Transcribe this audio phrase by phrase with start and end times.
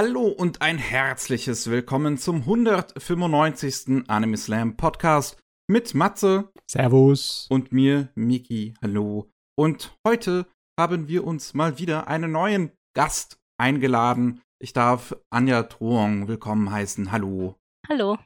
[0.00, 4.04] Hallo und ein herzliches Willkommen zum 195.
[4.06, 6.52] Anime Slam Podcast mit Matze.
[6.70, 7.48] Servus.
[7.50, 8.74] Und mir, Miki.
[8.80, 9.28] Hallo.
[9.58, 10.46] Und heute
[10.78, 14.40] haben wir uns mal wieder einen neuen Gast eingeladen.
[14.62, 17.10] Ich darf Anja Truong willkommen heißen.
[17.10, 17.56] Hallo.
[17.88, 18.18] Hallo.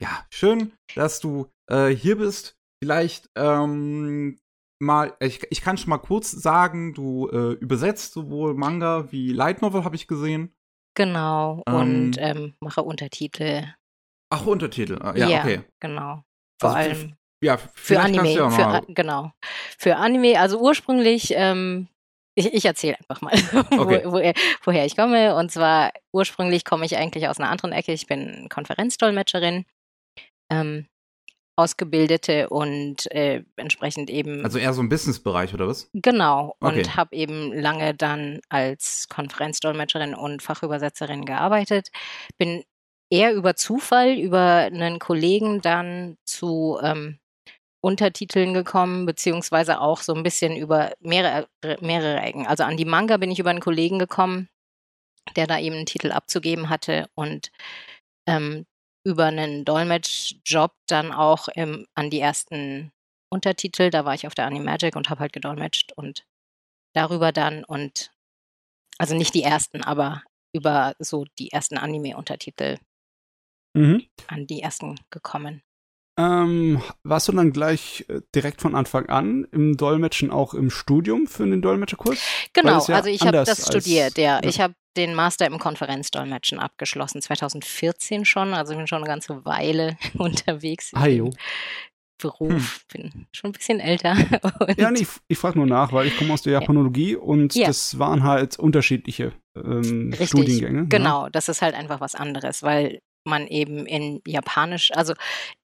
[0.00, 2.54] Ja, schön, dass du äh, hier bist.
[2.80, 4.38] Vielleicht ähm,
[4.80, 9.60] mal, ich, ich kann schon mal kurz sagen, du äh, übersetzt sowohl Manga wie Light
[9.60, 10.54] Novel, habe ich gesehen.
[10.98, 13.72] Genau, ähm, und ähm, mache Untertitel.
[14.30, 15.60] Ach, Untertitel, ah, ja, ja, okay.
[15.78, 16.24] Genau.
[16.60, 17.16] Vor also, allem.
[17.40, 18.32] Ja, für Anime.
[18.32, 19.30] Ja für, genau.
[19.78, 21.86] Für Anime, also ursprünglich, ähm,
[22.34, 23.32] ich, ich erzähle einfach mal,
[23.78, 24.02] okay.
[24.06, 24.32] wo, wo,
[24.64, 25.36] woher ich komme.
[25.36, 27.92] Und zwar ursprünglich komme ich eigentlich aus einer anderen Ecke.
[27.92, 29.66] Ich bin Konferenzdolmetscherin.
[30.50, 30.88] Ähm,
[31.58, 34.44] Ausgebildete und äh, entsprechend eben.
[34.44, 35.90] Also eher so im Businessbereich oder was?
[35.92, 36.54] Genau.
[36.60, 36.78] Okay.
[36.78, 41.88] Und habe eben lange dann als Konferenzdolmetscherin und Fachübersetzerin gearbeitet.
[42.38, 42.62] Bin
[43.10, 47.18] eher über Zufall, über einen Kollegen dann zu ähm,
[47.80, 51.48] Untertiteln gekommen, beziehungsweise auch so ein bisschen über mehrere,
[51.80, 52.46] mehrere Ecken.
[52.46, 54.48] Also an die Manga bin ich über einen Kollegen gekommen,
[55.34, 57.50] der da eben einen Titel abzugeben hatte und
[58.28, 58.64] ähm,
[59.08, 62.92] über einen Dolmetschjob dann auch im, an die ersten
[63.30, 63.88] Untertitel.
[63.88, 66.26] Da war ich auf der Animagic und habe halt gedolmetscht und
[66.94, 68.10] darüber dann und
[68.98, 70.22] also nicht die ersten, aber
[70.52, 72.76] über so die ersten Anime-Untertitel
[73.74, 74.04] mhm.
[74.26, 75.62] an die ersten gekommen.
[76.18, 81.28] Ähm, warst du dann gleich äh, direkt von Anfang an im Dolmetschen auch im Studium
[81.28, 82.18] für den Dolmetscherkurs?
[82.52, 84.40] Genau, ja also ich habe das studiert, ja.
[84.40, 84.40] ja.
[84.42, 89.44] Ich habe den Master im Konferenzdolmetschen abgeschlossen, 2014 schon, also ich bin schon eine ganze
[89.44, 90.92] Weile unterwegs.
[90.92, 91.30] Ajo.
[92.20, 93.12] Beruf, hm.
[93.12, 94.16] bin schon ein bisschen älter.
[94.76, 97.18] ja, nee, ich, ich frage nur nach, weil ich komme aus der Japanologie ja.
[97.18, 97.68] und ja.
[97.68, 100.82] das waren halt unterschiedliche ähm, Studiengänge.
[100.82, 100.88] Ne?
[100.88, 101.30] Genau, ja.
[101.30, 102.98] das ist halt einfach was anderes, weil
[103.28, 105.14] man eben in Japanisch, also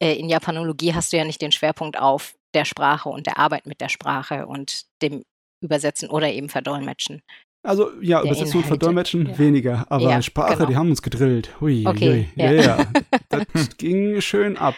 [0.01, 3.67] äh, in Japanologie hast du ja nicht den Schwerpunkt auf der Sprache und der Arbeit
[3.67, 5.25] mit der Sprache und dem
[5.63, 7.23] Übersetzen oder eben Verdolmetschen.
[7.67, 9.39] Also ja, der Übersetzen und Verdolmetschen ja.
[9.39, 10.69] weniger, aber ja, Sprache, genau.
[10.69, 11.61] die haben uns gedrillt.
[11.61, 12.43] Hui, okay, hui.
[12.43, 12.53] Ja.
[12.53, 12.87] ja, ja.
[13.31, 14.75] Das ging schön ab.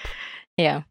[0.58, 0.84] Ja.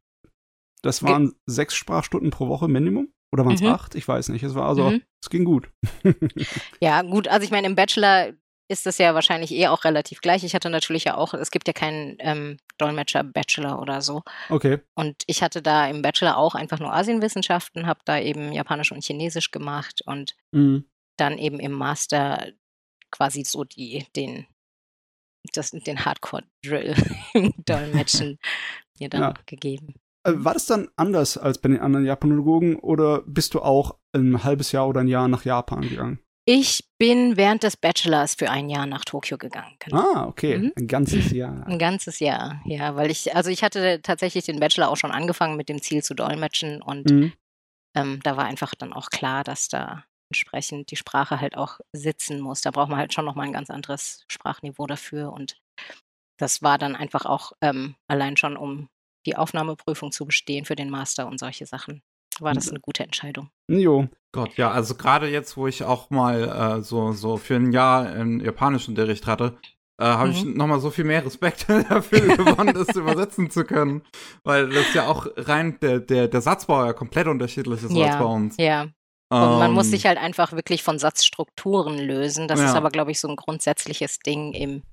[0.82, 3.10] Das waren Ge sechs Sprachstunden pro Woche Minimum.
[3.32, 3.68] Oder waren es mhm.
[3.68, 3.96] acht?
[3.96, 4.44] Ich weiß nicht.
[4.44, 5.02] Es war also, mhm.
[5.22, 5.70] es ging gut.
[6.80, 7.28] ja, gut.
[7.28, 8.34] Also ich meine, im Bachelor
[8.68, 10.44] ist das ja wahrscheinlich eh auch relativ gleich.
[10.44, 14.24] Ich hatte natürlich ja auch, es gibt ja keinen ähm, Dolmetscher-Bachelor oder so.
[14.50, 14.80] Okay.
[14.96, 19.04] Und ich hatte da im Bachelor auch einfach nur Asienwissenschaften, habe da eben Japanisch und
[19.04, 20.86] Chinesisch gemacht und mhm.
[21.18, 22.48] dann eben im Master
[23.12, 24.48] quasi so die, den,
[25.54, 26.96] das, den Hardcore-Drill
[27.34, 28.40] im Dolmetschen
[29.00, 29.34] mir dann ja.
[29.46, 29.94] gegeben.
[30.26, 34.44] Äh, war das dann anders als bei den anderen Japanologen oder bist du auch ein
[34.44, 36.20] halbes Jahr oder ein Jahr nach Japan gegangen?
[36.48, 39.76] Ich bin während des Bachelors für ein Jahr nach Tokio gegangen.
[39.80, 39.98] Genau.
[39.98, 40.60] Ah, okay.
[40.60, 40.74] Mhm.
[40.78, 41.66] Ein ganzes Jahr.
[41.68, 45.58] Ein ganzes Jahr, ja, weil ich, also ich hatte tatsächlich den Bachelor auch schon angefangen
[45.58, 47.34] mit dem Ziel zu dolmetschen und mhm.
[47.98, 52.40] ähm, da war einfach dann auch klar, dass da entsprechend die Sprache halt auch sitzen
[52.40, 52.62] muss.
[52.62, 55.58] Da braucht man halt schon nochmal ein ganz anderes Sprachniveau dafür und
[56.38, 58.90] das war dann einfach auch ähm, allein schon, um
[59.26, 62.04] die Aufnahmeprüfung zu bestehen für den Master und solche Sachen
[62.42, 63.50] war das eine gute Entscheidung.
[63.68, 64.08] Jo.
[64.32, 68.14] Gott, ja, also gerade jetzt, wo ich auch mal äh, so, so für ein Jahr
[68.16, 69.58] in Japanischunterricht hatte,
[69.98, 70.36] äh, habe mhm.
[70.36, 74.02] ich nochmal so viel mehr Respekt dafür gewonnen, das übersetzen zu können.
[74.44, 78.18] Weil das ja auch rein, der, der, der Satzbau ja komplett unterschiedlich ist ja, als
[78.18, 78.56] bei uns.
[78.58, 78.88] Ja.
[79.30, 79.92] Und man muss ähm.
[79.92, 82.48] sich halt einfach wirklich von Satzstrukturen lösen.
[82.48, 82.68] Das ja.
[82.68, 84.84] ist aber, glaube ich, so ein grundsätzliches Ding im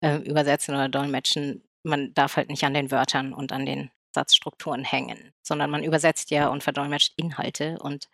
[0.00, 1.62] äh, Übersetzen oder Dolmetschen.
[1.84, 6.30] Man darf halt nicht an den Wörtern und an den Satzstrukturen hängen, sondern man übersetzt
[6.30, 8.08] ja und verdolmetscht Inhalte und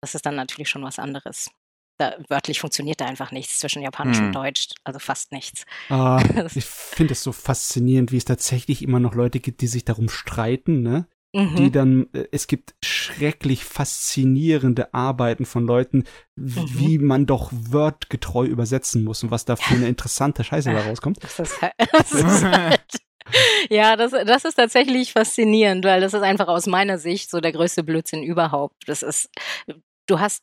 [0.00, 1.50] das ist dann natürlich schon was anderes.
[1.98, 4.26] Da, wörtlich funktioniert da einfach nichts zwischen Japanisch hm.
[4.26, 5.64] und Deutsch, also fast nichts.
[5.88, 6.22] Ah,
[6.54, 10.10] ich finde es so faszinierend, wie es tatsächlich immer noch Leute gibt, die sich darum
[10.10, 11.08] streiten, ne?
[11.36, 11.56] Mhm.
[11.56, 16.04] Die dann, äh, es gibt schrecklich faszinierende Arbeiten von Leuten,
[16.34, 16.64] mhm.
[16.72, 21.22] wie man doch wörtgetreu übersetzen muss und was da für eine interessante Scheiße da rauskommt.
[21.22, 22.86] Das ist halt, das ist halt
[23.68, 27.52] ja, das, das ist tatsächlich faszinierend, weil das ist einfach aus meiner Sicht so der
[27.52, 28.88] größte Blödsinn überhaupt.
[28.88, 29.28] Das ist,
[30.06, 30.42] du hast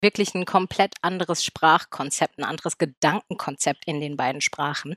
[0.00, 4.94] wirklich ein komplett anderes Sprachkonzept, ein anderes Gedankenkonzept in den beiden Sprachen.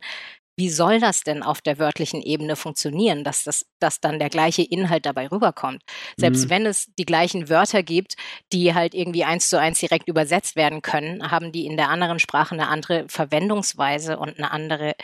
[0.57, 4.63] Wie soll das denn auf der wörtlichen Ebene funktionieren, dass, das, dass dann der gleiche
[4.63, 5.83] Inhalt dabei rüberkommt?
[6.17, 6.49] Selbst mhm.
[6.49, 8.15] wenn es die gleichen Wörter gibt,
[8.51, 12.17] die halt irgendwie eins zu eins direkt übersetzt werden können, haben die in der anderen
[12.17, 14.95] Sprache eine andere Verwendungsweise und eine andere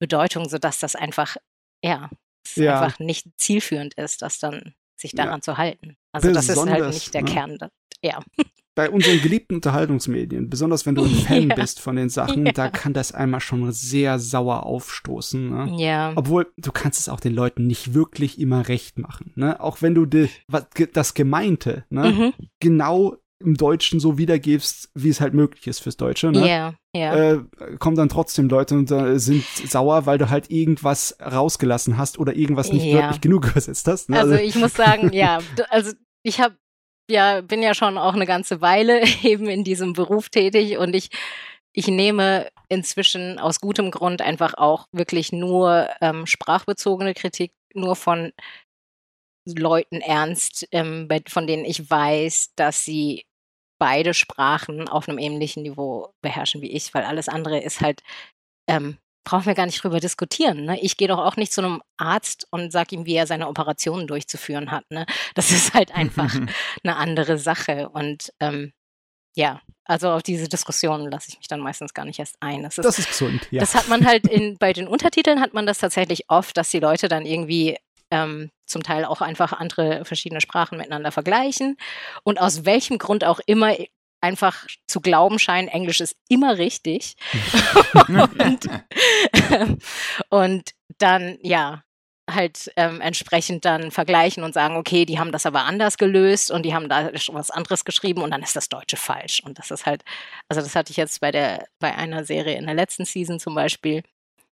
[0.00, 1.36] Bedeutung, sodass das einfach,
[1.84, 2.10] ja,
[2.56, 2.80] ja.
[2.80, 5.42] einfach nicht zielführend ist, das dann sich daran ja.
[5.42, 5.96] zu halten.
[6.12, 7.30] Also Besonders, das ist halt nicht der ne?
[7.30, 7.58] Kern.
[8.02, 8.20] Ja.
[8.78, 11.56] Bei unseren geliebten Unterhaltungsmedien, besonders wenn du ein Fan ja.
[11.56, 12.52] bist von den Sachen, ja.
[12.52, 15.50] da kann das einmal schon sehr sauer aufstoßen.
[15.50, 15.82] Ne?
[15.82, 16.12] Ja.
[16.14, 19.32] Obwohl, du kannst es auch den Leuten nicht wirklich immer recht machen.
[19.34, 19.58] Ne?
[19.58, 20.30] Auch wenn du die,
[20.92, 22.12] das Gemeinte ne?
[22.12, 22.32] Mhm.
[22.60, 26.46] genau im Deutschen so wiedergibst, wie es halt möglich ist fürs Deutsche, ne?
[26.46, 27.32] Yeah, yeah.
[27.32, 27.40] Äh,
[27.80, 32.36] kommen dann trotzdem Leute und äh, sind sauer, weil du halt irgendwas rausgelassen hast oder
[32.36, 33.02] irgendwas nicht yeah.
[33.02, 34.08] wirklich genug übersetzt hast.
[34.08, 34.20] Ne?
[34.20, 35.38] Also, also ich muss sagen, ja,
[35.68, 35.92] also
[36.22, 36.54] ich habe
[37.08, 41.10] ja bin ja schon auch eine ganze Weile eben in diesem Beruf tätig und ich
[41.72, 48.32] ich nehme inzwischen aus gutem Grund einfach auch wirklich nur ähm, sprachbezogene Kritik nur von
[49.46, 53.24] Leuten ernst, ähm, von denen ich weiß, dass sie
[53.78, 58.02] beide Sprachen auf einem ähnlichen Niveau beherrschen wie ich, weil alles andere ist halt,
[58.68, 60.64] ähm, brauchen wir gar nicht drüber diskutieren.
[60.64, 60.80] Ne?
[60.80, 64.06] Ich gehe doch auch nicht zu einem Arzt und sage ihm, wie er seine Operationen
[64.06, 64.90] durchzuführen hat.
[64.90, 65.04] Ne?
[65.34, 66.34] Das ist halt einfach
[66.82, 67.90] eine andere Sache.
[67.90, 68.72] Und ähm,
[69.36, 72.62] ja, also auf diese Diskussionen lasse ich mich dann meistens gar nicht erst ein.
[72.62, 73.60] Das ist, das ist gesund, ja.
[73.60, 76.80] Das hat man halt in, bei den Untertiteln hat man das tatsächlich oft, dass die
[76.80, 77.76] Leute dann irgendwie
[78.10, 81.76] ähm, zum Teil auch einfach andere verschiedene Sprachen miteinander vergleichen
[82.22, 83.76] und aus welchem Grund auch immer
[84.20, 87.16] einfach zu glauben scheinen, Englisch ist immer richtig.
[88.08, 88.68] und,
[89.50, 89.78] ähm,
[90.28, 91.82] und, dann, ja,
[92.30, 96.64] halt ähm, entsprechend dann vergleichen und sagen, okay, die haben das aber anders gelöst und
[96.64, 99.42] die haben da was anderes geschrieben und dann ist das Deutsche falsch.
[99.44, 100.04] Und das ist halt,
[100.48, 103.54] also das hatte ich jetzt bei der, bei einer Serie in der letzten Season zum
[103.54, 104.02] Beispiel,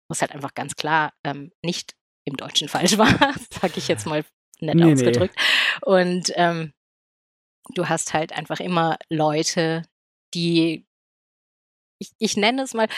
[0.08, 1.94] wo es halt einfach ganz klar ähm, nicht
[2.25, 3.08] im Deutschen falsch war,
[3.50, 4.25] sage ich jetzt mal
[4.61, 5.34] nett nee, ausgedrückt.
[5.37, 5.93] Nee.
[5.93, 6.72] Und ähm,
[7.74, 9.82] du hast halt einfach immer Leute,
[10.34, 10.86] die,
[12.00, 12.88] ich, ich nenne es mal,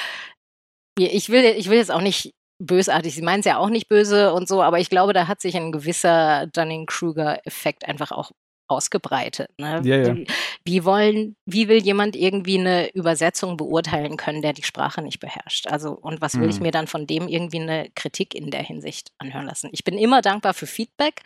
[0.99, 4.33] ich will, ich will jetzt auch nicht bösartig, sie meinen es ja auch nicht böse
[4.35, 8.33] und so, aber ich glaube, da hat sich ein gewisser Dunning-Kruger-Effekt einfach auch
[8.71, 9.51] ausgebreitet.
[9.59, 9.81] Ne?
[9.85, 10.17] Ja, ja.
[10.65, 15.67] Wie, wollen, wie will jemand irgendwie eine Übersetzung beurteilen können, der die Sprache nicht beherrscht?
[15.67, 16.51] Also, und was will mhm.
[16.51, 19.71] ich mir dann von dem irgendwie eine Kritik in der Hinsicht anhören lassen?
[19.73, 21.23] Ich bin immer dankbar für Feedback.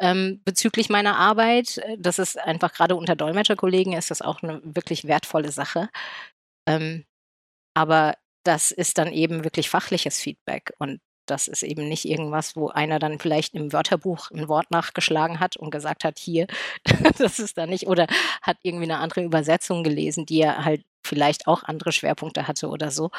[0.00, 5.06] Ähm, bezüglich meiner Arbeit, das ist einfach gerade unter Dolmetscherkollegen ist das auch eine wirklich
[5.06, 5.88] wertvolle Sache.
[6.66, 7.04] Ähm,
[7.74, 8.14] aber
[8.44, 12.98] das ist dann eben wirklich fachliches Feedback und das ist eben nicht irgendwas, wo einer
[12.98, 16.46] dann vielleicht im Wörterbuch ein Wort nachgeschlagen hat und gesagt hat, hier,
[17.18, 18.06] das ist da nicht, oder
[18.42, 22.90] hat irgendwie eine andere Übersetzung gelesen, die er halt vielleicht auch andere Schwerpunkte hatte oder
[22.90, 23.10] so.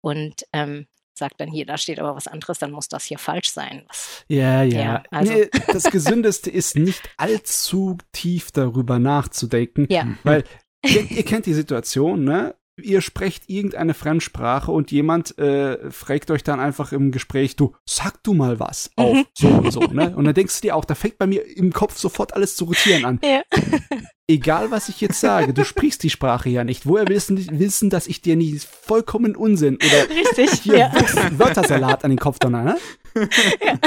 [0.00, 3.50] Und ähm, sagt dann hier, da steht aber was anderes, dann muss das hier falsch
[3.50, 3.84] sein.
[3.88, 4.80] Was, ja, ja.
[4.80, 5.32] ja also.
[5.32, 10.06] nee, das Gesündeste ist nicht allzu tief darüber nachzudenken, ja.
[10.22, 10.44] weil
[10.84, 12.54] ihr, ihr kennt die Situation, ne?
[12.82, 18.22] Ihr sprecht irgendeine Fremdsprache und jemand äh, fragt euch dann einfach im Gespräch, du, sag
[18.22, 19.24] du mal was auf, mhm.
[19.34, 20.14] so und so, ne?
[20.16, 22.64] Und dann denkst du dir auch, da fängt bei mir im Kopf sofort alles zu
[22.64, 23.20] rotieren an.
[23.22, 23.42] Ja.
[24.28, 26.86] Egal, was ich jetzt sage, du sprichst die Sprache ja nicht.
[26.86, 30.92] Woher willst du wissen, dass ich dir nicht vollkommen Unsinn oder Richtig, hier ja.
[31.32, 32.78] Wörtersalat an den Kopf donner, ne?
[33.64, 33.78] Ja.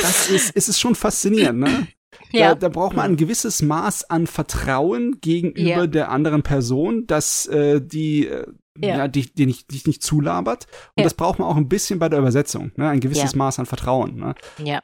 [0.00, 1.86] Das ist, ist es schon faszinierend, ne?
[2.34, 2.48] Ja.
[2.50, 5.86] Da, da, braucht man ein gewisses Maß an Vertrauen gegenüber ja.
[5.86, 8.46] der anderen Person, dass äh, die äh,
[8.78, 8.98] ja.
[8.98, 10.66] ja, die, die nicht, dich nicht zulabert.
[10.96, 11.04] Und ja.
[11.04, 12.88] das braucht man auch ein bisschen bei der Übersetzung, ne?
[12.88, 13.38] Ein gewisses ja.
[13.38, 14.16] Maß an Vertrauen.
[14.16, 14.34] Ne?
[14.58, 14.82] Ja.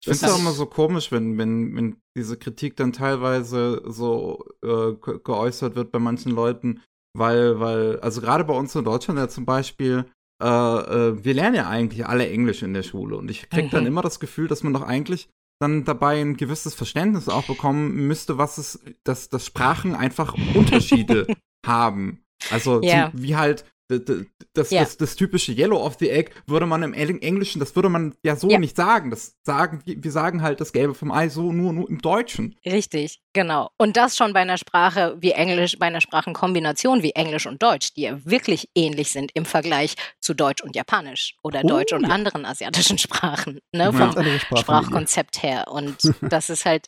[0.00, 4.44] Ich finde es auch immer so komisch, wenn, wenn, wenn diese Kritik dann teilweise so
[4.62, 4.92] äh,
[5.24, 6.82] geäußert wird bei manchen Leuten,
[7.16, 10.04] weil, weil, also gerade bei uns in Deutschland ja zum Beispiel,
[10.42, 13.70] äh, äh, wir lernen ja eigentlich alle Englisch in der Schule und ich krieg mhm.
[13.70, 15.28] dann immer das Gefühl, dass man doch eigentlich
[15.60, 21.26] dann dabei ein gewisses Verständnis auch bekommen müsste, was es, dass, dass Sprachen einfach Unterschiede
[21.66, 22.24] haben.
[22.50, 23.12] Also yeah.
[23.14, 23.64] wie halt
[23.98, 24.80] das, ja.
[24.80, 28.36] das, das, typische Yellow of the Egg würde man im Englischen, das würde man ja
[28.36, 28.58] so ja.
[28.58, 29.10] nicht sagen.
[29.10, 32.56] Das sagen, wir sagen halt das Gelbe vom Ei so nur, nur im Deutschen.
[32.64, 33.70] Richtig, genau.
[33.76, 37.94] Und das schon bei einer Sprache wie Englisch, bei einer Sprachenkombination wie Englisch und Deutsch,
[37.94, 42.04] die ja wirklich ähnlich sind im Vergleich zu Deutsch und Japanisch oder oh, Deutsch und
[42.04, 42.10] ja.
[42.10, 44.12] anderen asiatischen Sprachen, ne, vom
[44.56, 45.66] Sprachkonzept her.
[45.68, 46.86] Und das ist halt,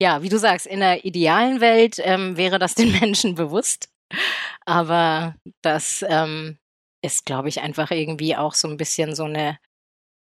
[0.00, 3.88] ja, wie du sagst, in der idealen Welt ähm, wäre das den Menschen bewusst.
[4.66, 6.58] Aber das ähm,
[7.02, 9.58] ist, glaube ich, einfach irgendwie auch so ein bisschen so eine,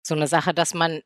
[0.07, 1.03] so eine Sache, dass man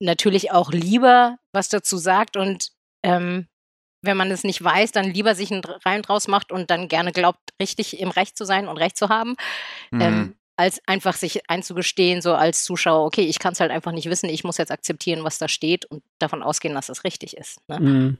[0.00, 2.72] natürlich auch lieber was dazu sagt und
[3.04, 3.46] ähm,
[4.02, 7.12] wenn man es nicht weiß, dann lieber sich einen Reim draus macht und dann gerne
[7.12, 9.36] glaubt, richtig im Recht zu sein und Recht zu haben,
[9.92, 10.02] ähm, mhm.
[10.02, 14.10] ähm, als einfach sich einzugestehen, so als Zuschauer, okay, ich kann es halt einfach nicht
[14.10, 17.66] wissen, ich muss jetzt akzeptieren, was da steht und davon ausgehen, dass es richtig ist.
[17.68, 17.80] Ne?
[17.80, 18.18] Mhm.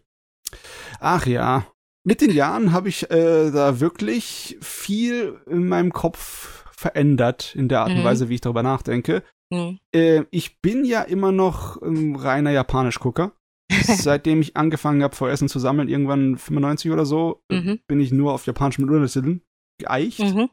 [1.00, 1.66] Ach ja,
[2.04, 7.80] mit den Jahren habe ich äh, da wirklich viel in meinem Kopf verändert, in der
[7.80, 8.04] Art und mhm.
[8.04, 9.22] Weise, wie ich darüber nachdenke.
[9.50, 9.78] Mhm.
[9.94, 13.32] Äh, ich bin ja immer noch ein reiner Japanisch-Gucker.
[13.70, 17.80] seitdem ich angefangen habe, VSen zu sammeln, irgendwann 95 oder so, äh, mhm.
[17.86, 19.42] bin ich nur auf japanischem Untertiteln
[19.80, 20.20] geeicht.
[20.20, 20.50] Mhm.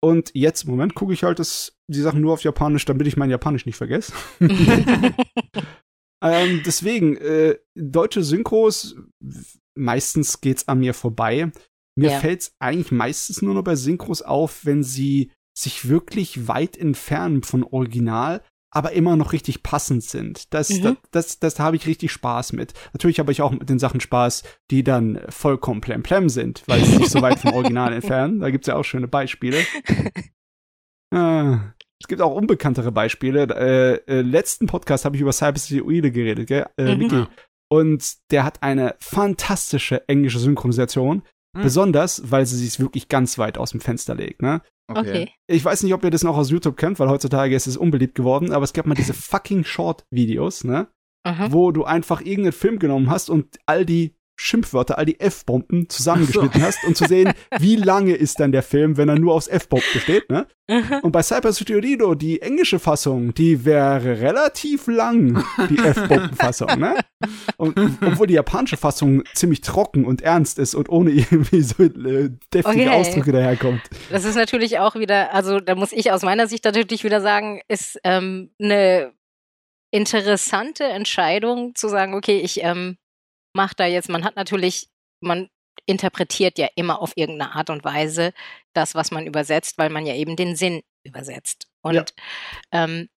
[0.00, 3.30] Und jetzt, Moment, gucke ich halt das, die Sachen nur auf Japanisch, damit ich mein
[3.30, 4.12] Japanisch nicht vergesse.
[4.40, 5.14] ähm,
[6.64, 8.96] deswegen, äh, deutsche Synchros,
[9.78, 11.50] meistens geht's an mir vorbei.
[11.96, 12.20] Mir ja.
[12.20, 17.64] fällt's eigentlich meistens nur noch bei Synchros auf, wenn sie sich wirklich weit entfernen von
[17.64, 20.52] Original, aber immer noch richtig passend sind.
[20.54, 20.82] Das, mhm.
[20.82, 22.74] das, das, das habe ich richtig Spaß mit.
[22.92, 26.98] Natürlich habe ich auch mit den Sachen Spaß, die dann vollkommen plemplem sind, weil sie
[26.98, 28.40] sich so weit vom Original entfernen.
[28.40, 29.58] Da gibt's ja auch schöne Beispiele.
[31.12, 31.56] Äh,
[32.00, 33.44] es gibt auch unbekanntere Beispiele.
[34.06, 36.66] Äh, äh, letzten Podcast habe ich über Cybersecurity geredet, gell?
[36.76, 37.26] Äh, mhm.
[37.70, 41.22] Und der hat eine fantastische englische Synchronisation.
[41.56, 41.62] Mhm.
[41.62, 44.62] Besonders, weil sie sich wirklich ganz weit aus dem Fenster legt, ne?
[44.90, 45.30] Okay.
[45.46, 48.14] Ich weiß nicht, ob ihr das noch aus YouTube kennt, weil heutzutage ist es unbeliebt
[48.14, 50.88] geworden, aber es gab mal diese fucking Short-Videos, ne?
[51.24, 51.52] Aha.
[51.52, 56.60] Wo du einfach irgendeinen Film genommen hast und all die Schimpfwörter, all die F-Bomben zusammengeschnitten
[56.60, 56.66] so.
[56.66, 59.82] hast, um zu sehen, wie lange ist dann der Film, wenn er nur aus F-Bomb
[59.92, 60.46] besteht, ne?
[61.02, 67.00] Und bei Cyber Studio, die englische Fassung, die wäre relativ lang, die F-Bomben-Fassung, ne?
[67.56, 72.30] Und, obwohl die japanische Fassung ziemlich trocken und ernst ist und ohne irgendwie so äh,
[72.54, 72.88] deftige okay.
[72.90, 73.82] Ausdrücke daherkommt.
[74.10, 77.60] Das ist natürlich auch wieder, also da muss ich aus meiner Sicht natürlich wieder sagen,
[77.66, 79.12] ist ähm, eine
[79.90, 82.98] interessante Entscheidung zu sagen, okay, ich ähm,
[83.54, 84.88] macht da jetzt, man hat natürlich,
[85.20, 85.48] man
[85.86, 88.32] interpretiert ja immer auf irgendeine Art und Weise
[88.74, 91.68] das, was man übersetzt, weil man ja eben den Sinn übersetzt.
[91.82, 92.04] Und ja.
[92.72, 93.08] ähm,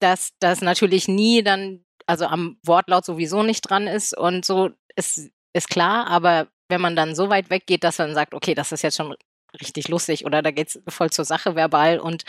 [0.00, 5.30] dass das natürlich nie dann, also am Wortlaut sowieso nicht dran ist und so ist,
[5.52, 8.82] ist klar, aber wenn man dann so weit weggeht, dass man sagt, okay, das ist
[8.82, 9.14] jetzt schon
[9.60, 12.24] richtig lustig oder da geht es voll zur Sache verbal und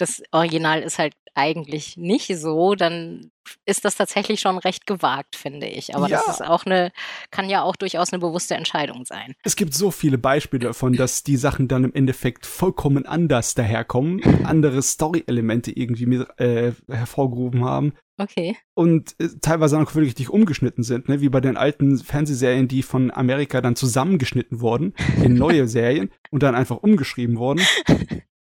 [0.00, 3.30] das Original ist halt eigentlich nicht so, dann
[3.64, 5.94] ist das tatsächlich schon recht gewagt, finde ich.
[5.94, 6.18] Aber ja.
[6.18, 6.92] das ist auch eine,
[7.30, 9.34] kann ja auch durchaus eine bewusste Entscheidung sein.
[9.42, 14.44] Es gibt so viele Beispiele davon, dass die Sachen dann im Endeffekt vollkommen anders daherkommen,
[14.44, 17.94] andere Story-Elemente irgendwie mit, äh, hervorgerufen haben.
[18.18, 18.56] Okay.
[18.74, 21.20] Und äh, teilweise auch wirklich richtig umgeschnitten sind, ne?
[21.20, 26.42] wie bei den alten Fernsehserien, die von Amerika dann zusammengeschnitten wurden in neue Serien und
[26.42, 27.62] dann einfach umgeschrieben wurden.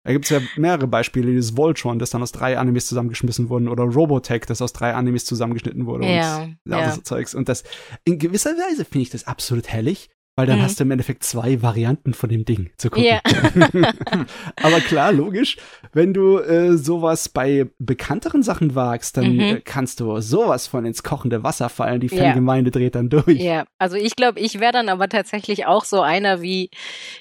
[0.03, 3.51] Da gibt es ja mehrere Beispiele, wie das Voltron, das dann aus drei Animes zusammengeschmissen
[3.51, 6.91] wurden, oder Robotech, das aus drei Animes zusammengeschnitten wurde ja, und ja.
[6.93, 7.35] so Zeugs.
[7.35, 7.65] Und das,
[8.05, 10.63] in gewisser Weise finde ich das absolut hellig, weil dann mhm.
[10.63, 13.05] hast du im Endeffekt zwei Varianten von dem Ding zu gucken.
[13.05, 13.21] Yeah.
[14.63, 15.57] Aber klar, logisch,
[15.93, 19.41] wenn du äh, sowas bei bekannteren Sachen wagst, dann mhm.
[19.41, 22.01] äh, kannst du sowas von ins kochende Wasser fallen.
[22.01, 22.79] Die Fangemeinde yeah.
[22.79, 23.39] dreht dann durch.
[23.39, 23.67] Ja, yeah.
[23.79, 26.71] also ich glaube, ich wäre dann aber tatsächlich auch so einer wie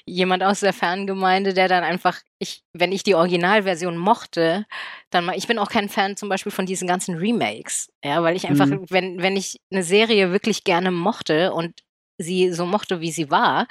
[0.06, 4.64] jemand aus der Fangemeinde, der dann einfach, ich, wenn ich die Originalversion mochte,
[5.10, 8.36] dann mal, ich bin auch kein Fan zum Beispiel von diesen ganzen Remakes, ja, weil
[8.36, 8.86] ich einfach, mhm.
[8.88, 11.74] wenn, wenn ich eine Serie wirklich gerne mochte und
[12.20, 13.66] sie so mochte, wie sie war,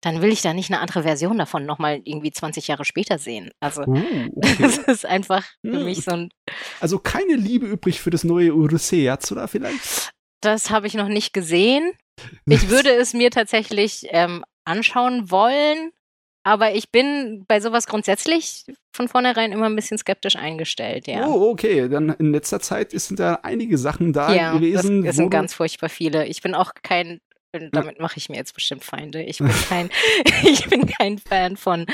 [0.00, 3.50] dann will ich da nicht eine andere Version davon nochmal irgendwie 20 Jahre später sehen.
[3.60, 3.96] Also uh,
[4.36, 4.56] okay.
[4.60, 6.30] das ist einfach für mich so ein.
[6.80, 10.12] Also keine Liebe übrig für das neue Urusei-Yatsu da vielleicht?
[10.42, 11.92] Das habe ich noch nicht gesehen.
[12.46, 15.92] Ich würde es mir tatsächlich ähm, anschauen wollen,
[16.44, 21.26] aber ich bin bei sowas grundsätzlich von vornherein immer ein bisschen skeptisch eingestellt, ja.
[21.26, 21.88] Oh, okay.
[21.88, 25.04] Dann in letzter Zeit sind da einige Sachen da ja, gewesen.
[25.04, 26.26] Es sind ganz furchtbar viele.
[26.26, 27.20] Ich bin auch kein
[27.58, 29.22] bin, damit mache ich mir jetzt bestimmt Feinde.
[29.22, 29.90] Ich bin kein,
[30.42, 31.86] ich bin kein Fan von,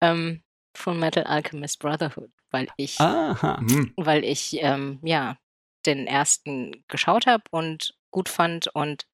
[0.00, 0.42] ähm,
[0.74, 3.92] von Metal Alchemist Brotherhood, weil ich, hm.
[3.96, 5.36] weil ich ähm, ja
[5.86, 9.06] den ersten geschaut habe und gut fand und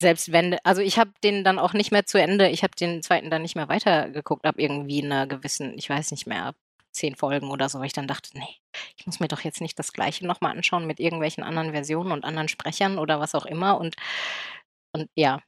[0.00, 3.02] selbst wenn, also ich habe den dann auch nicht mehr zu Ende, ich habe den
[3.02, 6.56] zweiten dann nicht mehr weitergeguckt, ab irgendwie einer gewissen, ich weiß nicht mehr, ab
[6.90, 8.60] zehn Folgen oder so, weil ich dann dachte, nee,
[8.96, 12.24] ich muss mir doch jetzt nicht das gleiche nochmal anschauen mit irgendwelchen anderen Versionen und
[12.24, 13.96] anderen Sprechern oder was auch immer und
[14.94, 15.40] und ja,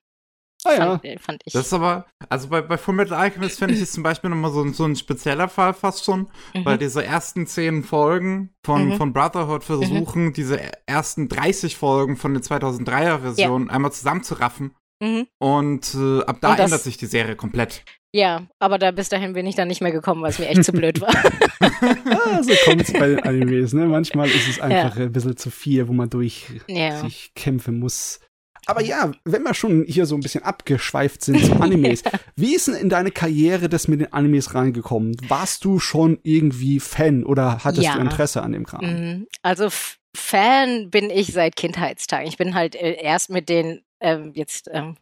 [0.66, 0.98] Ah, ja.
[0.98, 1.52] Fand, fand, ich.
[1.52, 4.66] Das ist aber, also bei, bei Fullmetal Alchemist finde ich es zum Beispiel nochmal so,
[4.72, 6.64] so ein spezieller Fall fast schon, mhm.
[6.64, 8.96] weil diese ersten zehn Folgen von, mhm.
[8.96, 10.32] von Brotherhood versuchen, mhm.
[10.32, 13.72] diese ersten 30 Folgen von der 2003er Version ja.
[13.72, 14.74] einmal zusammenzuraffen.
[15.00, 15.26] Mhm.
[15.38, 17.84] Und äh, ab da Und ändert sich die Serie komplett.
[18.14, 20.64] Ja, aber da bis dahin bin ich dann nicht mehr gekommen, weil es mir echt
[20.64, 21.14] zu blöd war.
[21.60, 23.84] ah, so kommt es bei den Animes, ne?
[23.84, 25.04] Manchmal ist es einfach ja.
[25.04, 26.96] ein bisschen zu viel, wo man durch ja.
[26.96, 28.20] sich kämpfen muss.
[28.66, 32.02] Aber ja, wenn wir schon hier so ein bisschen abgeschweift sind zu Animes,
[32.34, 35.16] wie ist denn in deine Karriere das mit den Animes reingekommen?
[35.28, 37.94] Warst du schon irgendwie Fan oder hattest ja.
[37.94, 38.84] du Interesse an dem Kram?
[38.84, 39.26] Mhm.
[39.42, 39.68] Also
[40.16, 42.26] Fan bin ich seit Kindheitstagen.
[42.26, 44.96] Ich bin halt äh, erst mit den ähm, jetzt ähm,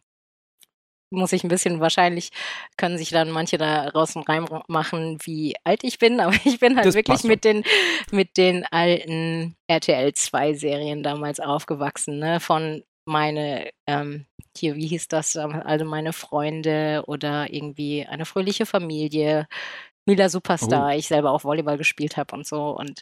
[1.11, 2.31] muss ich ein bisschen, wahrscheinlich
[2.77, 6.85] können sich dann manche da draußen reinmachen, wie alt ich bin, aber ich bin halt
[6.85, 7.63] das wirklich mit den,
[8.11, 12.39] mit den alten RTL 2 Serien damals aufgewachsen, ne?
[12.39, 14.25] Von meine, ähm,
[14.57, 19.47] hier, wie hieß das, also meine Freunde oder irgendwie eine fröhliche Familie,
[20.07, 20.97] Mila Superstar, oh.
[20.97, 23.01] ich selber auch Volleyball gespielt habe und so und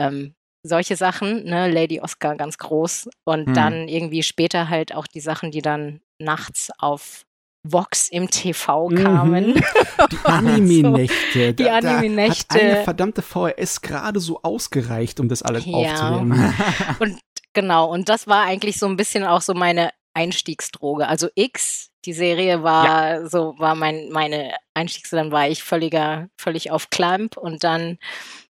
[0.00, 0.34] ähm,
[0.64, 3.54] solche Sachen, ne, Lady Oscar ganz groß und hm.
[3.54, 7.24] dann irgendwie später halt auch die Sachen, die dann nachts auf
[7.64, 9.04] Vox im TV mhm.
[9.04, 9.46] kamen.
[9.54, 9.62] Mhm.
[10.10, 11.46] Die Anime-Nächte.
[11.46, 12.54] so, die Anime-Nächte.
[12.54, 15.72] Hat eine verdammte VHS gerade so ausgereicht, um das alles ja.
[15.72, 16.54] aufzunehmen.
[16.98, 17.18] und
[17.52, 21.08] genau, und das war eigentlich so ein bisschen auch so meine Einstiegsdroge.
[21.08, 23.28] Also X, die Serie war ja.
[23.28, 27.98] so, war mein, meine Einstiegs, dann war ich völliger, völlig auf Clamp und dann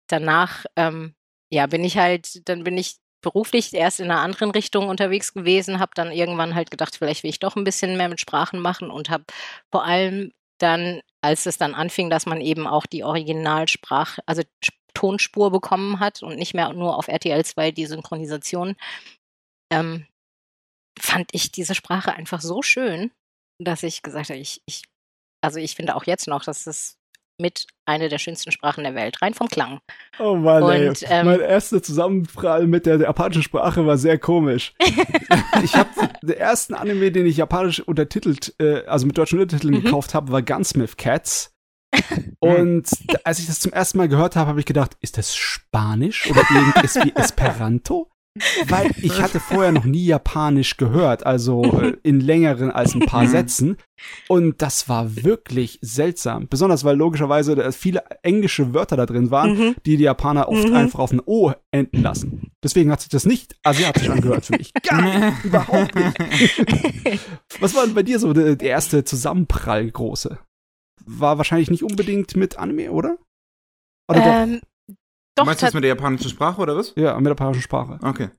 [0.06, 1.14] danach, ähm,
[1.50, 5.78] ja, bin ich halt, dann bin ich beruflich erst in einer anderen Richtung unterwegs gewesen,
[5.78, 8.90] habe dann irgendwann halt gedacht, vielleicht will ich doch ein bisschen mehr mit Sprachen machen
[8.90, 9.24] und habe
[9.70, 14.42] vor allem dann, als es dann anfing, dass man eben auch die Originalsprache, also
[14.94, 18.76] Tonspur bekommen hat und nicht mehr nur auf RTL 2 die Synchronisation,
[19.72, 20.06] ähm,
[20.98, 23.10] fand ich diese Sprache einfach so schön,
[23.58, 24.84] dass ich gesagt habe, ich, ich
[25.42, 26.98] also ich finde auch jetzt noch, dass es
[27.38, 29.80] mit einer der schönsten Sprachen der Welt, rein vom Klang.
[30.18, 31.08] Oh Mann, und, ey.
[31.08, 34.74] Ähm, mein erster Zusammenprall mit der, der, japanischen Sprache war sehr komisch.
[35.62, 35.90] ich habe
[36.22, 39.82] den ersten Anime, den ich japanisch untertitelt, äh, also mit deutschen Untertiteln mhm.
[39.82, 41.52] gekauft habe, war Gunsmith Cats.
[42.38, 42.88] Und
[43.24, 46.42] als ich das zum ersten Mal gehört habe, habe ich gedacht, ist das Spanisch oder
[46.50, 48.11] irgendwas wie Esperanto?
[48.66, 53.26] Weil ich hatte vorher noch nie Japanisch gehört, also äh, in längeren als ein paar
[53.26, 53.76] Sätzen.
[54.26, 56.48] Und das war wirklich seltsam.
[56.48, 59.74] Besonders weil logischerweise viele englische Wörter da drin waren, mhm.
[59.84, 60.74] die die Japaner oft mhm.
[60.74, 62.52] einfach auf ein O enden lassen.
[62.64, 64.72] Deswegen hat sich das nicht asiatisch angehört für mich.
[64.82, 67.20] Gar nicht, überhaupt nicht.
[67.60, 70.38] Was war denn bei dir so der, der erste Zusammenprall große?
[71.04, 73.18] War wahrscheinlich nicht unbedingt mit Anime, oder?
[74.08, 74.68] Oder ähm, doch,
[75.38, 76.92] Meinst du das mit der japanischen Sprache oder was?
[76.96, 77.98] Ja, mit der japanischen Sprache.
[78.02, 78.30] Okay.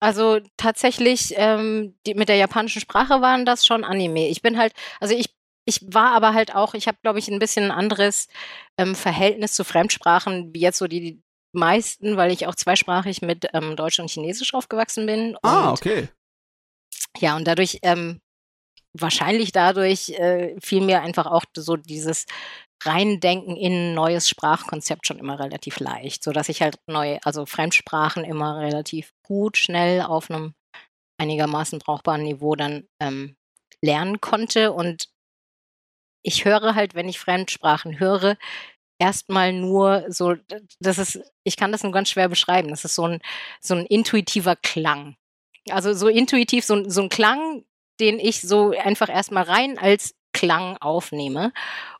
[0.00, 4.28] Also tatsächlich, ähm, die, mit der japanischen Sprache waren das schon Anime.
[4.28, 7.38] Ich bin halt, also ich, ich war aber halt auch, ich habe, glaube ich, ein
[7.38, 8.28] bisschen ein anderes
[8.76, 13.48] ähm, Verhältnis zu Fremdsprachen, wie jetzt so die, die meisten, weil ich auch zweisprachig mit
[13.54, 15.36] ähm, Deutsch und Chinesisch aufgewachsen bin.
[15.42, 16.08] ah, okay.
[17.18, 18.20] Ja, und dadurch, ähm,
[18.92, 22.26] wahrscheinlich dadurch äh, fiel mir einfach auch so dieses
[22.82, 27.46] Reindenken in ein neues Sprachkonzept schon immer relativ leicht, so dass ich halt neue, also
[27.46, 30.54] Fremdsprachen immer relativ gut, schnell auf einem
[31.18, 33.36] einigermaßen brauchbaren Niveau dann ähm,
[33.82, 34.72] lernen konnte.
[34.72, 35.08] Und
[36.22, 38.36] ich höre halt, wenn ich Fremdsprachen höre,
[38.98, 40.34] erstmal nur so,
[40.80, 42.68] das ist, ich kann das nur ganz schwer beschreiben.
[42.68, 43.20] Das ist so ein,
[43.60, 45.16] so ein intuitiver Klang.
[45.70, 47.64] Also so intuitiv, so, so ein Klang,
[48.00, 51.52] den ich so einfach erstmal rein als Klang aufnehme.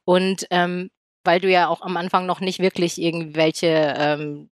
[0.05, 0.91] Und ähm,
[1.25, 4.49] weil du ja auch am Anfang noch nicht wirklich irgendwelche ähm,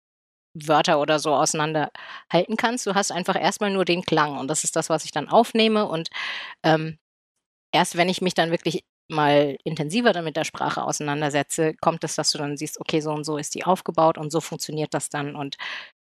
[0.54, 2.86] Wörter oder so auseinanderhalten kannst.
[2.86, 5.86] Du hast einfach erstmal nur den Klang und das ist das, was ich dann aufnehme.
[5.86, 6.10] Und
[6.62, 6.98] ähm,
[7.72, 12.32] erst wenn ich mich dann wirklich mal intensiver damit der Sprache auseinandersetze, kommt es, dass
[12.32, 15.34] du dann siehst, okay, so und so ist die aufgebaut und so funktioniert das dann
[15.34, 15.56] und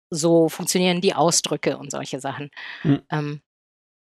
[0.09, 2.51] so funktionieren die Ausdrücke und solche Sachen.
[2.83, 3.01] Mhm.
[3.09, 3.41] Ähm,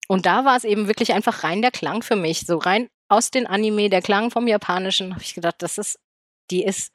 [0.07, 3.31] und da war es eben wirklich einfach rein der Klang für mich, so rein aus
[3.31, 5.99] den Anime, der Klang vom Japanischen, habe ich gedacht, das ist,
[6.51, 6.91] die ist,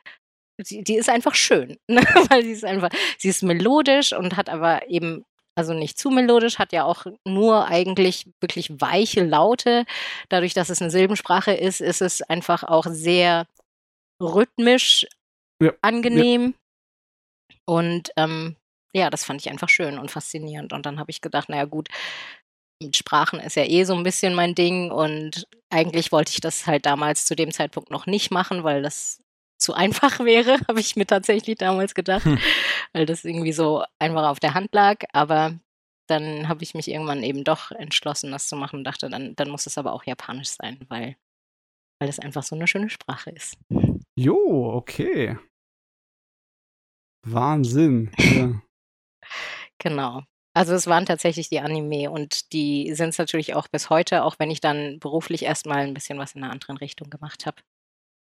[0.58, 2.02] die, die ist einfach schön, ne?
[2.28, 5.24] weil sie ist einfach, sie ist melodisch und hat aber eben
[5.58, 9.86] also nicht zu melodisch, hat ja auch nur eigentlich wirklich weiche Laute.
[10.28, 13.48] Dadurch, dass es eine Silbensprache ist, ist es einfach auch sehr
[14.22, 15.04] rhythmisch
[15.60, 16.54] ja, angenehm.
[17.50, 17.56] Ja.
[17.64, 18.54] Und ähm,
[18.92, 20.72] ja, das fand ich einfach schön und faszinierend.
[20.72, 21.88] Und dann habe ich gedacht, naja gut,
[22.94, 26.86] Sprachen ist ja eh so ein bisschen mein Ding und eigentlich wollte ich das halt
[26.86, 29.20] damals zu dem Zeitpunkt noch nicht machen, weil das
[29.58, 32.38] zu einfach wäre, habe ich mir tatsächlich damals gedacht, hm.
[32.92, 35.04] weil das irgendwie so einfach auf der Hand lag.
[35.12, 35.58] Aber
[36.08, 39.50] dann habe ich mich irgendwann eben doch entschlossen, das zu machen und dachte, dann, dann
[39.50, 41.16] muss es aber auch Japanisch sein, weil,
[42.00, 43.58] weil es einfach so eine schöne Sprache ist.
[44.16, 45.36] Jo, okay.
[47.26, 48.10] Wahnsinn.
[48.18, 48.62] Ja.
[49.78, 50.22] genau.
[50.58, 54.40] Also es waren tatsächlich die Anime und die sind es natürlich auch bis heute, auch
[54.40, 57.62] wenn ich dann beruflich erstmal ein bisschen was in einer anderen Richtung gemacht habe.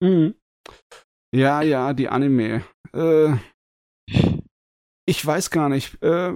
[0.00, 0.36] Mhm.
[1.34, 2.64] Ja, ja, die Anime.
[2.94, 3.34] Äh,
[5.08, 6.00] ich weiß gar nicht.
[6.04, 6.34] Äh,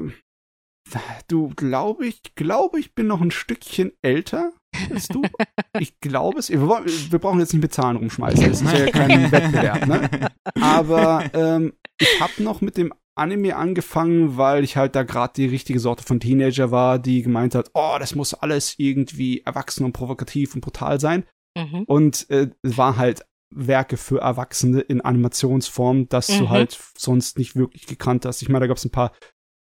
[1.29, 4.53] du glaube ich, glaube ich bin noch ein Stückchen älter
[4.91, 5.23] als du.
[5.79, 6.51] ich glaube es.
[6.51, 8.49] Wir, wir, brauchen jetzt nicht mit Zahlen rumschmeißen.
[8.49, 10.29] Das ist ja kein Wettbewerb, ne?
[10.61, 15.46] Aber ähm, ich habe noch mit dem Anime angefangen, weil ich halt da gerade die
[15.46, 19.92] richtige Sorte von Teenager war, die gemeint hat, oh, das muss alles irgendwie erwachsen und
[19.92, 21.24] provokativ und brutal sein.
[21.57, 21.85] Mhm.
[21.85, 26.38] Und äh, war halt Werke für Erwachsene in Animationsform, das mhm.
[26.38, 28.42] du halt sonst nicht wirklich gekannt hast.
[28.42, 29.12] Ich meine, da gab es ein paar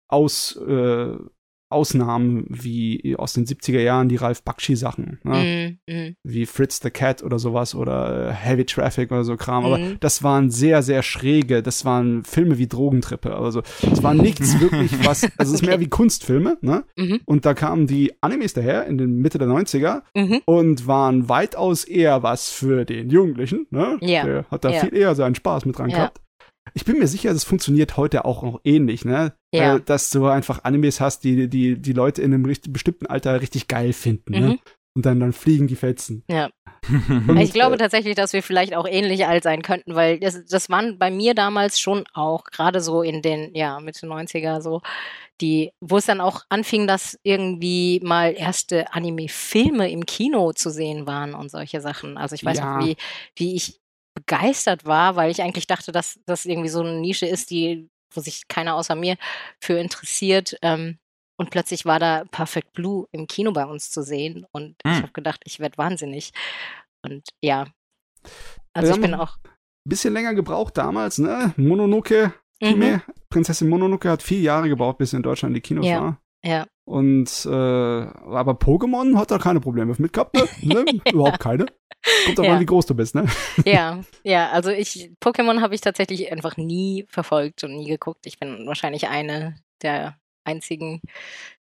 [0.07, 1.17] Aus, äh,
[1.69, 5.77] Ausnahmen wie aus den 70er Jahren die Ralph Bakshi Sachen, ne?
[5.87, 6.15] mm, mm.
[6.23, 9.65] wie Fritz the Cat oder sowas oder äh, Heavy Traffic oder so Kram, mm.
[9.65, 14.59] aber das waren sehr, sehr schräge, das waren Filme wie Drogentrippe, also es war nichts
[14.59, 16.83] wirklich was, also es ist mehr wie Kunstfilme, ne?
[16.97, 17.19] -hmm.
[17.25, 20.41] Und da kamen die Animes daher in den Mitte der 90er -hmm.
[20.45, 23.97] und waren weitaus eher was für den Jugendlichen, ne?
[24.01, 24.23] Ja.
[24.23, 24.79] Der hat da ja.
[24.81, 25.97] viel eher seinen Spaß mit dran ja.
[25.97, 26.21] gehabt.
[26.73, 29.33] Ich bin mir sicher, das funktioniert heute auch noch ähnlich, ne?
[29.53, 29.75] Ja.
[29.75, 33.41] Äh, dass du einfach Animes hast, die die, die Leute in einem richtig, bestimmten Alter
[33.41, 34.39] richtig geil finden, ne?
[34.39, 34.47] mhm.
[34.47, 34.59] ne?
[34.95, 36.23] Und dann, dann fliegen die Fetzen.
[36.29, 36.49] Ja.
[36.89, 40.69] Und, ich glaube tatsächlich, dass wir vielleicht auch ähnlich alt sein könnten, weil das, das
[40.69, 44.81] waren bei mir damals schon auch, gerade so in den, ja, Mitte 90er so,
[45.41, 51.07] die, wo es dann auch anfing, dass irgendwie mal erste Anime-Filme im Kino zu sehen
[51.07, 52.17] waren und solche Sachen.
[52.17, 52.77] Also ich weiß ja.
[52.77, 52.97] noch, wie,
[53.35, 53.79] wie ich
[54.19, 58.21] begeistert war, weil ich eigentlich dachte, dass das irgendwie so eine Nische ist, die, wo
[58.21, 59.17] sich keiner außer mir
[59.61, 60.57] für interessiert.
[60.61, 60.97] Ähm,
[61.37, 64.45] und plötzlich war da Perfect Blue im Kino bei uns zu sehen.
[64.51, 64.93] Und hm.
[64.93, 66.31] ich habe gedacht, ich werde wahnsinnig.
[67.03, 67.67] Und ja.
[68.73, 69.37] Also ich bin auch.
[69.87, 71.53] Bisschen länger gebraucht damals, ne?
[71.55, 73.13] Mononoke, Kime, mhm.
[73.29, 76.01] Prinzessin Mononoke hat vier Jahre gebraucht, bis sie in Deutschland in die Kinos ja.
[76.01, 76.21] war.
[76.43, 76.67] Ja.
[76.89, 80.47] Und äh, aber Pokémon hat da keine Probleme mit gehabt, ne?
[80.63, 80.85] ne?
[81.11, 81.67] Überhaupt keine.
[82.25, 82.55] Kommt aber ja.
[82.55, 83.27] an, wie groß du bist, ne?
[83.63, 88.25] Ja, ja, also ich, Pokémon habe ich tatsächlich einfach nie verfolgt und nie geguckt.
[88.25, 90.99] Ich bin wahrscheinlich eine der einzigen,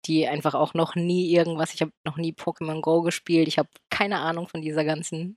[0.06, 3.48] die einfach auch noch nie irgendwas, ich habe noch nie Pokémon Go gespielt.
[3.48, 5.36] Ich habe keine Ahnung von dieser ganzen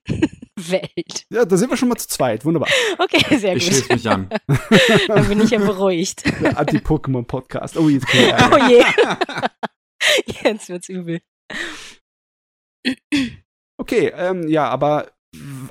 [0.58, 1.26] Welt.
[1.30, 2.46] Ja, da sind wir schon mal zu zweit.
[2.46, 2.70] Wunderbar.
[2.98, 3.72] Okay, sehr ich gut.
[3.72, 4.30] Ich schließe mich an.
[5.08, 6.24] Dann bin ich ja beruhigt.
[6.42, 7.78] Der Anti-Pokémon-Podcast.
[7.78, 8.84] Oh, jetzt Oh je.
[10.44, 11.22] Jetzt wird's übel.
[13.78, 15.12] Okay, ähm, ja, aber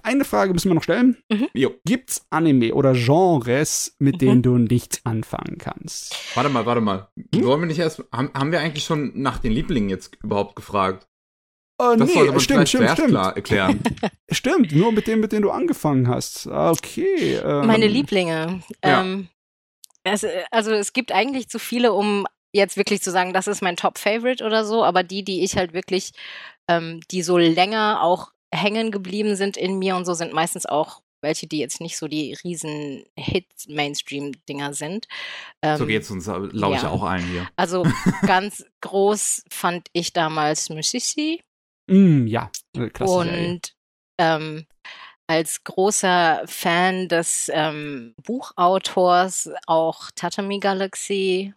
[0.03, 1.19] eine Frage müssen wir noch stellen.
[1.31, 1.49] Mhm.
[1.85, 4.19] Gibt's Anime oder Genres, mit mhm.
[4.19, 6.17] denen du nichts anfangen kannst?
[6.35, 7.09] Warte mal, warte mal.
[7.35, 7.45] Hm?
[7.45, 11.09] Wollen wir nicht erst, haben, haben wir eigentlich schon nach den Lieblingen jetzt überhaupt gefragt?
[11.81, 13.09] Oh, das nee, sollte man stimmt, stimmt, stimmt.
[13.09, 13.81] Klar erklären.
[14.31, 16.47] stimmt, nur mit dem, mit dem du angefangen hast.
[16.47, 17.37] Okay.
[17.37, 17.67] Ähm.
[17.67, 18.63] Meine Lieblinge.
[18.85, 19.01] Ja.
[19.01, 19.29] Ähm,
[20.05, 23.77] also, also es gibt eigentlich zu viele, um jetzt wirklich zu sagen, das ist mein
[23.77, 26.13] Top-Favorite oder so, aber die, die ich halt wirklich,
[26.69, 31.01] ähm, die so länger auch hängen geblieben sind in mir und so sind meistens auch
[31.23, 35.07] welche, die jetzt nicht so die riesen Hit-Mainstream-Dinger sind.
[35.63, 36.77] Ähm, so geht's uns, glaube ja.
[36.77, 37.49] ich, auch allen hier.
[37.57, 37.87] Also
[38.27, 41.43] ganz groß fand ich damals Musisi.
[41.91, 42.51] Mm, ja,
[43.01, 43.75] Und
[44.19, 44.67] ähm,
[45.27, 51.55] als großer Fan des ähm, Buchautors auch Tatami Galaxy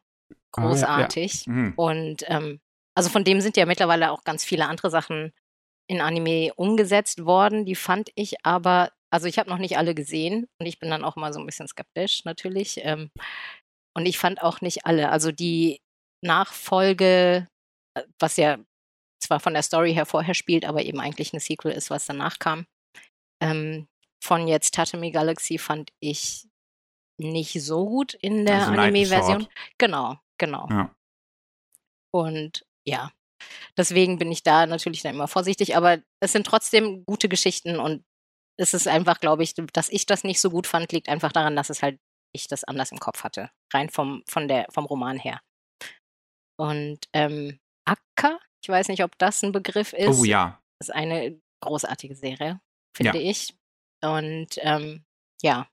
[0.51, 1.45] großartig.
[1.47, 1.61] Ah, ja, ja.
[1.61, 1.73] Mhm.
[1.75, 2.59] Und ähm,
[2.95, 5.33] also von dem sind ja mittlerweile auch ganz viele andere Sachen
[5.87, 7.65] in Anime umgesetzt worden.
[7.65, 11.03] Die fand ich aber, also ich habe noch nicht alle gesehen und ich bin dann
[11.03, 12.79] auch mal so ein bisschen skeptisch natürlich.
[12.83, 13.11] Ähm,
[13.95, 15.09] und ich fand auch nicht alle.
[15.09, 15.81] Also die
[16.23, 17.47] Nachfolge,
[17.95, 18.57] äh, was ja
[19.23, 22.39] zwar von der Story her vorher spielt, aber eben eigentlich eine Sequel ist, was danach
[22.39, 22.65] kam.
[23.41, 23.87] Ähm,
[24.23, 26.47] von jetzt Tatami Galaxy fand ich
[27.19, 29.47] nicht so gut in der also Anime-Version.
[29.77, 30.67] Genau, genau.
[30.69, 30.95] Ja.
[32.13, 33.11] Und ja,
[33.77, 38.03] deswegen bin ich da natürlich dann immer vorsichtig, aber es sind trotzdem gute Geschichten und
[38.59, 41.55] es ist einfach, glaube ich, dass ich das nicht so gut fand, liegt einfach daran,
[41.55, 41.99] dass es halt
[42.35, 45.41] ich das anders im Kopf hatte, rein vom, von der, vom Roman her.
[46.59, 50.19] Und ähm, Akka, ich weiß nicht, ob das ein Begriff ist.
[50.19, 50.59] Oh ja.
[50.79, 52.61] Das ist eine großartige Serie,
[52.95, 53.29] finde ja.
[53.29, 53.53] ich.
[54.01, 55.03] Und ähm,
[55.41, 55.67] ja,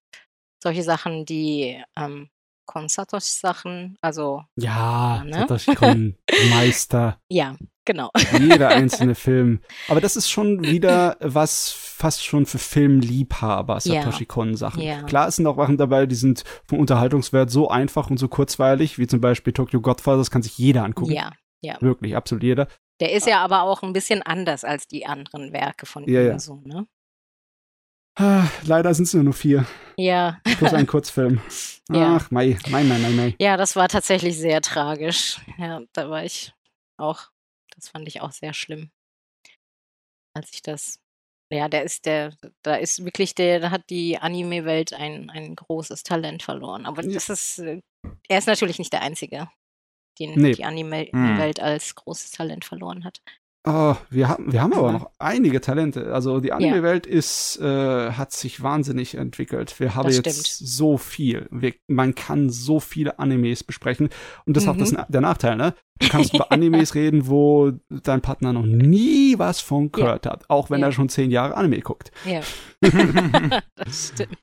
[0.62, 2.29] solche Sachen, die ähm,
[2.66, 4.42] Kon Satoshi-Sachen, also.
[4.57, 5.38] Ja, ne?
[5.40, 6.16] Satoshi-Kon,
[6.50, 7.20] Meister.
[7.29, 8.11] Ja, genau.
[8.38, 9.61] Jeder einzelne Film.
[9.88, 14.83] Aber das ist schon wieder was fast schon für Filmliebhaber, Satoshi-Kon-Sachen.
[14.83, 15.03] Ja.
[15.03, 18.98] Klar, es sind auch Sachen dabei, die sind vom Unterhaltungswert so einfach und so kurzweilig,
[18.98, 21.12] wie zum Beispiel Tokyo Godfather, das kann sich jeder angucken.
[21.12, 21.81] Ja, ja.
[21.81, 22.68] Wirklich, absolut jeder.
[23.01, 26.27] Der ist ja aber auch ein bisschen anders als die anderen Werke von ja, ihm.
[26.29, 26.38] Ja.
[26.38, 26.87] So, ne?
[28.18, 29.66] Ah, leider sind es nur vier.
[29.96, 30.40] Ja.
[30.59, 31.40] Plus ein Kurzfilm.
[31.90, 32.16] ja.
[32.16, 33.37] Ach, mei, mei, mei, mei, mei.
[33.40, 35.40] Ja, das war tatsächlich sehr tragisch.
[35.57, 36.53] Ja, da war ich
[36.99, 37.31] auch,
[37.75, 38.90] das fand ich auch sehr schlimm.
[40.35, 41.01] Als ich das,
[41.51, 46.03] ja, der ist der, da ist wirklich der, da hat die Anime-Welt ein, ein großes
[46.03, 46.85] Talent verloren.
[46.85, 47.81] Aber das ist, äh,
[48.29, 49.49] er ist natürlich nicht der Einzige,
[50.18, 50.53] den nee.
[50.53, 51.64] die Anime-Welt hm.
[51.64, 53.20] als großes Talent verloren hat.
[53.64, 56.14] Oh, wir haben, wir haben aber noch einige Talente.
[56.14, 59.79] Also die Anime-Welt ist, äh, hat sich wahnsinnig entwickelt.
[59.79, 61.46] Wir haben jetzt so viel.
[61.51, 64.09] Wir, man kann so viele Animes besprechen.
[64.46, 64.73] Und das ist mhm.
[64.73, 65.75] auch das, der Nachteil, ne?
[66.01, 70.33] Du kannst über Animes reden, wo dein Partner noch nie was von gehört ja.
[70.33, 70.87] hat, auch wenn ja.
[70.87, 72.11] er schon zehn Jahre Anime guckt.
[72.25, 72.41] Ja.
[73.77, 74.39] das stimmt.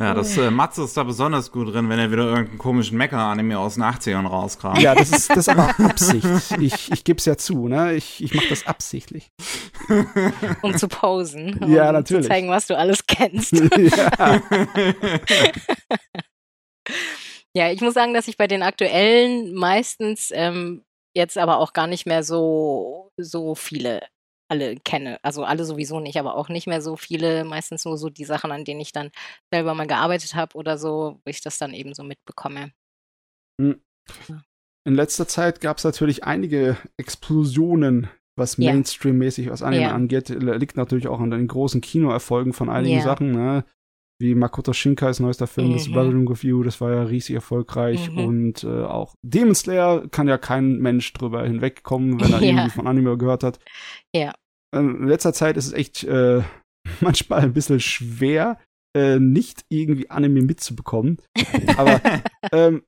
[0.00, 3.58] Ja, das äh, Matze ist da besonders gut drin, wenn er wieder irgendeinen komischen Mecha-Anime
[3.58, 4.80] aus den 80ern rauskramt.
[4.80, 6.26] Ja, das ist, das ist aber Absicht.
[6.58, 7.92] Ich, ich gebe es ja zu, ne?
[7.92, 9.30] Ich, ich mache das absichtlich.
[10.62, 11.58] Um zu posen.
[11.62, 12.22] Um ja, natürlich.
[12.24, 13.52] zu zeigen, was du alles kennst.
[13.76, 14.40] ja.
[17.54, 20.82] ja, ich muss sagen, dass ich bei den aktuellen meistens ähm,
[21.14, 24.00] jetzt aber auch gar nicht mehr so, so viele
[24.50, 25.18] alle kenne.
[25.22, 28.50] Also alle sowieso nicht, aber auch nicht mehr so viele, meistens nur so die Sachen,
[28.50, 29.10] an denen ich dann
[29.52, 32.72] selber mal gearbeitet habe oder so, wo ich das dann eben so mitbekomme.
[33.60, 33.80] Hm.
[34.84, 38.58] In letzter Zeit gab es natürlich einige Explosionen, was.
[38.58, 39.94] Mainstream-mäßig was Anime ja.
[39.94, 40.30] angeht.
[40.30, 43.02] Liegt natürlich auch an den großen Kinoerfolgen von einigen ja.
[43.02, 43.64] Sachen, ne?
[44.20, 45.72] Wie Makoto Shinkais neuester Film, mhm.
[45.72, 48.10] das of You, das war ja riesig erfolgreich.
[48.10, 48.18] Mhm.
[48.18, 52.86] Und äh, auch Demon Slayer kann ja kein Mensch drüber hinwegkommen, wenn er irgendwie von
[52.86, 53.58] Anime gehört hat.
[54.14, 54.34] Ja.
[54.72, 56.42] In letzter Zeit ist es echt äh,
[57.00, 58.58] manchmal ein bisschen schwer,
[58.94, 61.18] äh, nicht irgendwie Anime mitzubekommen.
[61.76, 62.00] Aber
[62.52, 62.82] ähm,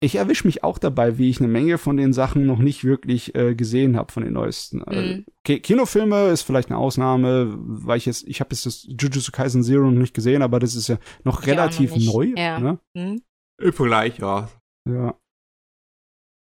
[0.00, 3.34] ich erwische mich auch dabei, wie ich eine Menge von den Sachen noch nicht wirklich
[3.34, 4.78] äh, gesehen habe von den neuesten.
[4.78, 5.26] Mhm.
[5.40, 9.62] Okay, Kinofilme ist vielleicht eine Ausnahme, weil ich jetzt, ich habe jetzt das Jujutsu Kaisen
[9.62, 12.32] Zero noch nicht gesehen, aber das ist ja noch ich relativ noch neu.
[12.36, 12.58] Ja.
[12.60, 12.78] Ne?
[12.94, 13.22] Mhm.
[13.72, 14.48] Vielleicht, ja.
[14.88, 15.10] Ja.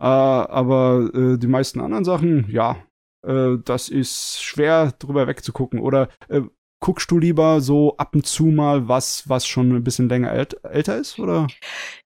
[0.01, 2.77] Äh, aber äh, die meisten anderen Sachen, ja,
[3.25, 5.79] äh, das ist schwer drüber wegzugucken.
[5.79, 6.41] Oder äh,
[6.79, 10.63] guckst du lieber so ab und zu mal was, was schon ein bisschen länger ält
[10.63, 11.47] älter ist, oder?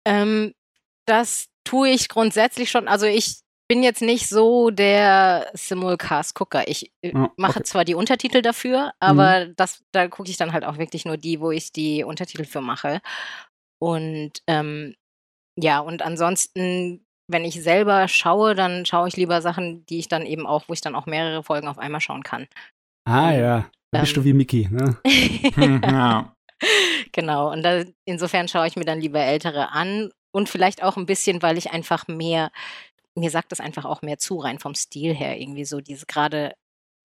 [0.05, 0.53] Ähm,
[1.05, 2.87] das tue ich grundsätzlich schon.
[2.87, 6.67] Also ich bin jetzt nicht so der Simulcast-Gucker.
[6.67, 9.55] Ich äh, ah, mache zwar die Untertitel dafür, aber mhm.
[9.55, 12.61] das, da gucke ich dann halt auch wirklich nur die, wo ich die Untertitel für
[12.61, 12.99] mache.
[13.79, 14.95] Und ähm,
[15.55, 20.25] ja, und ansonsten, wenn ich selber schaue, dann schaue ich lieber Sachen, die ich dann
[20.25, 22.47] eben auch, wo ich dann auch mehrere Folgen auf einmal schauen kann.
[23.09, 23.71] Ah ja.
[23.91, 24.97] Da bist ähm, du wie Mickey, ne?
[25.83, 26.35] ja.
[27.13, 31.05] Genau, und da, insofern schaue ich mir dann lieber ältere an und vielleicht auch ein
[31.05, 32.51] bisschen, weil ich einfach mehr,
[33.15, 36.53] mir sagt das einfach auch mehr zu, rein vom Stil her irgendwie so, diese gerade,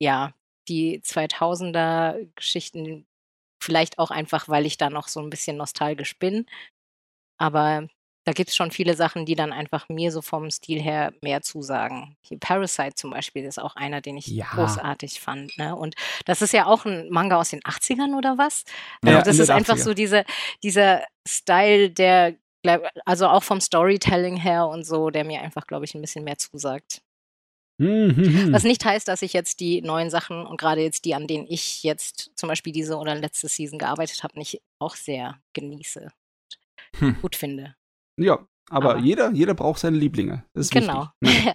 [0.00, 0.32] ja,
[0.68, 3.06] die 2000er Geschichten,
[3.62, 6.46] vielleicht auch einfach, weil ich da noch so ein bisschen nostalgisch bin.
[7.38, 7.88] Aber
[8.24, 11.42] da gibt es schon viele Sachen, die dann einfach mir so vom Stil her mehr
[11.42, 12.16] zusagen.
[12.22, 14.46] Hier Parasite zum Beispiel ist auch einer, den ich ja.
[14.46, 15.56] großartig fand.
[15.58, 15.76] Ne?
[15.76, 18.64] Und das ist ja auch ein Manga aus den 80ern oder was?
[19.02, 19.82] Also ja, das ist einfach 80er.
[19.82, 20.24] so diese,
[20.62, 22.34] dieser Style, der,
[23.04, 26.38] also auch vom Storytelling her und so, der mir einfach, glaube ich, ein bisschen mehr
[26.38, 27.02] zusagt.
[27.76, 28.52] Mhm.
[28.52, 31.46] Was nicht heißt, dass ich jetzt die neuen Sachen und gerade jetzt die, an denen
[31.48, 36.10] ich jetzt zum Beispiel diese oder letzte Season gearbeitet habe, nicht auch sehr genieße.
[36.98, 37.20] Hm.
[37.20, 37.74] Gut finde.
[38.16, 40.44] Ja, aber, aber, jeder, jeder braucht seine Lieblinge.
[40.54, 41.08] Das ist genau.
[41.20, 41.44] Wichtig,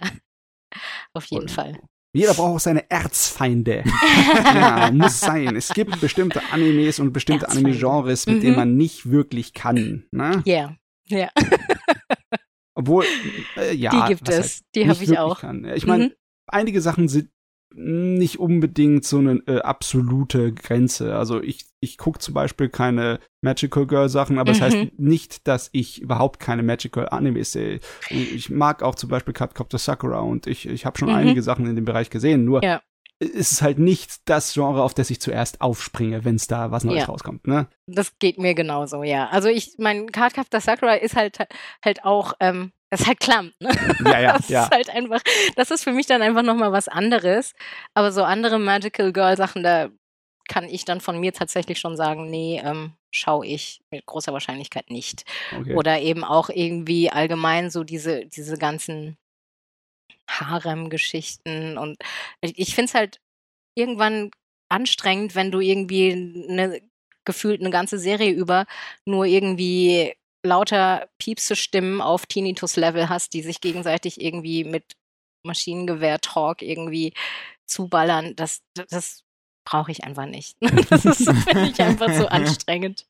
[1.14, 1.80] Auf jeden Und Fall.
[2.12, 3.84] Jeder braucht auch seine Erzfeinde.
[4.44, 5.54] ja, muss sein.
[5.54, 8.40] Es gibt bestimmte Animes und bestimmte Anime-Genres, mit mhm.
[8.40, 10.04] denen man nicht wirklich kann.
[10.10, 10.42] Ne?
[10.44, 10.74] Ja,
[11.06, 11.28] ja.
[12.74, 13.04] Obwohl,
[13.56, 13.90] äh, ja.
[13.90, 15.40] Die gibt es, die habe ich auch.
[15.40, 15.64] Kann.
[15.74, 16.12] Ich meine, mhm.
[16.46, 17.30] einige Sachen sind
[17.72, 21.16] nicht unbedingt so eine äh, absolute Grenze.
[21.16, 24.58] Also ich, ich gucke zum Beispiel keine Magical Girl Sachen, aber mhm.
[24.58, 27.80] das heißt nicht, dass ich überhaupt keine Magical Animes sehe.
[28.10, 31.14] Ich mag auch zum Beispiel Cupcopter Sakura und ich, ich habe schon mhm.
[31.14, 32.82] einige Sachen in dem Bereich gesehen, nur ja.
[33.20, 36.84] ist es halt nicht das Genre, auf das ich zuerst aufspringe, wenn es da was
[36.84, 37.06] Neues ja.
[37.06, 37.46] rauskommt.
[37.46, 37.68] Ne?
[37.86, 39.28] Das geht mir genauso, ja.
[39.28, 41.38] Also ich, mein Cardcaptor Sakura ist halt
[41.84, 43.70] halt auch ähm, das ist halt klamm, ne?
[44.04, 44.64] Ja, ja, das ja.
[44.64, 45.22] ist halt einfach,
[45.56, 47.54] das ist für mich dann einfach nochmal was anderes.
[47.94, 49.90] Aber so andere Magical Girl Sachen, da
[50.48, 54.90] kann ich dann von mir tatsächlich schon sagen, nee, ähm, schaue ich mit großer Wahrscheinlichkeit
[54.90, 55.24] nicht.
[55.56, 55.74] Okay.
[55.74, 59.16] Oder eben auch irgendwie allgemein so diese, diese ganzen
[60.28, 61.98] Harem-Geschichten und
[62.40, 63.20] ich finde es halt
[63.74, 64.30] irgendwann
[64.68, 66.12] anstrengend, wenn du irgendwie
[66.48, 66.80] eine
[67.24, 68.66] gefühlt eine ganze Serie über
[69.04, 74.84] nur irgendwie lauter Piepse-Stimmen auf Tinnitus-Level hast, die sich gegenseitig irgendwie mit
[75.44, 77.14] Maschinengewehr-Talk irgendwie
[77.66, 79.24] zuballern, das, das
[79.64, 80.56] brauche ich einfach nicht.
[80.90, 83.06] das finde ich einfach so anstrengend.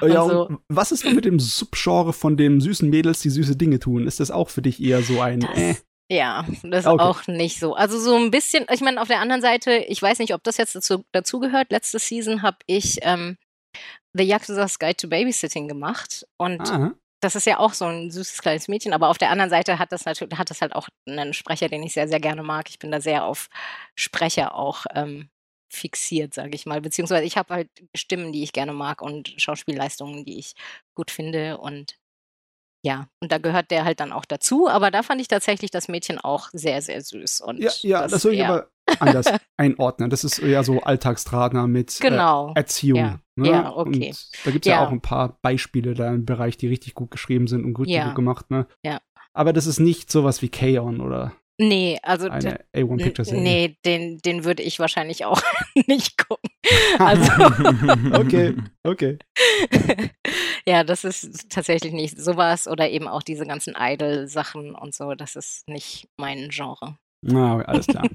[0.00, 0.58] Ja, so.
[0.68, 4.06] was ist denn mit dem Subgenre von den süßen Mädels, die süße Dinge tun?
[4.06, 5.74] Ist das auch für dich eher so ein das, äh?
[6.10, 7.02] Ja, das ist okay.
[7.02, 7.74] auch nicht so.
[7.74, 10.58] Also so ein bisschen, ich meine, auf der anderen Seite, ich weiß nicht, ob das
[10.58, 11.70] jetzt dazu, dazu gehört.
[11.70, 13.38] Letzte Season habe ich ähm,
[14.16, 16.94] The Yakuza's Guide to Babysitting gemacht und Aha.
[17.20, 19.92] das ist ja auch so ein süßes kleines Mädchen, aber auf der anderen Seite hat
[19.92, 22.68] das natürlich, hat das halt auch einen Sprecher, den ich sehr, sehr gerne mag.
[22.70, 23.48] Ich bin da sehr auf
[23.96, 25.28] Sprecher auch ähm,
[25.68, 26.80] fixiert, sage ich mal.
[26.80, 30.54] Beziehungsweise ich habe halt Stimmen, die ich gerne mag und Schauspielleistungen, die ich
[30.94, 31.96] gut finde und
[32.84, 35.88] ja, und da gehört der halt dann auch dazu, aber da fand ich tatsächlich das
[35.88, 37.40] Mädchen auch sehr, sehr süß.
[37.40, 38.68] Und ja, ja das, das soll ich aber
[39.00, 40.10] anders einordnen.
[40.10, 42.50] Das ist eher so Alltagsdrama mit äh, genau.
[42.50, 42.98] äh, Erziehung.
[42.98, 43.50] Ja, ne?
[43.50, 44.08] ja okay.
[44.10, 44.80] Und da gibt es ja.
[44.80, 44.86] ja.
[44.86, 48.06] auch ein paar Beispiele da im Bereich, die richtig gut geschrieben sind und gut, ja.
[48.06, 48.50] gut gemacht.
[48.50, 48.66] Ne?
[48.84, 49.00] Ja.
[49.32, 51.00] Aber das ist nicht sowas wie K-On!
[51.00, 55.40] oder Nee, also eine A1 Pictures Nee, den, den würde ich wahrscheinlich auch
[55.86, 56.50] nicht gucken.
[56.98, 57.30] Also
[58.14, 59.18] okay, okay.
[60.66, 65.36] ja, das ist tatsächlich nicht sowas oder eben auch diese ganzen Idol-Sachen und so, das
[65.36, 66.96] ist nicht mein Genre.
[67.20, 68.08] Na, alles klar.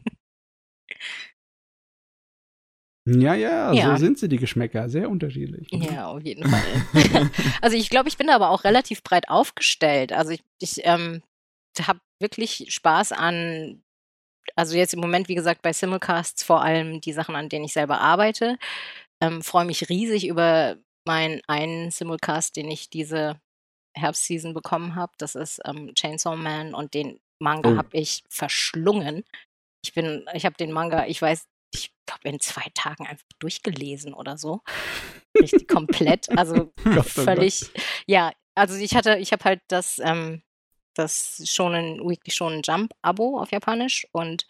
[3.17, 4.89] Ja, ja, ja, so sind sie, die Geschmäcker.
[4.89, 5.67] Sehr unterschiedlich.
[5.71, 7.31] Ja, auf jeden Fall.
[7.61, 10.13] also ich glaube, ich bin da aber auch relativ breit aufgestellt.
[10.13, 11.21] Also ich, ich ähm,
[11.81, 13.81] habe wirklich Spaß an,
[14.55, 17.73] also jetzt im Moment, wie gesagt, bei Simulcasts vor allem die Sachen, an denen ich
[17.73, 18.57] selber arbeite.
[19.21, 23.39] Ähm, Freue mich riesig über meinen einen Simulcast, den ich diese
[23.95, 25.13] Herbstseason bekommen habe.
[25.17, 27.77] Das ist ähm, Chainsaw Man und den Manga oh.
[27.77, 29.23] habe ich verschlungen.
[29.83, 34.13] Ich bin, ich habe den Manga, ich weiß, ich glaube, in zwei Tagen einfach durchgelesen
[34.13, 34.61] oder so.
[35.39, 36.29] Richtig komplett.
[36.37, 37.69] Also oh völlig,
[38.07, 40.41] ja, also ich hatte, ich habe halt das ähm,
[40.95, 44.45] das Shonen Weekly Shonen Jump Abo auf Japanisch und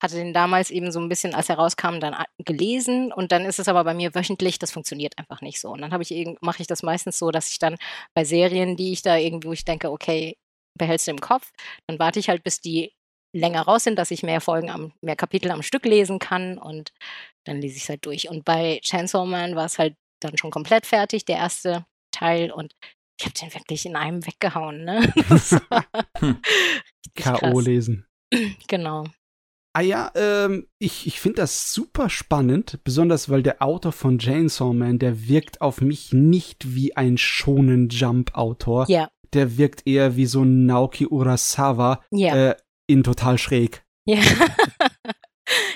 [0.00, 3.58] hatte den damals eben so ein bisschen, als er rauskam, dann gelesen und dann ist
[3.58, 5.70] es aber bei mir wöchentlich, das funktioniert einfach nicht so.
[5.70, 7.76] Und dann habe ich mache ich das meistens so, dass ich dann
[8.14, 10.36] bei Serien, die ich da irgendwie, wo ich denke, okay,
[10.74, 11.50] behältst du im Kopf,
[11.88, 12.92] dann warte ich halt, bis die
[13.32, 16.92] länger raus sind, dass ich mehr Folgen am, mehr Kapitel am Stück lesen kann und
[17.44, 18.28] dann lese ich es halt durch.
[18.28, 22.74] Und bei Chainsaw Man war es halt dann schon komplett fertig, der erste Teil und
[23.20, 25.12] ich habe den wirklich in einem weggehauen, ne?
[27.14, 27.60] K.O.
[27.60, 28.06] lesen.
[28.68, 29.04] Genau.
[29.74, 34.74] Ah ja, ähm, ich, ich finde das super spannend, besonders weil der Autor von Chainsaw
[34.74, 38.86] Man, der wirkt auf mich nicht wie ein schonen Jump-Autor.
[38.88, 39.08] Ja.
[39.34, 42.50] Der wirkt eher wie so ein Naoki Urasawa ja.
[42.50, 42.56] äh,
[42.88, 43.84] in total schräg.
[44.04, 44.18] Ja.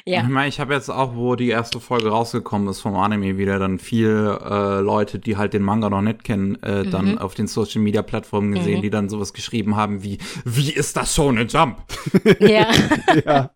[0.05, 0.23] Ja.
[0.23, 3.59] Ich meine, ich habe jetzt auch, wo die erste Folge rausgekommen ist vom Anime, wieder
[3.59, 6.91] dann viel äh, Leute, die halt den Manga noch nicht kennen, äh, mhm.
[6.91, 8.83] dann auf den Social Media Plattformen gesehen, mhm.
[8.83, 11.79] die dann sowas geschrieben haben wie, wie ist das schon ein Jump?
[12.41, 12.71] Ja.
[13.25, 13.53] ja.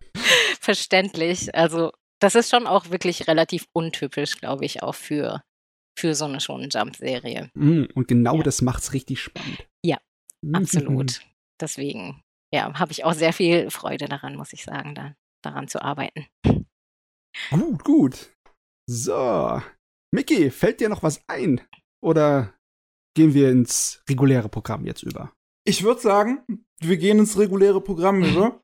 [0.59, 1.53] Verständlich.
[1.53, 5.43] Also, das ist schon auch wirklich relativ untypisch, glaube ich, auch für,
[5.97, 7.49] für so eine Shonen Jump-Serie.
[7.53, 8.43] Mm, und genau ja.
[8.43, 9.67] das macht's richtig spannend.
[9.83, 9.97] Ja,
[10.53, 11.21] absolut.
[11.59, 12.21] Deswegen,
[12.53, 16.25] ja, habe ich auch sehr viel Freude daran, muss ich sagen, dann daran zu arbeiten.
[17.51, 18.33] Gut, gut.
[18.89, 19.61] So.
[20.13, 21.61] Mickey, fällt dir noch was ein?
[22.01, 22.53] Oder
[23.15, 25.33] gehen wir ins reguläre Programm jetzt über?
[25.65, 28.61] Ich würde sagen, wir gehen ins reguläre Programm über.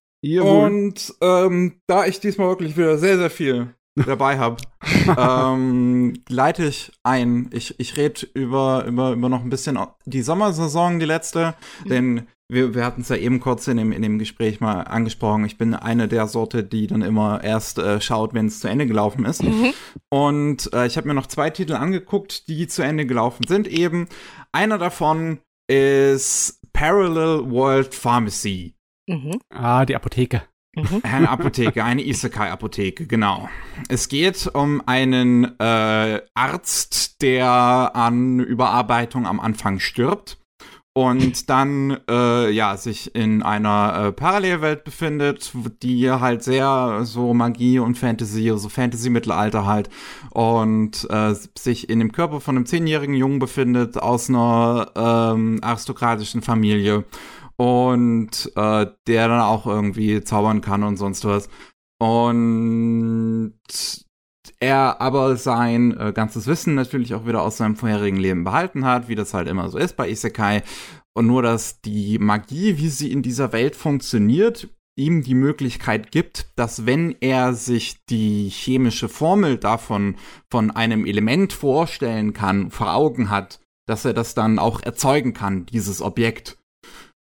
[0.65, 4.57] Und ähm, da ich diesmal wirklich wieder sehr, sehr viel dabei habe,
[5.17, 7.49] ähm, leite ich ein.
[7.51, 11.55] Ich, ich rede über, über, über noch ein bisschen die Sommersaison, die letzte.
[11.83, 11.89] Mhm.
[11.89, 15.45] Denn wir, wir hatten es ja eben kurz in dem, in dem Gespräch mal angesprochen.
[15.45, 18.85] Ich bin eine der Sorte, die dann immer erst äh, schaut, wenn es zu Ende
[18.85, 19.43] gelaufen ist.
[19.43, 19.73] Mhm.
[20.09, 23.67] Und äh, ich habe mir noch zwei Titel angeguckt, die zu Ende gelaufen sind.
[23.67, 24.07] Eben
[24.51, 28.75] einer davon ist Parallel World Pharmacy.
[29.07, 29.39] Mhm.
[29.49, 30.43] Ah, die Apotheke.
[30.75, 31.01] Mhm.
[31.03, 33.47] Eine Apotheke, eine Isekai-Apotheke, genau.
[33.89, 40.37] Es geht um einen äh, Arzt, der an Überarbeitung am Anfang stirbt
[40.95, 47.79] und dann äh, ja sich in einer äh, Parallelwelt befindet, die halt sehr so Magie
[47.79, 49.89] und Fantasy, so Fantasy-Mittelalter halt
[50.31, 56.43] und äh, sich in dem Körper von einem zehnjährigen Jungen befindet aus einer ähm, aristokratischen
[56.43, 57.05] Familie
[57.63, 61.49] und äh, der dann auch irgendwie zaubern kann und sonst was
[62.03, 63.53] und
[64.59, 69.07] er aber sein äh, ganzes Wissen natürlich auch wieder aus seinem vorherigen Leben behalten hat,
[69.07, 70.63] wie das halt immer so ist bei Isekai.
[71.13, 76.47] Und nur, dass die Magie, wie sie in dieser Welt funktioniert, ihm die Möglichkeit gibt,
[76.57, 80.15] dass wenn er sich die chemische Formel davon
[80.49, 85.65] von einem Element vorstellen kann, vor Augen hat, dass er das dann auch erzeugen kann,
[85.67, 86.57] dieses Objekt.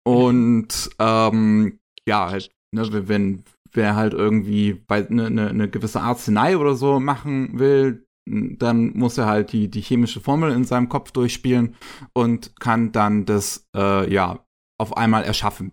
[0.08, 3.43] Und ähm, ja, halt, ne, wenn,
[3.74, 9.26] wer halt irgendwie eine ne, ne gewisse Arznei oder so machen will, dann muss er
[9.26, 11.76] halt die, die chemische Formel in seinem Kopf durchspielen
[12.13, 14.46] und kann dann das, äh, ja,
[14.80, 15.72] auf einmal erschaffen.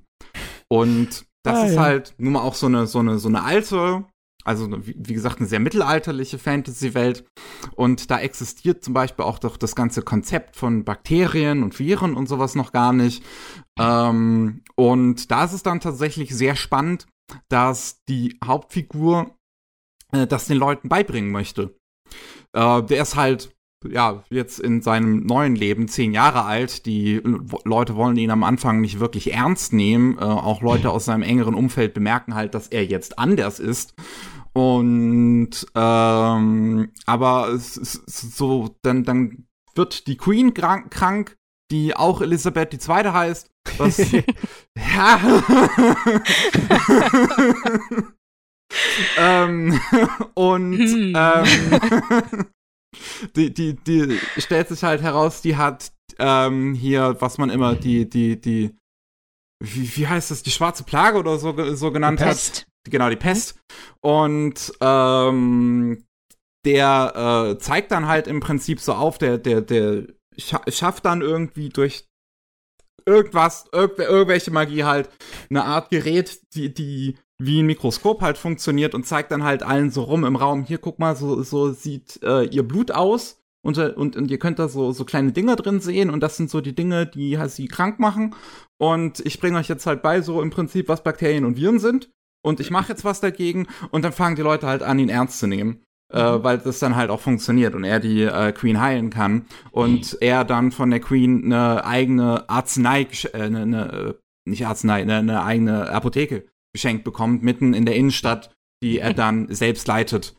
[0.69, 1.83] Und das ah, ist ja.
[1.83, 4.05] halt nun mal auch so eine, so eine, so eine alte,
[4.45, 7.25] also wie, wie gesagt, eine sehr mittelalterliche Fantasy-Welt.
[7.75, 12.29] Und da existiert zum Beispiel auch doch das ganze Konzept von Bakterien und Viren und
[12.29, 13.25] sowas noch gar nicht.
[13.79, 17.07] Ähm, und da ist es dann tatsächlich sehr spannend,
[17.49, 19.35] dass die Hauptfigur
[20.13, 21.77] äh, das den Leuten beibringen möchte.
[22.53, 23.55] Äh, der ist halt
[23.91, 26.87] ja, jetzt in seinem neuen Leben zehn Jahre alt.
[26.87, 27.21] Die
[27.65, 30.17] Leute wollen ihn am Anfang nicht wirklich ernst nehmen.
[30.19, 33.95] Äh, auch Leute aus seinem engeren Umfeld bemerken halt, dass er jetzt anders ist.
[34.53, 41.37] Und ähm, aber es ist so, dann, dann wird die Queen krank, krank
[41.71, 43.11] die auch Elisabeth II.
[43.11, 43.51] heißt.
[43.79, 43.99] Was,
[44.77, 45.21] ja.
[49.17, 49.81] ähm,
[50.35, 51.13] und hm.
[51.17, 52.47] ähm,
[53.37, 58.09] die, die, die stellt sich halt heraus, die hat ähm, hier, was man immer die,
[58.09, 58.77] die, die,
[59.63, 62.67] wie, wie heißt das, die schwarze Plage oder so, so genannt die hat.
[62.89, 63.59] Genau, die Pest.
[64.01, 66.05] Und ähm,
[66.67, 70.07] der äh, zeigt dann halt im Prinzip so auf, der, der, der
[70.37, 72.07] scha schafft dann irgendwie durch
[73.07, 75.11] irgendwas, irg irgendwelche Magie halt,
[75.51, 79.91] eine Art Gerät, die, die wie ein Mikroskop halt funktioniert und zeigt dann halt allen
[79.91, 83.41] so rum im Raum, hier guck mal, so, so sieht äh, ihr Blut aus.
[83.63, 86.51] Und, und, und ihr könnt da so, so kleine Dinge drin sehen und das sind
[86.51, 88.35] so die Dinge, die halt sie krank machen.
[88.77, 92.11] Und ich bringe euch jetzt halt bei, so im Prinzip, was Bakterien und Viren sind.
[92.43, 95.39] Und ich mache jetzt was dagegen und dann fangen die Leute halt an, ihn ernst
[95.39, 95.83] zu nehmen.
[96.15, 100.17] Äh, weil das dann halt auch funktioniert und er die äh, Queen heilen kann und
[100.21, 104.15] er dann von der Queen eine eigene Arznei, äh, eine, eine, äh,
[104.49, 109.53] nicht Arznei, eine, eine eigene Apotheke geschenkt bekommt, mitten in der Innenstadt, die er dann
[109.53, 110.37] selbst leitet.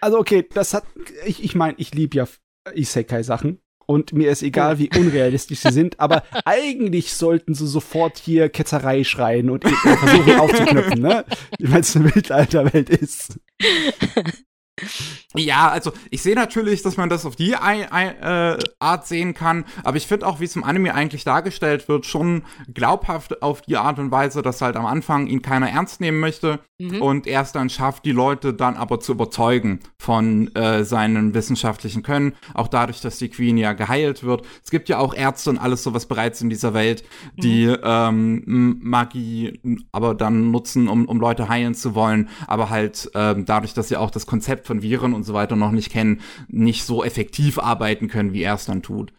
[0.00, 0.84] Also okay, das hat,
[1.26, 2.28] ich, ich meine, ich liebe ja
[2.72, 8.48] Isekai-Sachen und mir ist egal, wie unrealistisch sie sind, aber eigentlich sollten sie sofort hier
[8.48, 11.24] Ketzerei schreien und versuchen aufzuknüpfen, ne?
[11.58, 13.40] Weil es eine Mittelalterwelt ist.
[15.36, 19.32] Ja, also ich sehe natürlich, dass man das auf die I I äh, Art sehen
[19.34, 23.62] kann, aber ich finde auch, wie es im Anime eigentlich dargestellt wird, schon glaubhaft auf
[23.62, 27.00] die Art und Weise, dass halt am Anfang ihn keiner ernst nehmen möchte mhm.
[27.00, 32.34] und erst dann schafft, die Leute dann aber zu überzeugen von äh, seinen wissenschaftlichen Können,
[32.52, 34.44] auch dadurch, dass die Queen ja geheilt wird.
[34.64, 37.04] Es gibt ja auch Ärzte und alles sowas bereits in dieser Welt,
[37.36, 37.78] die mhm.
[37.84, 39.60] ähm, Magie
[39.92, 43.96] aber dann nutzen, um, um Leute heilen zu wollen, aber halt ähm, dadurch, dass sie
[43.96, 47.58] auch das Konzept von Viren und und so weiter noch nicht kennen, nicht so effektiv
[47.58, 49.12] arbeiten können, wie er es dann tut.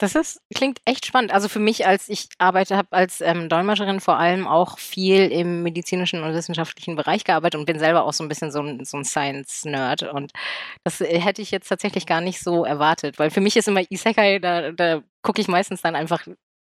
[0.00, 1.34] Das ist, klingt echt spannend.
[1.34, 5.64] Also für mich, als ich arbeite, habe als ähm, Dolmetscherin vor allem auch viel im
[5.64, 8.96] medizinischen und wissenschaftlichen Bereich gearbeitet und bin selber auch so ein bisschen so ein, so
[8.96, 10.04] ein Science-Nerd.
[10.04, 10.30] Und
[10.84, 13.82] das äh, hätte ich jetzt tatsächlich gar nicht so erwartet, weil für mich ist immer
[13.90, 16.28] Isekai, da, da gucke ich meistens dann einfach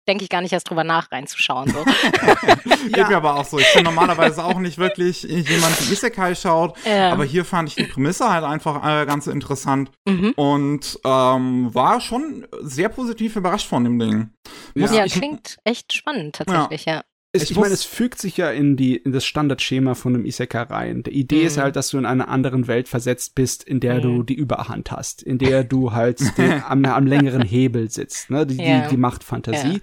[0.08, 1.72] denke ich gar nicht erst drüber nach, reinzuschauen.
[1.72, 1.84] So.
[2.86, 3.08] Geht ja.
[3.08, 3.60] mir aber auch so.
[3.60, 7.12] Ich bin normalerweise auch nicht wirklich jemand, der Isekai schaut, ja.
[7.12, 10.32] aber hier fand ich die Prämisse halt einfach äh, ganz interessant mhm.
[10.36, 14.32] und ähm, war schon sehr positiv überrascht von dem Ding.
[14.76, 17.04] Muss ja, ich, klingt echt spannend tatsächlich, ja.
[17.36, 20.62] Ich, ich meine, es fügt sich ja in die in das Standardschema von einem Isekai
[20.64, 21.02] rein.
[21.02, 21.48] Die Idee mhm.
[21.48, 24.02] ist halt, dass du in einer anderen Welt versetzt bist, in der mhm.
[24.02, 28.46] du die Überhand hast, in der du halt den, am, am längeren Hebel sitzt, ne?
[28.46, 28.84] Die, ja.
[28.84, 29.74] die, die Machtfantasie.
[29.74, 29.80] Ja.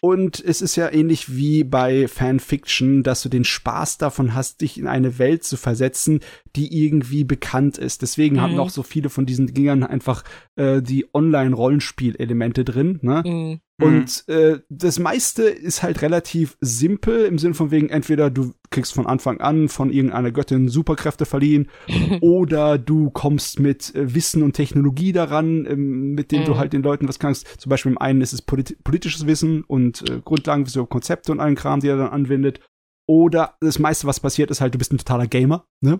[0.00, 4.76] Und es ist ja ähnlich wie bei Fanfiction, dass du den Spaß davon hast, dich
[4.76, 6.18] in eine Welt zu versetzen,
[6.56, 8.02] die irgendwie bekannt ist.
[8.02, 8.40] Deswegen mhm.
[8.40, 10.24] haben auch so viele von diesen Dingern einfach
[10.56, 12.98] äh, die Online-Rollenspiel-Elemente drin.
[13.02, 13.22] Ne?
[13.24, 13.60] Mhm.
[13.80, 14.34] Und mhm.
[14.34, 19.06] äh, das meiste ist halt relativ simpel im Sinne von wegen, entweder du kriegst von
[19.06, 21.68] Anfang an von irgendeiner Göttin Superkräfte verliehen
[22.20, 26.46] oder du kommst mit äh, Wissen und Technologie daran, ähm, mit dem mhm.
[26.46, 27.46] du halt den Leuten was kannst.
[27.60, 31.38] Zum Beispiel im einen ist es polit politisches Wissen und äh, Grundlagenwissen über Konzepte und
[31.38, 32.60] allen Kram, die er dann anwendet.
[33.06, 35.64] Oder das meiste, was passiert, ist halt, du bist ein totaler Gamer.
[35.80, 35.94] Ne?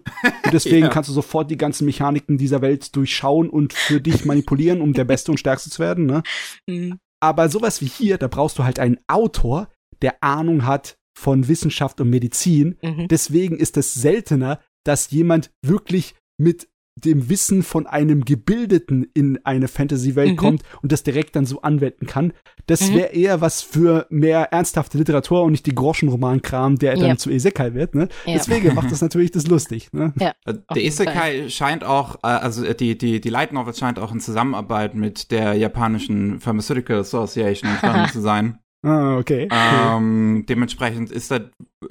[0.44, 0.88] Und deswegen ja.
[0.88, 5.04] kannst du sofort die ganzen Mechaniken dieser Welt durchschauen und für dich manipulieren, um der
[5.04, 6.04] Beste und Stärkste zu werden.
[6.04, 6.22] Ne?
[6.66, 6.98] Mhm.
[7.20, 9.68] Aber sowas wie hier, da brauchst du halt einen Autor,
[10.02, 12.78] der Ahnung hat von Wissenschaft und Medizin.
[12.82, 13.08] Mhm.
[13.08, 16.68] Deswegen ist es seltener, dass jemand wirklich mit
[17.00, 20.36] dem Wissen von einem Gebildeten in eine Fantasy-Welt mhm.
[20.36, 22.32] kommt und das direkt dann so anwenden kann.
[22.66, 22.94] Das mhm.
[22.94, 27.08] wäre eher was für mehr ernsthafte Literatur und nicht die Groschenroman-Kram, der ja.
[27.08, 27.94] dann zu Isekai wird.
[27.94, 28.08] Ne?
[28.26, 28.34] Ja.
[28.34, 29.92] Deswegen macht das natürlich das lustig.
[29.92, 30.12] Ne?
[30.18, 33.98] Ja, äh, der Isekai scheint auch, äh, also äh, die, die, die Light Novel scheint
[33.98, 38.58] auch in Zusammenarbeit mit der japanischen Pharmaceutical Association entstanden zu sein.
[38.84, 39.48] Ah, okay.
[39.50, 41.40] Ähm, dementsprechend ist da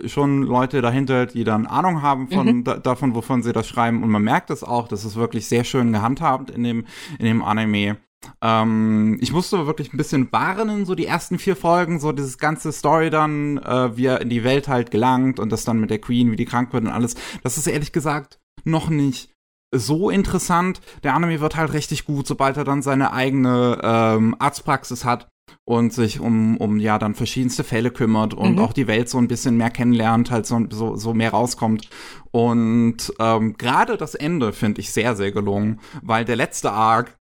[0.05, 2.63] schon Leute dahinter, die dann Ahnung haben von mhm.
[2.63, 4.03] da, davon, wovon sie das schreiben.
[4.03, 6.85] Und man merkt es auch, das ist wirklich sehr schön gehandhabt in dem,
[7.19, 7.97] in dem Anime.
[8.41, 12.71] Ähm, ich musste wirklich ein bisschen warnen, so die ersten vier Folgen, so dieses ganze
[12.71, 15.99] Story dann, äh, wie er in die Welt halt gelangt und das dann mit der
[15.99, 17.15] Queen, wie die krank wird und alles.
[17.43, 19.29] Das ist ehrlich gesagt noch nicht
[19.75, 20.79] so interessant.
[21.03, 25.27] Der Anime wird halt richtig gut, sobald er dann seine eigene ähm, Arztpraxis hat
[25.65, 28.59] und sich um, um ja dann verschiedenste Fälle kümmert und mhm.
[28.59, 31.89] auch die Welt so ein bisschen mehr kennenlernt, halt so, so, so mehr rauskommt.
[32.31, 37.17] Und ähm, gerade das Ende finde ich sehr, sehr gelungen, weil der letzte Arc,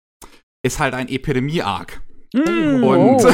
[0.64, 2.02] ist halt ein Epidemie-Arc.
[2.34, 2.84] Mm.
[2.84, 3.32] Und, oh.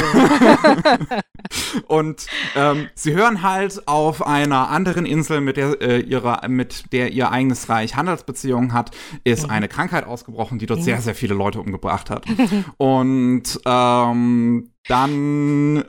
[1.96, 7.12] und ähm, sie hören halt auf einer anderen Insel, mit der, äh, ihre, mit der
[7.12, 8.90] ihr eigenes Reich Handelsbeziehungen hat,
[9.24, 9.50] ist mhm.
[9.50, 10.84] eine Krankheit ausgebrochen, die dort mhm.
[10.84, 12.26] sehr, sehr viele Leute umgebracht hat.
[12.76, 15.84] und ähm, dann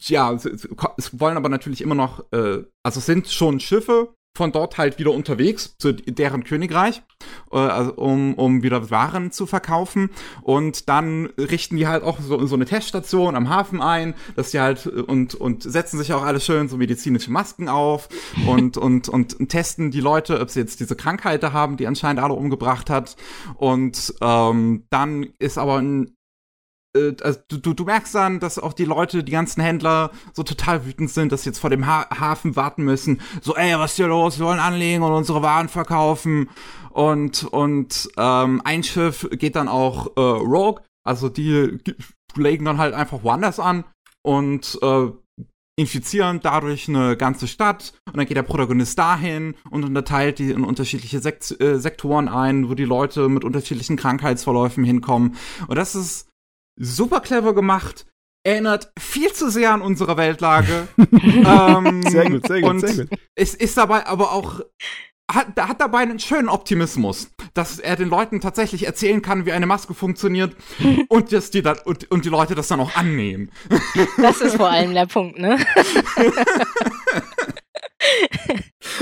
[0.00, 4.78] ja, es wollen aber natürlich immer noch, äh, also es sind schon Schiffe von dort
[4.78, 7.02] halt wieder unterwegs zu deren Königreich,
[7.52, 10.10] äh, also um, um wieder Waren zu verkaufen.
[10.42, 14.58] Und dann richten die halt auch so, so eine Teststation am Hafen ein, dass die
[14.58, 18.08] halt und, und setzen sich auch alle schön so medizinische Masken auf
[18.46, 22.22] und, und, und, und testen die Leute, ob sie jetzt diese Krankheit haben, die anscheinend
[22.22, 23.16] alle umgebracht hat.
[23.56, 26.23] Und ähm, dann ist aber ein äh,
[26.94, 31.10] also du, du merkst dann, dass auch die Leute, die ganzen Händler so total wütend
[31.10, 33.20] sind, dass sie jetzt vor dem ha Hafen warten müssen.
[33.42, 34.38] So, ey, was ist hier los?
[34.38, 36.48] Wir wollen anlegen und unsere Waren verkaufen.
[36.90, 40.82] Und, und ähm, ein Schiff geht dann auch äh, Rogue.
[41.04, 41.78] Also die
[42.36, 43.84] legen dann halt einfach woanders an
[44.22, 45.08] und äh,
[45.76, 50.64] infizieren dadurch eine ganze Stadt und dann geht der Protagonist dahin und unterteilt die in
[50.64, 55.34] unterschiedliche Sekt äh, Sektoren ein, wo die Leute mit unterschiedlichen Krankheitsverläufen hinkommen.
[55.66, 56.28] Und das ist
[56.76, 58.06] super clever gemacht,
[58.46, 60.88] erinnert viel zu sehr an unsere Weltlage.
[60.96, 63.18] ähm, sehr gut, sehr gut, und sehr gut.
[63.34, 64.60] Es ist dabei aber auch
[65.32, 69.66] hat, hat dabei einen schönen Optimismus, dass er den Leuten tatsächlich erzählen kann, wie eine
[69.66, 70.54] Maske funktioniert
[71.08, 73.50] und, dass die, dann, und, und die Leute das dann auch annehmen.
[74.18, 75.58] Das ist vor allem der Punkt, ne?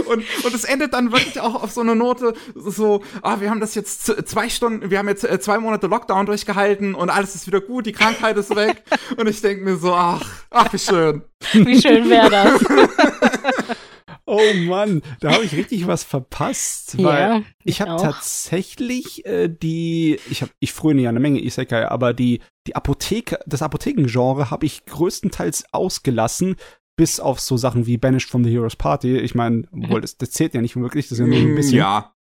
[0.06, 3.60] und, und es endet dann wirklich auch auf so eine Note, so, ah, wir haben
[3.60, 7.46] das jetzt zwei Stunden, wir haben jetzt äh, zwei Monate Lockdown durchgehalten und alles ist
[7.46, 8.82] wieder gut, die Krankheit ist weg.
[9.16, 11.22] und ich denke mir so, ach, ach, wie schön.
[11.52, 12.64] Wie schön wäre das.
[14.24, 19.48] Oh Mann, da habe ich richtig was verpasst, weil ja, ich, ich habe tatsächlich äh,
[19.48, 24.50] die, ich habe, ich fröne ja eine Menge Isekai, aber die die Apotheke, das Apothekengenre
[24.50, 26.56] habe ich größtenteils ausgelassen,
[26.96, 29.18] bis auf so Sachen wie Banished from the Heroes Party.
[29.18, 29.90] Ich meine, mhm.
[29.90, 31.78] wohl, das, das, zählt ja nicht wirklich, das ist ja nur ein mm, bisschen.
[31.78, 32.14] Ja.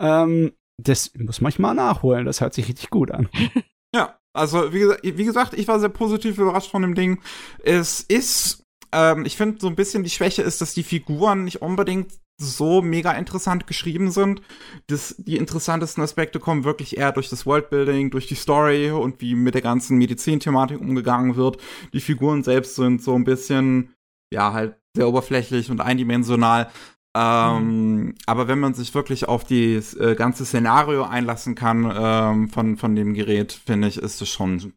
[0.00, 3.28] Ähm, das muss man mal nachholen, das hört sich richtig gut an.
[3.94, 4.84] Ja, also wie,
[5.16, 7.22] wie gesagt, ich war sehr positiv überrascht von dem Ding.
[7.62, 11.62] Es ist, ähm, ich finde so ein bisschen die Schwäche ist, dass die Figuren nicht
[11.62, 14.42] unbedingt so mega interessant geschrieben sind.
[14.88, 19.34] Das, die interessantesten Aspekte kommen wirklich eher durch das Worldbuilding, durch die Story und wie
[19.34, 21.58] mit der ganzen Medizinthematik umgegangen wird.
[21.92, 23.94] Die Figuren selbst sind so ein bisschen,
[24.32, 26.70] ja, halt sehr oberflächlich und eindimensional.
[27.16, 28.14] Ähm, mhm.
[28.26, 32.94] Aber wenn man sich wirklich auf das äh, ganze Szenario einlassen kann ähm, von, von
[32.94, 34.74] dem Gerät, finde ich, ist es schon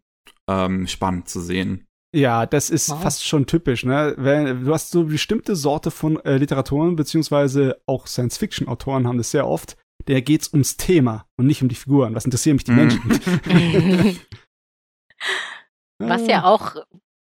[0.48, 1.89] ähm, spannend zu sehen.
[2.16, 3.02] Ja, das ist wow.
[3.02, 4.16] fast schon typisch, ne?
[4.18, 9.48] Wenn, du hast so bestimmte Sorte von äh, Literatoren, beziehungsweise auch Science-Fiction-Autoren haben das sehr
[9.48, 9.78] oft.
[10.08, 12.16] Der geht's ums Thema und nicht um die Figuren.
[12.16, 13.02] Was interessieren mich die Menschen?
[16.00, 16.78] Was ja auch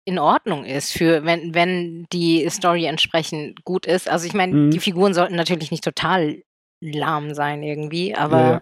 [0.05, 4.07] in Ordnung ist, für wenn, wenn die Story entsprechend gut ist.
[4.07, 4.71] Also ich meine, mhm.
[4.71, 6.43] die Figuren sollten natürlich nicht total
[6.81, 8.61] lahm sein irgendwie, aber ja, ja.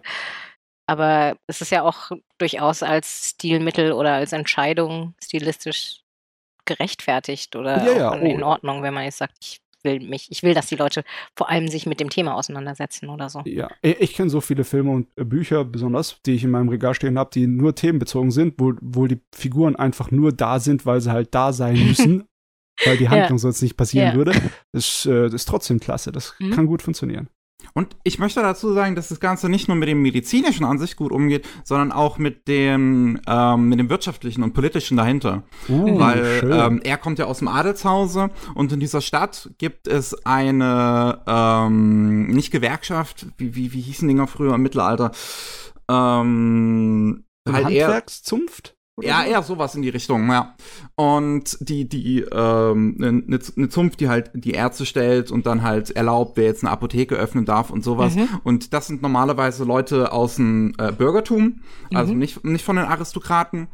[0.86, 6.03] aber es ist ja auch durchaus als Stilmittel oder als Entscheidung stilistisch
[6.64, 8.14] gerechtfertigt oder ja, ja.
[8.14, 8.46] in oh.
[8.46, 11.04] Ordnung, wenn man jetzt sagt, ich will mich, ich will, dass die Leute
[11.36, 13.42] vor allem sich mit dem Thema auseinandersetzen oder so.
[13.44, 16.94] Ja, ich kenne so viele Filme und äh, Bücher besonders, die ich in meinem Regal
[16.94, 21.00] stehen habe, die nur themenbezogen sind, wo, wo die Figuren einfach nur da sind, weil
[21.00, 22.24] sie halt da sein müssen,
[22.84, 23.38] weil die Handlung ja.
[23.38, 24.32] sonst nicht passieren würde.
[24.72, 26.50] Das, äh, das, ist trotzdem klasse, das mhm.
[26.50, 27.28] kann gut funktionieren.
[27.76, 30.94] Und ich möchte dazu sagen, dass das Ganze nicht nur mit dem medizinischen an sich
[30.94, 35.42] gut umgeht, sondern auch mit dem, ähm, mit dem wirtschaftlichen und politischen dahinter.
[35.68, 40.14] Uh, Weil ähm, er kommt ja aus dem Adelshause und in dieser Stadt gibt es
[40.24, 45.10] eine, ähm, nicht Gewerkschaft, wie, wie, wie hießen Dinger früher im Mittelalter?
[45.90, 48.76] Ähm, halt Handwerkszunft?
[49.00, 49.30] Ja, so?
[49.30, 50.54] eher sowas in die Richtung, ja.
[50.94, 55.62] Und die, die, ähm, eine ne, ne Zunft, die halt die Ärzte stellt und dann
[55.62, 58.14] halt erlaubt, wer jetzt eine Apotheke öffnen darf und sowas.
[58.14, 58.28] Mhm.
[58.44, 61.60] Und das sind normalerweise Leute aus dem äh, Bürgertum,
[61.92, 62.18] also mhm.
[62.20, 63.68] nicht, nicht von den Aristokraten.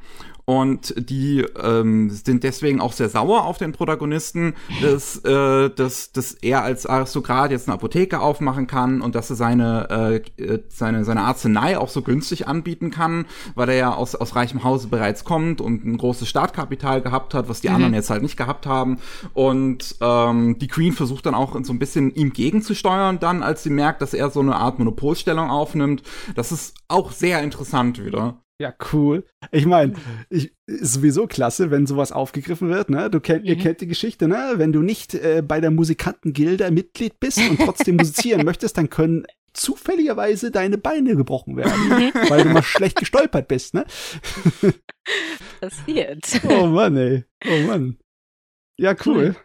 [0.50, 6.32] Und die ähm, sind deswegen auch sehr sauer auf den Protagonisten, dass, äh, dass, dass
[6.32, 11.20] er als Aristokrat jetzt eine Apotheke aufmachen kann und dass er seine, äh, seine, seine
[11.20, 15.60] Arznei auch so günstig anbieten kann, weil er ja aus, aus reichem Hause bereits kommt
[15.60, 17.76] und ein großes Startkapital gehabt hat, was die mhm.
[17.76, 18.98] anderen jetzt halt nicht gehabt haben.
[19.34, 23.70] Und ähm, die Queen versucht dann auch so ein bisschen ihm gegenzusteuern, dann, als sie
[23.70, 26.02] merkt, dass er so eine Art Monopolstellung aufnimmt.
[26.34, 28.42] Das ist auch sehr interessant wieder.
[28.60, 29.24] Ja, cool.
[29.52, 29.94] Ich meine,
[30.28, 33.08] ist sowieso klasse, wenn sowas aufgegriffen wird, ne?
[33.08, 33.48] Du kennt, mhm.
[33.48, 34.52] ihr kennt die Geschichte, ne?
[34.56, 39.24] Wenn du nicht äh, bei der Musikantengilde Mitglied bist und trotzdem musizieren möchtest, dann können
[39.54, 41.72] zufälligerweise deine Beine gebrochen werden,
[42.28, 43.86] weil du mal schlecht gestolpert bist, ne?
[45.60, 46.42] Passiert.
[46.46, 47.24] Oh Mann, ey.
[47.48, 47.96] Oh Mann.
[48.78, 49.36] Ja, cool.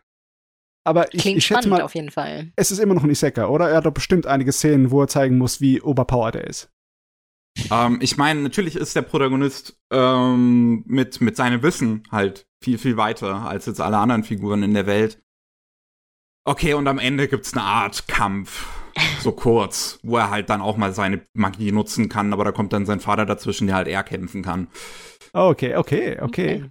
[0.84, 2.52] Aber ich, Klingt ich schätze spannend mal, auf jeden Fall.
[2.58, 3.70] es ist immer noch ein Isekai, oder?
[3.70, 6.70] Er hat doch bestimmt einige Szenen, wo er zeigen muss, wie overpowered er ist.
[7.72, 12.98] Ähm, ich meine, natürlich ist der Protagonist ähm, mit, mit seinem Wissen halt viel, viel
[12.98, 15.22] weiter als jetzt alle anderen Figuren in der Welt.
[16.48, 18.68] Okay, und am Ende gibt's eine Art Kampf,
[19.20, 22.72] so kurz, wo er halt dann auch mal seine Magie nutzen kann, aber da kommt
[22.72, 24.68] dann sein Vater dazwischen, der halt eher kämpfen kann.
[25.34, 26.70] Okay, okay, okay.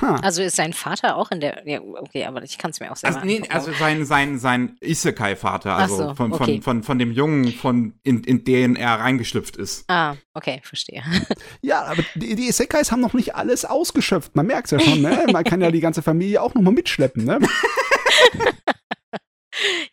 [0.00, 0.16] Ha.
[0.22, 1.62] Also ist sein Vater auch in der.
[1.66, 3.52] Ja, okay, aber ich kann es mir auch selber Also, nee, angucken.
[3.54, 6.44] also sein, sein, sein Isekai-Vater, also so, von, okay.
[6.44, 9.84] von, von, von dem Jungen, von, in, in den er reingeschlüpft ist.
[9.88, 11.02] Ah, okay, verstehe.
[11.62, 14.34] Ja, aber die, die Isekais haben noch nicht alles ausgeschöpft.
[14.34, 15.26] Man merkt's ja schon, ne?
[15.32, 17.38] Man kann ja die ganze Familie auch noch mal mitschleppen, ne?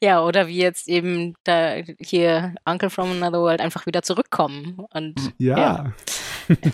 [0.02, 4.86] Ja, oder wie jetzt eben da hier Uncle from Another World einfach wieder zurückkommen.
[4.94, 5.58] Und Ja.
[5.58, 5.94] Ja.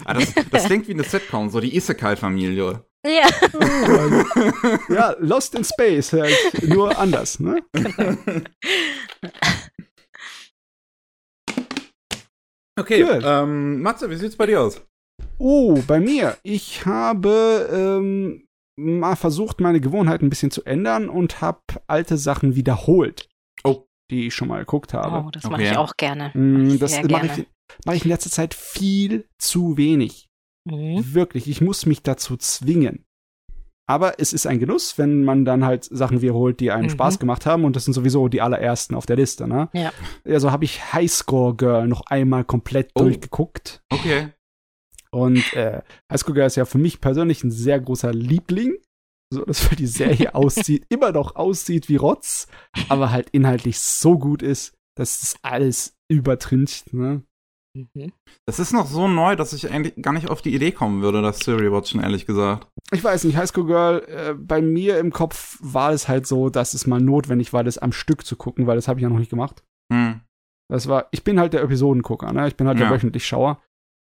[0.06, 2.86] Ah, das, das klingt wie eine Sitcom, so die Isekai-Familie.
[3.06, 3.28] Ja,
[4.90, 7.62] ja, Lost in Space, halt nur anders, ne?
[12.80, 13.22] Okay, Gut.
[13.24, 14.82] ähm, Matze, wie sieht's bei dir aus?
[15.38, 16.38] Oh, bei mir.
[16.42, 22.56] Ich habe ähm, mal versucht, meine Gewohnheiten ein bisschen zu ändern und habe alte Sachen
[22.56, 23.30] wiederholt.
[23.64, 23.86] Oh.
[24.10, 25.24] Die ich schon mal geguckt habe.
[25.28, 25.72] oh, das mache Okay.
[25.72, 26.32] ich auch gerne.
[26.34, 27.48] Mm, das mache ich,
[27.86, 30.28] mach ich in letzter Zeit viel zu wenig.
[30.66, 31.14] Mhm.
[31.14, 33.06] Wirklich, ich muss mich dazu zwingen.
[33.86, 36.92] Aber es ist ein Genuss, wenn man dann halt Sachen wiederholt, die einem Mhm.
[36.92, 37.66] Spaß gemacht haben.
[37.66, 39.70] Und das sind sowieso die allerersten auf der Liste, ne?
[39.74, 39.92] Ja.
[40.26, 43.02] Also habe ich Highscore Girl noch einmal komplett Oh.
[43.02, 43.84] durchgeguckt.
[43.92, 44.30] Okay.
[45.12, 48.78] Und äh, Highschool Girl ist ja für mich persönlich ein sehr großer Liebling.
[49.34, 52.48] So, dass weil die Serie aussieht, immer noch aussieht wie Rotz,
[52.88, 57.24] aber halt inhaltlich so gut ist, dass das alles übertrincht, ne?
[57.76, 58.12] Mhm.
[58.46, 61.22] Das ist noch so neu, dass ich eigentlich gar nicht auf die Idee kommen würde,
[61.22, 62.68] das zu rewatchen, ehrlich gesagt.
[62.92, 66.74] Ich weiß nicht, Highschool Girl, äh, bei mir im Kopf war es halt so, dass
[66.76, 69.18] es mal notwendig war, das am Stück zu gucken, weil das habe ich ja noch
[69.20, 69.64] nicht gemacht.
[69.92, 70.22] Hm.
[70.72, 72.48] Das war, ich bin halt der Episodengucker, ne?
[72.48, 72.92] Ich bin halt der Ja.
[72.94, 73.62] wöchentlich Schauer.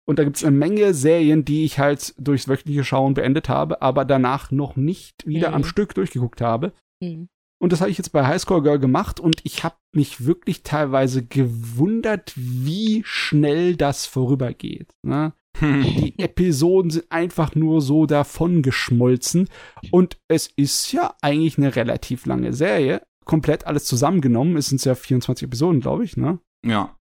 [0.08, 3.82] Und da gibt es eine Menge Serien, die ich halt durchs wöchentliche Schauen beendet habe,
[3.84, 5.56] aber danach noch nicht wieder Mhm.
[5.56, 6.74] am Stück durchgeguckt habe.
[7.04, 7.28] Mhm.
[7.62, 11.26] Und das habe ich jetzt bei Highscore Girl gemacht und ich habe mich wirklich teilweise
[11.26, 14.94] gewundert, wie schnell das vorübergeht.
[15.06, 15.34] Ne?
[15.62, 19.50] Die Episoden sind einfach nur so davon geschmolzen
[19.92, 23.02] und es ist ja eigentlich eine relativ lange Serie.
[23.26, 24.56] Komplett alles zusammengenommen.
[24.56, 26.40] Es sind ja 24 Episoden, glaube ich, ne?
[26.66, 26.96] ja.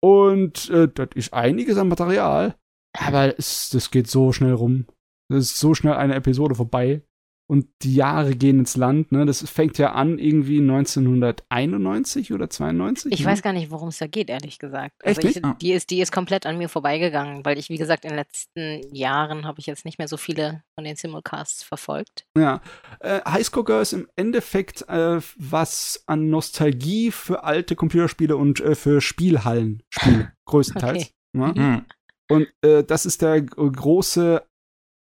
[0.00, 2.56] Und äh, das ist einiges an Material.
[2.96, 4.86] Aber es, das geht so schnell rum.
[5.30, 7.02] Das ist so schnell eine Episode vorbei.
[7.46, 9.12] Und die Jahre gehen ins Land.
[9.12, 9.26] Ne?
[9.26, 13.12] Das fängt ja an irgendwie 1991 oder 92.
[13.12, 13.26] Ich ne?
[13.26, 14.94] weiß gar nicht, worum es da geht, ehrlich gesagt.
[15.02, 15.44] Echt also ich, nicht?
[15.44, 15.56] Ah.
[15.60, 18.80] die, ist, die ist komplett an mir vorbeigegangen, weil ich, wie gesagt, in den letzten
[18.94, 22.24] Jahren habe ich jetzt nicht mehr so viele von den Simulcasts verfolgt.
[22.36, 22.62] Ja.
[23.00, 28.74] Äh, Highscore Girl ist im Endeffekt äh, was an Nostalgie für alte Computerspiele und äh,
[28.74, 30.28] für Spielhallen spielt.
[30.46, 31.12] Größtenteils.
[31.34, 31.54] Ne?
[31.54, 31.84] Hm.
[32.28, 34.42] Und äh, das ist der große,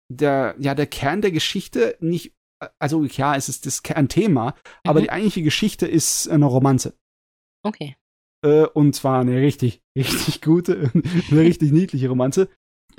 [0.09, 1.96] der, ja, der Kern der Geschichte.
[2.00, 2.32] Nicht,
[2.78, 4.54] also ja, es ist das Kernthema,
[4.84, 5.04] aber Mhm.
[5.04, 6.94] die eigentliche Geschichte ist eine Romanze.
[7.62, 7.96] Okay.
[8.44, 10.90] Äh, und zwar eine richtig, richtig gute,
[11.30, 12.48] eine richtig niedliche Romanze.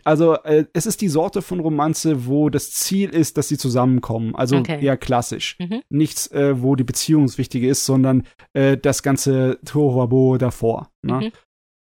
[0.03, 4.36] Also, äh, es ist die Sorte von Romanze, wo das Ziel ist, dass sie zusammenkommen.
[4.36, 4.84] Also Okay.
[4.84, 5.58] eher klassisch.
[5.60, 5.82] Mhm.
[5.89, 10.91] Nichts, äh, wo die Beziehung das Wichtige ist, sondern äh, das ganze Tohuwabo davor.
[11.01, 11.14] Ne?
[11.14, 11.32] Mhm.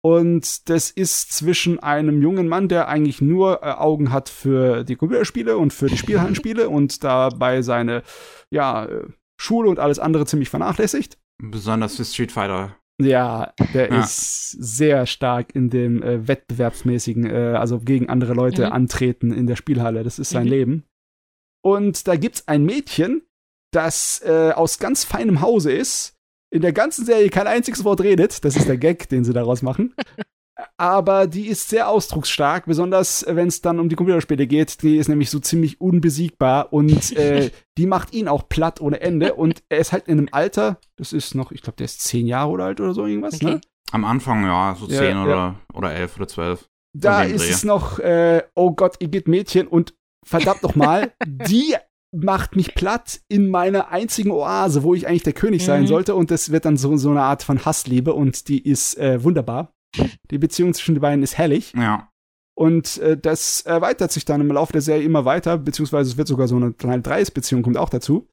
[0.05, 4.97] Und das ist zwischen einem jungen Mann, der eigentlich nur äh, Augen hat für die
[4.97, 8.03] Computerspiele und für die Spielhallenspiele und dabei seine
[8.51, 9.05] ja, äh,
[9.41, 11.19] Schule und alles andere ziemlich vernachlässigt.
[11.41, 12.77] Besonders für Street Fighter.
[13.01, 14.01] Ja, der Ja.
[14.01, 18.73] ist sehr stark in dem äh, wettbewerbsmäßigen, äh, also gegen andere Leute Mhm.
[18.73, 20.03] antreten in der Spielhalle.
[20.03, 20.51] Das ist sein Mhm.
[20.51, 20.85] Leben.
[21.65, 23.23] Und da gibt's ein Mädchen,
[23.73, 26.19] das äh, aus ganz feinem Hause ist,
[26.53, 28.45] in der ganzen Serie kein einziges Wort redet.
[28.45, 29.95] Das ist der Gag, den sie daraus machen.
[30.77, 34.83] Aber die ist sehr ausdrucksstark, besonders wenn es dann um die Computerspiele geht.
[34.83, 39.35] Die ist nämlich so ziemlich unbesiegbar und äh, die macht ihn auch platt ohne Ende.
[39.35, 42.27] Und er ist halt in einem Alter, das ist noch, ich glaube, der ist zehn
[42.27, 43.45] Jahre oder alt oder so irgendwas, Okay.
[43.47, 43.61] ne?
[43.91, 45.25] Am Anfang, ja, so Ja, 10 ja.
[45.25, 46.69] oder, oder 11 oder 12.
[46.95, 47.51] Da ist Dreh.
[47.51, 49.95] es noch, äh, oh Gott, ihr geht Mädchen und
[50.25, 51.75] verdammt nochmal, die
[52.15, 55.87] macht mich platt in meiner einzigen Oase, wo ich eigentlich der König sein Mhm.
[55.87, 59.23] sollte und das wird dann so, so eine Art von Hassliebe und die ist äh,
[59.25, 59.73] wunderbar.
[60.31, 62.09] Die Beziehung zwischen den beiden ist herrlich Ja.
[62.55, 66.29] und äh, das erweitert sich dann im Laufe der Serie immer weiter, beziehungsweise es wird
[66.29, 68.29] sogar so eine kleine Dreiecksbeziehung kommt auch dazu.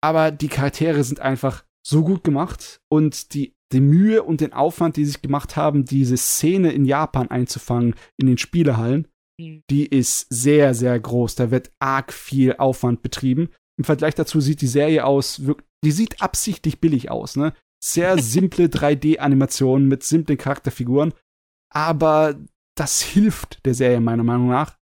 [0.00, 4.96] Aber die Charaktere sind einfach so gut gemacht und die die Mühe und den Aufwand,
[4.98, 9.08] die sie sich gemacht haben, diese Szene in Japan einzufangen, in den Spielehallen.
[9.38, 11.34] Die ist sehr, sehr groß.
[11.34, 13.50] Da wird arg viel Aufwand betrieben.
[13.78, 15.42] Im Vergleich dazu sieht die Serie aus,
[15.84, 17.54] die sieht absichtlich billig aus, ne?
[17.82, 21.14] Sehr simple 3D-Animationen mit simplen Charakterfiguren.
[21.72, 22.38] Aber
[22.76, 24.78] das hilft der Serie meiner Meinung nach,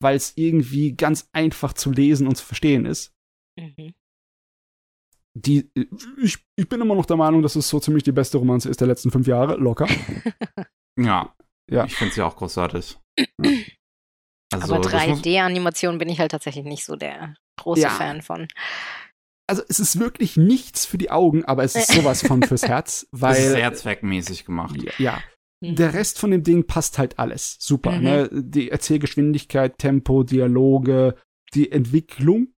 [0.00, 3.14] weil es irgendwie ganz einfach zu lesen und zu verstehen ist.
[3.58, 3.94] Mhm
[5.36, 5.70] die,
[6.16, 8.80] ich, ich bin immer noch der Meinung, dass es so ziemlich die beste Romanze ist
[8.80, 9.86] der letzten fünf Jahre, locker.
[10.98, 11.34] ja.
[11.70, 11.84] Ja.
[11.84, 12.98] Ich finde sie auch großartig.
[14.54, 17.90] Also, Aber 3D-Animation bin ich halt tatsächlich nicht so der große ja.
[17.90, 18.46] Fan von.
[19.48, 23.08] Also es ist wirklich nichts für die Augen, aber es ist sowas von fürs Herz,
[23.10, 23.32] weil.
[23.32, 24.80] Es ist sehr zweckmäßig gemacht.
[24.80, 24.92] Ja.
[24.98, 25.22] ja.
[25.60, 25.74] Mhm.
[25.74, 27.56] Der Rest von dem Ding passt halt alles.
[27.58, 27.90] Super.
[27.90, 28.02] Mhm.
[28.04, 28.30] Ne?
[28.32, 31.16] Die Erzählgeschwindigkeit, Tempo, Dialoge,
[31.52, 32.54] die Entwicklung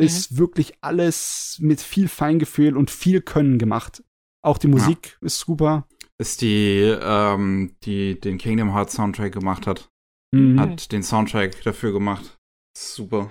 [0.00, 0.06] Mhm.
[0.06, 4.02] ist wirklich alles mit viel Feingefühl und viel Können gemacht.
[4.42, 5.26] Auch die Musik ja.
[5.26, 5.86] ist super.
[6.20, 9.88] Ist die, ähm, die den Kingdom Hearts Soundtrack gemacht hat.
[10.32, 10.60] Mhm.
[10.60, 12.38] Hat den Soundtrack dafür gemacht.
[12.76, 13.30] Super.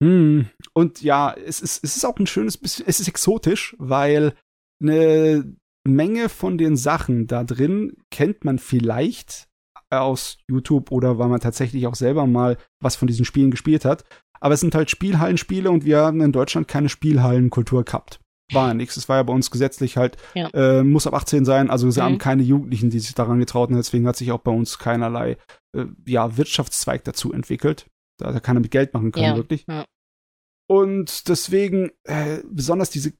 [0.00, 0.48] Mhm.
[0.72, 4.34] Und ja, es ist, es ist auch ein schönes bisschen, es ist exotisch, weil
[4.80, 5.54] eine
[5.86, 9.48] Menge von den Sachen da drin kennt man vielleicht,
[9.90, 14.04] aus YouTube oder weil man tatsächlich auch selber mal was von diesen Spielen gespielt hat.
[14.40, 18.20] Aber es sind halt Spielhallenspiele und wir haben in Deutschland keine Spielhallenkultur gehabt.
[18.52, 18.96] War ja nichts.
[18.96, 20.48] Es war ja bei uns gesetzlich halt, ja.
[20.54, 22.06] äh, muss ab 18 sein, also wir mhm.
[22.06, 23.76] haben keine Jugendlichen, die sich daran getraut haben.
[23.76, 25.36] Deswegen hat sich auch bei uns keinerlei
[25.76, 27.86] äh, ja, Wirtschaftszweig dazu entwickelt.
[28.18, 29.36] Da hat keiner mit Geld machen können, ja.
[29.36, 29.64] wirklich.
[29.68, 29.84] Ja.
[30.68, 33.12] Und deswegen, äh, besonders diese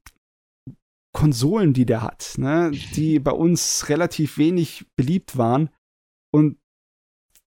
[1.15, 5.71] Konsolen, die der hat, ne, die bei uns relativ wenig beliebt waren,
[6.31, 6.59] und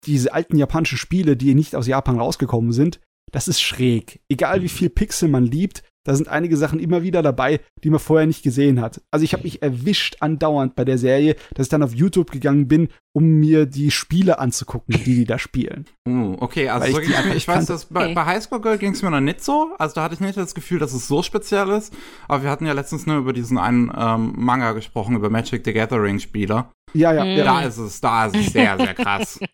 [0.04, 3.00] diese alten japanischen Spiele, die nicht aus Japan rausgekommen sind,
[3.32, 4.20] das ist schräg.
[4.28, 7.98] Egal wie viel Pixel man liebt, da sind einige Sachen immer wieder dabei, die man
[7.98, 9.02] vorher nicht gesehen hat.
[9.10, 12.68] Also ich habe mich erwischt andauernd bei der Serie, dass ich dann auf YouTube gegangen
[12.68, 15.86] bin, um mir die Spiele anzugucken, die die da spielen.
[16.08, 19.02] Uh, okay, also so ich, ich, ich weiß, dass bei, bei Highschool Girl ging es
[19.02, 19.74] mir noch nicht so.
[19.78, 21.92] Also da hatte ich nicht das Gefühl, dass es so speziell ist.
[22.28, 25.72] Aber wir hatten ja letztens nur über diesen einen ähm, Manga gesprochen, über Magic the
[25.72, 26.70] Gathering Spieler.
[26.92, 27.44] Ja, ja, ja.
[27.44, 29.40] Da ist es, da ist es sehr, sehr krass.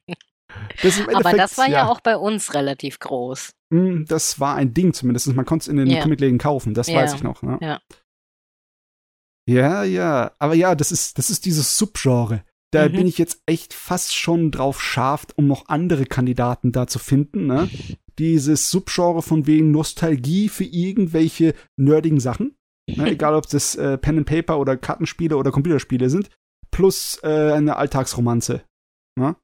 [0.82, 3.52] Das Aber das war ja, ja, auch bei uns relativ groß.
[3.72, 5.32] Hm, das war ein Ding zumindest.
[5.34, 6.02] Man konnte es in den yeah.
[6.02, 7.02] Comicläden kaufen, das yeah.
[7.02, 7.42] weiß ich noch.
[7.42, 7.58] Ne?
[7.60, 7.80] Ja.
[9.48, 10.32] ja, ja.
[10.38, 12.44] Aber ja, das ist, das ist dieses Subgenre.
[12.72, 12.92] Da mhm.
[12.92, 17.46] bin ich jetzt echt fast schon drauf scharf, um noch andere Kandidaten da zu finden.
[17.46, 17.68] Ne?
[18.18, 22.56] Dieses Subgenre von wegen Nostalgie für irgendwelche nerdigen Sachen.
[22.88, 23.06] Ne?
[23.12, 26.30] Egal, ob das äh, Pen and Paper oder Kartenspiele oder Computerspiele sind.
[26.70, 28.62] Plus äh, eine Alltagsromanze.
[29.18, 29.36] Ne?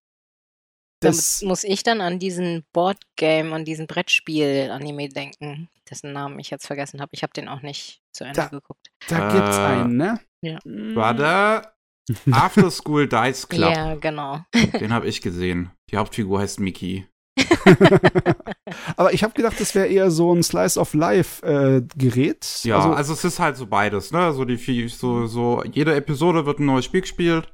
[1.01, 6.67] Das muss ich dann an diesen Boardgame, an diesen Brettspiel-Anime denken, dessen Namen ich jetzt
[6.67, 7.11] vergessen habe.
[7.13, 8.91] Ich habe den auch nicht zu Ende da, geguckt.
[9.09, 10.21] Da gibt's äh, einen, ne?
[10.43, 10.59] Ja.
[10.65, 11.73] War da
[12.31, 13.73] After School Dice Club?
[13.73, 14.41] Ja, genau.
[14.81, 15.71] Den habe ich gesehen.
[15.91, 17.07] Die Hauptfigur heißt Mickey.
[18.97, 22.61] Aber ich habe gedacht, das wäre eher so ein Slice of Life äh, Gerät.
[22.65, 24.33] Ja, also, also, es ist halt so beides, ne?
[24.33, 27.53] So die so so jede Episode wird ein neues Spiel gespielt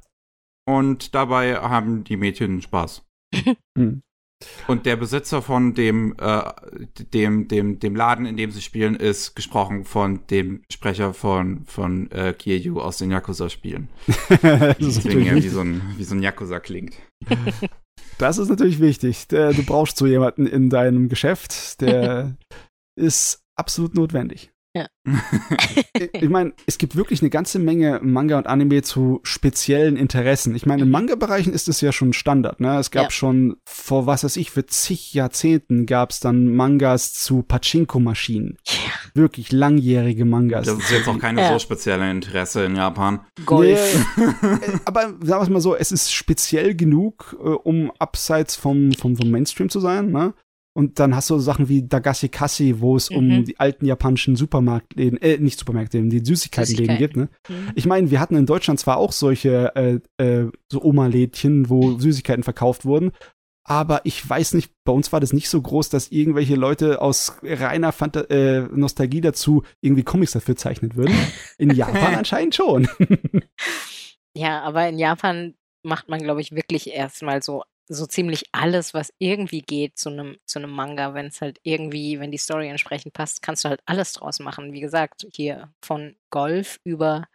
[0.67, 3.03] und dabei haben die Mädchen Spaß.
[3.77, 4.01] Hm.
[4.67, 6.43] Und der Besitzer von dem, äh,
[7.13, 12.11] dem, dem, dem Laden, in dem sie spielen, ist gesprochen von dem Sprecher von, von
[12.11, 13.89] äh, Kiryu aus den Yakuza-Spielen.
[14.79, 16.95] Deswegen ja wie so ein, wie so ein Yakuza klingt.
[18.17, 19.27] Das ist natürlich wichtig.
[19.27, 22.37] Du brauchst so jemanden in deinem Geschäft, der
[22.99, 24.51] ist absolut notwendig.
[24.75, 24.87] Ja.
[26.11, 30.53] ich meine, es gibt wirklich eine ganze Menge Manga und Anime zu speziellen Interessen.
[30.53, 30.91] Ich meine, in mhm.
[30.91, 32.59] Manga-Bereichen ist es ja schon Standard.
[32.59, 32.77] Ne?
[32.77, 33.11] Es gab ja.
[33.11, 38.57] schon vor, was weiß ich, für zig Jahrzehnten gab es dann Mangas zu Pachinko-Maschinen.
[38.65, 38.73] Ja.
[39.13, 40.65] Wirklich langjährige Mangas.
[40.65, 41.53] Das ist jetzt auch keine ja.
[41.53, 43.21] so spezielle Interesse in Japan.
[43.45, 44.05] Golf.
[44.17, 48.57] Nee, äh, aber sagen wir es mal so, es ist speziell genug, äh, um abseits
[48.57, 50.11] vom, vom, vom Mainstream zu sein.
[50.11, 50.33] Ne?
[50.77, 53.17] Und dann hast du Sachen wie Dagashi Kasi, wo es mhm.
[53.17, 57.29] um die alten japanischen Supermarktläden, äh, nicht Supermarktläden, die Süßigkeitenläden geht, ne?
[57.47, 57.71] Mhm.
[57.75, 62.43] Ich meine, wir hatten in Deutschland zwar auch solche, äh, äh, so Oma-Lädchen, wo Süßigkeiten
[62.43, 63.13] verkauft wurden,
[63.67, 67.37] aber ich weiß nicht, bei uns war das nicht so groß, dass irgendwelche Leute aus
[67.41, 71.15] reiner Fanta äh, Nostalgie dazu irgendwie Comics dafür zeichnet würden.
[71.57, 72.87] In Japan anscheinend schon.
[74.35, 79.13] ja, aber in Japan macht man, glaube ich, wirklich erstmal so so ziemlich alles, was
[79.19, 83.13] irgendwie geht zu einem zu einem Manga, wenn es halt irgendwie, wenn die Story entsprechend
[83.13, 84.73] passt, kannst du halt alles draus machen.
[84.73, 87.27] Wie gesagt, hier von Golf über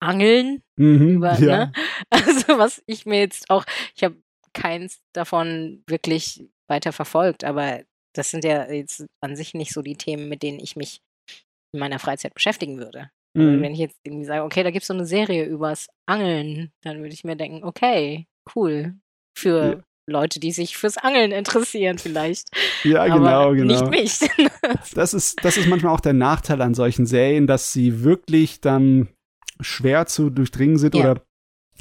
[0.00, 1.66] Angeln, mhm, über, ja.
[1.66, 1.72] ne?
[2.10, 4.16] Also was ich mir jetzt auch, ich habe
[4.54, 7.82] keins davon wirklich weiter verfolgt, aber
[8.14, 11.02] das sind ja jetzt an sich nicht so die Themen, mit denen ich mich
[11.72, 13.10] in meiner Freizeit beschäftigen würde.
[13.34, 13.62] Mhm.
[13.62, 16.98] Wenn ich jetzt irgendwie sage, okay, da gibt es so eine Serie übers Angeln, dann
[16.98, 18.26] würde ich mir denken, okay,
[18.56, 18.96] cool.
[19.36, 19.84] Für ja.
[20.10, 22.48] Leute, die sich fürs Angeln interessieren, vielleicht.
[22.84, 23.88] Ja, genau, genau.
[23.88, 24.30] Nicht mich.
[24.94, 29.08] das, ist, das ist manchmal auch der Nachteil an solchen Serien, dass sie wirklich dann
[29.60, 31.02] schwer zu durchdringen sind ja.
[31.02, 31.22] oder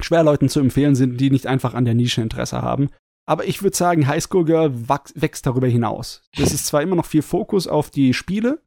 [0.01, 2.89] schwer Leuten zu empfehlen sind, die nicht einfach an der Nische Interesse haben.
[3.25, 6.23] Aber ich würde sagen, High School Girl wächst darüber hinaus.
[6.35, 8.61] Das ist zwar immer noch viel Fokus auf die Spiele,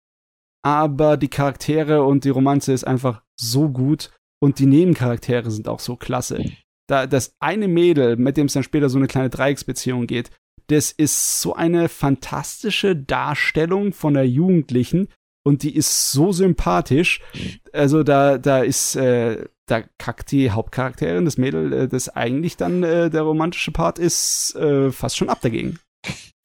[0.62, 5.80] aber die Charaktere und die Romanze ist einfach so gut und die Nebencharaktere sind auch
[5.80, 6.44] so klasse.
[6.93, 10.30] Da, das eine Mädel, mit dem es dann später so eine kleine Dreiecksbeziehung geht,
[10.66, 15.09] das ist so eine fantastische Darstellung von der Jugendlichen
[15.43, 17.22] und die ist so sympathisch.
[17.72, 22.82] Also da, da ist, äh, da kackt die Hauptcharakterin, das Mädel, äh, das eigentlich dann
[22.82, 25.78] äh, der romantische Part ist, äh, fast schon ab dagegen.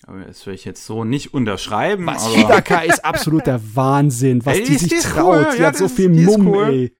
[0.05, 2.05] Aber das will ich jetzt so nicht unterschreiben.
[2.05, 5.45] Was Hidaka ist absolut der Wahnsinn, was ey, die, die sich traut.
[5.45, 5.55] Cool.
[5.57, 6.69] Die ja, hat so viel Mumm, cool.
[6.69, 6.97] ey.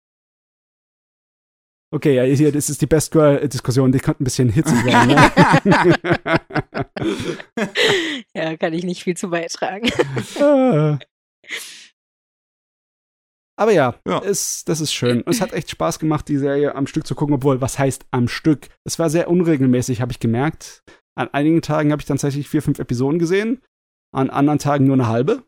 [1.90, 5.16] Okay, ja, hier, das ist die Best Girl-Diskussion, die könnte ein bisschen hitzig werden.
[5.16, 6.40] Ne?
[8.36, 9.90] ja, kann ich nicht viel zu beitragen.
[10.42, 11.00] Ah.
[13.60, 14.20] Aber ja, ja.
[14.20, 15.24] Es, das ist schön.
[15.26, 18.28] Es hat echt Spaß gemacht, die Serie am Stück zu gucken, obwohl, was heißt am
[18.28, 18.68] Stück?
[18.84, 20.84] Es war sehr unregelmäßig, habe ich gemerkt.
[21.16, 23.64] An einigen Tagen habe ich dann tatsächlich vier, fünf Episoden gesehen,
[24.14, 25.44] an anderen Tagen nur eine halbe.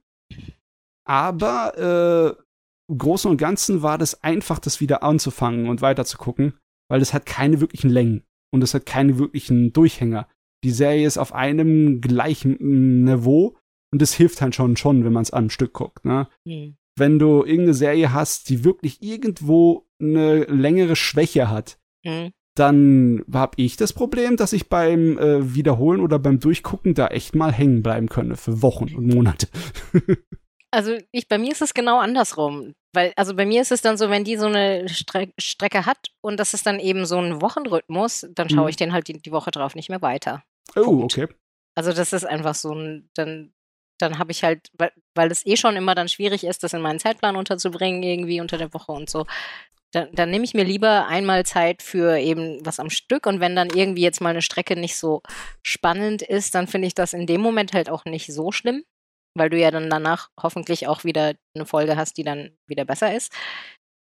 [1.05, 2.43] Aber äh,
[2.89, 6.53] im Großen und Ganzen war das einfach, das wieder anzufangen und weiter zu gucken,
[6.89, 10.27] weil es hat keine wirklichen Längen und es hat keine wirklichen Durchhänger.
[10.63, 13.55] Die Serie ist auf einem gleichen mm, Niveau
[13.91, 16.03] und das hilft halt schon, schon wenn man es am Stück guckt.
[16.03, 16.27] Ne?
[16.45, 22.31] Mhm wenn du irgendeine Serie hast, die wirklich irgendwo eine längere Schwäche hat, mhm.
[22.55, 27.35] dann habe ich das Problem, dass ich beim äh, Wiederholen oder beim Durchgucken da echt
[27.35, 29.47] mal hängen bleiben könne für Wochen und Monate.
[30.71, 32.73] also ich, bei mir ist es genau andersrum.
[32.93, 36.09] Weil, also bei mir ist es dann so, wenn die so eine Stre Strecke hat
[36.21, 38.69] und das ist dann eben so ein Wochenrhythmus, dann schaue mhm.
[38.69, 40.43] ich den halt die, die, Woche drauf nicht mehr weiter.
[40.75, 41.17] Oh, Punkt.
[41.17, 41.27] okay.
[41.75, 43.53] Also das ist einfach so ein, dann
[43.99, 46.81] dann habe ich halt, weil, weil es eh schon immer dann schwierig ist, das in
[46.81, 49.25] meinen Zeitplan unterzubringen, irgendwie unter der Woche und so.
[49.91, 53.55] Dann, dann nehme ich mir lieber einmal Zeit für eben was am Stück und wenn
[53.55, 55.21] dann irgendwie jetzt mal eine Strecke nicht so
[55.63, 58.83] spannend ist, dann finde ich das in dem Moment halt auch nicht so schlimm,
[59.39, 63.15] weil du ja dann danach hoffentlich auch wieder eine Folge hast, die dann wieder besser
[63.15, 63.33] ist.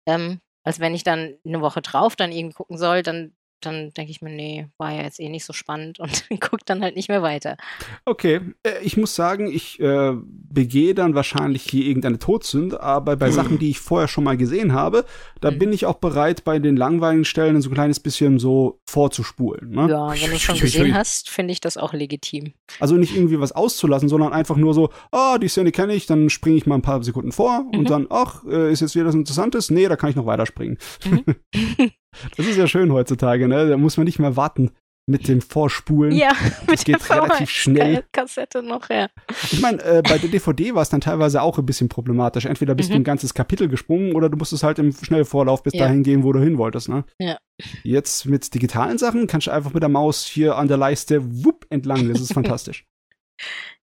[0.09, 4.11] Ähm, als wenn ich dann eine Woche drauf dann irgendwie gucken soll, dann dann denke
[4.11, 7.09] ich mir, nee, war ja jetzt eh nicht so spannend und gucke dann halt nicht
[7.09, 7.57] mehr weiter.
[8.05, 13.29] Okay, äh, ich muss sagen, ich äh, begehe dann wahrscheinlich hier irgendeine Todsünde, aber bei
[13.29, 13.33] mhm.
[13.33, 15.05] Sachen, die ich vorher schon mal gesehen habe,
[15.41, 15.59] da mhm.
[15.59, 19.71] bin ich auch bereit, bei den langweiligen Stellen so ein kleines bisschen so vorzuspulen.
[19.71, 19.89] Ne?
[19.91, 22.53] Ja, wenn du schon gesehen hast, finde ich das auch legitim.
[22.81, 26.07] Also nicht irgendwie was auszulassen, sondern einfach nur so, ah, oh, die Szene kenne ich,
[26.07, 27.79] dann springe ich mal ein paar Sekunden vor mhm.
[27.79, 29.71] und dann, ach, äh, ist jetzt wieder was Interessantes?
[29.71, 30.79] Nee, da kann ich noch weiterspringen.
[31.05, 31.25] Mhm.
[32.37, 33.69] Das ist ja schön heutzutage, ne?
[33.69, 34.71] Da muss man nicht mehr warten
[35.09, 36.13] mit dem Vorspulen.
[36.13, 36.33] Ja,
[36.67, 38.05] das mit geht relativ schnell.
[38.13, 39.09] Kassette noch, ja.
[39.45, 42.45] Ich meine, äh, bei der DVD war es dann teilweise auch ein bisschen problematisch.
[42.45, 42.95] Entweder bist mhm.
[42.95, 45.85] du ein ganzes Kapitel gesprungen oder du musstest halt im Schnellvorlauf bis ja.
[45.85, 47.05] dahin gehen, wo du hin wolltest, ne?
[47.21, 47.39] Ja.
[47.85, 51.67] Jetzt mit digitalen Sachen kannst du einfach mit der Maus hier an der Leiste wupp
[51.71, 52.09] entlang.
[52.09, 52.85] Das ist fantastisch.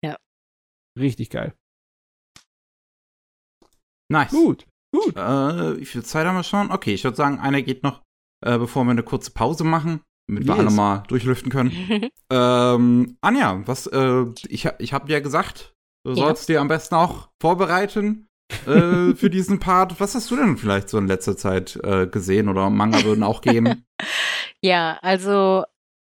[0.03, 0.17] ja.
[0.99, 1.53] Richtig geil.
[4.09, 4.31] Nice.
[4.31, 4.67] Gut.
[4.93, 5.17] Gut.
[5.17, 6.71] Äh, wie viel Zeit haben wir schon?
[6.71, 8.01] Okay, ich würde sagen, einer geht noch
[8.45, 10.55] äh, bevor wir eine kurze Pause machen, damit yes.
[10.55, 12.09] wir alle mal durchlüften können.
[12.29, 15.73] ähm, Anja, was, äh, ich, ich habe ja gesagt,
[16.05, 16.17] du ja.
[16.17, 18.27] sollst dir am besten auch vorbereiten
[18.65, 19.99] äh, für diesen Part.
[19.99, 23.41] Was hast du denn vielleicht so in letzter Zeit äh, gesehen oder Manga würden auch
[23.41, 23.85] gehen?
[24.61, 25.63] ja, also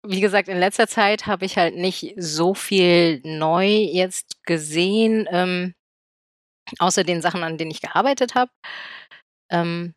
[0.06, 5.74] wie gesagt, in letzter Zeit habe ich halt nicht so viel neu jetzt gesehen, ähm,
[6.78, 8.50] außer den Sachen, an denen ich gearbeitet habe.
[9.50, 9.94] Ähm,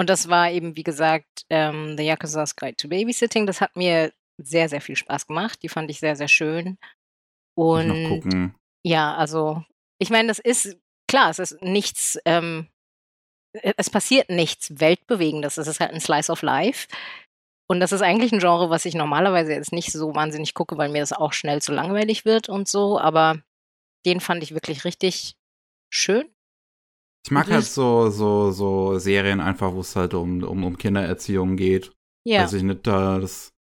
[0.00, 3.44] und das war eben, wie gesagt, ähm, The Yakuza's Guide to Babysitting.
[3.44, 5.62] Das hat mir sehr, sehr viel Spaß gemacht.
[5.62, 6.78] Die fand ich sehr, sehr schön.
[7.54, 8.22] Und
[8.82, 9.62] ja, also
[9.98, 12.68] ich meine, das ist klar, es ist nichts, ähm,
[13.52, 15.58] e, es passiert nichts Weltbewegendes.
[15.58, 16.88] Es ist halt ein Slice of Life.
[17.68, 20.88] Und das ist eigentlich ein Genre, was ich normalerweise jetzt nicht so wahnsinnig gucke, weil
[20.88, 22.98] mir das auch schnell zu langweilig wird und so.
[22.98, 23.42] Aber
[24.06, 25.36] den fand ich wirklich richtig
[25.92, 26.24] schön.
[27.24, 31.56] Ich mag halt so, so, so Serien einfach, wo es halt um, um, um Kindererziehung
[31.56, 31.92] geht.
[32.24, 32.42] Ja.
[32.42, 33.52] Weiß ich nicht, da das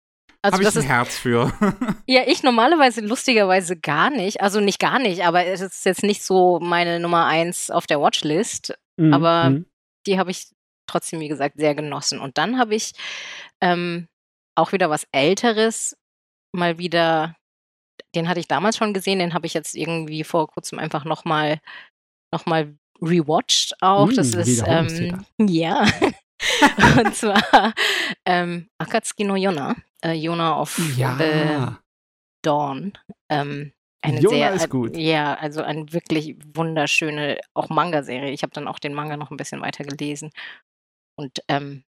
[0.43, 1.53] also habe ich ein ist, Herz für.
[2.07, 4.41] ja, ich normalerweise lustigerweise gar nicht.
[4.41, 8.01] Also nicht gar nicht, aber es ist jetzt nicht so meine Nummer eins auf der
[8.01, 8.79] Watchlist.
[8.97, 9.13] Mhm.
[9.13, 9.67] Aber mhm.
[10.07, 10.49] die habe ich
[10.87, 12.21] trotzdem, wie gesagt, sehr genossen.
[12.21, 12.93] Und dann habe ich
[13.61, 14.09] ähm,
[14.55, 15.97] auch wieder was Älteres
[16.53, 17.37] mal wieder,
[18.15, 21.61] den hatte ich damals schon gesehen, den habe ich jetzt irgendwie vor kurzem einfach nochmal
[22.33, 24.09] noch mal rewatcht auch.
[24.09, 25.87] Mm, das ist ähm, ja.
[26.99, 27.75] und zwar
[28.25, 31.17] ähm, Akatsuki no Yona, äh, Yona of ja.
[31.19, 31.77] the
[32.43, 32.93] Dawn.
[33.29, 34.97] Ähm, eine Yona sehr, ist gut.
[34.97, 38.31] Ja, also eine wirklich wunderschöne, auch Manga-Serie.
[38.31, 40.31] Ich habe dann auch den Manga noch ein bisschen weiter gelesen.
[41.17, 41.85] Und ähm,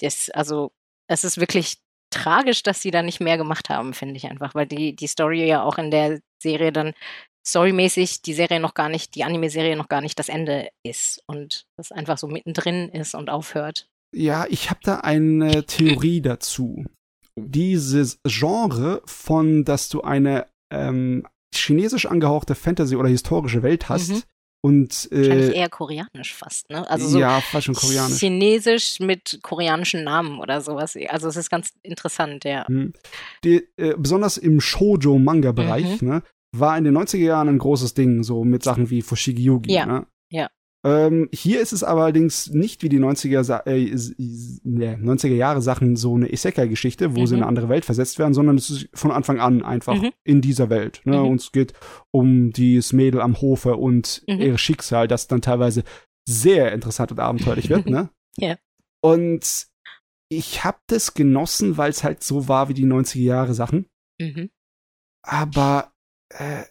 [0.00, 0.72] das, also,
[1.08, 1.78] es ist wirklich
[2.10, 5.46] tragisch, dass sie da nicht mehr gemacht haben, finde ich einfach, weil die, die Story
[5.46, 6.92] ja auch in der Serie dann
[7.44, 11.66] storymäßig die Serie noch gar nicht, die Anime-Serie noch gar nicht das Ende ist und
[11.76, 13.88] das einfach so mittendrin ist und aufhört.
[14.14, 16.84] Ja, ich habe da eine Theorie dazu.
[17.36, 24.22] Dieses Genre von, dass du eine ähm, chinesisch angehauchte Fantasy oder historische Welt hast, mhm.
[24.64, 26.88] Und äh, eher koreanisch fast, ne?
[26.88, 28.20] Also so ja, fast schon koreanisch.
[28.20, 30.96] Chinesisch mit koreanischen Namen oder sowas.
[31.08, 32.64] Also es ist ganz interessant, ja.
[32.68, 32.92] Mhm.
[33.42, 36.08] Die, äh, besonders im Shoujo-Manga-Bereich, mhm.
[36.08, 36.22] ne,
[36.52, 39.72] war in den 90er Jahren ein großes Ding, so mit Sachen wie Fushigi Yugi.
[39.72, 39.86] Ja.
[39.86, 40.06] Ne?
[40.30, 40.50] Ja.
[40.84, 46.32] Ähm, hier ist es allerdings nicht wie die 90er, äh, 90er Jahre Sachen so eine
[46.32, 47.26] Isekai-Geschichte, wo mhm.
[47.26, 50.10] sie in eine andere Welt versetzt werden, sondern es ist von Anfang an einfach mhm.
[50.24, 51.00] in dieser Welt.
[51.04, 51.18] Ne?
[51.18, 51.26] Mhm.
[51.26, 51.74] Und es geht
[52.10, 54.40] um dieses Mädel am Hofe und mhm.
[54.40, 55.84] ihr Schicksal, das dann teilweise
[56.28, 57.86] sehr interessant und abenteuerlich wird.
[57.86, 58.10] Ne?
[58.38, 58.56] Ja.
[59.02, 59.66] Und
[60.30, 63.84] ich habe das genossen, weil es halt so war wie die 90er Jahre Sachen.
[64.18, 64.48] Mhm.
[65.22, 65.91] Aber
[66.38, 66.64] äh,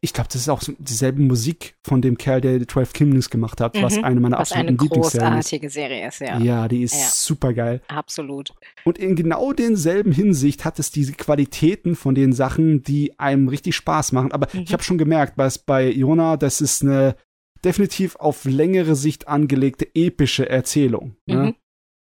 [0.00, 3.60] ich glaube, das ist auch dieselbe Musik von dem Kerl, der die 12 Kingdoms gemacht
[3.60, 3.82] hat, mhm.
[3.82, 5.46] was eine meiner was absoluten Lieblingsserien ist.
[5.46, 6.38] großartige Serie ist, ja.
[6.38, 7.08] Ja, die ist ja.
[7.12, 7.82] super geil.
[7.88, 8.52] Absolut.
[8.84, 13.76] Und in genau denselben Hinsicht hat es diese Qualitäten von den Sachen, die einem richtig
[13.76, 14.32] Spaß machen.
[14.32, 14.62] Aber mhm.
[14.62, 17.16] ich habe schon gemerkt, was bei Iona, das ist eine
[17.64, 21.16] definitiv auf längere Sicht angelegte epische Erzählung.
[21.26, 21.36] Ne?
[21.36, 21.42] Mhm.
[21.42, 21.54] Ne?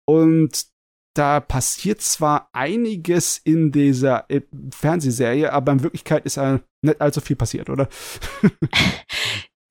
[0.05, 0.65] Und
[1.13, 4.41] da passiert zwar einiges in dieser äh,
[4.73, 7.87] Fernsehserie, aber in Wirklichkeit ist äh, nicht allzu viel passiert, oder?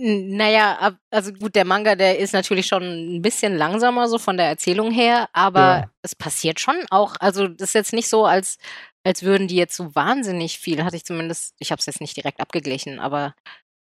[0.01, 4.47] Naja, also gut, der Manga, der ist natürlich schon ein bisschen langsamer so von der
[4.47, 5.91] Erzählung her, aber ja.
[6.03, 7.17] es passiert schon auch.
[7.19, 8.59] Also das ist jetzt nicht so, als,
[9.05, 12.17] als würden die jetzt so wahnsinnig viel, hatte ich zumindest, ich habe es jetzt nicht
[12.17, 13.35] direkt abgeglichen, aber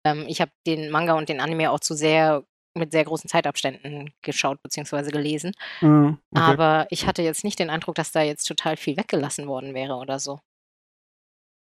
[0.07, 2.45] ähm, ich habe den Manga und den Anime auch zu sehr
[2.77, 5.11] mit sehr großen Zeitabständen geschaut bzw.
[5.11, 5.53] gelesen.
[5.81, 6.43] Mhm, okay.
[6.43, 9.95] Aber ich hatte jetzt nicht den Eindruck, dass da jetzt total viel weggelassen worden wäre
[9.95, 10.41] oder so.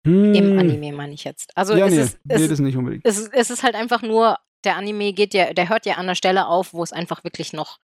[0.07, 0.35] Hm.
[0.35, 1.57] Im Anime meine ich jetzt.
[1.57, 2.01] Also ja, es, nee,
[2.35, 3.05] ist, es, nee, nicht unbedingt.
[3.05, 6.15] Es, es ist halt einfach nur, der Anime geht ja, der hört ja an der
[6.15, 7.79] Stelle auf, wo es einfach wirklich noch,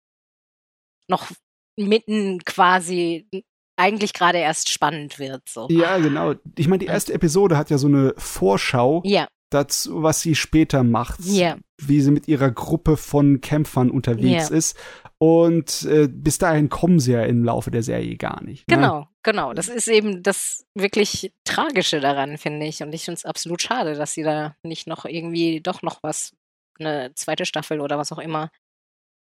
[1.09, 1.31] noch
[1.77, 3.29] mitten quasi
[3.77, 5.49] eigentlich gerade erst spannend wird.
[5.49, 5.68] So.
[5.70, 6.35] Ja, genau.
[6.57, 9.03] Ich meine, die erste Episode hat ja so eine Vorschau.
[9.05, 11.21] Ja dazu, was sie später macht.
[11.25, 11.59] Yeah.
[11.79, 14.57] Wie sie mit ihrer Gruppe von Kämpfern unterwegs yeah.
[14.57, 14.77] ist.
[15.19, 18.69] Und äh, bis dahin kommen sie ja im Laufe der Serie gar nicht.
[18.69, 18.77] Ne?
[18.77, 19.53] Genau, genau.
[19.53, 22.83] Das ist eben das wirklich Tragische daran, finde ich.
[22.83, 26.35] Und ich finde es absolut schade, dass sie da nicht noch irgendwie doch noch was,
[26.79, 28.51] eine zweite Staffel oder was auch immer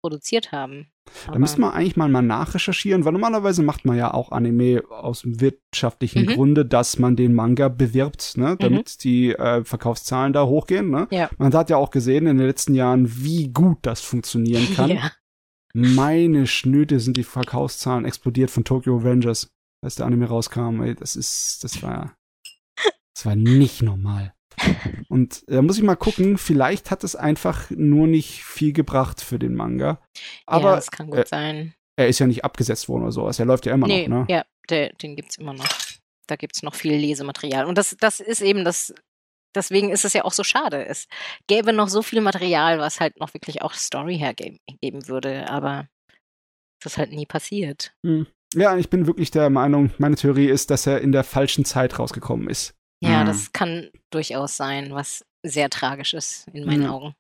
[0.02, 0.88] produziert haben.
[1.28, 5.22] Da müssen wir eigentlich mal, mal nachrecherchieren, weil normalerweise macht man ja auch Anime aus
[5.22, 6.28] dem wirtschaftlichen mhm.
[6.28, 9.02] Grunde, dass man den Manga bewirbt, ne, damit mhm.
[9.04, 10.90] die äh, Verkaufszahlen da hochgehen.
[10.90, 11.08] Ne?
[11.12, 11.30] Ja.
[11.38, 14.92] Man hat ja auch gesehen in den letzten Jahren, wie gut das funktionieren kann.
[14.92, 15.12] Ja.
[15.74, 19.48] Meine Schnöte sind die Verkaufszahlen explodiert von Tokyo Avengers,
[19.84, 20.82] als der Anime rauskam.
[20.82, 22.16] Ey, das ist, das war,
[23.16, 24.34] das war nicht normal.
[25.10, 29.22] Und da äh, muss ich mal gucken, vielleicht hat es einfach nur nicht viel gebracht
[29.22, 30.00] für den Manga.
[30.46, 31.74] Aber ja, das kann gut äh, sein.
[31.98, 33.40] Er ist ja nicht abgesetzt worden oder sowas.
[33.40, 34.26] Er läuft ja immer nee, noch, ne?
[34.30, 35.68] Ja, der, den gibt's immer noch.
[36.28, 37.66] Da gibt's noch viel Lesematerial.
[37.66, 38.94] Und das, das ist eben das,
[39.54, 40.86] deswegen ist es ja auch so schade.
[40.86, 41.08] Es
[41.48, 44.60] gäbe noch so viel Material, was halt noch wirklich auch Story hergeben
[45.08, 45.88] würde, aber
[46.82, 47.94] das ist halt nie passiert.
[48.06, 48.28] Hm.
[48.54, 52.00] Ja, ich bin wirklich der Meinung, meine Theorie ist, dass er in der falschen Zeit
[52.00, 52.74] rausgekommen ist.
[53.04, 53.28] Ja, mhm.
[53.28, 56.90] das kann durchaus sein, was sehr tragisch ist in meinen mhm.
[56.90, 57.14] Augen.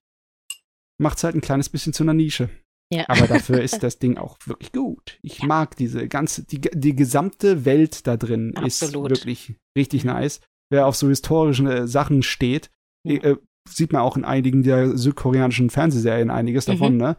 [0.99, 2.49] Macht's halt ein kleines bisschen zu einer Nische.
[2.93, 3.05] Ja.
[3.07, 5.17] Aber dafür ist das Ding auch wirklich gut.
[5.21, 5.47] Ich ja.
[5.47, 9.11] mag diese ganze, die, die gesamte Welt da drin Absolut.
[9.11, 10.41] ist wirklich richtig nice.
[10.69, 12.69] Wer auf so historische äh, Sachen steht,
[13.03, 13.21] ja.
[13.21, 16.71] äh, sieht man auch in einigen der südkoreanischen Fernsehserien einiges mhm.
[16.71, 17.17] davon, ne?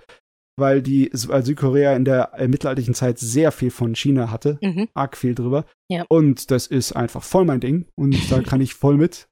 [0.57, 4.89] Weil die weil Südkorea in der äh, mittelalterlichen Zeit sehr viel von China hatte, mhm.
[4.95, 5.65] arg viel drüber.
[5.89, 6.05] Ja.
[6.09, 9.29] Und das ist einfach voll mein Ding und da kann ich voll mit.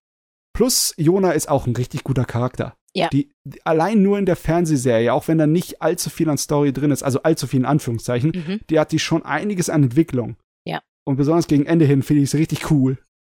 [0.52, 2.74] Plus Jona ist auch ein richtig guter Charakter.
[2.94, 3.08] Ja.
[3.08, 6.72] Die, die, allein nur in der Fernsehserie, auch wenn da nicht allzu viel an Story
[6.72, 8.60] drin ist, also allzu viel in Anführungszeichen, mhm.
[8.68, 10.36] die hat die schon einiges an Entwicklung.
[10.64, 10.82] Ja.
[11.04, 12.98] Und besonders gegen Ende hin finde ich es richtig cool.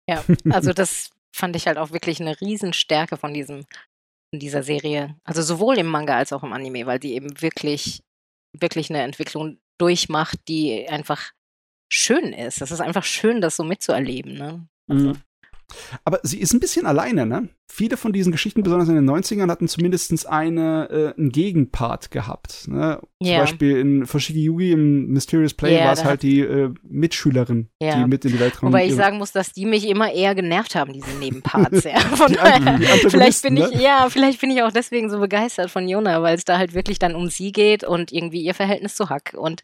[0.08, 3.64] Ja, also das fand ich halt auch wirklich eine Riesenstärke von diesem
[4.32, 5.16] in dieser Serie.
[5.24, 8.02] Also sowohl im Manga als auch im Anime, weil die eben wirklich,
[8.58, 11.32] wirklich eine Entwicklung durchmacht, die einfach
[11.92, 12.62] schön ist.
[12.62, 14.34] Es ist einfach schön, das so mitzuerleben.
[14.34, 14.68] Ne?
[14.88, 15.08] Also.
[15.08, 15.22] Mhm.
[16.04, 17.48] Aber sie ist ein bisschen alleine, ne?
[17.72, 22.66] Viele von diesen Geschichten, besonders in den 90ern, hatten zumindest eine, äh, einen Gegenpart gehabt.
[22.66, 22.98] Ne?
[23.22, 23.40] Zum yeah.
[23.40, 27.96] Beispiel in Fushigi Yugi im Mysterious Play yeah, war es halt die äh, Mitschülerin, yeah.
[27.96, 30.74] die mit in die Welt Wobei ich sagen muss, dass die mich immer eher genervt
[30.74, 31.84] haben, diese Nebenparts.
[31.84, 32.00] ja.
[32.00, 33.82] Von die, vielleicht bin ich, ne?
[33.82, 36.98] ja, vielleicht bin ich auch deswegen so begeistert von Jona, weil es da halt wirklich
[36.98, 39.62] dann um sie geht und irgendwie ihr Verhältnis zu Hack und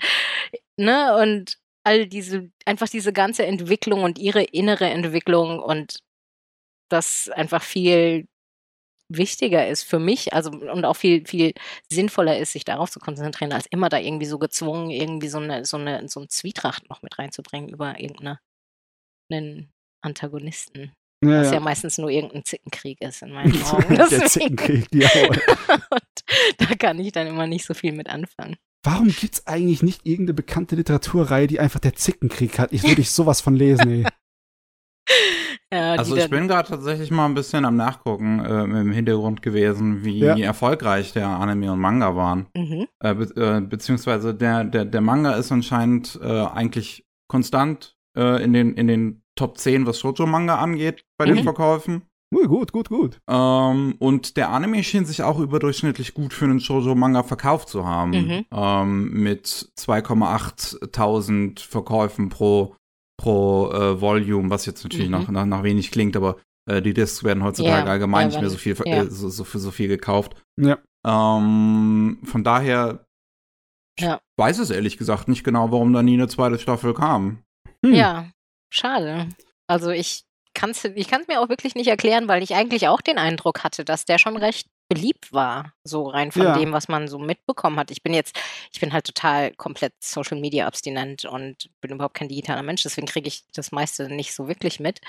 [0.76, 6.00] ne und all diese, einfach diese ganze Entwicklung und ihre innere Entwicklung und
[6.90, 8.26] das einfach viel
[9.08, 11.52] wichtiger ist für mich, also und auch viel, viel
[11.88, 15.64] sinnvoller ist, sich darauf zu konzentrieren, als immer da irgendwie so gezwungen, irgendwie so eine,
[15.64, 19.70] so eine, so ein Zwietracht noch mit reinzubringen über irgendeinen
[20.04, 20.92] Antagonisten.
[21.24, 21.54] Ja, was ja.
[21.54, 21.60] ja.
[21.60, 23.94] meistens nur irgendein Zickenkrieg ist in meinen Augen.
[23.94, 25.08] Der Zickenkrieg, ja.
[25.90, 28.56] und da kann ich dann immer nicht so viel mit anfangen.
[28.86, 32.72] Warum gibt's eigentlich nicht irgendeine bekannte Literaturreihe, die einfach der Zickenkrieg hat?
[32.72, 34.06] Ich würde ich sowas von lesen, ey.
[35.72, 40.04] Ja, also ich bin gerade tatsächlich mal ein bisschen am Nachgucken äh, im Hintergrund gewesen,
[40.04, 40.36] wie ja.
[40.36, 42.46] erfolgreich der Anime und Manga waren.
[42.56, 42.86] Mhm.
[43.00, 48.52] Äh, be äh, beziehungsweise der, der, der Manga ist anscheinend äh, eigentlich konstant äh, in,
[48.52, 51.34] den, in den Top 10, was Shoujo-Manga angeht, bei mhm.
[51.34, 52.02] den Verkäufen.
[52.34, 53.20] Gut, gut, gut.
[53.28, 58.10] Ähm, und der Anime schien sich auch überdurchschnittlich gut für einen Shoujo-Manga verkauft zu haben.
[58.10, 58.44] Mhm.
[58.52, 62.74] Ähm, mit 2,8 Verkäufen pro,
[63.16, 65.12] pro äh, Volume, was jetzt natürlich mhm.
[65.12, 66.36] nach, nach, nach, wenig klingt, aber
[66.68, 69.04] äh, die Discs werden heutzutage yeah, allgemein nicht mehr so viel, yeah.
[69.04, 70.34] äh, so, so, für so viel gekauft.
[70.60, 70.78] Ja.
[71.06, 73.06] Ähm, von daher,
[73.96, 74.18] ich ja.
[74.36, 77.44] weiß es ehrlich gesagt nicht genau, warum da nie eine zweite Staffel kam.
[77.84, 77.94] Hm.
[77.94, 78.30] Ja,
[78.72, 79.28] schade.
[79.68, 80.25] Also ich
[80.56, 83.62] kann's, ich kann es mir auch wirklich nicht erklären, weil ich eigentlich auch den Eindruck
[83.62, 86.58] hatte, dass der schon recht beliebt war, so rein von ja.
[86.58, 87.90] dem, was man so mitbekommen hat.
[87.90, 88.36] Ich bin jetzt,
[88.72, 93.06] ich bin halt total komplett Social Media abstinent und bin überhaupt kein digitaler Mensch, deswegen
[93.06, 95.00] kriege ich das meiste nicht so wirklich mit.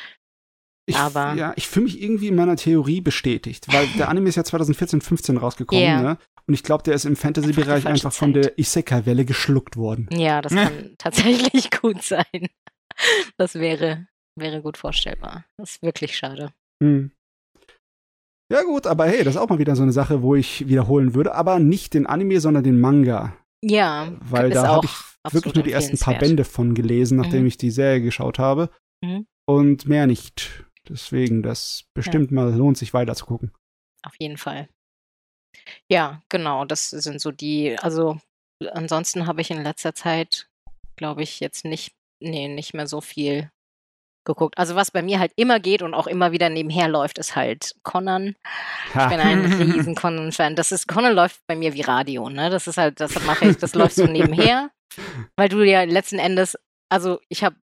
[0.89, 4.35] Ich, aber ja, ich fühle mich irgendwie in meiner Theorie bestätigt, weil der Anime ist
[4.35, 6.01] ja 2014, 15 rausgekommen, yeah.
[6.01, 6.17] ne?
[6.47, 10.07] Und ich glaube, der ist im Fantasy-Bereich einfach, einfach von der Isekai-Welle geschluckt worden.
[10.11, 12.47] Ja, das kann tatsächlich gut sein.
[13.37, 15.45] Das wäre wäre gut vorstellbar.
[15.57, 16.53] Das ist wirklich schade.
[16.81, 17.11] Hm.
[18.51, 21.13] Ja, gut, aber hey, das ist auch mal wieder so eine Sache, wo ich wiederholen
[21.13, 23.35] würde, aber nicht den Anime, sondern den Manga.
[23.61, 27.47] Ja, weil da habe ich wirklich nur die ersten paar Bände von gelesen, nachdem mhm.
[27.47, 28.69] ich die Serie geschaut habe.
[29.03, 29.27] Mhm.
[29.45, 30.65] Und mehr nicht.
[30.87, 32.35] Deswegen, das bestimmt ja.
[32.35, 33.51] mal lohnt sich weiter zu gucken.
[34.03, 34.69] Auf jeden Fall.
[35.89, 38.19] Ja, genau, das sind so die, also
[38.71, 40.49] ansonsten habe ich in letzter Zeit,
[40.95, 43.51] glaube ich, jetzt nicht, nee, nicht mehr so viel
[44.27, 44.57] geguckt.
[44.57, 47.75] Also was bei mir halt immer geht und auch immer wieder nebenher läuft, ist halt
[47.81, 48.35] Conan.
[48.89, 50.55] Ich bin ein riesen Conan-Fan.
[50.55, 52.51] Das ist, Conan läuft bei mir wie Radio, ne?
[52.51, 54.69] Das ist halt, das mache ich, das läuft so nebenher.
[55.35, 56.57] Weil du ja letzten Endes,
[56.89, 57.55] also ich habe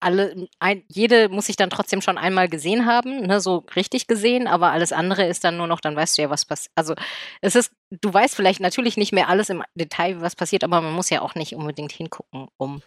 [0.00, 4.46] alle, ein, jede muss ich dann trotzdem schon einmal gesehen haben, ne, so richtig gesehen,
[4.46, 6.72] aber alles andere ist dann nur noch, dann weißt du ja, was passiert.
[6.74, 6.94] Also
[7.42, 10.94] es ist, du weißt vielleicht natürlich nicht mehr alles im Detail, was passiert, aber man
[10.94, 12.82] muss ja auch nicht unbedingt hingucken, um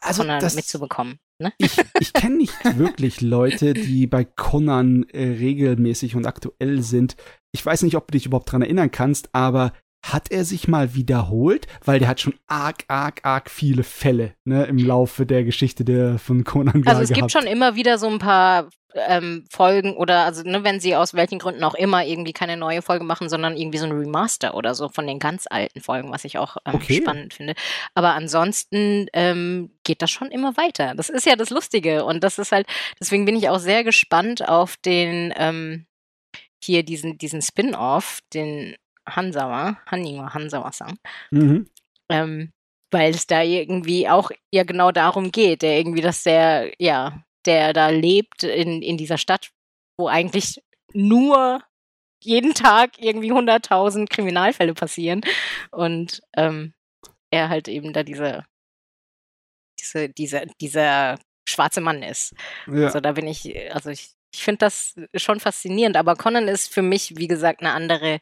[0.00, 1.18] also Conan das, mitzubekommen.
[1.40, 1.52] Ne?
[1.58, 7.16] Ich, ich kenne nicht wirklich Leute, die bei Conan äh, regelmäßig und aktuell sind.
[7.52, 9.72] Ich weiß nicht, ob du dich überhaupt dran erinnern kannst, aber
[10.12, 11.66] hat er sich mal wiederholt?
[11.84, 16.18] Weil der hat schon arg, arg, arg viele Fälle ne, im Laufe der Geschichte der,
[16.18, 17.20] von Conan Also es gehabt.
[17.20, 18.68] gibt schon immer wieder so ein paar
[19.08, 22.82] ähm, Folgen oder also ne, wenn sie aus welchen Gründen auch immer irgendwie keine neue
[22.82, 26.24] Folge machen, sondern irgendwie so ein Remaster oder so von den ganz alten Folgen, was
[26.24, 27.00] ich auch ähm, okay.
[27.00, 27.54] spannend finde.
[27.94, 30.94] Aber ansonsten ähm, geht das schon immer weiter.
[30.94, 32.66] Das ist ja das Lustige und das ist halt,
[33.00, 35.86] deswegen bin ich auch sehr gespannt auf den ähm,
[36.62, 38.74] hier diesen, diesen Spin-off, den
[39.06, 40.98] Hansawa, Hanima Hansawa-Sang.
[41.30, 41.68] Mhm.
[42.08, 42.52] Ähm,
[42.90, 47.72] weil es da irgendwie auch ja genau darum geht, der irgendwie, dass der, ja, der
[47.72, 49.50] da lebt in, in dieser Stadt,
[49.98, 51.60] wo eigentlich nur
[52.22, 55.22] jeden Tag irgendwie 100.000 Kriminalfälle passieren
[55.70, 56.72] und ähm,
[57.30, 58.44] er halt eben da diese,
[59.80, 61.18] diese, diese, dieser
[61.48, 62.34] schwarze Mann ist.
[62.66, 62.86] Ja.
[62.86, 66.82] Also da bin ich, also ich, ich finde das schon faszinierend, aber Conan ist für
[66.82, 68.20] mich, wie gesagt, eine andere,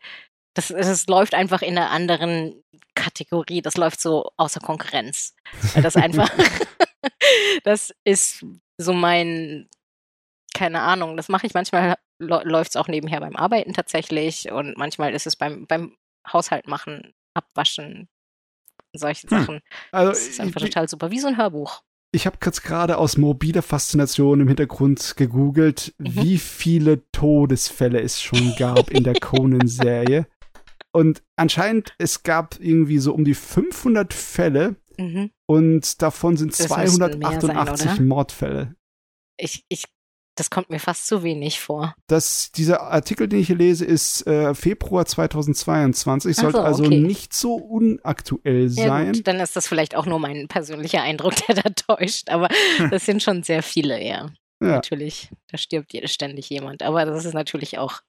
[0.55, 2.63] das, das läuft einfach in einer anderen
[2.95, 5.35] Kategorie, das läuft so außer Konkurrenz.
[5.75, 6.31] Weil das einfach,
[7.65, 8.45] das ist
[8.79, 9.69] so mein,
[10.55, 15.15] keine Ahnung, das mache ich manchmal, läuft es auch nebenher beim Arbeiten tatsächlich und manchmal
[15.15, 15.97] ist es beim, beim
[16.31, 18.09] Haushalt machen, abwaschen,
[18.93, 19.39] solche hm.
[19.39, 19.61] Sachen.
[19.91, 21.83] Also, das ist einfach ich, total super, wie so ein Hörbuch.
[22.15, 26.15] Ich habe jetzt gerade aus morbider Faszination im Hintergrund gegoogelt, mhm.
[26.15, 30.27] wie viele Todesfälle es schon gab in der Conan-Serie.
[30.93, 35.31] Und anscheinend, es gab irgendwie so um die 500 Fälle, Mhm.
[35.47, 38.75] Und davon sind das 288 sein, Mordfälle.
[39.37, 39.85] Ich, ich
[40.37, 41.95] Das kommt mir fast zu wenig vor.
[42.07, 47.35] Das, dieser Artikel, den ich hier lese, ist äh, Februar 2022, sollte so, also nicht
[47.35, 49.07] so unaktuell sein.
[49.07, 52.49] Ja, gut, dann ist das vielleicht auch nur mein persönlicher Eindruck, der da täuscht, aber
[52.91, 54.31] das sind schon sehr viele, ja.
[54.61, 54.69] ja.
[54.69, 58.01] Natürlich, da stirbt ständig jemand, aber das ist natürlich auch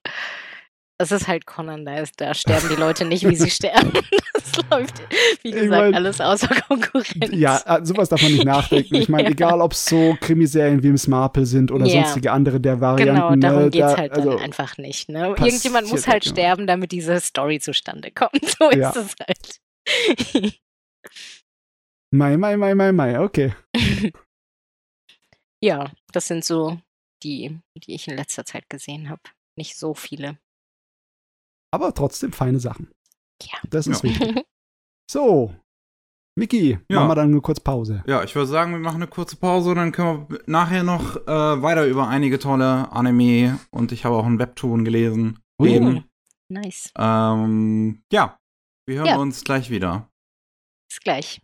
[0.98, 3.92] es ist halt Conan, da, ist, da sterben die Leute nicht, wie sie sterben.
[4.32, 5.02] Das läuft,
[5.42, 7.30] wie gesagt, ich mein, alles außer Konkurrenz.
[7.32, 8.94] Ja, äh, sowas darf man nicht nachdenken.
[8.94, 9.30] Ich meine, ja.
[9.30, 12.02] egal ob es so Krimiserien wie Miss Marple sind oder ja.
[12.02, 13.14] sonstige andere der Varianten.
[13.14, 15.08] Genau, darum ne, geht es da, halt also dann einfach nicht.
[15.08, 15.28] Ne?
[15.28, 16.34] Irgendjemand muss halt genau.
[16.34, 18.32] sterben, damit diese Story zustande kommt.
[18.56, 18.90] So ja.
[18.90, 20.60] ist es halt.
[22.12, 23.52] Mai, mai, mai, mai, mai, okay.
[25.60, 26.78] ja, das sind so
[27.24, 29.22] die, die ich in letzter Zeit gesehen habe.
[29.56, 30.38] Nicht so viele
[31.74, 32.88] aber trotzdem feine Sachen.
[33.42, 33.58] Ja.
[33.68, 34.10] Das ist ja.
[34.10, 34.44] wichtig.
[35.10, 35.54] So,
[36.36, 36.96] Miki, ja.
[36.96, 38.02] machen wir dann eine kurze Pause.
[38.06, 41.16] Ja, ich würde sagen, wir machen eine kurze Pause und dann können wir nachher noch
[41.16, 45.38] äh, weiter über einige tolle Anime und ich habe auch einen Webtoon gelesen.
[45.58, 45.64] Oh.
[45.64, 46.04] Reden.
[46.48, 46.90] Nice.
[46.98, 48.38] Ähm, ja,
[48.86, 49.16] wir hören ja.
[49.16, 50.08] uns gleich wieder.
[50.88, 51.40] Bis gleich.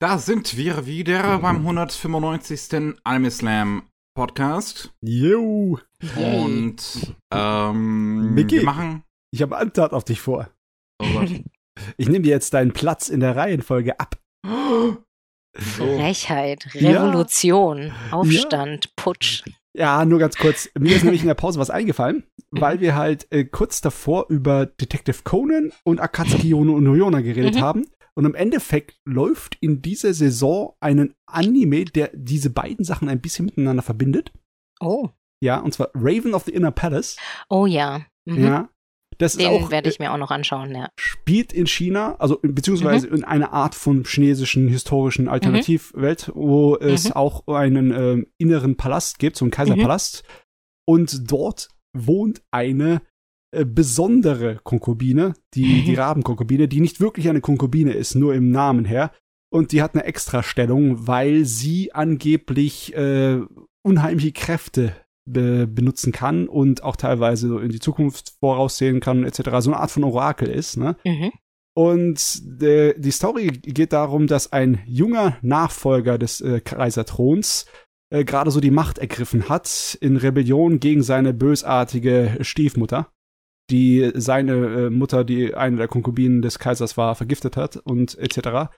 [0.00, 2.96] Da sind wir wieder beim 195.
[3.04, 4.92] Anime Slam Podcast.
[5.00, 5.78] Jo.
[6.16, 8.56] Und ähm, Mickey.
[8.56, 10.48] wir machen ich habe eine Antat auf dich vor.
[11.00, 11.30] Oh Gott.
[11.96, 14.20] Ich nehme dir jetzt deinen Platz in der Reihenfolge ab.
[15.56, 18.12] Frechheit, Revolution, ja.
[18.12, 18.90] Aufstand, ja.
[18.94, 19.42] Putsch.
[19.74, 20.68] Ja, nur ganz kurz.
[20.78, 22.60] Mir ist nämlich in der Pause was eingefallen, mhm.
[22.60, 27.54] weil wir halt äh, kurz davor über Detective Conan und Akatsuki Yono und Noyona geredet
[27.54, 27.60] mhm.
[27.60, 27.86] haben.
[28.14, 33.46] Und im Endeffekt läuft in dieser Saison einen Anime, der diese beiden Sachen ein bisschen
[33.46, 34.32] miteinander verbindet.
[34.80, 35.08] Oh.
[35.42, 37.16] Ja, und zwar Raven of the Inner Palace.
[37.48, 38.02] Oh ja.
[38.26, 38.44] Mhm.
[38.44, 38.68] Ja,
[39.22, 40.88] das Den werde ich mir auch noch anschauen, ja.
[40.98, 43.16] Spielt in China, also beziehungsweise mhm.
[43.16, 46.32] in einer Art von chinesischen historischen Alternativwelt, mhm.
[46.34, 47.12] wo es mhm.
[47.12, 50.24] auch einen äh, inneren Palast gibt, so einen Kaiserpalast.
[50.24, 50.32] Mhm.
[50.84, 53.02] Und dort wohnt eine
[53.54, 58.84] äh, besondere Konkubine, die, die Rabenkonkubine, die nicht wirklich eine Konkubine ist, nur im Namen
[58.84, 59.12] her.
[59.52, 63.40] Und die hat eine Extrastellung, weil sie angeblich äh,
[63.82, 69.42] unheimliche Kräfte be benutzen kann und auch teilweise so in die Zukunft voraussehen kann, etc.
[69.58, 70.76] So eine Art von Orakel ist.
[70.76, 70.96] Ne?
[71.04, 71.32] Mhm.
[71.74, 77.66] Und de, die Story geht darum, dass ein junger Nachfolger des äh, Kaiserthrons
[78.10, 83.10] äh, gerade so die Macht ergriffen hat in Rebellion gegen seine bösartige Stiefmutter,
[83.70, 88.70] die seine äh, Mutter, die eine der Konkubinen des Kaisers war, vergiftet hat und etc.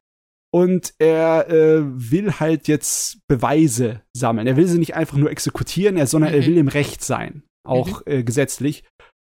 [0.54, 4.46] Und er äh, will halt jetzt Beweise sammeln.
[4.46, 6.38] Er will sie nicht einfach nur exekutieren, er, sondern mhm.
[6.38, 8.12] er will im Recht sein, auch mhm.
[8.12, 8.84] äh, gesetzlich.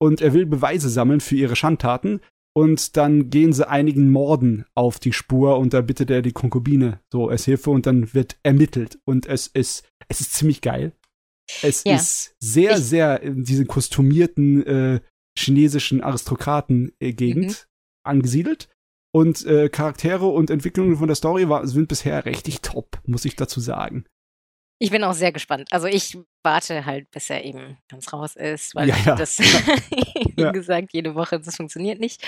[0.01, 2.21] Und er will Beweise sammeln für ihre Schandtaten.
[2.57, 7.01] Und dann gehen sie einigen Morden auf die Spur und da bittet er die Konkubine
[7.13, 8.99] so als Hilfe und dann wird ermittelt.
[9.05, 10.93] Und es ist, es ist ziemlich geil.
[11.63, 11.97] Es ja.
[11.97, 15.01] ist sehr, ich sehr in diesen kostümierten äh,
[15.39, 17.55] chinesischen Aristokraten-Gegend mhm.
[18.05, 18.71] angesiedelt.
[19.13, 23.37] Und äh, Charaktere und Entwicklungen von der Story war, sind bisher richtig top, muss ich
[23.37, 24.05] dazu sagen.
[24.83, 25.69] Ich bin auch sehr gespannt.
[25.73, 29.15] Also ich warte halt, bis er eben ganz raus ist, weil ja, ja.
[29.15, 29.39] das,
[30.37, 30.53] wie ja.
[30.53, 32.27] gesagt, jede Woche, das funktioniert nicht.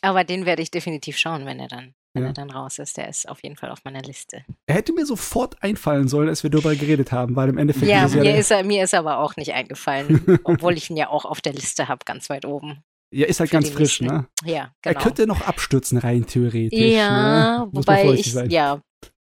[0.00, 2.96] Aber den werde ich definitiv schauen, wenn er dann, wenn er dann raus ist.
[2.96, 4.46] Der ist auf jeden Fall auf meiner Liste.
[4.64, 7.90] Er hätte mir sofort einfallen sollen, als wir darüber geredet haben, weil im Endeffekt.
[7.90, 11.10] Ja, ist mir, ist er, mir ist aber auch nicht eingefallen, obwohl ich ihn ja
[11.10, 12.82] auch auf der Liste habe, ganz weit oben.
[13.12, 14.28] Ja, ist halt ganz frisch, ne?
[14.44, 14.94] Ja, genau.
[14.98, 16.78] Er könnte noch abstürzen, rein theoretisch.
[16.78, 17.68] Ja, ne?
[17.72, 18.50] wobei ich, sein.
[18.50, 18.80] ja,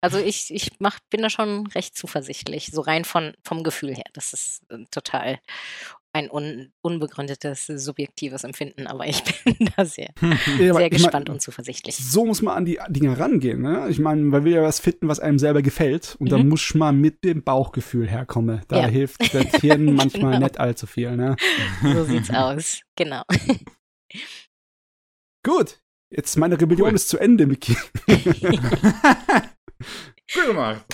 [0.05, 4.05] also ich, ich mach, bin da schon recht zuversichtlich, so rein von, vom Gefühl her.
[4.13, 5.39] Das ist äh, total
[6.15, 10.13] ein un, unbegründetes, subjektives Empfinden, aber ich bin da sehr,
[10.57, 11.97] ja, sehr gespannt mein, und zuversichtlich.
[11.97, 13.61] So muss man an die Dinge rangehen.
[13.61, 13.87] Ne?
[13.89, 16.29] Ich meine, man will ja was finden, was einem selber gefällt und mhm.
[16.29, 18.61] da muss man mit dem Bauchgefühl herkommen.
[18.69, 18.87] Da ja.
[18.87, 20.45] hilft das Hirn manchmal genau.
[20.45, 21.17] nicht allzu viel.
[21.17, 21.35] Ne?
[21.83, 23.23] So sieht's aus, genau.
[25.43, 26.95] Gut, jetzt meine Rebellion cool.
[26.95, 27.75] ist zu Ende, Miki.
[30.33, 30.85] Gut gemacht.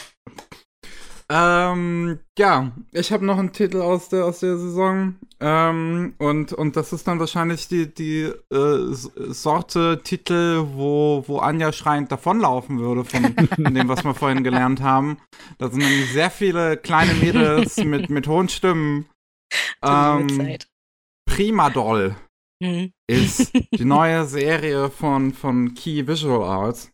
[1.34, 6.76] Ähm, ja, ich habe noch einen Titel aus der aus der Saison ähm, und und
[6.76, 8.94] das ist dann wahrscheinlich die die äh,
[9.30, 14.82] Sorte Titel, wo wo Anja schreiend davonlaufen würde von, von dem, was wir vorhin gelernt
[14.82, 15.20] haben.
[15.58, 19.06] Da sind nämlich sehr viele kleine Mädels mit mit hohen Stimmen.
[19.86, 20.58] Ähm,
[21.26, 22.18] Prima Doll
[22.62, 22.92] mhm.
[23.10, 26.91] ist die neue Serie von von Key Visual Arts.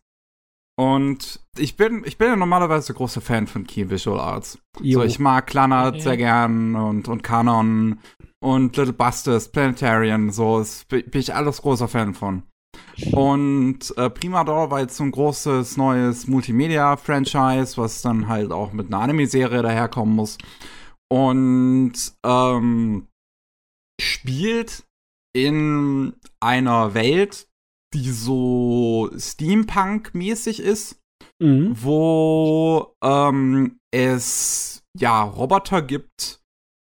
[0.78, 4.58] Und ich bin, ich bin ja normalerweise großer Fan von Key Visual Arts.
[4.80, 5.00] Jo.
[5.00, 6.02] So, ich mag Kleinert okay.
[6.02, 7.98] sehr gern und, und Canon
[8.40, 12.44] und Little Busters, Planetarian, so ist, bin ich alles großer Fan von.
[13.10, 18.72] Und äh, Prima Doll war jetzt so ein großes neues Multimedia-Franchise, was dann halt auch
[18.72, 20.38] mit einer Anime-Serie daherkommen muss.
[21.10, 21.94] und
[22.24, 23.08] ähm,
[24.00, 24.84] spielt
[25.34, 27.47] in einer Welt,
[27.94, 31.00] die so Steampunk-mäßig ist,
[31.42, 31.72] mhm.
[31.74, 36.40] wo ähm, es ja Roboter gibt,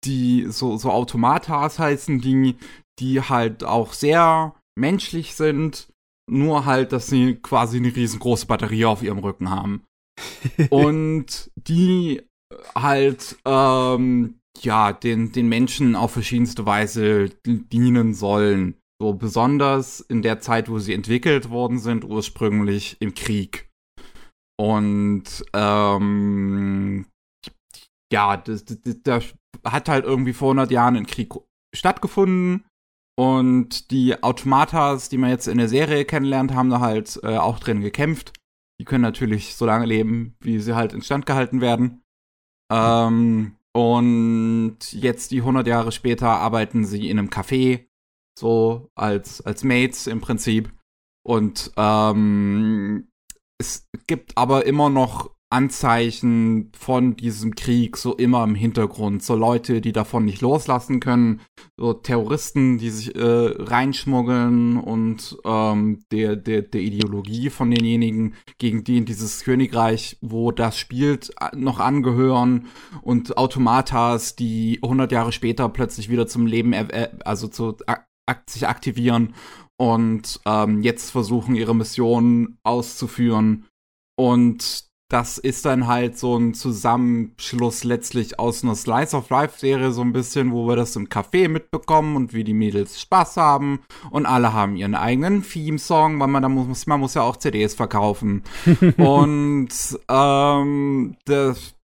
[0.04, 2.56] die so, so Automatas heißen, die,
[2.98, 5.88] die halt auch sehr menschlich sind,
[6.30, 9.84] nur halt, dass sie quasi eine riesengroße Batterie auf ihrem Rücken haben.
[10.70, 12.22] und die
[12.74, 18.76] halt ähm, ja den den Menschen auf verschiedenste Weise dienen sollen.
[19.00, 23.70] So besonders in der Zeit, wo sie entwickelt worden sind, ursprünglich im Krieg.
[24.60, 27.06] Und ähm,
[28.12, 29.34] ja, das, das, das
[29.64, 31.32] hat halt irgendwie vor 100 Jahren ein Krieg
[31.74, 32.64] stattgefunden.
[33.18, 37.58] Und die Automatas, die man jetzt in der Serie kennenlernt, haben da halt äh, auch
[37.58, 38.32] drin gekämpft.
[38.80, 42.02] Die können natürlich so lange leben, wie sie halt instand gehalten werden.
[42.72, 47.87] Ähm, und jetzt, die 100 Jahre später, arbeiten sie in einem Café,
[48.38, 50.72] so als, als Mates im Prinzip.
[51.22, 53.08] Und ähm,
[53.58, 59.22] es gibt aber immer noch Anzeichen von diesem Krieg so immer im Hintergrund.
[59.22, 61.40] So Leute, die davon nicht loslassen können,
[61.78, 68.84] so Terroristen, die sich äh, reinschmuggeln und ähm, der, der, der Ideologie von denjenigen, gegen
[68.84, 72.66] die in dieses Königreich, wo das spielt, noch angehören
[73.00, 76.74] und Automatas, die 100 Jahre später plötzlich wieder zum Leben,
[77.24, 77.74] also zu,
[78.46, 79.34] sich aktivieren
[79.76, 83.66] und ähm, jetzt versuchen, ihre Mission auszuführen.
[84.16, 89.90] Und das ist dann halt so ein Zusammenschluss letztlich aus einer Slice of Life Serie
[89.90, 93.80] so ein bisschen, wo wir das im Café mitbekommen und wie die Mädels Spaß haben
[94.10, 97.74] und alle haben ihren eigenen Theme-Song, weil man da muss, man muss ja auch CDs
[97.74, 98.42] verkaufen
[98.98, 99.68] und
[100.10, 101.77] ähm, das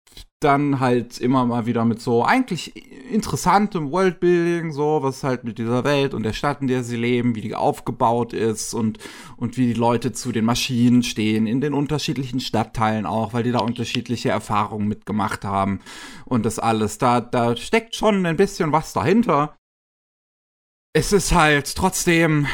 [0.45, 2.75] dann halt immer mal wieder mit so eigentlich
[3.11, 7.35] interessantem Worldbuilding, so was halt mit dieser Welt und der Stadt, in der sie leben,
[7.35, 8.99] wie die aufgebaut ist und,
[9.37, 13.53] und wie die Leute zu den Maschinen stehen, in den unterschiedlichen Stadtteilen auch, weil die
[13.53, 15.81] da unterschiedliche Erfahrungen mitgemacht haben
[16.25, 16.99] und das alles.
[16.99, 19.57] Da, da steckt schon ein bisschen was dahinter.
[20.95, 22.47] Es ist halt trotzdem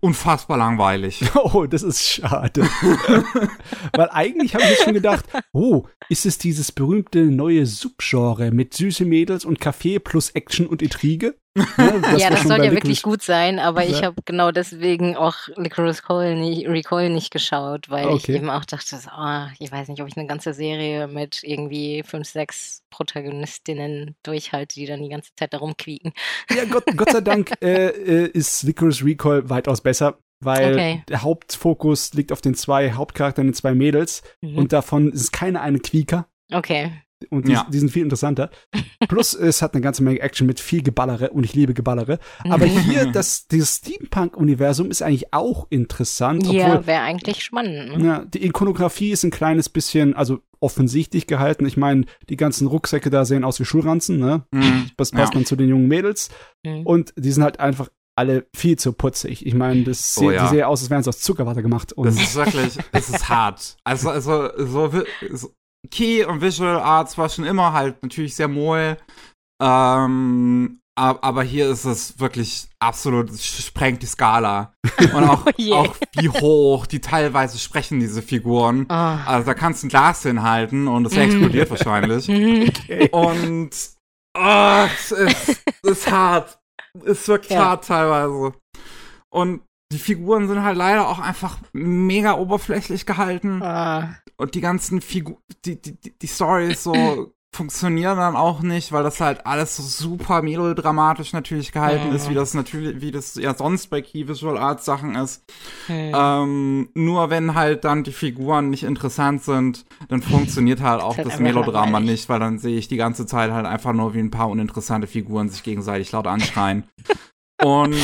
[0.00, 1.24] unfassbar langweilig.
[1.36, 2.62] Oh, das ist schade.
[3.92, 8.74] Weil eigentlich habe ich jetzt schon gedacht, oh, ist es dieses berühmte neue Subgenre mit
[8.74, 11.36] süße Mädels und Kaffee plus Action und Intrige?
[11.56, 13.90] Ne, das ja, das soll ja wirklich gut sein, aber ja.
[13.90, 18.16] ich habe genau deswegen auch Licorice Recoil nicht, Recoil nicht geschaut, weil okay.
[18.16, 22.02] ich eben auch dachte, oh, ich weiß nicht, ob ich eine ganze Serie mit irgendwie
[22.06, 26.12] fünf, sechs Protagonistinnen durchhalte, die dann die ganze Zeit da rumquieken.
[26.54, 31.02] Ja, Gott, Gott sei Dank äh, äh, ist Licorice Recoil weitaus besser, weil okay.
[31.08, 34.58] der Hauptfokus liegt auf den zwei Hauptcharakteren, den zwei Mädels mhm.
[34.58, 36.28] und davon ist keine eine Quieker.
[36.52, 36.92] Okay.
[37.30, 37.66] Und die, ja.
[37.70, 38.50] die, sind viel interessanter.
[39.08, 42.18] Plus, es hat eine ganze Menge Action mit viel Geballere und ich liebe Geballere.
[42.48, 46.46] Aber hier, das, dieses Steampunk-Universum ist eigentlich auch interessant.
[46.52, 47.98] Ja, wäre eigentlich spannend.
[47.98, 48.04] Ne?
[48.04, 51.66] Ja, die Ikonografie ist ein kleines bisschen, also offensichtlich gehalten.
[51.66, 54.44] Ich meine, die ganzen Rucksäcke da sehen aus wie Schulranzen, ne?
[54.50, 54.90] Mhm.
[54.96, 55.38] Das passt ja.
[55.38, 56.30] dann zu den jungen Mädels.
[56.64, 56.86] Mhm.
[56.86, 59.46] Und die sind halt einfach alle viel zu putzig.
[59.46, 60.44] Ich meine, das oh, ja.
[60.44, 61.92] die sehen aus, als wären sie aus Zuckerwatte gemacht.
[61.92, 63.76] Und das ist wirklich, es ist hart.
[63.84, 64.90] Also, also so,
[65.32, 65.54] so
[65.86, 68.96] Key und Visual Arts war schon immer halt natürlich sehr moll.
[69.62, 74.72] Ähm, aber hier ist es wirklich absolut, es sprengt die Skala.
[75.14, 78.86] Und auch, oh auch wie hoch die teilweise sprechen, diese Figuren.
[78.88, 78.94] Oh.
[78.94, 82.28] Also da kannst du ein Glas hinhalten und es explodiert wahrscheinlich.
[82.86, 83.08] Okay.
[83.10, 83.70] Und
[84.38, 86.58] oh, es ist, es ist hart.
[87.04, 87.64] Es ist wirklich ja.
[87.66, 88.52] hart teilweise.
[89.30, 93.62] Und die Figuren sind halt leider auch einfach mega oberflächlich gehalten.
[93.62, 94.16] Ah.
[94.36, 96.94] Und die ganzen Figuren, die, die, die Stories so
[97.56, 102.16] funktionieren dann auch nicht, weil das halt alles so super melodramatisch natürlich gehalten mhm.
[102.16, 105.42] ist, wie das natürlich, wie das ja sonst bei Key Visual Arts Sachen ist.
[105.88, 106.12] Mhm.
[106.14, 111.28] Ähm, nur wenn halt dann die Figuren nicht interessant sind, dann funktioniert halt auch das,
[111.28, 114.30] das Melodrama nicht, weil dann sehe ich die ganze Zeit halt einfach nur, wie ein
[114.30, 116.84] paar uninteressante Figuren sich gegenseitig laut anschreien.
[117.64, 117.96] Und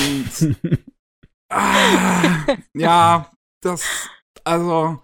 [1.52, 3.30] Ah, ja,
[3.60, 4.08] das,
[4.44, 4.98] also.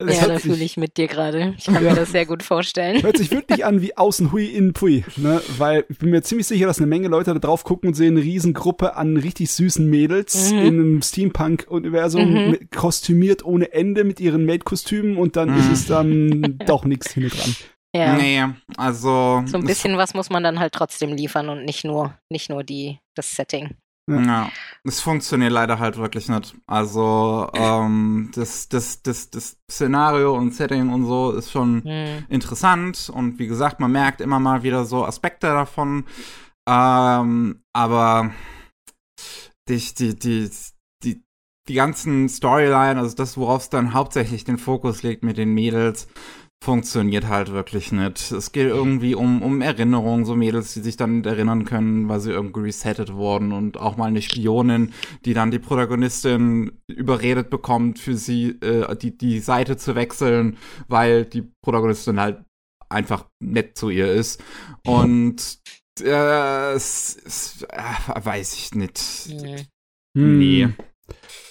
[0.00, 1.56] Ja, da fühle ich mit dir gerade.
[1.58, 1.90] Ich kann ja.
[1.90, 3.02] mir das sehr gut vorstellen.
[3.02, 5.42] Hört sich wirklich an wie außen hui, innen pui, ne?
[5.56, 8.16] Weil ich bin mir ziemlich sicher, dass eine Menge Leute da drauf gucken und sehen
[8.16, 10.58] eine Riesengruppe an richtig süßen Mädels mhm.
[10.58, 12.70] in einem Steampunk-Universum, mhm.
[12.70, 15.58] kostümiert ohne Ende mit ihren Maid-Kostümen und dann mhm.
[15.58, 17.56] ist es dann doch nichts hinten dran.
[17.96, 18.12] Ja.
[18.16, 18.44] Nee,
[18.76, 19.42] also.
[19.46, 22.62] So ein bisschen was muss man dann halt trotzdem liefern und nicht nur, nicht nur
[22.62, 23.74] die, das Setting.
[24.08, 24.50] Ja.
[24.84, 26.56] es funktioniert leider halt wirklich nicht.
[26.66, 32.24] Also ähm, das, das, das, das Szenario und Setting und so ist schon mhm.
[32.28, 36.04] interessant und wie gesagt, man merkt immer mal wieder so Aspekte davon.
[36.68, 38.32] Ähm, aber
[39.68, 40.50] die, die, die,
[41.02, 41.22] die,
[41.68, 46.08] die ganzen Storyline, also das, worauf es dann hauptsächlich den Fokus legt mit den Mädels,
[46.62, 48.32] funktioniert halt wirklich nicht.
[48.32, 52.32] Es geht irgendwie um, um Erinnerungen, so Mädels, die sich dann erinnern können, weil sie
[52.32, 54.92] irgendwie resettet wurden und auch mal eine Spionin,
[55.24, 60.58] die dann die Protagonistin überredet bekommt, für sie äh, die, die Seite zu wechseln,
[60.88, 62.44] weil die Protagonistin halt
[62.88, 64.42] einfach nett zu ihr ist.
[64.84, 65.60] Und
[66.00, 69.28] äh, es, es äh, weiß ich nicht.
[69.28, 69.66] Nee.
[70.14, 70.68] nee.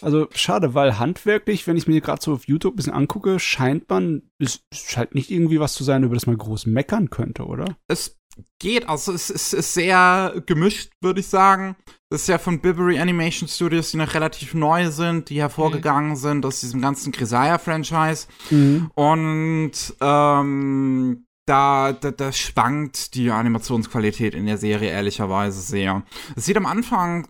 [0.01, 3.89] Also schade, weil handwerklich, wenn ich mir gerade so auf YouTube ein bisschen angucke, scheint
[3.89, 7.77] man, es scheint nicht irgendwie was zu sein, über das man groß meckern könnte, oder?
[7.87, 8.17] Es
[8.59, 11.75] geht, also es, es ist sehr gemischt, würde ich sagen.
[12.09, 16.15] Das ist ja von Bibury Animation Studios, die noch relativ neu sind, die hervorgegangen mhm.
[16.17, 18.27] sind aus diesem ganzen Grisaya-Franchise.
[18.49, 18.91] Mhm.
[18.95, 26.03] Und ähm, da, da, da schwankt die Animationsqualität in der Serie ehrlicherweise sehr.
[26.35, 27.27] Es sieht am Anfang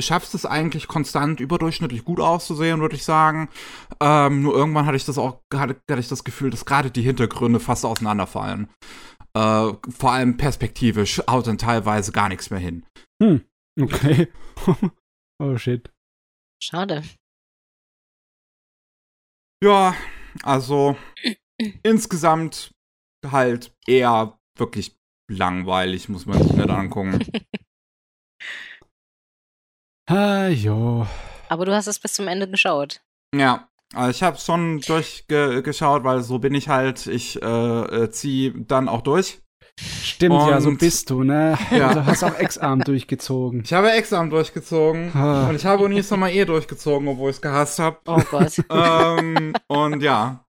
[0.00, 3.48] schaffst es eigentlich konstant überdurchschnittlich gut auszusehen, würde ich sagen.
[4.00, 7.02] Ähm, nur irgendwann hatte ich das auch, hatte, hatte ich das Gefühl, dass gerade die
[7.02, 8.68] Hintergründe fast auseinanderfallen.
[9.34, 12.84] Äh, vor allem perspektivisch haut dann teilweise gar nichts mehr hin.
[13.22, 13.44] Hm,
[13.80, 14.28] okay.
[15.42, 15.90] oh shit.
[16.62, 17.02] Schade.
[19.62, 19.94] Ja,
[20.42, 20.96] also
[21.82, 22.72] insgesamt
[23.26, 24.96] halt eher wirklich
[25.30, 27.18] langweilig, muss man sich nicht angucken.
[30.06, 31.06] Ah, jo.
[31.48, 33.00] Aber du hast es bis zum Ende geschaut.
[33.34, 37.06] Ja, also ich habe schon durchgeschaut, weil so bin ich halt.
[37.06, 39.40] Ich äh, äh ziehe dann auch durch.
[39.78, 41.58] Stimmt, und, ja, so bist du, ne?
[41.70, 41.92] Ja.
[41.92, 43.62] Du hast auch Ex-Arm durchgezogen.
[43.62, 45.14] Ich habe Ex-Arm durchgezogen.
[45.14, 45.48] Ah.
[45.48, 47.98] Und ich habe Unis nochmal eh durchgezogen, obwohl ich es gehasst habe.
[48.06, 48.54] Oh Gott.
[48.70, 50.44] ähm, und ja.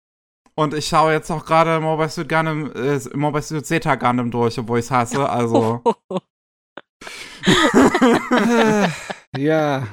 [0.55, 4.59] Und ich schaue jetzt auch gerade Mobile Suit Gundam, äh, Mobile Suit Zeta Gundam durch,
[4.59, 5.27] obwohl ich es hasse.
[5.27, 5.81] Also.
[9.37, 9.87] Ja.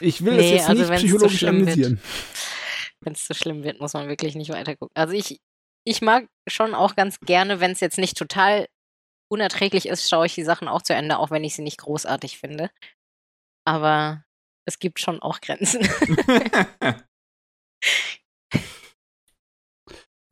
[0.00, 2.00] Ich will nee, das jetzt also nicht psychologisch so analysieren.
[3.00, 4.96] Wenn es zu so schlimm wird, muss man wirklich nicht weitergucken.
[4.96, 5.40] Also ich,
[5.84, 8.68] ich mag schon auch ganz gerne, wenn es jetzt nicht total
[9.30, 12.38] unerträglich ist, schaue ich die Sachen auch zu Ende, auch wenn ich sie nicht großartig
[12.38, 12.70] finde.
[13.64, 14.24] Aber
[14.66, 15.88] es gibt schon auch Grenzen.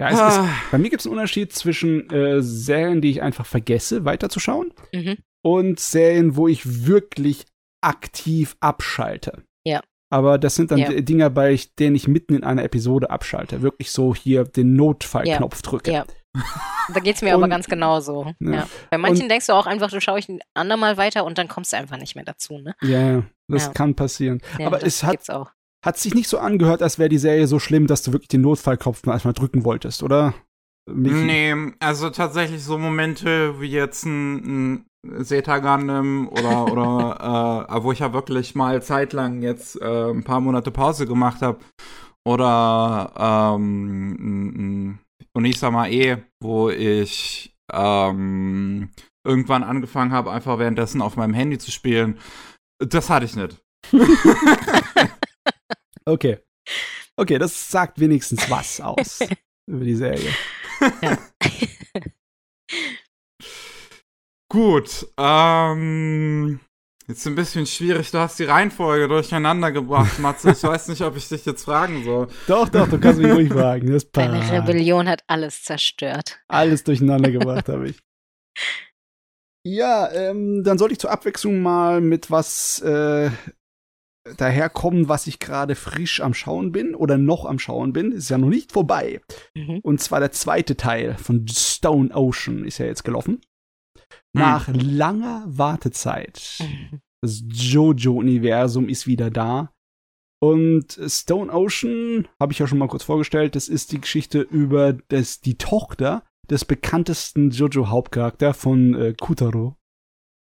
[0.00, 0.28] Ja, es ah.
[0.28, 4.72] ist, bei mir gibt es einen Unterschied zwischen äh, Serien, die ich einfach vergesse, weiterzuschauen,
[4.94, 5.18] mhm.
[5.42, 7.44] und Serien, wo ich wirklich
[7.80, 9.44] aktiv abschalte.
[9.64, 9.80] Ja.
[10.12, 11.00] Aber das sind dann ja.
[11.00, 13.62] Dinger, bei denen ich mitten in einer Episode abschalte.
[13.62, 15.70] Wirklich so hier den Notfallknopf ja.
[15.70, 15.92] drücke.
[15.92, 16.04] Ja.
[16.92, 18.32] Da geht es mir und, aber ganz genauso.
[18.40, 18.50] Ja.
[18.50, 18.68] ja.
[18.90, 21.46] Bei manchen und, denkst du auch einfach, du schaue ich ein andermal weiter und dann
[21.46, 22.58] kommst du einfach nicht mehr dazu.
[22.58, 22.74] Ne?
[22.82, 23.72] Ja, das ja.
[23.72, 24.40] kann passieren.
[24.58, 25.26] aber es hat,
[25.84, 28.42] hat sich nicht so angehört, als wäre die Serie so schlimm, dass du wirklich den
[28.42, 30.34] Notfallknopf erstmal drücken wolltest, oder?
[30.88, 31.14] Michi?
[31.14, 34.86] Nee, also tatsächlich so Momente wie jetzt ein, ein
[35.22, 40.40] Zeta Gundam oder, oder äh, wo ich ja wirklich mal zeitlang jetzt äh, ein paar
[40.40, 41.60] Monate Pause gemacht habe.
[42.26, 43.12] Oder
[43.56, 44.98] ähm,
[45.32, 48.90] Unisama E, wo ich ähm,
[49.26, 52.18] irgendwann angefangen habe, einfach währenddessen auf meinem Handy zu spielen.
[52.78, 53.62] Das hatte ich nicht.
[56.04, 56.38] okay.
[57.16, 59.20] Okay, das sagt wenigstens was aus
[59.66, 60.30] über die Serie.
[61.02, 61.18] Ja.
[64.50, 66.58] Gut, ähm,
[67.06, 68.10] jetzt ein bisschen schwierig.
[68.10, 70.50] Du hast die Reihenfolge durcheinander gebracht, Matze.
[70.50, 72.26] Ich weiß nicht, ob ich dich jetzt fragen soll.
[72.48, 73.92] Doch, doch, du kannst mich ruhig fragen.
[73.92, 76.40] Das Deine Rebellion hat alles zerstört.
[76.48, 78.00] Alles durcheinander gebracht habe ich.
[79.64, 83.30] Ja, ähm, dann sollte ich zur Abwechslung mal mit was äh,
[84.36, 88.10] daherkommen, was ich gerade frisch am Schauen bin oder noch am Schauen bin.
[88.10, 89.20] Ist ja noch nicht vorbei.
[89.54, 89.78] Mhm.
[89.84, 93.40] Und zwar der zweite Teil von Stone Ocean ist ja jetzt gelaufen.
[94.32, 94.40] Mhm.
[94.40, 96.58] Nach langer Wartezeit.
[97.22, 99.72] Das Jojo-Universum ist wieder da.
[100.42, 104.94] Und Stone Ocean, habe ich ja schon mal kurz vorgestellt, das ist die Geschichte über
[104.94, 109.76] das, die Tochter des bekanntesten Jojo-Hauptcharakter von äh, Kutaro.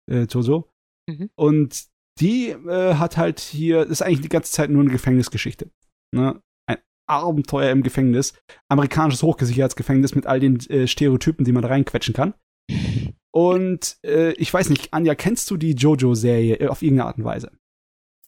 [0.10, 0.70] Äh, Jojo.
[1.10, 1.30] Mhm.
[1.36, 1.88] Und
[2.20, 5.72] die äh, hat halt hier, ist eigentlich die ganze Zeit nur eine Gefängnisgeschichte.
[6.16, 6.42] Ne?
[6.68, 6.78] Ein
[7.08, 8.34] Abenteuer im Gefängnis.
[8.70, 12.34] Amerikanisches Hochsicherheitsgefängnis mit all den äh, Stereotypen, die man reinquetschen kann.
[13.38, 17.24] Und äh, ich weiß nicht, Anja, kennst du die Jojo-Serie äh, auf irgendeine Art und
[17.24, 17.52] Weise?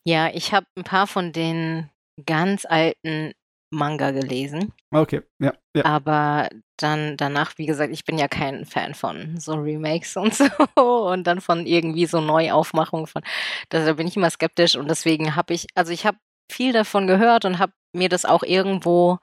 [0.05, 1.89] Ja, ich habe ein paar von den
[2.27, 3.33] ganz alten
[3.71, 4.71] Manga gelesen.
[4.91, 5.83] Okay, ja, ja.
[5.83, 10.35] Aber dann danach, wie gesagt, ich bin ja kein Fan von so Remakes und
[10.75, 13.23] so und dann von irgendwie so Neuaufmachungen von.
[13.69, 16.19] Da bin ich immer skeptisch und deswegen habe ich, also ich habe
[16.51, 19.17] viel davon gehört und habe mir das auch irgendwo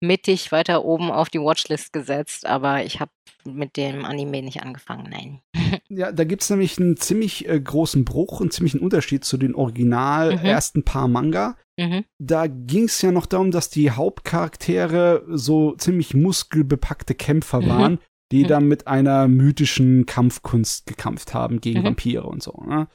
[0.00, 3.10] mittig weiter oben auf die Watchlist gesetzt, aber ich habe
[3.44, 5.40] mit dem Anime nicht angefangen, nein.
[5.90, 9.54] Ja, da gibt es nämlich einen ziemlich äh, großen Bruch, einen ziemlichen Unterschied zu den
[9.54, 10.44] original mhm.
[10.44, 11.56] ersten paar Manga.
[11.78, 12.04] Mhm.
[12.18, 17.68] Da ging es ja noch darum, dass die Hauptcharaktere so ziemlich muskelbepackte Kämpfer mhm.
[17.68, 17.98] waren,
[18.32, 18.48] die mhm.
[18.48, 21.84] dann mit einer mythischen Kampfkunst gekämpft haben gegen mhm.
[21.84, 22.62] Vampire und so.
[22.66, 22.88] Ne?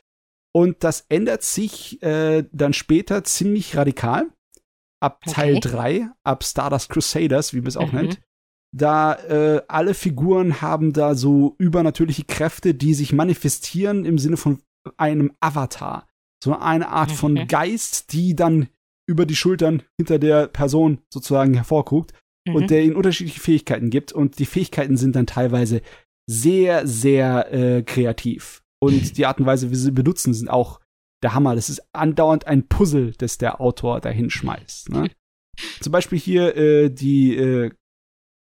[0.55, 4.27] Und das ändert sich äh, dann später ziemlich radikal
[5.03, 5.33] ab okay.
[5.35, 7.99] Teil 3, ab Stardust Crusaders, wie man es auch mhm.
[7.99, 8.21] nennt.
[8.75, 14.61] Da äh, alle Figuren haben da so übernatürliche Kräfte, die sich manifestieren im Sinne von
[14.97, 16.07] einem Avatar.
[16.43, 17.17] So eine Art okay.
[17.17, 18.69] von Geist, die dann
[19.07, 22.13] über die Schultern hinter der Person sozusagen hervorguckt
[22.47, 22.55] mhm.
[22.55, 24.11] und der ihnen unterschiedliche Fähigkeiten gibt.
[24.11, 25.81] Und die Fähigkeiten sind dann teilweise
[26.25, 28.63] sehr, sehr äh, kreativ.
[28.79, 30.79] Und die Art und Weise, wie sie benutzen, sind auch
[31.23, 31.55] der Hammer.
[31.55, 34.89] Das ist andauernd ein Puzzle, das der Autor dahin schmeißt.
[34.89, 35.09] Ne?
[35.81, 37.71] Zum Beispiel hier äh, die äh,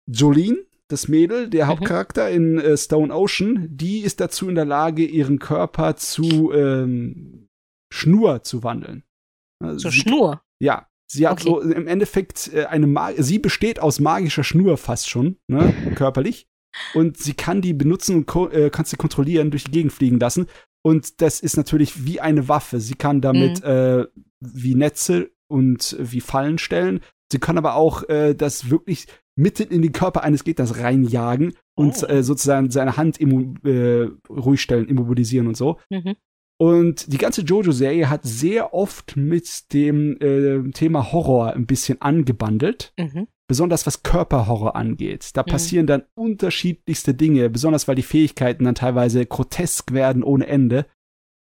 [0.07, 0.59] Jolene,
[0.89, 1.71] das Mädel, der mhm.
[1.71, 7.49] Hauptcharakter in äh, Stone Ocean, die ist dazu in der Lage, ihren Körper zu ähm,
[7.93, 9.05] Schnur zu wandeln.
[9.79, 10.43] Zur sie, Schnur?
[10.61, 10.89] Ja.
[11.09, 11.45] Sie hat okay.
[11.45, 16.49] so im Endeffekt äh, eine Mag sie besteht aus magischer Schnur fast schon, ne, körperlich.
[16.95, 20.47] Und sie kann die benutzen und äh, kann sie kontrollieren, durch die Gegend fliegen lassen.
[20.87, 22.79] Und das ist natürlich wie eine Waffe.
[22.79, 23.69] Sie kann damit mhm.
[23.69, 24.05] äh,
[24.39, 27.01] wie Netze und wie Fallen stellen.
[27.33, 32.05] Sie kann aber auch äh, das wirklich mitten in den Körper eines Gegners reinjagen und
[32.05, 32.07] oh.
[32.07, 35.81] äh, sozusagen seine Hand äh, ruhig stellen, immobilisieren und so.
[35.91, 36.15] Mhm.
[36.57, 42.93] Und die ganze Jojo-Serie hat sehr oft mit dem äh, Thema Horror ein bisschen angebandelt.
[42.97, 45.31] Mhm besonders was Körperhorror angeht.
[45.35, 45.51] Da mhm.
[45.51, 50.87] passieren dann unterschiedlichste Dinge, besonders weil die Fähigkeiten dann teilweise grotesk werden ohne Ende.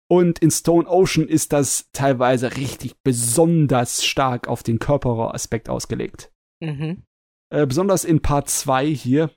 [0.09, 6.31] Und in Stone Ocean ist das teilweise richtig besonders stark auf den Körperhorror-Aspekt ausgelegt.
[6.61, 7.03] Mhm.
[7.49, 9.31] Äh, besonders in Part 2 hier,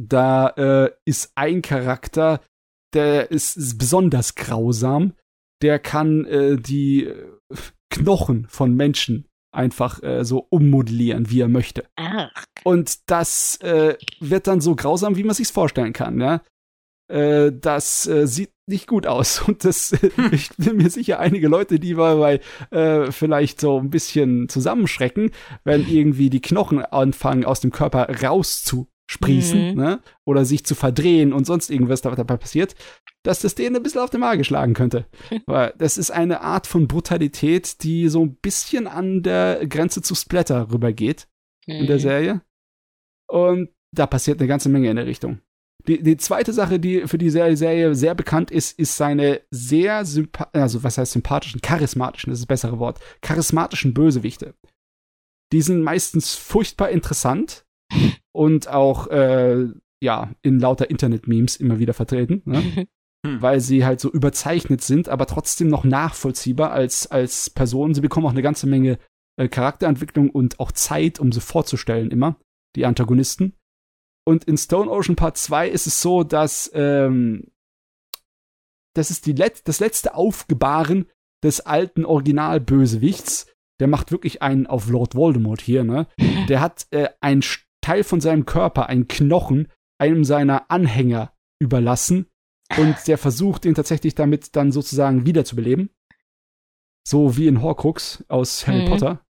[0.00, 2.40] da äh, ist ein Charakter,
[2.94, 5.14] der ist, ist besonders grausam.
[5.62, 7.28] Der kann äh, die äh,
[7.90, 11.84] Knochen von Menschen einfach äh, so ummodellieren, wie er möchte.
[11.96, 12.30] Ach.
[12.64, 16.20] Und das äh, wird dann so grausam, wie man sich's vorstellen kann.
[16.20, 16.42] Ja?
[17.08, 19.42] Äh, das äh, sieht nicht gut aus.
[19.46, 19.92] Und das,
[20.32, 25.30] ich bin mir sicher, einige Leute, die dabei äh, vielleicht so ein bisschen zusammenschrecken,
[25.64, 29.76] wenn irgendwie die Knochen anfangen, aus dem Körper rauszu sprießen, mhm.
[29.76, 30.00] ne?
[30.24, 32.74] Oder sich zu verdrehen und sonst irgendwas dabei passiert,
[33.22, 35.06] dass das denen ein bisschen auf den Magen schlagen könnte.
[35.46, 40.14] Weil das ist eine Art von Brutalität, die so ein bisschen an der Grenze zu
[40.14, 41.28] Splatter rübergeht
[41.66, 41.74] mhm.
[41.74, 42.00] in der mhm.
[42.00, 42.42] Serie.
[43.28, 45.40] Und da passiert eine ganze Menge in der Richtung.
[45.88, 49.96] Die, die zweite Sache, die für die Serie sehr bekannt ist, ist seine sehr
[50.52, 54.54] also was heißt sympathischen, charismatischen, das ist das bessere Wort, charismatischen Bösewichte.
[55.52, 57.66] Die sind meistens furchtbar interessant
[58.32, 59.66] und auch äh,
[60.00, 62.86] ja in lauter Internet-Memes immer wieder vertreten, ne?
[63.26, 63.40] hm.
[63.40, 67.94] weil sie halt so überzeichnet sind, aber trotzdem noch nachvollziehbar als als Person.
[67.94, 68.98] Sie bekommen auch eine ganze Menge
[69.36, 72.36] äh, Charakterentwicklung und auch Zeit, um sie vorzustellen immer
[72.76, 73.54] die Antagonisten.
[74.24, 77.50] Und in Stone Ocean Part 2 ist es so, dass ähm,
[78.94, 81.06] das ist die Let das letzte Aufgebaren
[81.42, 83.46] des alten Originalbösewichts.
[83.80, 86.06] Der macht wirklich einen auf Lord Voldemort hier, ne?
[86.48, 87.42] Der hat äh, ein
[87.82, 89.68] Teil von seinem Körper, ein Knochen,
[90.00, 92.26] einem seiner Anhänger überlassen
[92.78, 95.90] und der versucht, ihn tatsächlich damit dann sozusagen wiederzubeleben.
[97.06, 98.88] So wie in Horcrux aus Harry mhm.
[98.88, 99.26] Potter.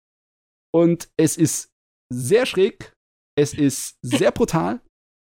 [0.73, 1.71] Und es ist
[2.11, 2.93] sehr schräg,
[3.35, 4.81] es ist sehr brutal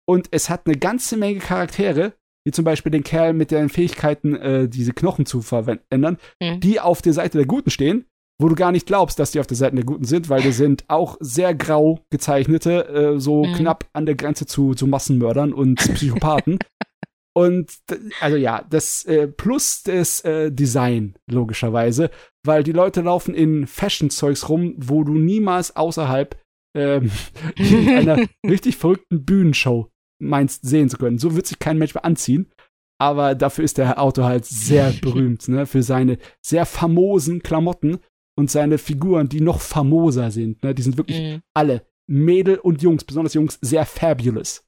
[0.07, 2.15] und es hat eine ganze Menge Charaktere,
[2.45, 6.59] wie zum Beispiel den Kerl mit den Fähigkeiten, äh, diese Knochen zu verändern, mhm.
[6.59, 8.05] die auf der Seite der Guten stehen
[8.41, 10.51] wo du gar nicht glaubst, dass die auf der Seite der Guten sind, weil die
[10.51, 13.53] sind auch sehr grau gezeichnete, äh, so mhm.
[13.53, 16.59] knapp an der Grenze zu, zu Massenmördern und Psychopathen.
[17.35, 17.71] und
[18.19, 22.09] also ja, das äh, plus das äh, Design, logischerweise,
[22.45, 26.35] weil die Leute laufen in Fashion-Zeugs rum, wo du niemals außerhalb
[26.75, 27.11] ähm,
[27.57, 29.89] einer richtig verrückten Bühnenshow
[30.19, 31.17] meinst sehen zu können.
[31.17, 32.51] So wird sich kein Mensch mehr anziehen.
[32.99, 35.65] Aber dafür ist der Auto halt sehr berühmt, ne?
[35.65, 37.99] Für seine sehr famosen Klamotten
[38.35, 40.63] und seine Figuren, die noch famoser sind.
[40.63, 40.73] Ne?
[40.73, 41.41] Die sind wirklich mhm.
[41.53, 44.67] alle, Mädel und Jungs, besonders Jungs, sehr fabulous.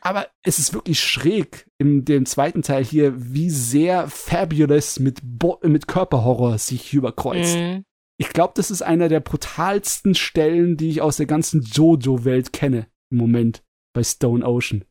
[0.01, 5.59] Aber es ist wirklich schräg in dem zweiten Teil hier, wie sehr Fabulous mit, Bo
[5.62, 7.57] mit Körperhorror sich überkreuzt.
[7.57, 7.85] Mhm.
[8.19, 12.87] Ich glaube, das ist einer der brutalsten Stellen, die ich aus der ganzen JoJo-Welt kenne
[13.11, 13.62] im Moment
[13.95, 14.85] bei Stone Ocean.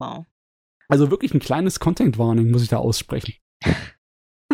[0.00, 0.24] Wow.
[0.88, 3.34] Also wirklich ein kleines Content-Warning muss ich da aussprechen.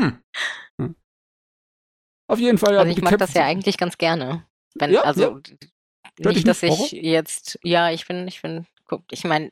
[0.01, 0.97] Hm.
[2.31, 2.74] Auf jeden Fall.
[2.74, 4.47] Ja, also ich mag das ja eigentlich ganz gerne.
[4.74, 5.40] Wenn, ja, also
[6.18, 6.31] ja.
[6.31, 9.51] nicht, dass ich jetzt, ja, ich bin, ich bin, guck, ich meine,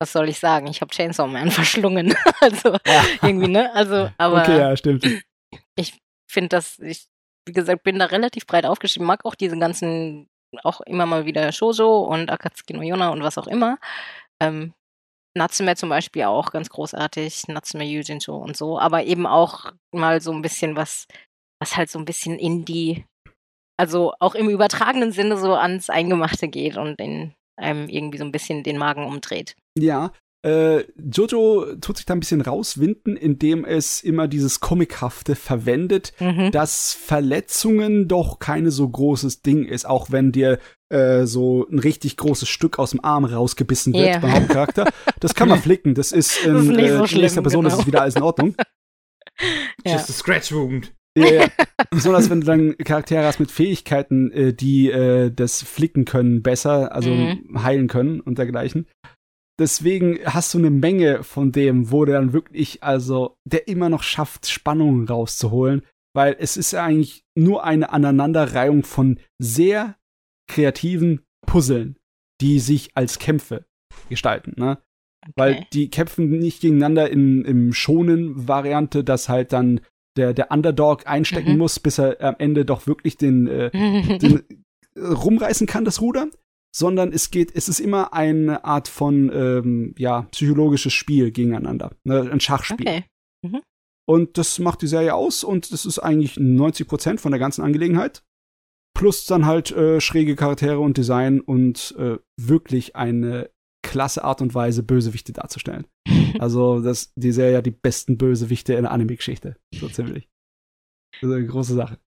[0.00, 0.66] was soll ich sagen?
[0.66, 2.14] Ich habe Chainsaw Man verschlungen.
[2.40, 3.04] also ja.
[3.22, 3.72] irgendwie, ne?
[3.74, 4.42] Also, aber.
[4.42, 5.06] Okay, ja, stimmt.
[5.76, 7.06] Ich finde das, ich,
[7.46, 10.28] wie gesagt, bin da relativ breit aufgeschrieben, mag auch diese ganzen,
[10.64, 13.78] auch immer mal wieder Shoujo und Akatsuki no Yona und was auch immer.
[14.40, 14.74] Ähm,
[15.36, 20.32] Natsume zum Beispiel auch ganz großartig, Natsume Yujincho und so, aber eben auch mal so
[20.32, 21.06] ein bisschen was,
[21.60, 23.04] was halt so ein bisschen in die,
[23.78, 28.32] also auch im übertragenen Sinne so ans Eingemachte geht und in einem irgendwie so ein
[28.32, 29.54] bisschen den Magen umdreht.
[29.78, 30.12] Ja,
[30.42, 36.50] äh, Jojo tut sich da ein bisschen rauswinden, indem es immer dieses Comichafte verwendet, mhm.
[36.50, 40.58] dass Verletzungen doch keine so großes Ding ist, auch wenn dir
[40.88, 44.18] äh, so ein richtig großes Stück aus dem Arm rausgebissen wird yeah.
[44.18, 44.90] beim Hauptcharakter.
[45.20, 47.74] Das kann man flicken, das ist in, das ist äh, so schlimm, nächster Person genau.
[47.74, 48.54] ist es wieder alles in Ordnung.
[49.84, 49.92] ja.
[49.92, 50.92] Just a scratch wound.
[51.16, 51.48] Ja, ja.
[51.90, 56.94] Besonders wenn du dann Charaktere hast mit Fähigkeiten, äh, die äh, das flicken können besser,
[56.94, 57.62] also mhm.
[57.62, 58.86] heilen können und dergleichen.
[59.60, 64.02] Deswegen hast du eine Menge von dem, wo der dann wirklich, also, der immer noch
[64.02, 65.82] schafft, Spannungen rauszuholen,
[66.14, 69.96] weil es ist ja eigentlich nur eine Aneinanderreihung von sehr
[70.48, 71.98] kreativen Puzzeln,
[72.40, 73.66] die sich als Kämpfe
[74.08, 74.78] gestalten, ne?
[75.22, 75.32] Okay.
[75.36, 79.82] Weil die kämpfen nicht gegeneinander in, im schonen Variante, dass halt dann
[80.16, 81.58] der, der Underdog einstecken mhm.
[81.58, 83.70] muss, bis er am Ende doch wirklich den, äh,
[84.18, 84.42] den
[84.96, 86.28] rumreißen kann, das Ruder,
[86.74, 91.96] sondern es geht, es ist immer eine Art von ähm, ja, psychologisches Spiel gegeneinander.
[92.04, 92.30] Ne?
[92.30, 92.86] Ein Schachspiel.
[92.86, 93.04] Okay.
[93.42, 93.60] Mhm.
[94.08, 97.62] Und das macht die Serie aus und das ist eigentlich 90 Prozent von der ganzen
[97.62, 98.24] Angelegenheit.
[98.96, 103.50] Plus dann halt äh, schräge Charaktere und Design und äh, wirklich eine
[103.82, 105.86] klasse Art und Weise, Bösewichte darzustellen.
[106.38, 109.56] also, das, die Serie ja die besten Bösewichte in der Anime-Geschichte.
[109.74, 110.28] So ziemlich.
[111.20, 111.98] Das ist eine große Sache.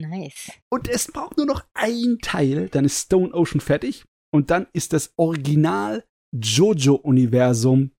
[0.00, 0.52] Nice.
[0.70, 4.04] Und es braucht nur noch ein Teil, dann ist Stone Ocean fertig.
[4.32, 7.90] Und dann ist das Original JoJo-Universum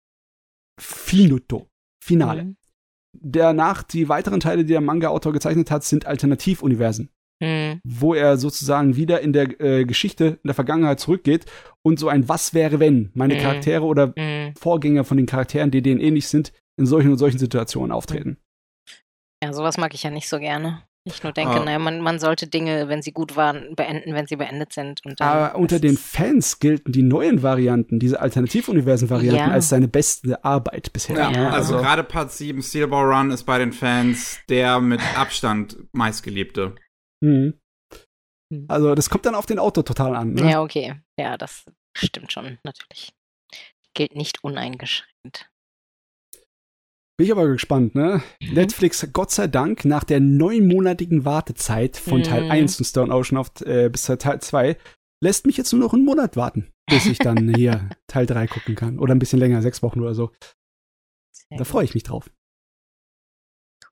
[0.80, 1.68] Finuto.
[2.02, 2.44] Finale.
[2.44, 2.56] Mhm.
[3.12, 7.10] Danach, die weiteren Teile, die der Manga-Autor gezeichnet hat, sind Alternativuniversen.
[7.42, 7.80] Mhm.
[7.84, 11.46] Wo er sozusagen wieder in der äh, Geschichte, in der Vergangenheit zurückgeht
[11.82, 13.38] und so ein Was wäre wenn meine mhm.
[13.40, 14.54] Charaktere oder mhm.
[14.56, 18.38] Vorgänger von den Charakteren, die denen ähnlich sind, in solchen und solchen Situationen auftreten.
[19.42, 20.82] Ja, sowas mag ich ja nicht so gerne.
[21.04, 21.64] Ich nur denke, ah.
[21.64, 25.00] naja, man, man sollte Dinge, wenn sie gut waren, beenden, wenn sie beendet sind.
[25.18, 29.50] Aber unter den Fans gelten die neuen Varianten, diese Alternativuniversen-Varianten, ja.
[29.50, 31.16] als seine beste Arbeit bisher.
[31.16, 31.50] Ja, ja.
[31.50, 36.74] also, also gerade Part 7 Steelball Run ist bei den Fans der mit Abstand meistgeliebte.
[37.22, 37.54] Mhm.
[38.52, 38.66] Hm.
[38.68, 40.34] Also das kommt dann auf den Auto total an.
[40.34, 40.50] Ne?
[40.50, 41.00] Ja, okay.
[41.18, 41.64] Ja, das
[41.96, 43.12] stimmt schon, natürlich.
[43.94, 45.49] Gilt nicht uneingeschränkt.
[47.20, 48.22] Bin ich aber gespannt, ne?
[48.40, 48.54] Mhm.
[48.54, 52.50] Netflix, Gott sei Dank, nach der neunmonatigen Wartezeit von Teil mhm.
[52.50, 54.78] 1 von Stone Ocean auf, äh, bis Teil 2,
[55.22, 58.74] lässt mich jetzt nur noch einen Monat warten, bis ich dann hier Teil 3 gucken
[58.74, 58.98] kann.
[58.98, 60.32] Oder ein bisschen länger, sechs Wochen oder so.
[61.30, 62.30] Sehr da freue ich mich drauf.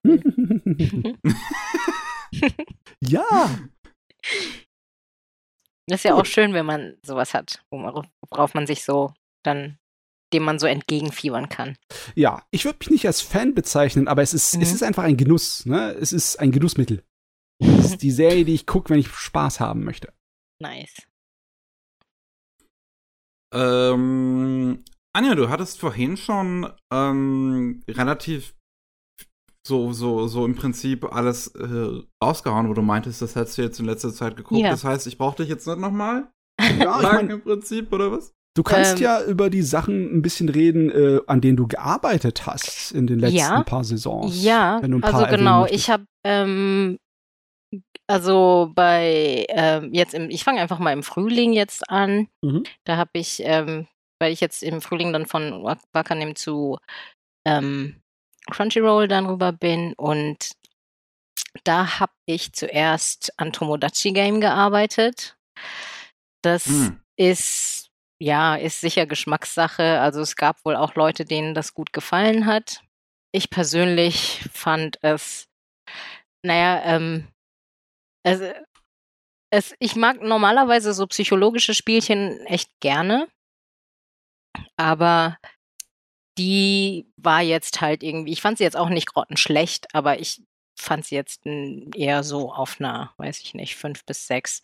[3.02, 3.58] ja.
[5.86, 6.20] Das ist ja Gut.
[6.22, 9.12] auch schön, wenn man sowas hat, worauf man sich so
[9.44, 9.76] dann
[10.32, 11.76] dem man so entgegenfiebern kann.
[12.14, 14.62] Ja, ich würde mich nicht als Fan bezeichnen, aber es ist, mhm.
[14.62, 15.66] es ist einfach ein Genuss.
[15.66, 15.92] Ne?
[15.92, 17.02] Es ist ein Genussmittel.
[17.60, 20.12] Es ist die Serie, die ich gucke, wenn ich Spaß haben möchte.
[20.60, 21.02] Nice.
[23.54, 24.84] Ähm,
[25.14, 28.54] Anja, du hattest vorhin schon ähm, relativ
[29.66, 33.80] so, so, so im Prinzip alles äh, rausgehauen, wo du meintest, das hättest du jetzt
[33.80, 34.60] in letzter Zeit geguckt.
[34.60, 34.70] Ja.
[34.70, 36.32] Das heißt, ich brauche dich jetzt nicht nochmal?
[36.78, 38.34] Ja, ich mein, im Prinzip, oder was?
[38.58, 42.44] Du kannst ähm, ja über die Sachen ein bisschen reden, äh, an denen du gearbeitet
[42.44, 44.42] hast in den letzten ja, paar Saisons.
[44.42, 45.64] Ja, also genau.
[45.66, 46.98] Ich habe ähm,
[48.08, 52.26] also bei ähm, jetzt im, ich fange einfach mal im Frühling jetzt an.
[52.42, 52.64] Mhm.
[52.82, 53.86] Da habe ich, ähm,
[54.20, 55.62] weil ich jetzt im Frühling dann von
[55.92, 56.78] Wakanim zu
[57.46, 58.00] ähm,
[58.50, 60.50] Crunchyroll dann rüber bin und
[61.62, 65.36] da habe ich zuerst an Tomodachi Game gearbeitet.
[66.42, 66.98] Das mhm.
[67.16, 67.87] ist
[68.20, 70.00] ja, ist sicher Geschmackssache.
[70.00, 72.82] Also es gab wohl auch Leute, denen das gut gefallen hat.
[73.32, 75.48] Ich persönlich fand es,
[76.42, 77.28] naja, ähm,
[78.24, 78.40] es,
[79.50, 83.28] es, ich mag normalerweise so psychologische Spielchen echt gerne,
[84.76, 85.38] aber
[86.38, 90.42] die war jetzt halt irgendwie, ich fand sie jetzt auch nicht grottenschlecht, aber ich
[90.78, 94.62] fand sie jetzt eher so auf einer, weiß ich nicht, fünf bis sechs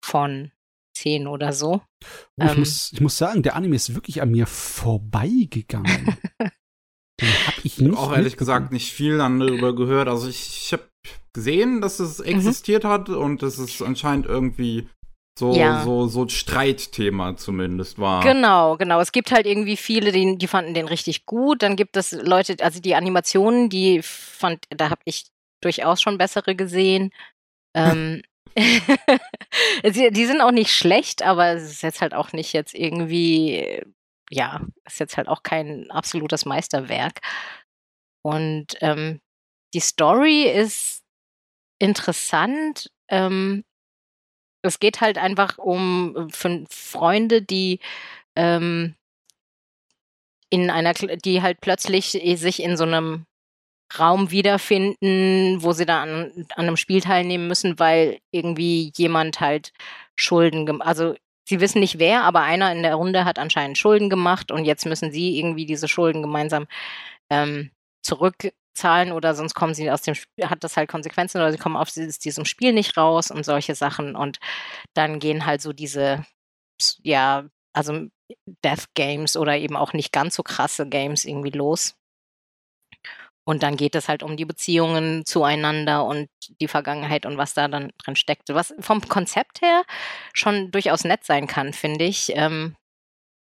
[0.00, 0.52] von
[0.96, 1.82] zehn oder so.
[2.38, 6.16] Oh, ich, ähm, muss, ich muss sagen, der Anime ist wirklich an mir vorbeigegangen.
[7.20, 10.08] Den hab ich nicht auch ehrlich gesagt nicht viel darüber gehört.
[10.08, 10.88] Also ich, ich habe
[11.32, 12.26] gesehen, dass es mhm.
[12.26, 12.88] existiert mhm.
[12.88, 14.88] hat und dass es anscheinend irgendwie
[15.38, 15.82] so, ja.
[15.82, 18.22] so, so Streitthema zumindest war.
[18.22, 19.00] Genau, genau.
[19.00, 21.62] Es gibt halt irgendwie viele, die, die fanden den richtig gut.
[21.62, 25.26] Dann gibt es Leute, also die Animationen, die fand, da habe ich
[25.62, 27.12] durchaus schon bessere gesehen.
[27.74, 28.22] ähm,
[29.84, 33.82] die, sind auch nicht schlecht, aber es ist jetzt halt auch nicht jetzt irgendwie,
[34.30, 37.20] ja, ist jetzt halt auch kein absolutes Meisterwerk.
[38.22, 39.20] Und ähm,
[39.74, 41.02] die Story ist
[41.78, 42.90] interessant.
[43.08, 43.64] Ähm,
[44.62, 47.80] es geht halt einfach um Freunde, die
[48.36, 48.94] ähm,
[50.48, 53.26] in einer, die halt plötzlich sich in so einem
[53.98, 59.72] Raum wiederfinden, wo sie da an, an einem Spiel teilnehmen müssen, weil irgendwie jemand halt
[60.16, 61.14] Schulden gemacht, also
[61.48, 64.86] sie wissen nicht wer, aber einer in der Runde hat anscheinend Schulden gemacht und jetzt
[64.86, 66.66] müssen sie irgendwie diese Schulden gemeinsam
[67.30, 67.70] ähm,
[68.02, 71.76] zurückzahlen oder sonst kommen sie aus dem Spiel, hat das halt Konsequenzen oder sie kommen
[71.76, 74.38] aus diesem Spiel nicht raus und solche Sachen und
[74.94, 76.24] dann gehen halt so diese,
[77.02, 78.06] ja, also
[78.64, 81.94] Death Games oder eben auch nicht ganz so krasse Games irgendwie los.
[83.46, 86.28] Und dann geht es halt um die Beziehungen zueinander und
[86.60, 88.48] die Vergangenheit und was da dann drin steckt.
[88.48, 89.84] Was vom Konzept her
[90.32, 92.32] schon durchaus nett sein kann, finde ich.
[92.34, 92.74] Ähm,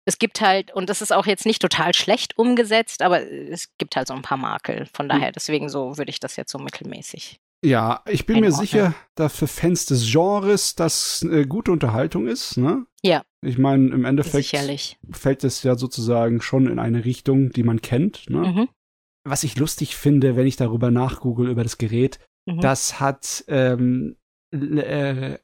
[0.06, 3.96] es gibt halt, und das ist auch jetzt nicht total schlecht umgesetzt, aber es gibt
[3.96, 4.88] halt so ein paar Makel.
[4.94, 5.10] Von hm.
[5.10, 7.40] daher, deswegen so würde ich das jetzt so mittelmäßig.
[7.64, 12.58] Ja, ich bin mir sicher, dass für Fans des Genres das eine gute Unterhaltung ist,
[12.58, 12.86] ne?
[13.02, 13.24] Ja.
[13.42, 15.00] Ich meine, im Endeffekt Sicherlich.
[15.10, 18.40] fällt es ja sozusagen schon in eine Richtung, die man kennt, ne?
[18.40, 18.70] Mhm
[19.26, 22.62] was ich lustig finde, wenn ich darüber nachgoogle über das Gerät, mhm.
[22.62, 24.18] das hat ähm,
[24.52, 25.38] äh,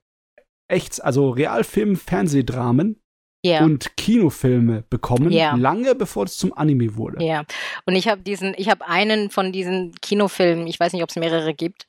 [0.67, 3.01] echt, also Realfilm, Fernsehdramen
[3.45, 3.63] yeah.
[3.63, 5.55] und Kinofilme bekommen, yeah.
[5.55, 7.23] lange bevor es zum Anime wurde.
[7.23, 7.43] Ja,
[7.85, 11.15] und ich habe diesen, ich habe einen von diesen Kinofilmen, ich weiß nicht, ob es
[11.15, 11.85] mehrere gibt,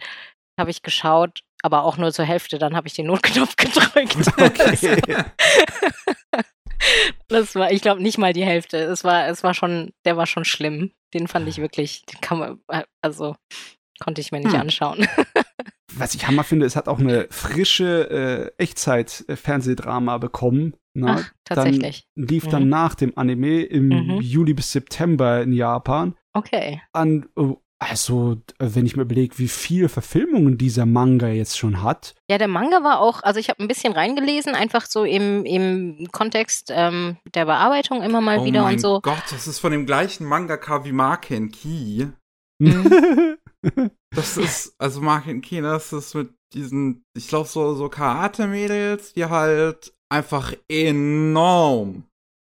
[0.59, 2.59] habe ich geschaut, aber auch nur zur Hälfte.
[2.59, 4.17] Dann habe ich den Notknopf gedrückt.
[4.39, 4.97] Okay.
[7.29, 8.77] Das war, ich glaube, nicht mal die Hälfte.
[8.79, 10.93] Es war, es war schon, der war schon schlimm.
[11.15, 13.37] Den fand ich wirklich, den kann man, also
[14.01, 14.61] konnte ich mir nicht hm.
[14.61, 15.07] anschauen.
[15.95, 20.75] Was ich hammer finde, es hat auch eine frische äh, Echtzeit-Fernsehdrama bekommen.
[20.95, 21.17] Na?
[21.21, 22.07] Ach, tatsächlich.
[22.15, 22.51] Dann lief mhm.
[22.51, 24.21] dann nach dem Anime im mhm.
[24.21, 26.15] Juli bis September in Japan.
[26.33, 26.81] Okay.
[26.93, 27.27] An
[27.89, 32.15] also, wenn ich mir überlege, wie viele Verfilmungen dieser Manga jetzt schon hat.
[32.31, 36.09] Ja, der Manga war auch, also ich habe ein bisschen reingelesen, einfach so im, im
[36.13, 38.97] Kontext ähm, der Bearbeitung immer mal oh wieder und so.
[38.97, 42.09] Oh Gott, das ist von dem gleichen Mangaka wie Maken Ki.
[42.59, 43.39] Mhm.
[44.15, 49.25] das ist, also Maken Ki, das ist mit diesen, ich glaube, so, so Karate-Mädels, die
[49.25, 52.05] halt einfach enorm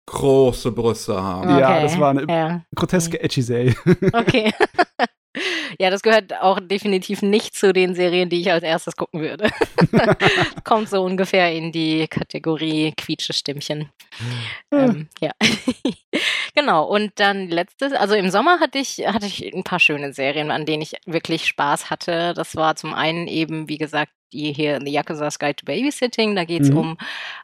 [0.06, 1.50] große Brüste haben.
[1.50, 1.60] Okay.
[1.60, 2.62] Ja, das war eine ja.
[2.74, 3.74] groteske Echisei.
[4.12, 4.52] Okay.
[5.78, 9.50] Ja, das gehört auch definitiv nicht zu den Serien, die ich als erstes gucken würde.
[10.64, 13.90] Kommt so ungefähr in die Kategorie Quietschestimmchen.
[14.70, 15.32] ähm, ja.
[16.54, 16.84] genau.
[16.84, 20.66] Und dann letztes, also im Sommer hatte ich, hatte ich ein paar schöne Serien, an
[20.66, 22.34] denen ich wirklich Spaß hatte.
[22.34, 26.36] Das war zum einen eben, wie gesagt, die hier The Yakuza's Guide to Babysitting.
[26.36, 26.78] Da geht es mhm.
[26.78, 26.98] um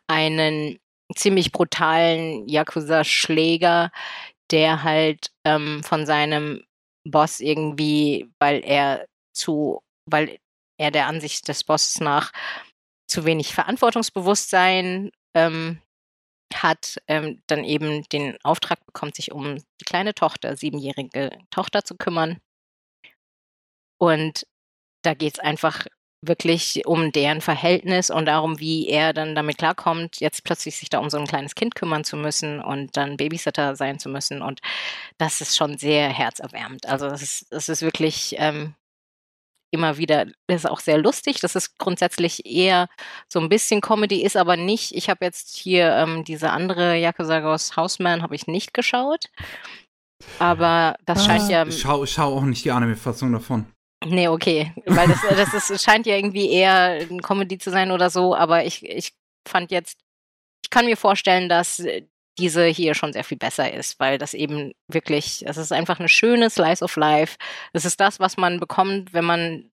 [0.06, 0.78] einen
[1.16, 3.90] ziemlich brutalen Yakuza-Schläger,
[4.50, 6.62] der halt ähm, von seinem
[7.04, 10.38] Boss irgendwie, weil er zu, weil
[10.78, 12.32] er der Ansicht des Bosses nach
[13.08, 15.82] zu wenig Verantwortungsbewusstsein ähm,
[16.54, 21.96] hat, ähm, dann eben den Auftrag bekommt, sich um die kleine Tochter, siebenjährige Tochter zu
[21.96, 22.38] kümmern.
[23.98, 24.46] Und
[25.02, 25.86] da geht es einfach
[26.22, 30.98] wirklich um deren Verhältnis und darum, wie er dann damit klarkommt, jetzt plötzlich sich da
[30.98, 34.42] um so ein kleines Kind kümmern zu müssen und dann Babysitter sein zu müssen.
[34.42, 34.60] Und
[35.18, 36.86] das ist schon sehr herzerwärmend.
[36.86, 38.74] Also das ist, das ist wirklich ähm,
[39.70, 41.40] immer wieder, das ist auch sehr lustig.
[41.40, 42.88] Das ist grundsätzlich eher
[43.28, 44.94] so ein bisschen Comedy, ist aber nicht.
[44.94, 49.30] Ich habe jetzt hier ähm, diese andere Yakusagos Houseman habe ich nicht geschaut.
[50.38, 51.50] Aber das scheint ah.
[51.50, 51.66] ja.
[51.66, 53.66] Ich schau, ich schau auch nicht die Anime-Fassung davon.
[54.04, 54.72] Nee, okay.
[54.86, 55.20] Weil das,
[55.52, 59.12] das ist, scheint ja irgendwie eher ein Comedy zu sein oder so, aber ich, ich
[59.46, 59.98] fand jetzt,
[60.62, 61.82] ich kann mir vorstellen, dass
[62.38, 66.08] diese hier schon sehr viel besser ist, weil das eben wirklich, es ist einfach eine
[66.08, 67.36] schöne Slice of Life.
[67.72, 69.70] Es ist das, was man bekommt, wenn man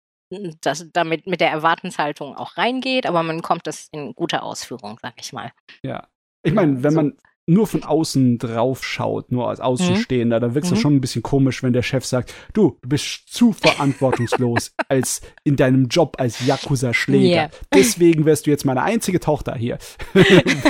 [0.62, 5.14] das damit mit der Erwartenshaltung auch reingeht, aber man kommt das in guter Ausführung, sag
[5.18, 5.52] ich mal.
[5.82, 6.08] Ja.
[6.42, 6.96] Ich meine, wenn so.
[6.96, 10.40] man nur von außen drauf schaut, nur als Außenstehender, mhm.
[10.40, 10.76] dann wirkt es mhm.
[10.76, 15.56] schon ein bisschen komisch, wenn der Chef sagt, du, du bist zu verantwortungslos als in
[15.56, 17.34] deinem Job als Yakuza-Schläger.
[17.34, 17.50] Yeah.
[17.72, 19.78] Deswegen wirst du jetzt meine einzige Tochter hier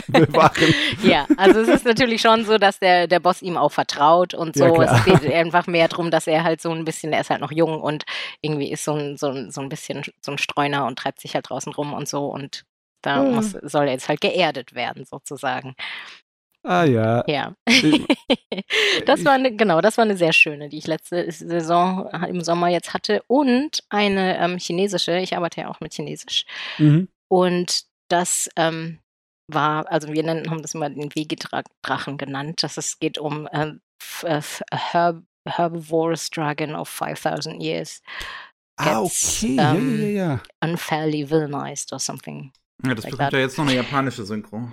[0.09, 0.75] bewachen.
[1.05, 4.57] ja, also es ist natürlich schon so, dass der, der Boss ihm auch vertraut und
[4.57, 4.65] so.
[4.65, 7.41] Ja, es geht einfach mehr darum, dass er halt so ein bisschen, er ist halt
[7.41, 8.05] noch jung und
[8.41, 11.35] irgendwie ist so ein, so ein, so ein bisschen so ein Streuner und treibt sich
[11.35, 12.65] halt draußen rum und so und
[13.05, 15.75] da muss, soll er jetzt halt geerdet werden, sozusagen.
[16.65, 17.23] Ah ja.
[17.27, 17.55] Ja.
[19.07, 22.69] das war eine, genau, das war eine sehr schöne, die ich letzte Saison im Sommer
[22.69, 23.23] jetzt hatte.
[23.27, 26.47] Und eine ähm, chinesische, ich arbeite ja auch mit Chinesisch.
[26.79, 27.09] Mhm.
[27.29, 28.99] Und das ähm,
[29.47, 32.63] war, also wir nennen, haben das immer den Wegedrachen genannt.
[32.63, 33.73] Das es geht um äh,
[34.73, 38.01] Herb Herbivorous Dragon of 5000 Years.
[38.77, 39.51] ah, okay.
[39.51, 40.43] Um, ja, ja, ja.
[40.63, 42.51] Unfairly villainized or something.
[42.83, 43.33] Ja, das like bekommt that.
[43.35, 44.73] ja jetzt noch eine japanische Synchro.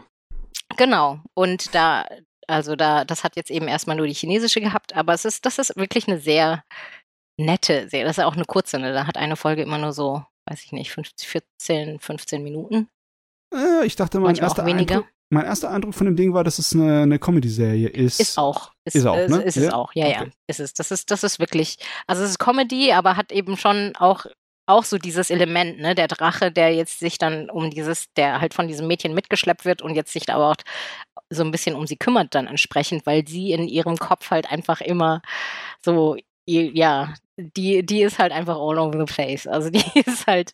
[0.78, 1.20] Genau.
[1.34, 2.06] Und da,
[2.48, 5.60] also da, das hat jetzt eben erstmal nur die chinesische gehabt, aber es ist, das
[5.60, 6.64] ist wirklich eine sehr
[7.38, 8.06] nette Serie.
[8.06, 8.94] Das ist ja auch eine kurze, ne?
[8.94, 12.90] Da hat eine Folge immer nur so, weiß ich nicht, 15, 14, 15 Minuten.
[13.54, 16.74] Äh, ich dachte, mein erster, Eindruck, mein erster Eindruck von dem Ding war, dass es
[16.74, 18.20] eine, eine Comedy-Serie ist.
[18.20, 18.72] Ist auch.
[18.86, 19.42] Ist, ist auch, ne?
[19.42, 19.68] Ist, ist ja?
[19.68, 20.26] es auch, ja, okay.
[20.26, 20.32] ja.
[20.48, 20.74] Ist es.
[20.74, 21.78] Das ist, das ist wirklich,
[22.08, 24.26] also es ist Comedy, aber hat eben schon auch
[24.72, 28.54] auch so dieses Element, ne, der Drache, der jetzt sich dann um dieses, der halt
[28.54, 30.56] von diesem Mädchen mitgeschleppt wird und jetzt sich aber auch
[31.30, 34.82] so ein bisschen um sie kümmert dann entsprechend, weil sie in ihrem Kopf halt einfach
[34.82, 35.22] immer
[35.84, 39.48] so, ja, die, die ist halt einfach all over the place.
[39.48, 40.54] Also die ist halt,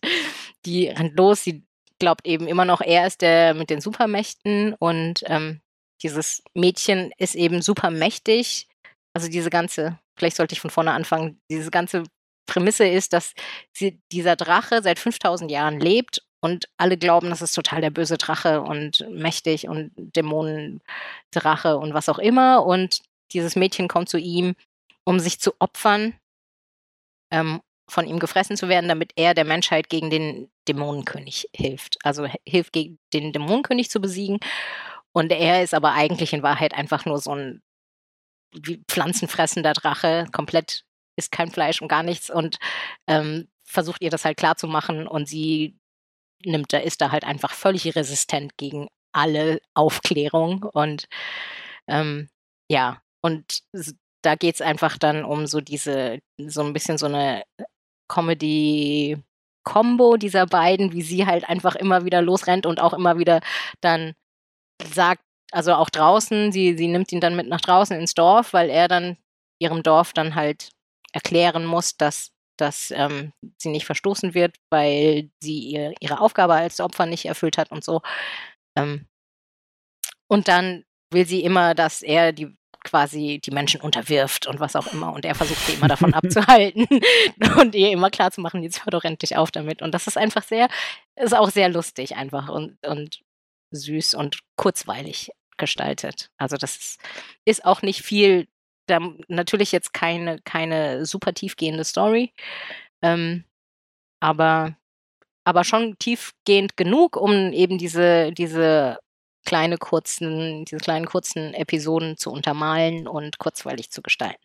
[0.65, 1.64] die rennt los, sie
[1.99, 5.61] glaubt eben immer noch, er ist der mit den Supermächten und ähm,
[6.03, 8.68] dieses Mädchen ist eben supermächtig.
[9.15, 12.03] Also diese ganze, vielleicht sollte ich von vorne anfangen, diese ganze
[12.48, 13.34] Prämisse ist, dass
[13.72, 18.18] sie, dieser Drache seit 5000 Jahren lebt und alle glauben, das ist total der böse
[18.18, 22.65] Drache und mächtig und Dämonendrache und was auch immer.
[22.65, 23.02] Und
[23.34, 24.56] dieses Mädchen kommt zu ihm,
[25.03, 26.14] um sich zu opfern,
[27.32, 31.98] ähm, von ihm gefressen zu werden, damit er der Menschheit gegen den Dämonenkönig hilft.
[32.03, 34.40] Also hilft gegen den Dämonenkönig zu besiegen.
[35.14, 37.61] Und er ist aber eigentlich in Wahrheit einfach nur so ein
[38.90, 40.84] pflanzenfressender Drache, komplett
[41.18, 42.57] isst kein Fleisch und gar nichts und
[43.07, 45.77] ähm, versucht ihr das halt klar zu machen und sie
[46.44, 51.07] nimmt da, ist da halt einfach völlig resistent gegen alle Aufklärung und
[51.88, 52.30] ähm,
[52.69, 53.64] ja, und
[54.22, 57.44] da geht es einfach dann um so diese, so ein bisschen so eine
[58.07, 59.18] Comedy-
[59.68, 63.41] Combo dieser beiden, wie sie halt einfach immer wieder losrennt und auch immer wieder
[63.81, 64.14] dann
[64.81, 65.22] sagt,
[65.52, 68.88] also auch draußen, sie, sie nimmt ihn dann mit nach draußen ins Dorf, weil er
[68.88, 69.18] dann
[69.60, 70.69] ihrem Dorf dann halt
[71.13, 76.79] erklären muss, dass, dass ähm, sie nicht verstoßen wird, weil sie ihr, ihre Aufgabe als
[76.79, 78.01] Opfer nicht erfüllt hat und so.
[78.77, 79.07] Ähm,
[80.27, 84.88] und dann will sie immer, dass er die quasi die Menschen unterwirft und was auch
[84.93, 85.13] immer.
[85.13, 86.88] Und er versucht sie immer davon abzuhalten
[87.59, 89.81] und ihr immer klarzumachen, jetzt hör doch endlich auf damit.
[89.81, 90.69] Und das ist einfach sehr,
[91.15, 93.21] ist auch sehr lustig einfach und, und
[93.71, 96.29] süß und kurzweilig gestaltet.
[96.38, 97.01] Also das ist,
[97.45, 98.47] ist auch nicht viel
[98.88, 102.34] da natürlich jetzt keine, keine super tiefgehende Story,
[103.01, 103.43] ähm,
[104.19, 104.77] aber,
[105.43, 108.97] aber schon tiefgehend genug, um eben diese, diese
[109.45, 114.43] kleine kurzen, diese kleinen kurzen Episoden zu untermalen und kurzweilig zu gestalten.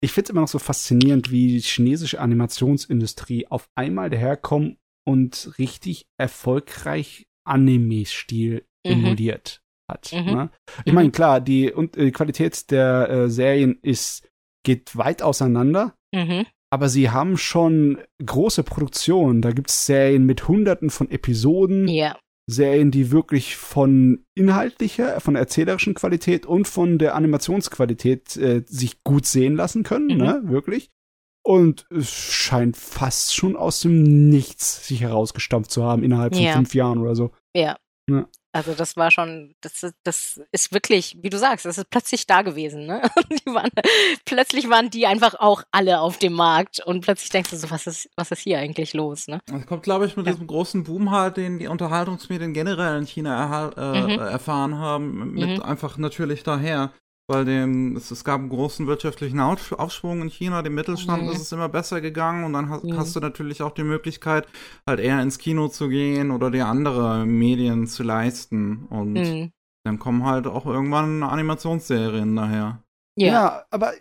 [0.00, 4.76] Ich finde es immer noch so faszinierend, wie die chinesische Animationsindustrie auf einmal daherkommt
[5.06, 8.92] und richtig erfolgreich Anime-Stil mhm.
[8.92, 10.12] emuliert hat.
[10.12, 10.32] Mhm.
[10.32, 10.50] Ne?
[10.84, 11.12] Ich meine, mhm.
[11.12, 14.28] klar, die, und, die Qualität der äh, Serien ist,
[14.64, 15.94] geht weit auseinander.
[16.14, 16.46] Mhm.
[16.70, 19.40] Aber sie haben schon große Produktionen.
[19.40, 21.88] Da gibt es Serien mit hunderten von Episoden.
[21.88, 22.16] Ja.
[22.50, 29.26] Serien, die wirklich von inhaltlicher, von erzählerischen Qualität und von der Animationsqualität äh, sich gut
[29.26, 30.16] sehen lassen können, mhm.
[30.16, 30.90] ne, wirklich.
[31.44, 36.52] Und es scheint fast schon aus dem Nichts sich herausgestampft zu haben innerhalb von ja.
[36.52, 37.32] fünf Jahren oder so.
[37.54, 37.76] Ja.
[38.08, 38.26] Ja.
[38.50, 42.42] Also das war schon, das, das ist wirklich, wie du sagst, das ist plötzlich da
[42.42, 42.86] gewesen.
[42.86, 43.02] Ne?
[43.44, 43.70] Waren,
[44.24, 47.86] plötzlich waren die einfach auch alle auf dem Markt und plötzlich denkst du so, was
[47.86, 49.28] ist, was ist hier eigentlich los?
[49.28, 49.40] Ne?
[49.46, 50.32] Das kommt, glaube ich, mit ja.
[50.32, 54.18] diesem großen Boom halt, den die Unterhaltungsmedien generell in China äh, mhm.
[54.18, 55.62] erfahren haben, mit mhm.
[55.62, 56.92] einfach natürlich daher
[57.28, 61.30] weil dem, es, es, gab einen großen wirtschaftlichen Aufschwung in China, dem Mittelstand mhm.
[61.30, 62.96] ist es immer besser gegangen und dann hast, mhm.
[62.96, 64.48] hast, du natürlich auch die Möglichkeit,
[64.86, 69.52] halt eher ins Kino zu gehen oder dir andere Medien zu leisten und mhm.
[69.84, 72.82] dann kommen halt auch irgendwann Animationsserien daher.
[73.16, 73.92] Ja, ja aber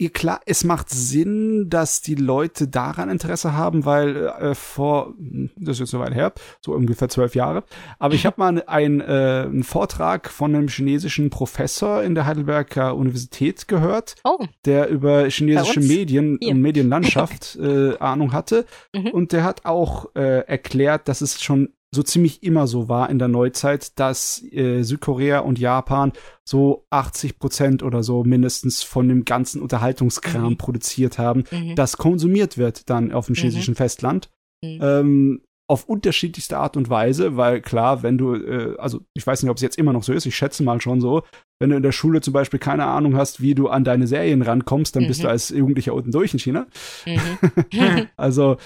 [0.00, 5.14] Ja, klar, es macht Sinn, dass die Leute daran Interesse haben, weil äh, vor,
[5.56, 7.64] das ist jetzt so weit her, so ungefähr zwölf Jahre,
[7.98, 12.94] aber ich habe mal ein, äh, einen Vortrag von einem chinesischen Professor in der Heidelberger
[12.94, 14.46] Universität gehört, oh.
[14.64, 16.52] der über chinesische Medien Hier.
[16.52, 18.66] und Medienlandschaft äh, Ahnung hatte.
[18.94, 19.08] Mhm.
[19.08, 23.18] Und der hat auch äh, erklärt, dass es schon so ziemlich immer so war in
[23.18, 26.12] der Neuzeit, dass äh, Südkorea und Japan
[26.44, 30.58] so 80 Prozent oder so mindestens von dem ganzen Unterhaltungskram mhm.
[30.58, 31.74] produziert haben, mhm.
[31.76, 33.38] das konsumiert wird dann auf dem mhm.
[33.38, 33.76] chinesischen mhm.
[33.76, 34.28] Festland.
[34.62, 39.50] Ähm, auf unterschiedlichste Art und Weise, weil klar, wenn du, äh, also ich weiß nicht,
[39.50, 41.22] ob es jetzt immer noch so ist, ich schätze mal schon so,
[41.60, 44.40] wenn du in der Schule zum Beispiel keine Ahnung hast, wie du an deine Serien
[44.40, 45.08] rankommst, dann mhm.
[45.08, 45.30] bist du mhm.
[45.30, 46.66] als Jugendlicher unten durch in China.
[47.04, 48.08] Mhm.
[48.16, 48.56] also,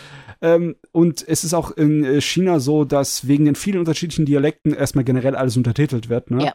[0.40, 4.72] ähm, und es ist auch in äh, China so, dass wegen den vielen unterschiedlichen Dialekten
[4.72, 6.44] erstmal generell alles untertitelt wird, ne?
[6.44, 6.54] Ja.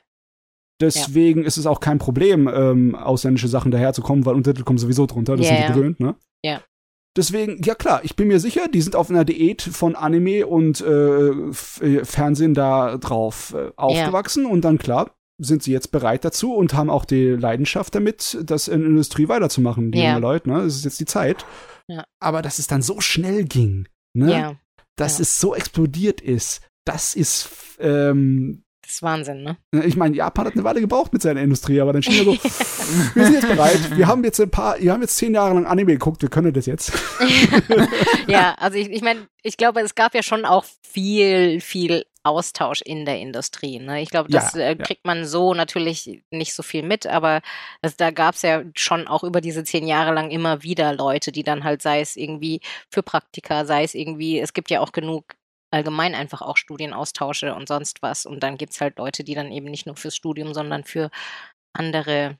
[0.79, 1.47] Deswegen ja.
[1.47, 5.47] ist es auch kein Problem, ähm, ausländische Sachen daherzukommen, weil Untertitel kommen sowieso drunter, das
[5.47, 6.15] yeah, sind die gewöhnt, ne?
[6.45, 6.61] Ja.
[7.18, 10.81] Deswegen, ja klar, ich bin mir sicher, die sind auf einer Diät von Anime und
[10.81, 14.49] äh, äh Fernsehen da drauf äh, aufgewachsen ja.
[14.49, 18.68] und dann klar sind sie jetzt bereit dazu und haben auch die Leidenschaft damit, das
[18.68, 20.10] in der Industrie weiterzumachen, die ja.
[20.10, 20.64] jungen Leute, ne?
[20.64, 21.45] Das ist jetzt die Zeit.
[21.88, 22.06] Ja.
[22.19, 24.31] Aber dass es dann so schnell ging, ne?
[24.31, 24.56] Ja.
[24.95, 29.57] Dass es so explodiert ist, das ist ähm, das ist Wahnsinn, ne?
[29.85, 32.31] Ich meine, Japan hat eine Weile gebraucht mit seiner Industrie, aber dann schien er so,
[33.15, 35.65] wir sind jetzt bereit, wir haben jetzt ein paar, wir haben jetzt zehn Jahre lang
[35.65, 36.93] Anime geguckt, wir können das jetzt.
[38.27, 42.81] ja, also ich, ich meine, ich glaube, es gab ja schon auch viel, viel Austausch
[42.81, 43.80] in der Industrie.
[43.80, 44.01] Ne?
[44.01, 47.41] Ich glaube, das ja, äh, kriegt man so natürlich nicht so viel mit, aber
[47.81, 51.34] das, da gab es ja schon auch über diese zehn Jahre lang immer wieder Leute,
[51.34, 54.93] die dann halt, sei es irgendwie für Praktika, sei es irgendwie, es gibt ja auch
[54.93, 55.35] genug
[55.72, 58.26] allgemein einfach auch Studienaustausche und sonst was.
[58.26, 61.10] Und dann gibt es halt Leute, die dann eben nicht nur fürs Studium, sondern für
[61.73, 62.38] andere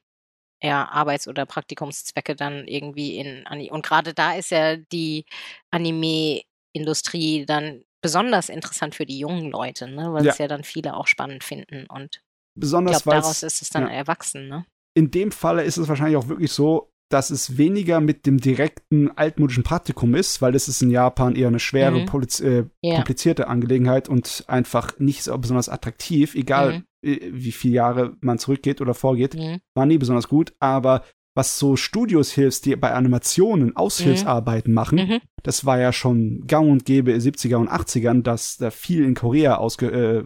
[0.62, 5.26] ja, Arbeits- oder Praktikumszwecke dann irgendwie in und gerade da ist ja die
[5.72, 10.12] Anime-Industrie dann besonders interessant für die jungen Leute, ne?
[10.14, 10.32] weil ja.
[10.32, 12.22] es ja dann viele auch spannend finden und
[12.56, 13.94] besonders ich glaube, daraus ist es dann ja.
[13.94, 14.48] erwachsen.
[14.48, 14.66] Ne?
[14.96, 19.10] In dem Falle ist es wahrscheinlich auch wirklich so, dass es weniger mit dem direkten
[19.16, 22.22] altmodischen Praktikum ist, weil das ist in Japan eher eine schwere, mhm.
[22.42, 22.96] äh, yeah.
[22.96, 27.20] komplizierte Angelegenheit und einfach nicht so besonders attraktiv, egal mhm.
[27.32, 29.60] wie viele Jahre man zurückgeht oder vorgeht, mhm.
[29.74, 31.04] war nie besonders gut, aber
[31.38, 35.20] was so Studios hilfst, die bei Animationen Aushilfsarbeiten machen, mhm.
[35.44, 39.58] das war ja schon gang und gäbe 70er und 80ern, dass da viel in Korea
[39.58, 40.24] ausge äh,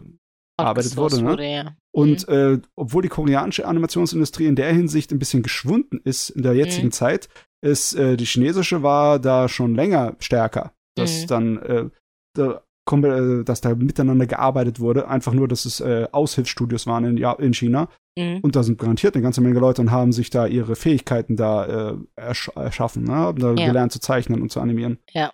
[0.64, 1.22] arbeitet wurde.
[1.22, 1.30] Ne?
[1.30, 1.76] wurde ja.
[1.92, 2.34] Und mhm.
[2.34, 6.86] äh, obwohl die koreanische Animationsindustrie in der Hinsicht ein bisschen geschwunden ist in der jetzigen
[6.86, 6.92] mhm.
[6.92, 7.28] Zeit,
[7.60, 10.72] ist äh, die chinesische war da schon länger stärker.
[10.94, 11.26] Dass mhm.
[11.26, 11.90] dann äh,
[12.34, 17.16] da, äh, dass da miteinander gearbeitet wurde, einfach nur, dass es äh, Aushilfsstudios waren in,
[17.16, 17.88] ja, in China.
[18.18, 18.40] Mhm.
[18.42, 21.92] Und da sind garantiert eine ganze Menge Leute und haben sich da ihre Fähigkeiten da
[21.92, 23.12] äh, ersch erschaffen, ne?
[23.12, 23.66] haben da ja.
[23.66, 24.98] gelernt zu zeichnen und zu animieren.
[25.10, 25.32] Ja,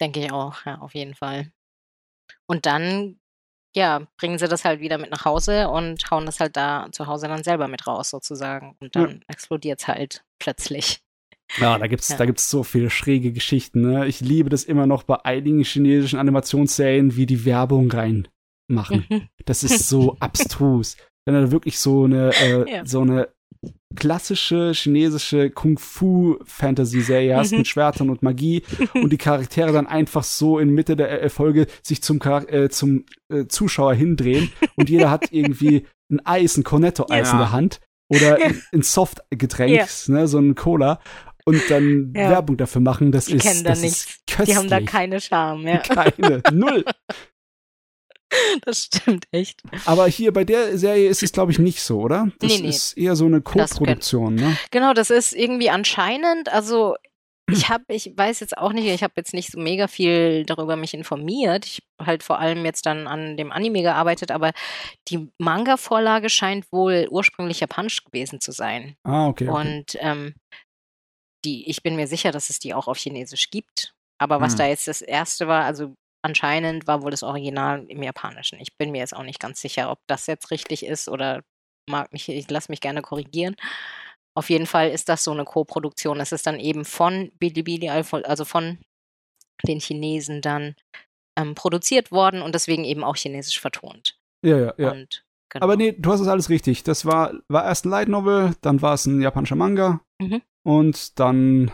[0.00, 1.50] denke ich auch, ja, auf jeden Fall.
[2.46, 3.18] Und dann
[3.76, 7.06] ja, bringen sie das halt wieder mit nach Hause und hauen das halt da zu
[7.06, 8.74] Hause dann selber mit raus, sozusagen.
[8.80, 9.16] Und dann ja.
[9.28, 11.02] explodiert es halt plötzlich.
[11.58, 12.16] Ja, da gibt's, ja.
[12.16, 14.06] da gibt's so viele schräge Geschichten, ne?
[14.06, 19.04] Ich liebe das immer noch bei einigen chinesischen Animationsserien, wie die Werbung reinmachen.
[19.10, 19.28] Mhm.
[19.44, 20.96] Das ist so abstrus.
[21.26, 22.86] Wenn da wirklich so eine, äh, ja.
[22.86, 23.28] so eine
[23.94, 27.58] klassische chinesische Kung-Fu-Fantasy-Serie hast mhm.
[27.58, 28.62] mit Schwertern und Magie
[28.94, 33.46] und die Charaktere dann einfach so in Mitte der Erfolge sich zum, äh, zum äh,
[33.46, 37.32] Zuschauer hindrehen und jeder hat irgendwie ein Eis, ein Cornetto-Eis ja.
[37.32, 39.86] in der Hand oder ein, ein Softgetränk, ja.
[40.08, 41.00] ne, so ein Cola
[41.44, 42.12] und dann.
[42.12, 44.04] Werbung dafür machen, das die ist, kennen da das nichts.
[44.04, 44.48] ist köstlich.
[44.48, 45.78] Die haben da keine Charme, ja.
[45.78, 46.84] Keine, null.
[48.62, 49.62] Das stimmt echt.
[49.84, 52.28] Aber hier bei der Serie ist es, glaube ich, nicht so, oder?
[52.38, 52.68] Das nee, nee.
[52.68, 54.56] ist eher so eine Co-Produktion, ne?
[54.70, 56.96] Genau, das ist irgendwie anscheinend, also
[57.48, 60.74] ich habe, ich weiß jetzt auch nicht, ich habe jetzt nicht so mega viel darüber
[60.74, 61.64] mich informiert.
[61.64, 64.52] Ich habe halt vor allem jetzt dann an dem Anime gearbeitet, aber
[65.08, 68.96] die Manga-Vorlage scheint wohl ursprünglich japanisch gewesen zu sein.
[69.04, 69.48] Ah, okay.
[69.48, 69.60] okay.
[69.60, 70.34] Und ähm,
[71.44, 73.94] die, ich bin mir sicher, dass es die auch auf Chinesisch gibt.
[74.18, 74.58] Aber was hm.
[74.58, 75.94] da jetzt das erste war, also
[76.26, 78.60] anscheinend war wohl das Original im Japanischen.
[78.60, 81.42] Ich bin mir jetzt auch nicht ganz sicher, ob das jetzt richtig ist oder
[81.88, 83.56] mag mich, ich lasse mich gerne korrigieren.
[84.36, 86.20] Auf jeden Fall ist das so eine Co-Produktion.
[86.20, 88.78] Es ist dann eben von Bilibili, also von
[89.66, 90.74] den Chinesen dann
[91.38, 94.18] ähm, produziert worden und deswegen eben auch chinesisch vertont.
[94.44, 94.90] Ja, ja, ja.
[94.90, 95.64] Und, genau.
[95.64, 96.82] Aber nee, du hast es alles richtig.
[96.82, 100.42] Das war, war erst ein Light Novel, dann war es ein japanischer Manga mhm.
[100.64, 101.70] und dann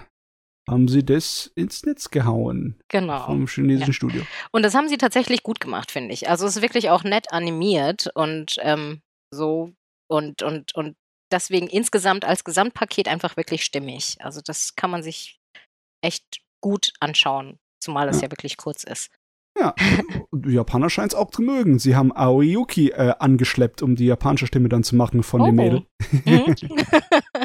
[0.68, 2.80] haben sie das ins Netz gehauen.
[2.88, 3.26] Genau.
[3.26, 3.92] Vom chinesischen ja.
[3.92, 4.22] Studio.
[4.52, 6.28] Und das haben sie tatsächlich gut gemacht, finde ich.
[6.28, 9.00] Also es ist wirklich auch nett animiert und ähm,
[9.32, 9.72] so
[10.08, 10.96] und, und, und
[11.32, 14.16] deswegen insgesamt als Gesamtpaket einfach wirklich stimmig.
[14.20, 15.40] Also das kann man sich
[16.02, 19.10] echt gut anschauen, zumal es ja, ja wirklich kurz ist.
[19.58, 19.74] Ja,
[20.32, 21.78] die Japaner scheinen es auch zu mögen.
[21.78, 25.46] Sie haben Aoi Yuki äh, angeschleppt, um die japanische Stimme dann zu machen von oh.
[25.46, 25.86] dem Mädel.
[26.24, 26.54] Mhm.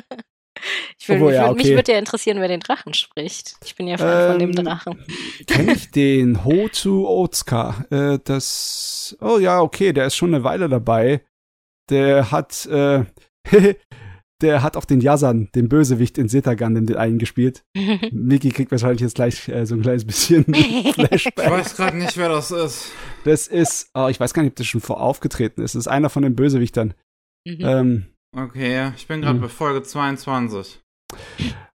[0.99, 1.57] ich will, Obwohl, ja, okay.
[1.57, 3.55] Mich würde ja interessieren, wer den Drachen spricht.
[3.63, 5.05] Ich bin ja Fan ähm, von dem ähm, Drachen.
[5.45, 7.85] Kenne ich den Hotu Otsuka?
[7.91, 9.15] Äh, das.
[9.21, 11.21] Oh ja, okay, der ist schon eine Weile dabei.
[11.89, 12.65] Der hat.
[12.65, 13.05] Äh,
[14.41, 17.63] der hat auch den Yasan, den Bösewicht in Setagan, den einen gespielt.
[18.11, 21.45] Miki kriegt wahrscheinlich jetzt gleich äh, so ein kleines bisschen Flashback.
[21.45, 22.91] Ich weiß gerade nicht, wer das ist.
[23.23, 25.75] Das ist, oh, ich weiß gar nicht, ob das schon vor aufgetreten ist.
[25.75, 26.93] Das ist einer von den Bösewichtern.
[27.45, 27.57] Mhm.
[27.61, 28.05] Ähm,
[28.35, 29.43] okay, ich bin gerade mhm.
[29.43, 30.79] bei Folge 22.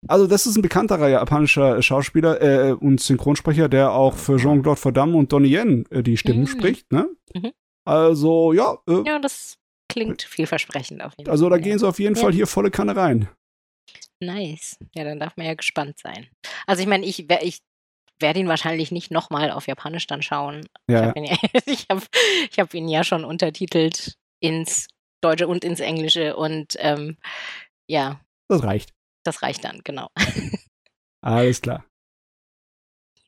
[0.08, 4.94] Also, das ist ein bekannterer japanischer Schauspieler äh, und Synchronsprecher, der auch für Jean-Claude Van
[4.94, 6.46] Damme und Donnie Yen äh, die Stimmen mhm.
[6.46, 7.08] spricht, ne?
[7.34, 7.52] Mhm.
[7.84, 8.78] Also, ja.
[8.88, 11.32] Äh, ja, das klingt vielversprechend auf jeden Fall.
[11.32, 12.22] Also da gehen sie auf jeden ja.
[12.22, 13.28] Fall hier volle Kanne rein.
[14.20, 14.78] Nice.
[14.94, 16.28] Ja, dann darf man ja gespannt sein.
[16.66, 17.58] Also ich meine, ich, ich
[18.20, 20.66] werde ihn wahrscheinlich nicht nochmal auf Japanisch dann schauen.
[20.88, 21.00] Ja.
[21.00, 21.26] Ich habe ihn,
[21.90, 22.02] hab,
[22.58, 24.88] hab ihn ja schon untertitelt ins
[25.20, 27.16] Deutsche und ins Englische und ähm,
[27.86, 28.20] ja.
[28.48, 28.94] Das reicht.
[29.24, 30.08] Das reicht dann, genau.
[31.24, 31.84] Alles klar.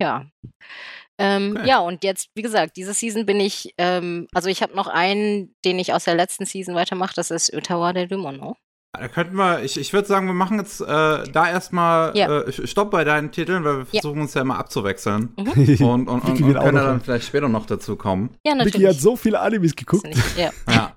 [0.00, 0.26] Ja.
[1.18, 1.68] Ähm, okay.
[1.68, 5.54] Ja, und jetzt, wie gesagt, diese Season bin ich, ähm, also ich habe noch einen,
[5.64, 8.56] den ich aus der letzten Season weitermache, das ist Ottawa de Dumono.
[8.92, 12.42] Da könnten wir, ich, ich würde sagen, wir machen jetzt äh, da erstmal ja.
[12.42, 14.22] äh, Stopp bei deinen Titeln, weil wir versuchen ja.
[14.22, 15.34] uns ja immer abzuwechseln.
[15.36, 15.46] Mhm.
[15.84, 18.30] Und, und, und, und können dann vielleicht später noch dazu kommen.
[18.46, 18.74] Ja, natürlich.
[18.74, 20.06] Vicky hat so viele Animes geguckt.
[20.36, 20.50] ja.
[20.68, 20.94] ja.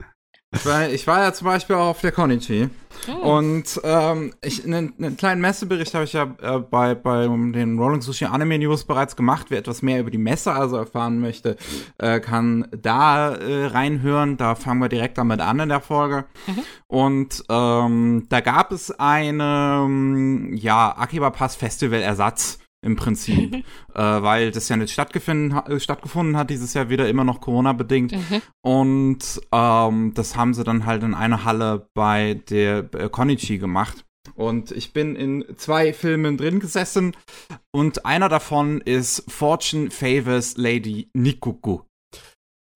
[0.56, 2.69] Ich war, ich war ja zum Beispiel auch auf der Konichi.
[3.10, 3.38] Oh.
[3.38, 8.02] Und ähm, ich, einen, einen kleinen Messebericht habe ich ja äh, bei, bei den Rolling
[8.02, 9.48] Sushi Anime News bereits gemacht.
[9.49, 11.57] Wer etwas mehr über die Messe also erfahren möchte,
[11.98, 14.38] äh, kann da äh, reinhören.
[14.38, 16.26] Da fangen wir direkt damit an in der Folge.
[16.48, 16.64] Mhm.
[16.88, 23.54] Und ähm, da gab es einen ja, Akiba Pass Festival Ersatz im Prinzip,
[23.94, 28.14] äh, weil das ja nicht stattgefunden, äh, stattgefunden hat, dieses Jahr wieder immer noch Corona-bedingt.
[28.14, 28.42] Mhm.
[28.62, 34.06] Und ähm, das haben sie dann halt in einer Halle bei der äh, Konichi gemacht.
[34.36, 37.16] Und ich bin in zwei Filmen drin gesessen
[37.72, 41.82] und einer davon ist Fortune Favors Lady Nikuku.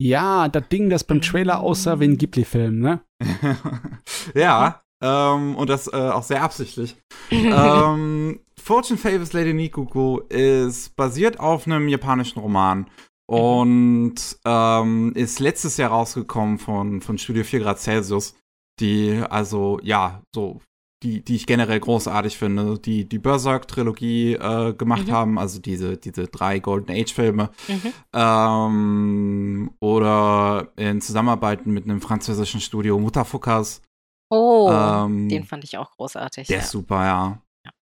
[0.02, 3.02] Ja, das Ding, das beim Trailer aussah wie ein Ghibli-Film, ne?
[4.34, 6.96] ja, ähm, und das äh, auch sehr absichtlich.
[7.32, 8.40] ähm,
[8.72, 12.90] Fortune Favors Lady Nikuko ist basiert auf einem japanischen Roman
[13.28, 14.16] und
[14.46, 18.34] ähm, ist letztes Jahr rausgekommen von, von Studio 4 Grad Celsius,
[18.80, 20.62] die also, ja, so,
[21.04, 25.12] die, die ich generell großartig finde, die die Berserk-Trilogie äh, gemacht mhm.
[25.12, 27.50] haben, also diese, diese drei Golden Age-Filme.
[27.68, 27.94] Mhm.
[28.14, 33.82] Ähm, oder in Zusammenarbeit mit einem französischen Studio Mutafukas.
[34.30, 36.48] Oh, ähm, den fand ich auch großartig.
[36.48, 36.64] Der ja.
[36.64, 37.42] ist super, ja.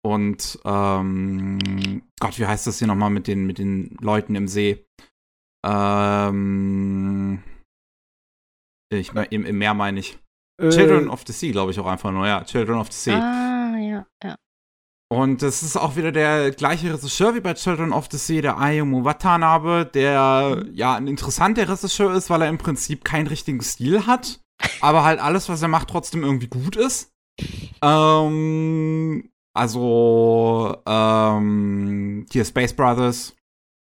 [0.01, 4.85] Und ähm, Gott, wie heißt das hier nochmal mit den, mit den Leuten im See?
[5.65, 7.43] Ähm,
[8.91, 10.17] ich, im, im Meer meine ich.
[10.61, 12.43] Äh, Children of the Sea, glaube ich auch einfach nur, ja.
[12.43, 13.19] Children of the Sea.
[13.19, 14.35] Ah, ja, ja.
[15.11, 18.59] Und das ist auch wieder der gleiche Regisseur wie bei Children of the Sea, der
[18.59, 20.73] Ayumu Watanabe, der mhm.
[20.75, 24.39] ja ein interessanter Regisseur ist, weil er im Prinzip keinen richtigen Stil hat,
[24.81, 27.11] aber halt alles, was er macht, trotzdem irgendwie gut ist.
[27.81, 33.35] Ähm, also ähm, hier Space Brothers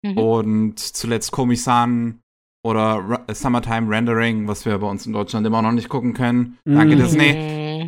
[0.03, 0.17] mhm.
[0.17, 2.21] und zuletzt Komi-san
[2.65, 6.57] oder R Summertime Rendering, was wir bei uns in Deutschland immer noch nicht gucken können.
[6.65, 6.75] Mhm.
[6.75, 7.87] Danke, Disney.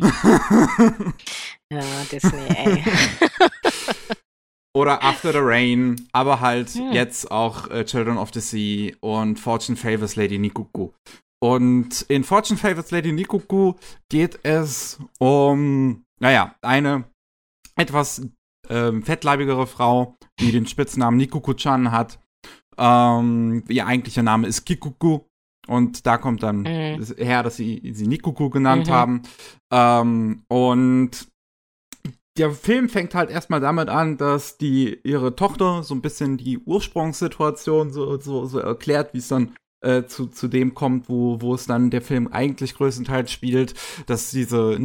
[1.72, 1.80] ja,
[2.10, 2.84] Disney, ey.
[4.72, 6.92] Oder After the Rain, aber halt ja.
[6.92, 10.92] jetzt auch äh, Children of the Sea und Fortune Favors Lady Nikuku.
[11.42, 13.74] Und in Fortune Favors Lady Nikuku
[14.08, 17.04] geht es um, naja, eine
[17.80, 18.28] etwas
[18.68, 22.20] ähm, fettleibigere Frau, die den Spitznamen Nikuku-chan hat.
[22.78, 25.20] Ähm, ihr eigentlicher Name ist Kikuku.
[25.66, 27.04] Und da kommt dann mhm.
[27.16, 28.92] her, dass sie sie Nikuku genannt mhm.
[28.92, 29.22] haben.
[29.70, 31.28] Ähm, und
[32.38, 36.58] der Film fängt halt erstmal damit an, dass die ihre Tochter so ein bisschen die
[36.58, 41.54] Ursprungssituation so, so, so erklärt, wie es dann äh, zu, zu dem kommt, wo, wo
[41.54, 43.74] es dann der Film eigentlich größtenteils spielt,
[44.06, 44.78] dass diese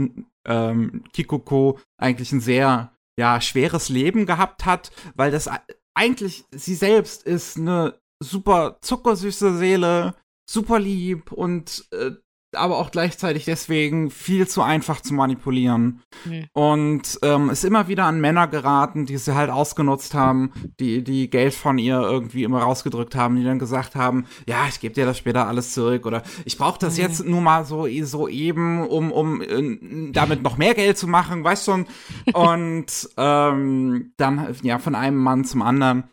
[0.46, 5.50] ähm, Kikoko eigentlich ein sehr ja, schweres Leben gehabt hat, weil das
[5.94, 10.16] eigentlich sie selbst ist eine super zuckersüße Seele,
[10.50, 12.12] super lieb und äh,
[12.54, 16.02] aber auch gleichzeitig deswegen viel zu einfach zu manipulieren.
[16.26, 16.46] Mhm.
[16.54, 21.30] Und ähm, ist immer wieder an Männer geraten, die sie halt ausgenutzt haben, die, die
[21.30, 25.06] Geld von ihr irgendwie immer rausgedrückt haben, die dann gesagt haben, ja, ich gebe dir
[25.06, 27.04] das später alles zurück oder ich brauche das mhm.
[27.04, 31.44] jetzt nur mal so, so eben, um, um äh, damit noch mehr Geld zu machen,
[31.44, 31.86] weißt schon.
[32.34, 36.06] Und ähm, dann, ja, von einem Mann zum anderen.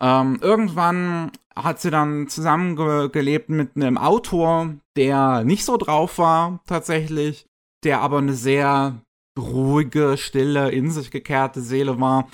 [0.00, 7.46] Ähm, irgendwann hat sie dann zusammengelebt mit einem Autor, der nicht so drauf war, tatsächlich,
[7.84, 9.00] der aber eine sehr
[9.38, 12.28] ruhige, stille, in sich gekehrte Seele war,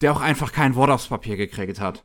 [0.00, 2.04] der auch einfach kein Wort aufs Papier gekriegt hat.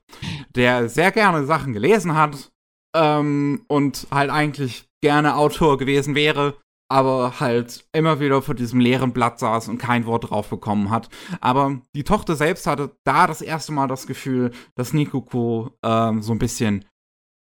[0.55, 2.51] Der sehr gerne Sachen gelesen hat
[2.95, 6.55] ähm, und halt eigentlich gerne Autor gewesen wäre,
[6.87, 11.09] aber halt immer wieder vor diesem leeren Blatt saß und kein Wort drauf bekommen hat.
[11.41, 16.31] Aber die Tochter selbst hatte da das erste Mal das Gefühl, dass Nikuko ähm, so
[16.31, 16.85] ein bisschen,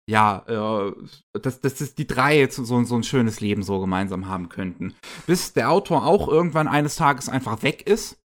[0.10, 0.94] ja, äh,
[1.40, 4.96] dass, dass die drei jetzt so, so ein schönes Leben so gemeinsam haben könnten.
[5.28, 8.23] Bis der Autor auch irgendwann eines Tages einfach weg ist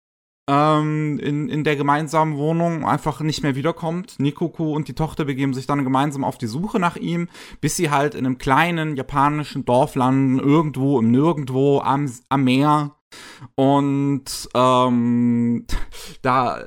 [0.48, 4.20] ähm, in, in der gemeinsamen Wohnung einfach nicht mehr wiederkommt.
[4.20, 7.30] Nikoku und die Tochter begeben sich dann gemeinsam auf die Suche nach ihm,
[7.62, 12.96] bis sie halt in einem kleinen japanischen Dorf landen, irgendwo im Nirgendwo am, am Meer.
[13.56, 15.66] Und ähm,
[16.22, 16.64] da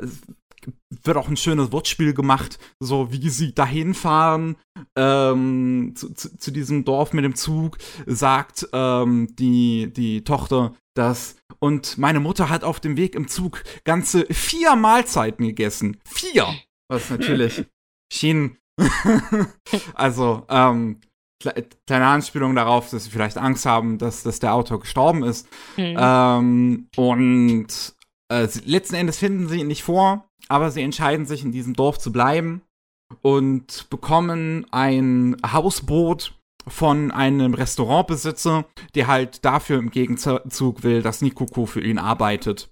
[1.05, 4.57] wird auch ein schönes Wortspiel gemacht, so wie sie dahin fahren
[4.97, 11.37] ähm, zu, zu, zu, diesem Dorf mit dem Zug, sagt ähm, die, die Tochter, dass
[11.61, 15.99] und meine Mutter hat auf dem Weg im Zug ganze vier Mahlzeiten gegessen.
[16.05, 16.47] Vier!
[16.89, 17.65] Was natürlich
[18.13, 18.57] schien.
[19.95, 21.01] also, ähm,
[21.41, 25.49] kleine Anspielung darauf, dass sie vielleicht Angst haben, dass, dass der Autor gestorben ist.
[25.77, 25.97] Mhm.
[25.99, 27.95] Ähm, und
[28.31, 31.99] äh, letzten Endes finden sie ihn nicht vor, aber sie entscheiden sich, in diesem Dorf
[31.99, 32.63] zu bleiben
[33.23, 36.38] und bekommen ein Hausboot
[36.69, 42.71] von einem Restaurantbesitzer, der halt dafür im Gegenzug will, dass Nikoko für ihn arbeitet.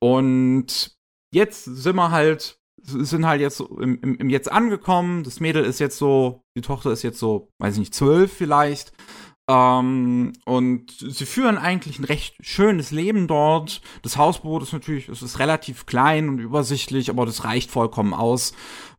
[0.00, 0.96] Und
[1.32, 5.24] jetzt sind wir halt, sind halt jetzt im, im, im Jetzt angekommen.
[5.24, 8.92] Das Mädel ist jetzt so, die Tochter ist jetzt so, weiß ich nicht, zwölf vielleicht.
[9.48, 13.80] Ähm, und sie führen eigentlich ein recht schönes Leben dort.
[14.02, 18.52] Das Hausboot ist natürlich, es ist relativ klein und übersichtlich, aber das reicht vollkommen aus.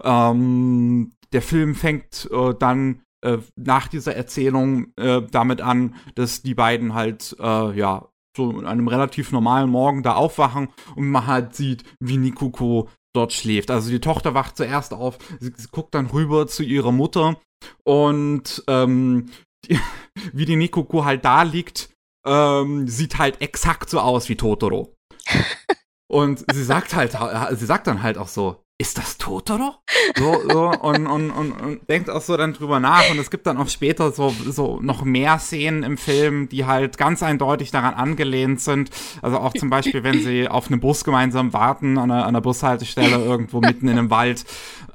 [0.03, 6.55] Ähm, der Film fängt äh, dann äh, nach dieser Erzählung äh, damit an, dass die
[6.55, 11.55] beiden halt, äh, ja, so an einem relativ normalen Morgen da aufwachen und man halt
[11.55, 13.71] sieht, wie Nikuko dort schläft.
[13.71, 17.39] Also die Tochter wacht zuerst auf, sie, sie guckt dann rüber zu ihrer Mutter
[17.83, 19.29] und ähm,
[19.65, 19.79] die,
[20.33, 21.89] wie die Nikuko halt da liegt,
[22.25, 24.95] ähm, sieht halt exakt so aus wie Totoro.
[26.07, 27.17] und sie sagt halt,
[27.57, 29.75] sie sagt dann halt auch so, ist das Totoro?
[30.17, 33.11] So, so und, und, und, und denkt auch so dann drüber nach.
[33.11, 36.97] Und es gibt dann auch später so, so noch mehr Szenen im Film, die halt
[36.97, 38.89] ganz eindeutig daran angelehnt sind.
[39.21, 42.41] Also auch zum Beispiel, wenn sie auf einem Bus gemeinsam warten, an einer, an einer
[42.41, 44.45] Bushaltestelle irgendwo mitten in einem Wald,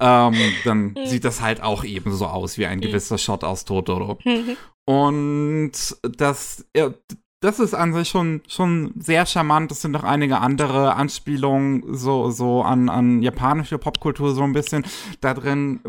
[0.01, 0.35] ähm,
[0.65, 4.19] dann sieht das halt auch ebenso aus wie ein gewisser Shot aus Totoro.
[4.87, 6.91] Und das, ja,
[7.45, 9.71] das ist an sich schon, schon sehr charmant.
[9.71, 14.85] Es sind noch einige andere Anspielungen so, so an, an japanische Popkultur so ein bisschen
[15.21, 15.81] da drin,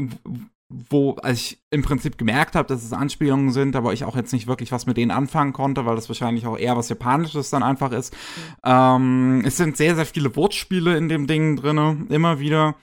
[0.90, 4.34] wo als ich im Prinzip gemerkt habe, dass es Anspielungen sind, aber ich auch jetzt
[4.34, 7.64] nicht wirklich was mit denen anfangen konnte, weil das wahrscheinlich auch eher was Japanisches dann
[7.64, 8.14] einfach ist.
[8.14, 8.52] Mhm.
[8.66, 12.76] Ähm, es sind sehr, sehr viele Wortspiele in dem Ding drin, immer wieder.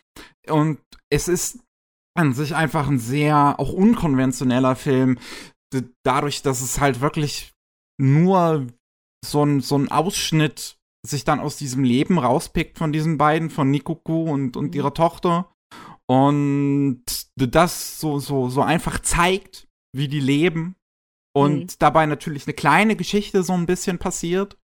[0.48, 0.78] Und
[1.10, 1.58] es ist
[2.14, 5.18] an sich einfach ein sehr auch unkonventioneller Film,
[6.04, 7.51] dadurch, dass es halt wirklich
[8.02, 8.66] nur
[9.24, 10.76] so ein, so ein Ausschnitt
[11.06, 14.72] sich dann aus diesem Leben rauspickt von diesen beiden, von Nikoku und, und mhm.
[14.74, 15.52] ihrer Tochter.
[16.08, 17.04] Und
[17.36, 20.76] das so, so, so einfach zeigt, wie die leben.
[21.34, 21.76] Und mhm.
[21.78, 24.58] dabei natürlich eine kleine Geschichte so ein bisschen passiert.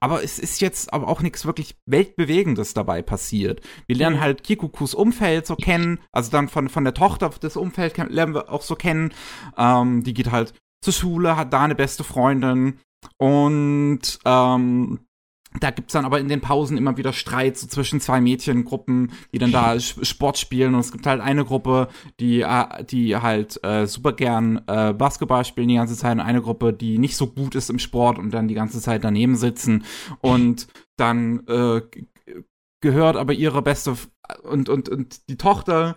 [0.00, 3.62] Aber es ist jetzt aber auch nichts wirklich Weltbewegendes dabei passiert.
[3.86, 4.20] Wir lernen mhm.
[4.20, 8.50] halt Kikukus Umfeld so kennen, also dann von, von der Tochter des Umfelds lernen wir
[8.50, 9.14] auch so kennen.
[9.56, 12.80] Ähm, die geht halt zur Schule, hat da eine beste Freundin
[13.18, 15.00] und ähm,
[15.58, 19.38] da gibt's dann aber in den Pausen immer wieder Streit so zwischen zwei Mädchengruppen, die
[19.38, 20.74] dann da Sport spielen.
[20.74, 21.88] Und es gibt halt eine Gruppe,
[22.20, 26.40] die, äh, die halt äh, super gern äh, Basketball spielen die ganze Zeit und eine
[26.40, 29.84] Gruppe, die nicht so gut ist im Sport und dann die ganze Zeit daneben sitzen.
[30.20, 31.82] Und dann äh,
[32.80, 33.96] gehört aber ihre beste
[34.44, 35.96] und, und, und die Tochter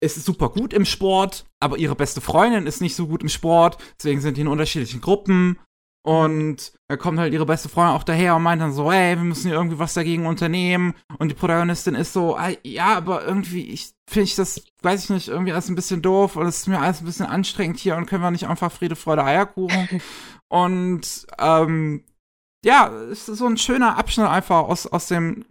[0.00, 3.78] ist super gut im Sport, aber ihre beste Freundin ist nicht so gut im Sport,
[3.98, 5.58] deswegen sind die in unterschiedlichen Gruppen
[6.06, 9.24] Und da kommt halt ihre beste Freundin auch daher und meint dann so, ey, wir
[9.24, 10.94] müssen hier irgendwie was dagegen unternehmen.
[11.18, 15.26] Und die Protagonistin ist so, ja, aber irgendwie, ich finde ich das, weiß ich nicht,
[15.26, 18.06] irgendwie alles ein bisschen doof und es ist mir alles ein bisschen anstrengend hier und
[18.06, 20.00] können wir nicht einfach Friede, Freude, Eierkuchen.
[20.48, 22.04] und ähm,
[22.64, 25.44] ja, es ist so ein schöner Abschnitt einfach aus, aus dem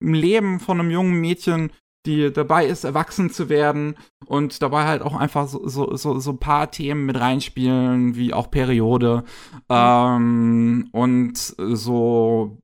[0.00, 1.72] Leben von einem jungen Mädchen,
[2.06, 3.96] die dabei ist, erwachsen zu werden
[4.26, 8.32] und dabei halt auch einfach so, so, so, so ein paar Themen mit reinspielen, wie
[8.32, 9.64] auch Periode mhm.
[9.68, 12.58] ähm, und so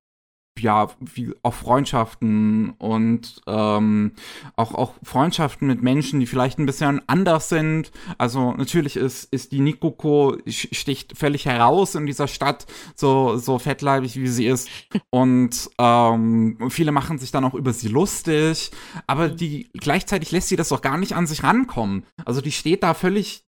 [0.61, 4.13] ja, wie auch Freundschaften und ähm,
[4.57, 7.91] auch, auch Freundschaften mit Menschen, die vielleicht ein bisschen anders sind.
[8.19, 14.17] Also natürlich ist, ist die Nikoko sticht völlig heraus in dieser Stadt, so, so fettleibig
[14.17, 14.69] wie sie ist.
[15.11, 18.71] Und ähm, viele machen sich dann auch über sie lustig,
[19.07, 22.05] aber die gleichzeitig lässt sie das doch gar nicht an sich rankommen.
[22.25, 23.45] Also die steht da völlig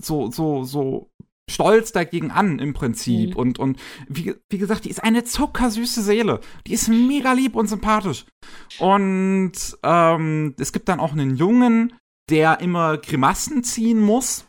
[0.00, 1.10] so, so, so
[1.50, 3.30] stolz dagegen an im Prinzip.
[3.30, 3.36] Mhm.
[3.36, 3.78] Und, und
[4.08, 6.40] wie, wie gesagt, die ist eine zuckersüße Seele.
[6.66, 8.24] Die ist mega lieb und sympathisch.
[8.78, 9.52] Und
[9.82, 11.94] ähm, es gibt dann auch einen Jungen,
[12.30, 14.46] der immer Grimassen ziehen muss.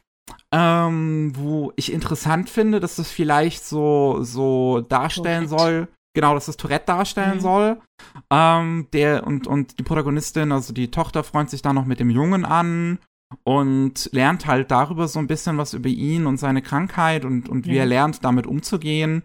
[0.54, 5.64] Ähm, wo ich interessant finde, dass das vielleicht so, so darstellen Tourette.
[5.64, 5.88] soll.
[6.14, 7.42] Genau, dass das Tourette darstellen mhm.
[7.42, 7.82] soll.
[8.30, 12.10] Ähm, der und, und die Protagonistin, also die Tochter, freut sich dann noch mit dem
[12.10, 13.00] Jungen an
[13.44, 17.66] und lernt halt darüber so ein bisschen was über ihn und seine Krankheit und, und
[17.66, 17.82] wie ja.
[17.82, 19.24] er lernt, damit umzugehen.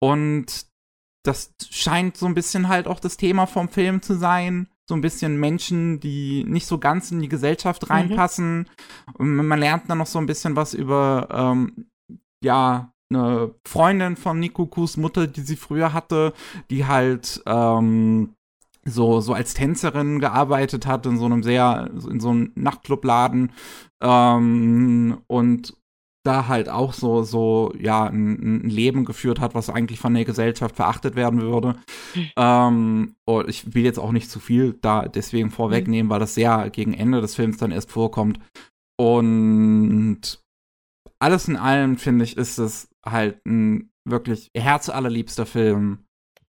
[0.00, 0.66] Und
[1.24, 4.68] das scheint so ein bisschen halt auch das Thema vom Film zu sein.
[4.88, 7.88] So ein bisschen Menschen, die nicht so ganz in die Gesellschaft mhm.
[7.88, 8.58] reinpassen.
[8.58, 9.14] Mhm.
[9.14, 11.86] Und man lernt dann noch so ein bisschen was über, ähm,
[12.44, 16.32] ja, eine Freundin von Nikokus Mutter, die sie früher hatte,
[16.70, 18.34] die halt, ähm,
[18.86, 23.52] so, so als Tänzerin gearbeitet hat in so einem sehr, in so einem Nachtclubladen
[24.02, 25.76] ähm, und
[26.24, 30.24] da halt auch so, so, ja, ein, ein, Leben geführt hat, was eigentlich von der
[30.24, 31.76] Gesellschaft verachtet werden würde.
[32.14, 32.30] Mhm.
[32.36, 36.10] Ähm, und ich will jetzt auch nicht zu viel da deswegen vorwegnehmen, mhm.
[36.10, 38.40] weil das sehr gegen Ende des Films dann erst vorkommt.
[38.98, 40.42] Und
[41.20, 46.05] alles in allem, finde ich, ist es halt ein wirklich herzallerliebster Film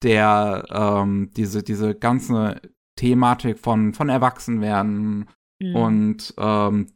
[0.05, 2.61] der ähm, diese, diese ganze
[2.95, 5.27] Thematik von, von Erwachsenwerden
[5.59, 5.75] mhm.
[5.75, 6.87] und ähm,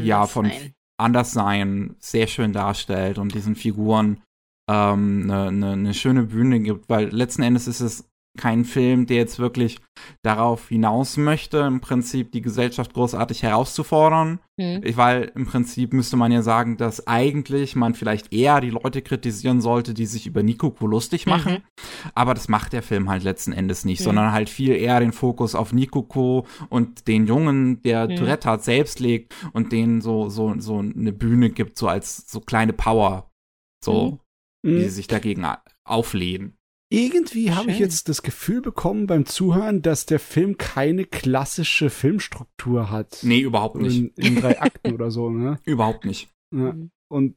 [0.00, 0.50] ja, von
[0.96, 4.22] Anderssein sehr schön darstellt und diesen Figuren
[4.66, 9.06] eine ähm, ne, ne, ne schöne Bühne gibt, weil letzten Endes ist es kein Film,
[9.06, 9.78] der jetzt wirklich
[10.22, 14.40] darauf hinaus möchte, im Prinzip die Gesellschaft großartig herauszufordern.
[14.56, 14.82] Mhm.
[14.96, 19.60] Weil im Prinzip müsste man ja sagen, dass eigentlich man vielleicht eher die Leute kritisieren
[19.60, 21.54] sollte, die sich über Nikoko lustig machen.
[21.54, 21.62] Mhm.
[22.14, 24.04] Aber das macht der Film halt letzten Endes nicht, mhm.
[24.04, 28.16] sondern halt viel eher den Fokus auf Nikoko und den Jungen, der mhm.
[28.16, 32.40] Tourette hat, selbst legt und denen so, so, so eine Bühne gibt, so als so
[32.40, 33.30] kleine Power.
[33.84, 34.18] So,
[34.62, 34.76] mhm.
[34.76, 35.46] wie sie sich dagegen
[35.84, 36.56] auflehnen.
[36.94, 42.90] Irgendwie habe ich jetzt das Gefühl bekommen beim Zuhören, dass der Film keine klassische Filmstruktur
[42.90, 43.18] hat.
[43.22, 43.98] Nee, überhaupt nicht.
[43.98, 45.58] In, in drei Akten oder so, ne?
[45.64, 46.28] Überhaupt nicht.
[46.54, 46.74] Ja.
[47.08, 47.36] Und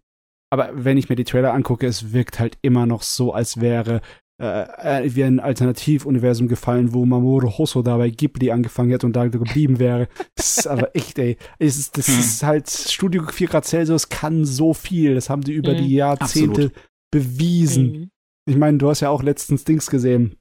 [0.50, 4.02] aber wenn ich mir die Trailer angucke, es wirkt halt immer noch so, als wäre
[4.42, 9.28] äh, äh wie ein Alternativuniversum gefallen, wo Mamoru Hosoda bei Ghibli angefangen hätte und da
[9.28, 10.08] geblieben wäre.
[10.36, 11.38] Das ist aber echt, ey.
[11.60, 12.20] Es ist, das hm.
[12.20, 15.16] ist halt Studio 4 Grad Celsius kann so viel.
[15.16, 15.78] Das haben die über mhm.
[15.78, 16.74] die Jahrzehnte Absolut.
[17.12, 17.92] bewiesen.
[17.92, 18.10] Mhm.
[18.48, 20.38] Ich meine, du hast ja auch letztens Dings gesehen,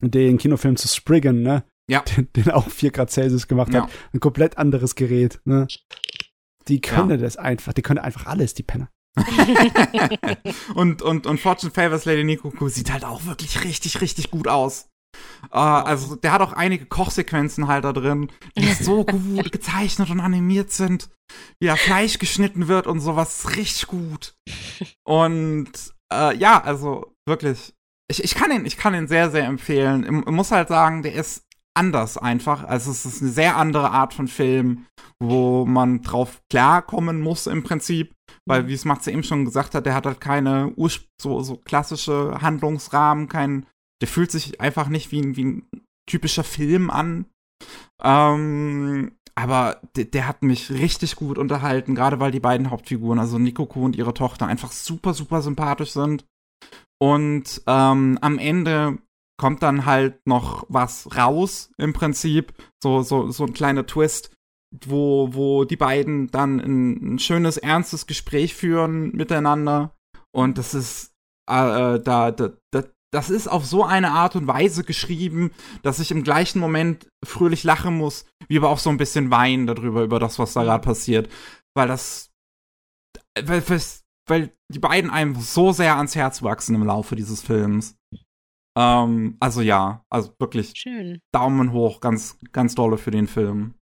[0.00, 1.64] den Kinofilm zu Spriggan, ne?
[1.88, 2.00] Ja.
[2.16, 3.82] Den, den auch 4 Grad Celsius gemacht ja.
[3.82, 3.90] hat.
[4.14, 5.66] Ein komplett anderes Gerät, ne?
[6.68, 7.16] Die können ja.
[7.16, 8.88] das einfach, die können einfach alles, die Penner.
[10.74, 14.88] und, und, und Fortune Favors Lady Nikoku sieht halt auch wirklich richtig, richtig gut aus.
[15.50, 20.20] Uh, also, der hat auch einige Kochsequenzen halt da drin, die so gut gezeichnet und
[20.20, 21.10] animiert sind.
[21.60, 24.34] Wie da Fleisch geschnitten wird und sowas richtig gut.
[25.04, 25.70] Und
[26.14, 27.74] uh, ja, also wirklich.
[28.10, 30.24] Ich, ich, kann ihn, ich kann ihn sehr, sehr empfehlen.
[30.26, 32.64] Ich, muss halt sagen, der ist anders einfach.
[32.64, 34.86] Also es ist eine sehr andere Art von Film,
[35.18, 38.14] wo man drauf klarkommen muss im Prinzip.
[38.46, 38.68] Weil, mhm.
[38.68, 42.40] wie es Matze eben schon gesagt hat, der hat halt keine Urspr so, so klassische
[42.42, 43.66] Handlungsrahmen, kein,
[44.00, 45.70] der fühlt sich einfach nicht wie ein, wie ein
[46.10, 47.26] typischer Film an.
[48.02, 53.38] Ähm, aber der, der, hat mich richtig gut unterhalten, gerade weil die beiden Hauptfiguren, also
[53.38, 56.24] Nikoko und ihre Tochter, einfach super, super sympathisch sind.
[57.00, 58.98] Und ähm, am Ende
[59.38, 62.54] kommt dann halt noch was raus, im Prinzip.
[62.82, 64.30] So, so, so ein kleiner Twist,
[64.86, 69.96] wo, wo die beiden dann ein, ein schönes, ernstes Gespräch führen miteinander.
[70.30, 71.12] Und das ist,
[71.50, 75.50] äh, da, da, da, das ist auf so eine Art und Weise geschrieben,
[75.82, 79.66] dass ich im gleichen Moment fröhlich lachen muss, wie aber auch so ein bisschen weinen
[79.66, 81.28] darüber, über das, was da gerade passiert.
[81.74, 82.30] Weil das,
[83.42, 83.80] weil, weil
[84.28, 87.96] die beiden einem so sehr ans Herz wachsen im Laufe dieses Films.
[88.76, 91.20] Ähm, also ja, also wirklich Schön.
[91.32, 93.74] Daumen hoch, ganz, ganz dolle für den Film.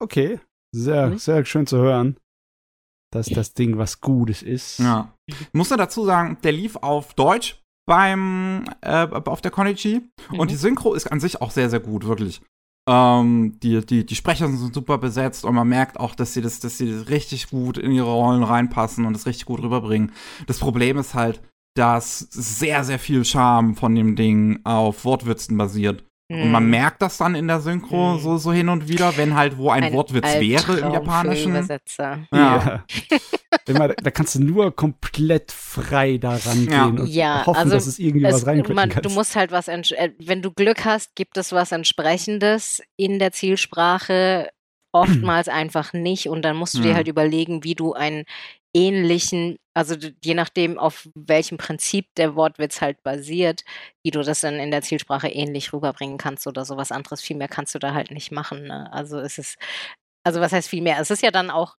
[0.00, 0.40] Okay,
[0.74, 1.18] sehr, mhm.
[1.18, 2.16] sehr schön zu hören,
[3.12, 4.78] dass das Ding was Gutes ist.
[4.78, 5.14] Ja.
[5.26, 10.00] Ich muss nur dazu sagen, der lief auf Deutsch beim äh, auf der Konichi
[10.30, 10.38] mhm.
[10.38, 12.40] und die Synchro ist an sich auch sehr, sehr gut, wirklich.
[12.88, 16.58] Ähm, die, die, die Sprecher sind super besetzt und man merkt auch, dass sie das,
[16.58, 20.12] dass sie das richtig gut in ihre Rollen reinpassen und das richtig gut rüberbringen.
[20.46, 21.40] Das Problem ist halt,
[21.74, 26.04] dass sehr, sehr viel Charme von dem Ding auf Wortwitzen basiert.
[26.34, 28.20] Und man merkt das dann in der Synchro hm.
[28.20, 31.50] so, so hin und wieder, wenn halt wo ein, ein Wortwitz wäre im Japanischen.
[31.50, 32.20] Übersetzer.
[32.32, 32.84] Ja.
[33.68, 33.88] ja.
[34.02, 36.86] da kannst du nur komplett frei daran ja.
[36.86, 39.68] gehen und ja, hoffen, also dass es irgendwie es, was reinklicken Du musst halt was,
[39.68, 44.48] äh, wenn du Glück hast, gibt es was entsprechendes in der Zielsprache,
[44.92, 48.24] oftmals einfach nicht und dann musst du dir halt überlegen, wie du einen
[48.74, 53.64] ähnlichen, also je nachdem, auf welchem Prinzip der Wortwitz halt basiert,
[54.02, 57.20] wie du das dann in der Zielsprache ähnlich rüberbringen kannst oder sowas anderes.
[57.20, 58.64] Viel mehr kannst du da halt nicht machen.
[58.64, 58.92] Ne?
[58.92, 59.58] Also es ist,
[60.24, 60.98] also was heißt viel mehr?
[61.00, 61.76] Es ist ja dann auch,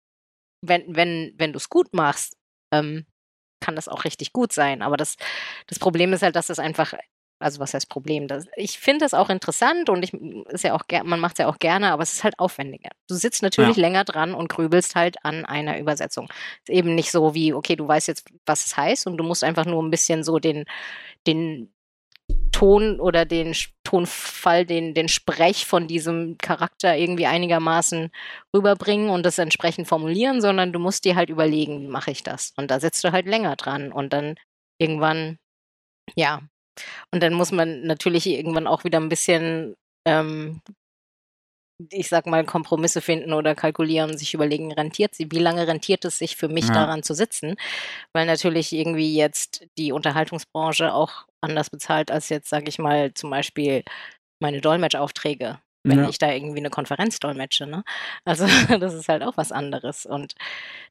[0.64, 2.36] wenn, wenn, wenn du es gut machst,
[2.72, 3.06] ähm,
[3.60, 4.82] kann das auch richtig gut sein.
[4.82, 5.16] Aber das,
[5.68, 6.94] das Problem ist halt, dass es einfach
[7.42, 8.28] also was heißt Problem?
[8.28, 11.48] Das, ich finde es auch interessant und ich ist ja auch man macht es ja
[11.48, 12.90] auch gerne, aber es ist halt aufwendiger.
[13.08, 13.82] Du sitzt natürlich ja.
[13.82, 16.28] länger dran und grübelst halt an einer Übersetzung.
[16.66, 19.44] Ist eben nicht so wie, okay, du weißt jetzt, was es heißt und du musst
[19.44, 20.64] einfach nur ein bisschen so den,
[21.26, 21.72] den
[22.52, 28.10] Ton oder den Tonfall, den, den Sprech von diesem Charakter irgendwie einigermaßen
[28.54, 32.52] rüberbringen und das entsprechend formulieren, sondern du musst dir halt überlegen, wie mache ich das?
[32.56, 34.36] Und da sitzt du halt länger dran und dann
[34.78, 35.38] irgendwann,
[36.14, 36.42] ja,
[37.10, 39.76] und dann muss man natürlich irgendwann auch wieder ein bisschen,
[40.06, 40.60] ähm,
[41.90, 46.04] ich sag mal, Kompromisse finden oder kalkulieren und sich überlegen, rentiert sie, wie lange rentiert
[46.04, 46.74] es sich für mich ja.
[46.74, 47.56] daran zu sitzen?
[48.12, 53.30] Weil natürlich irgendwie jetzt die Unterhaltungsbranche auch anders bezahlt als jetzt, sag ich mal, zum
[53.30, 53.82] Beispiel
[54.40, 56.08] meine Dolmetschaufträge wenn ja.
[56.08, 57.66] ich da irgendwie eine Konferenz dolmetsche.
[57.66, 57.84] Ne?
[58.24, 58.46] Also
[58.78, 60.06] das ist halt auch was anderes.
[60.06, 60.34] Und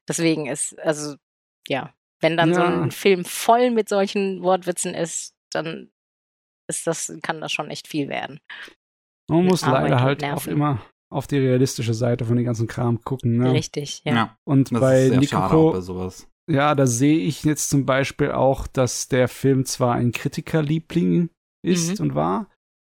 [0.08, 1.16] deswegen ist, also
[1.68, 2.54] ja, wenn dann ja.
[2.54, 5.90] so ein Film voll mit solchen Wortwitzen ist, dann
[6.68, 8.40] ist das, kann das schon echt viel werden.
[9.30, 13.02] Man muss Arbeit leider halt auch immer auf die realistische Seite von dem ganzen Kram
[13.02, 13.36] gucken.
[13.36, 13.52] Ne?
[13.52, 14.14] Richtig, ja.
[14.14, 15.78] ja und bei Nikoko,
[16.50, 21.30] ja, da sehe ich jetzt zum Beispiel auch, dass der Film zwar ein Kritikerliebling
[21.64, 22.06] ist mhm.
[22.06, 22.48] und war,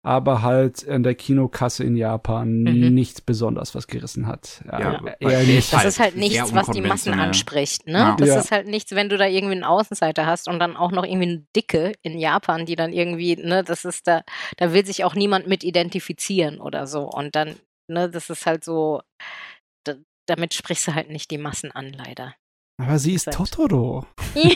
[0.06, 2.94] aber halt an der Kinokasse in Japan mhm.
[2.94, 4.62] nichts besonders was gerissen hat.
[4.64, 5.72] Ja, eher nicht.
[5.72, 7.88] Das ist halt nichts, was die Massen anspricht.
[7.88, 7.98] Ne?
[7.98, 8.16] Ja.
[8.16, 8.38] Das ja.
[8.38, 11.28] ist halt nichts, wenn du da irgendwie einen Außenseiter hast und dann auch noch irgendwie
[11.28, 14.22] eine Dicke in Japan, die dann irgendwie, ne, das ist da,
[14.58, 17.10] da will sich auch niemand mit identifizieren oder so.
[17.10, 17.56] Und dann,
[17.88, 19.02] ne, das ist halt so,
[19.82, 19.94] da,
[20.26, 22.36] damit sprichst du halt nicht die Massen an, leider.
[22.80, 24.06] Aber sie ist Totoro.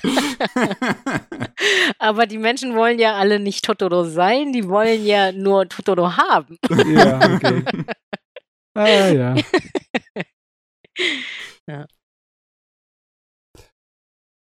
[1.98, 6.58] Aber die Menschen wollen ja alle nicht Totoro sein, die wollen ja nur Totoro haben.
[6.68, 7.64] ja, okay.
[8.72, 9.34] Ah, ja.
[11.66, 11.86] ja.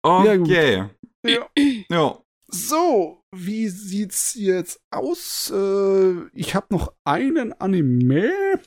[0.01, 0.89] Okay.
[1.23, 1.47] Ja.
[1.89, 2.25] ja.
[2.47, 5.51] So, wie sieht's jetzt aus?
[5.51, 8.59] Äh, ich habe noch einen Anime,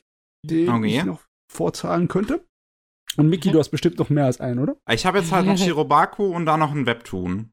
[0.44, 0.98] den okay.
[0.98, 2.48] ich noch vorzahlen könnte.
[3.16, 4.76] Und Miki, du hast bestimmt noch mehr als einen, oder?
[4.90, 7.51] Ich habe jetzt halt noch Shirobaku und da noch ein Webtoon.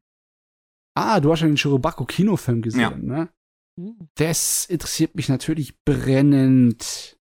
[0.98, 2.96] Ah, du hast ja den Shirobaku-Kinofilm gesehen, ja.
[2.96, 3.30] ne?
[3.80, 4.08] Hm.
[4.16, 7.18] Das interessiert mich natürlich brennend.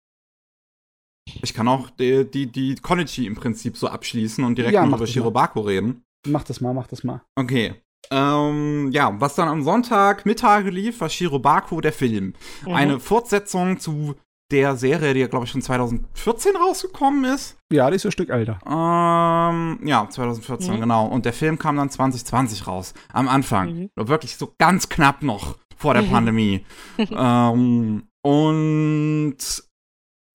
[1.41, 4.97] Ich kann auch die, die, die Konichi im Prinzip so abschließen und direkt ja, mal
[4.97, 5.67] über Shirobaku mal.
[5.69, 6.03] reden.
[6.27, 7.21] Mach das mal, mach das mal.
[7.35, 7.75] Okay.
[8.11, 12.33] Ähm, ja, was dann am Sonntag Mittag lief, war Shirobaku der Film.
[12.65, 12.73] Mhm.
[12.73, 14.15] Eine Fortsetzung zu
[14.53, 17.57] der Serie, die ja, glaube ich, schon 2014 rausgekommen ist.
[17.71, 18.59] Ja, die ist ein Stück älter.
[18.65, 20.79] Ähm, ja, 2014, mhm.
[20.79, 21.07] genau.
[21.07, 22.93] Und der Film kam dann 2020 raus.
[23.11, 23.73] Am Anfang.
[23.73, 23.89] Mhm.
[23.95, 26.11] Wirklich so ganz knapp noch vor der mhm.
[26.11, 26.65] Pandemie.
[26.97, 29.37] ähm, und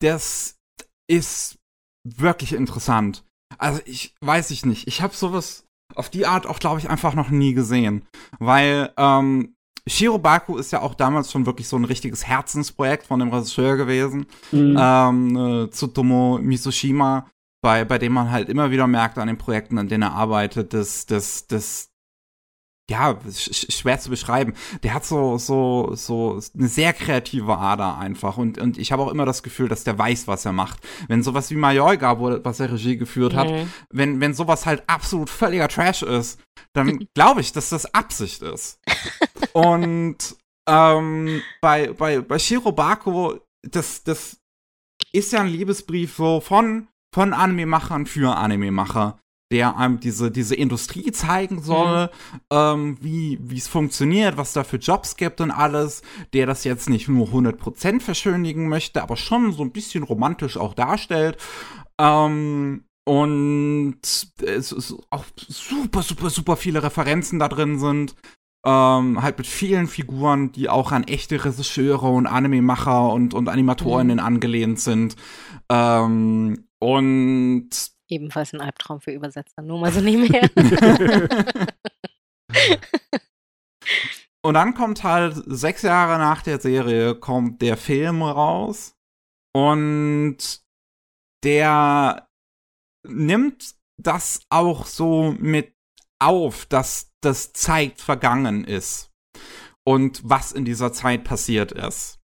[0.03, 0.59] das
[1.09, 1.59] ist
[2.05, 3.25] wirklich interessant.
[3.57, 4.89] Also ich weiß ich nicht.
[4.89, 5.65] Ich habe sowas
[5.95, 8.05] auf die Art auch, glaube ich, einfach noch nie gesehen.
[8.41, 9.55] Weil ähm,
[9.89, 14.27] Shirobaku ist ja auch damals schon wirklich so ein richtiges Herzensprojekt von dem Regisseur gewesen.
[14.53, 14.77] Mhm.
[14.79, 17.27] Ähm, äh, Tsutomo Misoshima,
[17.63, 20.73] bei, bei dem man halt immer wieder merkt an den Projekten, an denen er arbeitet,
[20.75, 21.88] dass, dass, dass
[22.91, 24.55] ja, schwer zu beschreiben.
[24.83, 28.39] Der hat so, so, so eine sehr kreative Ader einfach.
[28.39, 30.81] Und, und ich habe auch immer das Gefühl, dass der weiß, was er macht.
[31.07, 33.73] Wenn sowas wie Mallorca, wo, was er Regie geführt hat, mhm.
[33.91, 36.41] wenn, wenn sowas halt absolut völliger Trash ist,
[36.73, 38.81] dann glaube ich, dass das Absicht ist.
[39.53, 40.17] und
[40.69, 44.39] ähm, bei, bei, bei Shirobako, das, das
[45.13, 49.19] ist ja ein Liebesbrief so von von Anime-Machern für Anime-Macher,
[49.51, 52.11] der einem diese, diese Industrie zeigen soll, mhm.
[52.51, 56.03] ähm, wie wie es funktioniert, was da für Jobs gibt und alles,
[56.33, 60.75] der das jetzt nicht nur 100% verschönigen möchte, aber schon so ein bisschen romantisch auch
[60.75, 61.39] darstellt.
[61.99, 68.15] Ähm, und es ist auch super, super, super viele Referenzen da drin sind.
[68.67, 74.19] Ähm, halt mit vielen Figuren, die auch an echte Regisseure und Anime-Macher und, und Animatorinnen
[74.19, 74.25] mhm.
[74.25, 75.17] angelehnt sind.
[75.71, 77.71] Ähm, und
[78.09, 80.51] ebenfalls ein Albtraum für Übersetzer, nur mal so nebenher.
[84.43, 88.97] und dann kommt halt sechs Jahre nach der Serie kommt der Film raus
[89.55, 90.39] und
[91.45, 92.29] der
[93.07, 95.75] nimmt das auch so mit
[96.21, 99.13] auf, dass das Zeit vergangen ist
[99.87, 102.21] und was in dieser Zeit passiert ist.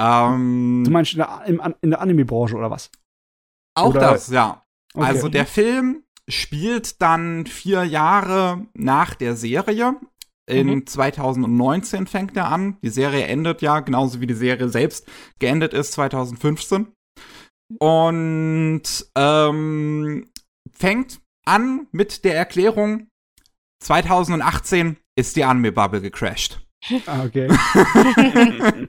[0.00, 1.44] Ähm, du meinst in der,
[1.80, 2.90] in der Anime-Branche oder was?
[3.74, 4.00] Auch oder?
[4.00, 4.64] das, ja.
[4.94, 5.06] Okay.
[5.06, 9.96] Also der Film spielt dann vier Jahre nach der Serie.
[10.48, 10.86] In mhm.
[10.86, 12.76] 2019 fängt er an.
[12.82, 15.08] Die Serie endet ja, genauso wie die Serie selbst
[15.38, 16.88] geendet ist, 2015.
[17.78, 18.82] Und
[19.16, 20.30] ähm,
[20.72, 23.08] fängt an mit der Erklärung,
[23.82, 26.60] 2018 ist die Anime-Bubble gecrashed.
[27.06, 27.48] Ah, okay.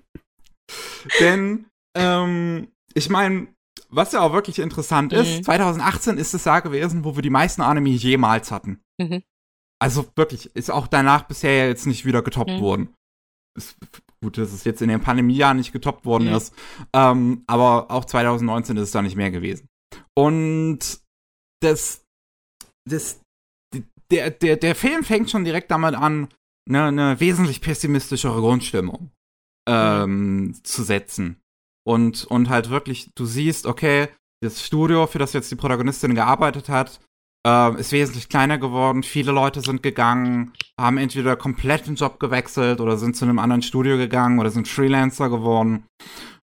[1.20, 1.66] Denn,
[1.96, 3.48] ähm, ich meine,
[3.96, 5.20] was ja auch wirklich interessant mhm.
[5.20, 8.82] ist, 2018 ist das Jahr gewesen, wo wir die meisten Anime jemals hatten.
[9.00, 9.24] Mhm.
[9.80, 12.62] Also wirklich, ist auch danach bisher jetzt nicht wieder getoppt mhm.
[12.62, 12.94] worden.
[13.58, 13.78] Ist,
[14.24, 16.36] gut, dass es jetzt in den Pandemiejahren nicht getoppt worden mhm.
[16.36, 16.56] ist.
[16.94, 19.68] Ähm, aber auch 2019 ist es da nicht mehr gewesen.
[20.16, 21.02] Und
[21.62, 22.06] das,
[22.90, 23.22] das,
[24.10, 26.30] der, der, der Film fängt schon direkt damit an,
[26.68, 29.12] eine, eine wesentlich pessimistischere Grundstimmung
[29.68, 30.64] ähm, mhm.
[30.64, 31.43] zu setzen.
[31.86, 34.08] Und, und halt wirklich, du siehst, okay,
[34.42, 37.00] das Studio, für das jetzt die Protagonistin gearbeitet hat,
[37.46, 39.04] äh, ist wesentlich kleiner geworden.
[39.04, 43.62] Viele Leute sind gegangen, haben entweder komplett den Job gewechselt oder sind zu einem anderen
[43.62, 45.86] Studio gegangen oder sind Freelancer geworden.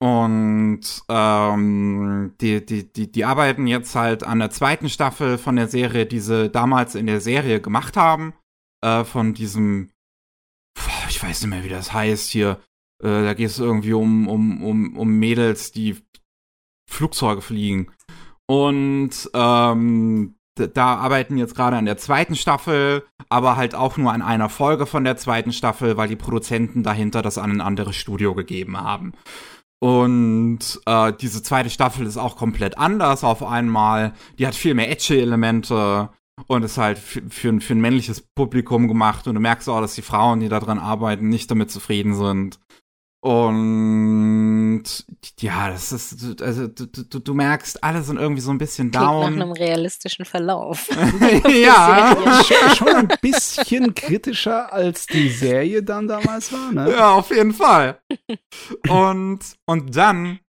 [0.01, 5.67] Und ähm, die, die, die, die arbeiten jetzt halt an der zweiten Staffel von der
[5.67, 8.33] Serie, die sie damals in der Serie gemacht haben.
[8.81, 9.89] Äh, von diesem,
[11.09, 12.61] ich weiß nicht mehr, wie das heißt hier.
[13.01, 15.97] Äh, da geht es irgendwie um, um, um, um Mädels, die
[16.89, 17.91] Flugzeuge fliegen.
[18.47, 24.21] Und ähm, da arbeiten jetzt gerade an der zweiten Staffel, aber halt auch nur an
[24.21, 28.33] einer Folge von der zweiten Staffel, weil die Produzenten dahinter das an ein anderes Studio
[28.35, 29.13] gegeben haben.
[29.81, 34.13] Und äh, diese zweite Staffel ist auch komplett anders auf einmal.
[34.37, 36.09] Die hat viel mehr edgy Elemente
[36.47, 39.27] und ist halt für, für, für ein männliches Publikum gemacht.
[39.27, 42.59] Und du merkst auch, dass die Frauen, die da dran arbeiten, nicht damit zufrieden sind.
[43.21, 44.83] Und
[45.39, 49.23] ja, das ist, also du, du, du merkst, alle sind irgendwie so ein bisschen down.
[49.23, 50.89] Klingt nach einem realistischen Verlauf.
[51.63, 52.15] ja,
[52.75, 56.91] schon ein bisschen kritischer als die Serie dann damals war, ne?
[56.91, 57.99] Ja, auf jeden Fall.
[58.87, 60.39] Und, und dann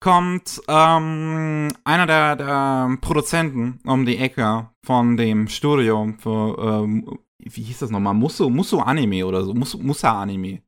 [0.00, 7.62] kommt ähm, einer der, der Produzenten um die Ecke von dem Studio für, ähm, wie
[7.62, 8.14] hieß das nochmal?
[8.14, 10.60] Musso, Musso Anime oder so, Musso, Musa Anime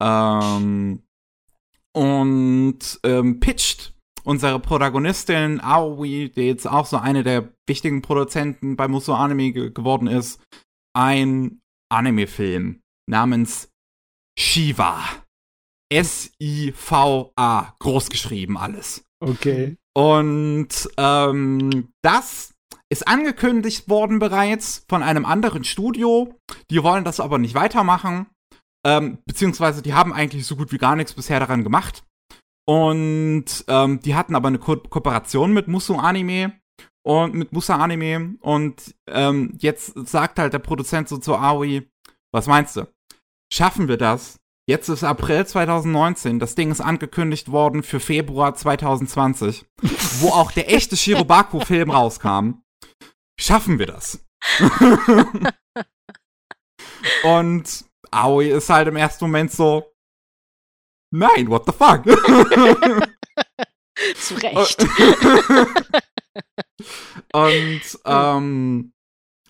[0.00, 1.02] ähm,
[1.92, 3.94] und ähm, pitcht
[4.24, 9.70] unsere Protagonistin Aoi, die jetzt auch so eine der wichtigen Produzenten bei Muso Anime ge
[9.70, 10.42] geworden ist,
[10.94, 11.60] ein
[11.90, 13.70] Anime-Film namens
[14.38, 15.00] Shiva.
[15.88, 19.04] S-I-V-A, großgeschrieben alles.
[19.20, 19.76] Okay.
[19.94, 22.54] Und ähm, das
[22.90, 26.34] ist angekündigt worden bereits von einem anderen Studio.
[26.70, 28.26] Die wollen das aber nicht weitermachen.
[28.86, 32.04] Ähm, beziehungsweise die haben eigentlich so gut wie gar nichts bisher daran gemacht.
[32.68, 36.52] Und ähm, die hatten aber eine Ko Kooperation mit Musu Anime
[37.04, 38.36] und mit Musa Anime.
[38.40, 41.82] Und ähm, jetzt sagt halt der Produzent so zu Aoi,
[42.32, 42.86] was meinst du?
[43.52, 44.38] Schaffen wir das?
[44.68, 49.64] Jetzt ist April 2019, das Ding ist angekündigt worden für Februar 2020,
[50.20, 52.62] wo auch der echte Shirobaku-Film rauskam.
[53.38, 54.24] Schaffen wir das?
[57.22, 57.84] und
[58.16, 59.92] Aoi ist halt im ersten Moment so,
[61.12, 62.04] nein, what the fuck?
[64.16, 64.82] Zu Recht.
[67.32, 68.92] und, ähm,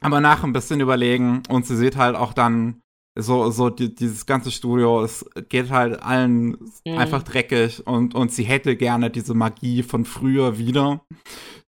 [0.00, 2.82] aber nach ein bisschen überlegen und sie sieht halt auch dann
[3.18, 6.98] so, so die, dieses ganze Studio, es geht halt allen mhm.
[6.98, 11.00] einfach dreckig und, und sie hätte gerne diese Magie von früher wieder,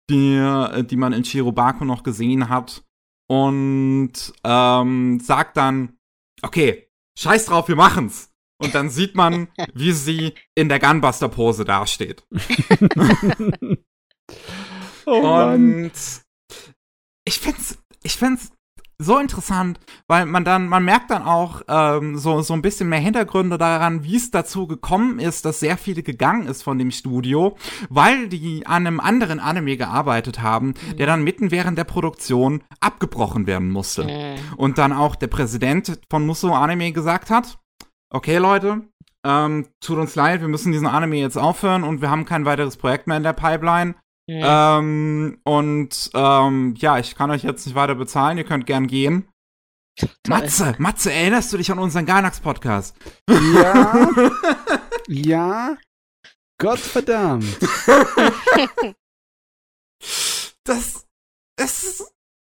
[0.09, 2.83] die, die man in Shirobako noch gesehen hat.
[3.27, 5.97] Und ähm, sagt dann,
[6.41, 6.88] okay,
[7.19, 8.31] scheiß drauf, wir machen's.
[8.61, 12.25] Und dann sieht man, wie sie in der Gunbuster-Pose dasteht.
[15.05, 15.91] Oh, und
[17.25, 18.51] ich find's, ich find's
[19.01, 22.99] so interessant, weil man dann, man merkt dann auch ähm, so, so ein bisschen mehr
[22.99, 27.55] Hintergründe daran, wie es dazu gekommen ist, dass sehr viele gegangen ist von dem Studio,
[27.89, 30.97] weil die an einem anderen Anime gearbeitet haben, mhm.
[30.97, 34.03] der dann mitten während der Produktion abgebrochen werden musste.
[34.03, 34.57] Mhm.
[34.57, 37.57] Und dann auch der Präsident von Musso Anime gesagt hat,
[38.09, 38.81] okay Leute,
[39.25, 42.75] ähm, tut uns leid, wir müssen diesen Anime jetzt aufhören und wir haben kein weiteres
[42.75, 43.95] Projekt mehr in der Pipeline.
[44.29, 44.77] Ja.
[44.77, 49.27] Ähm, und ähm, ja, ich kann euch jetzt nicht weiter bezahlen, ihr könnt gern gehen.
[49.97, 50.09] Toll.
[50.27, 52.95] Matze, Matze, erinnerst du dich an unseren Gainax-Podcast?
[53.27, 54.07] Ja.
[55.07, 55.75] ja.
[56.61, 57.57] Gottverdammt.
[60.63, 61.07] das,
[61.59, 62.13] es ist,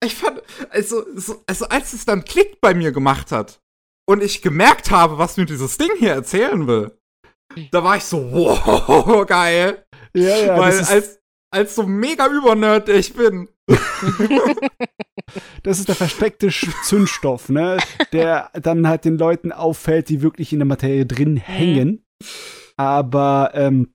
[0.03, 0.41] ich fand,
[0.71, 3.61] also, so, also als es dann Klick bei mir gemacht hat
[4.07, 6.97] und ich gemerkt habe, was mir dieses Ding hier erzählen will,
[7.71, 9.85] da war ich so, wow, geil.
[10.15, 10.57] Ja, ja.
[10.57, 11.18] Weil als,
[11.51, 13.49] als so mega Übernerd, der ich bin.
[15.63, 16.49] das ist der versteckte
[16.84, 17.77] Zündstoff, ne?
[18.11, 22.05] Der dann halt den Leuten auffällt, die wirklich in der Materie drin hängen.
[22.77, 23.93] Aber ähm,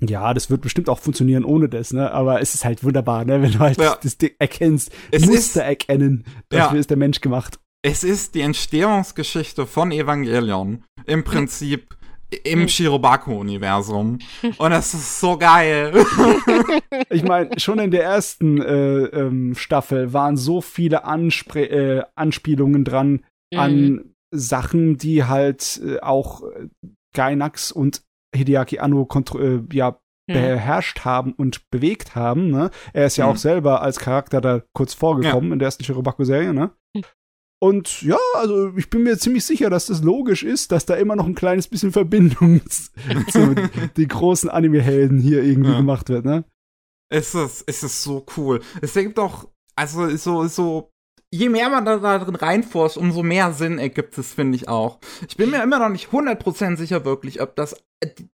[0.00, 2.10] ja, das wird bestimmt auch funktionieren ohne das, ne?
[2.10, 3.42] Aber es ist halt wunderbar, ne?
[3.42, 3.96] Wenn du halt ja.
[4.02, 6.24] das Ding erkennst, es Muster ist, erkennen.
[6.48, 6.80] Dafür ja.
[6.80, 7.60] ist der Mensch gemacht.
[7.82, 10.84] Es ist die Entstehungsgeschichte von Evangelion.
[11.04, 11.96] Im Prinzip
[12.44, 12.68] im hm.
[12.68, 14.18] Shirobako-Universum.
[14.58, 15.92] Und das ist so geil.
[17.10, 22.84] ich meine, schon in der ersten äh, ähm, Staffel waren so viele Anspre äh, Anspielungen
[22.84, 23.58] dran mhm.
[23.58, 26.68] an Sachen, die halt äh, auch äh,
[27.14, 28.02] Gainax und
[28.34, 29.06] Hideaki Anno
[29.38, 30.32] äh, ja, mhm.
[30.32, 32.50] beherrscht haben und bewegt haben.
[32.50, 32.70] Ne?
[32.92, 33.32] Er ist ja mhm.
[33.32, 35.52] auch selber als Charakter da kurz vorgekommen ja.
[35.54, 36.54] in der ersten Shirobako-Serie.
[36.54, 36.70] Ne?
[37.62, 41.14] Und ja, also ich bin mir ziemlich sicher, dass das logisch ist, dass da immer
[41.14, 42.60] noch ein kleines bisschen Verbindung
[43.30, 43.54] zu
[43.96, 45.76] den großen Anime-Helden hier irgendwie ja.
[45.76, 46.42] gemacht wird, ne?
[47.08, 48.62] Es ist, es ist so cool.
[48.80, 50.90] Es ergibt auch, also so, so,
[51.30, 54.98] je mehr man da, da drin reinforscht, umso mehr Sinn ergibt es, finde ich auch.
[55.28, 57.76] Ich bin mir immer noch nicht 100% sicher wirklich, ob das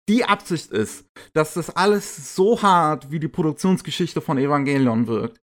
[0.07, 5.41] die Absicht ist, dass das alles so hart wie die Produktionsgeschichte von Evangelion wirkt.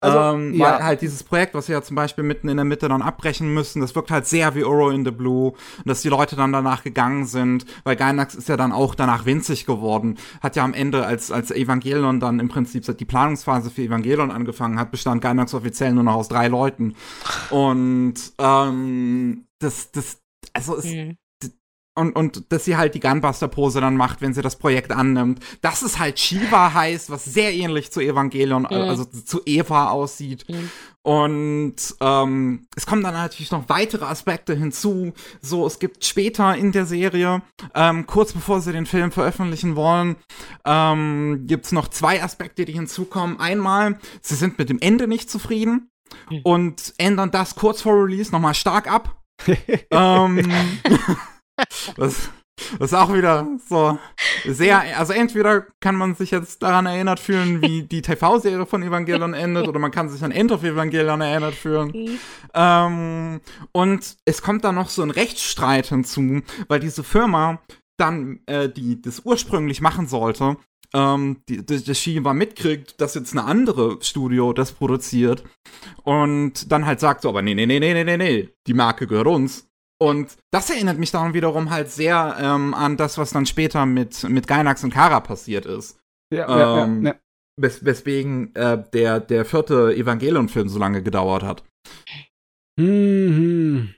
[0.00, 0.64] Also, ähm, ja.
[0.64, 3.52] Weil halt dieses Projekt, was wir ja zum Beispiel mitten in der Mitte dann abbrechen
[3.54, 6.52] müssen, das wirkt halt sehr wie Oro in the Blue und dass die Leute dann
[6.52, 10.74] danach gegangen sind, weil Gainax ist ja dann auch danach winzig geworden, hat ja am
[10.74, 15.54] Ende, als, als Evangelion dann im Prinzip die Planungsphase für Evangelion angefangen hat, bestand Gainax
[15.54, 16.94] offiziell nur noch aus drei Leuten
[17.50, 20.20] und ähm, das, das,
[20.52, 21.16] also es, mhm
[21.94, 25.40] und, und dass sie halt die Gunbuster-Pose dann macht, wenn sie das Projekt annimmt.
[25.60, 28.68] Dass es halt Shiva heißt, was sehr ähnlich zu Evangelion, mhm.
[28.72, 30.48] also zu Eva aussieht.
[30.48, 30.70] Mhm.
[31.02, 35.12] Und ähm, es kommen dann natürlich noch weitere Aspekte hinzu.
[35.42, 37.42] So, es gibt später in der Serie,
[37.74, 40.16] ähm, kurz bevor sie den Film veröffentlichen wollen,
[40.64, 43.38] ähm, gibt es noch zwei Aspekte, die hinzukommen.
[43.38, 45.90] Einmal, sie sind mit dem Ende nicht zufrieden
[46.30, 46.40] mhm.
[46.44, 49.18] und ändern das kurz vor Release nochmal stark ab.
[49.90, 50.50] ähm,
[51.96, 52.30] das,
[52.78, 53.98] das ist auch wieder so
[54.44, 59.34] sehr, also entweder kann man sich jetzt daran erinnert fühlen, wie die TV-Serie von Evangelion
[59.34, 62.18] endet, oder man kann sich an End of Evangelion erinnert fühlen.
[62.54, 63.40] Ähm,
[63.72, 67.60] und es kommt dann noch so ein Rechtsstreit hinzu, weil diese Firma
[67.98, 70.56] dann, äh, die das ursprünglich machen sollte,
[70.94, 75.42] ähm, die, die, das Shiva mitkriegt, dass jetzt eine andere Studio das produziert
[76.04, 79.26] und dann halt sagt so, aber nee, nee, nee, nee, nee, nee, die Marke gehört
[79.26, 79.68] uns.
[80.02, 84.28] Und das erinnert mich dann wiederum halt sehr ähm, an das, was dann später mit,
[84.28, 85.96] mit Gainax und Kara passiert ist.
[86.34, 87.18] Ja, ähm, ja, ja,
[87.56, 91.62] wes weswegen äh, der, der vierte Evangelion-Film so lange gedauert hat.
[92.80, 93.94] Mhm.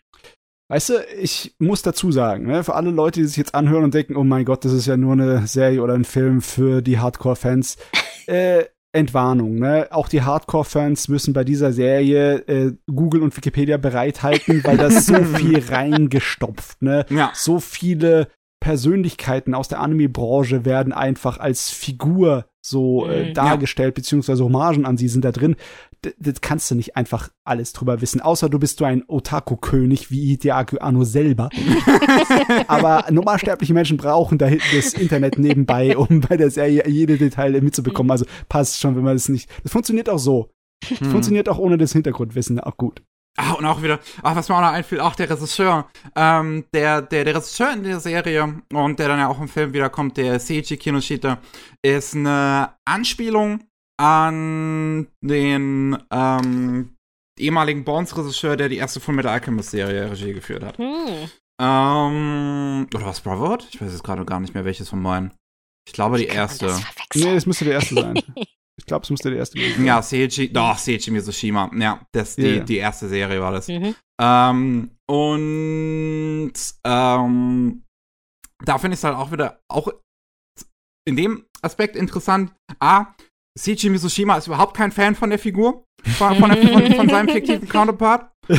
[0.70, 3.95] Weißt du, ich muss dazu sagen, ne, für alle Leute, die sich jetzt anhören und
[3.95, 6.99] denken, oh mein Gott, das ist ja nur eine Serie oder ein Film für die
[6.99, 7.78] Hardcore-Fans.
[8.27, 8.65] äh,
[8.95, 9.57] Entwarnung.
[9.57, 9.89] Ne?
[9.91, 15.15] Auch die Hardcore-Fans müssen bei dieser Serie äh, Google und Wikipedia bereithalten, weil das so
[15.37, 16.81] viel reingestopft.
[16.81, 17.05] Ne?
[17.11, 17.31] Ja.
[17.35, 18.29] So viele
[18.61, 23.34] Persönlichkeiten aus der Anime-Branche werden einfach als Figur so äh, mhm.
[23.34, 23.94] dargestellt, ja.
[23.94, 25.57] beziehungsweise Hommagen an sie sind da drin.
[26.05, 30.10] D das kannst du nicht einfach alles drüber wissen, außer du bist so ein Otaku-König
[30.10, 31.51] wie Hideaki Anno selber.
[32.67, 38.10] Aber normalsterbliche Menschen brauchen da das Internet nebenbei, um bei der Serie jede Detail mitzubekommen.
[38.10, 39.51] Also passt schon, wenn man das nicht.
[39.62, 40.51] Das funktioniert auch so.
[40.86, 41.10] Hm.
[41.10, 43.02] Funktioniert auch ohne das Hintergrundwissen auch gut.
[43.37, 47.03] Ah, und auch wieder, ach, was mir auch noch einfiel, auch der Regisseur, ähm, der,
[47.03, 50.39] der, der Regisseur in der Serie und der dann ja auch im Film wiederkommt, der
[50.39, 51.39] Seiji Kinoshita,
[51.83, 53.65] ist eine Anspielung
[53.97, 56.97] an den ähm,
[57.39, 60.79] ehemaligen Bones-Regisseur, der die erste Fullmetal Alchemist-Serie Regie geführt hat.
[60.79, 61.29] Hm.
[61.61, 63.67] Ähm, oder was, Brotherhood?
[63.71, 65.33] Ich weiß jetzt gerade gar nicht mehr, welches von meinen.
[65.87, 66.79] Ich glaube, die erste.
[67.15, 68.15] Nee, es müsste die erste sein.
[68.85, 69.87] Ich glaube, es musste der erste gewesen sein.
[69.87, 71.71] Ja, Seiji, doch, Seiji Mizushima.
[71.75, 72.65] Ja, das, die, yeah.
[72.65, 73.67] die erste Serie war das.
[73.67, 73.95] Mhm.
[74.21, 76.53] Ähm, und
[76.85, 77.83] ähm,
[78.63, 79.89] da finde ich es halt auch wieder, auch
[81.09, 82.53] in dem Aspekt interessant.
[82.79, 83.15] A,
[83.59, 85.87] Seiji Mizushima ist überhaupt kein Fan von der Figur,
[86.19, 88.31] von, von, der, von, von seinem fiktiven Counterpart.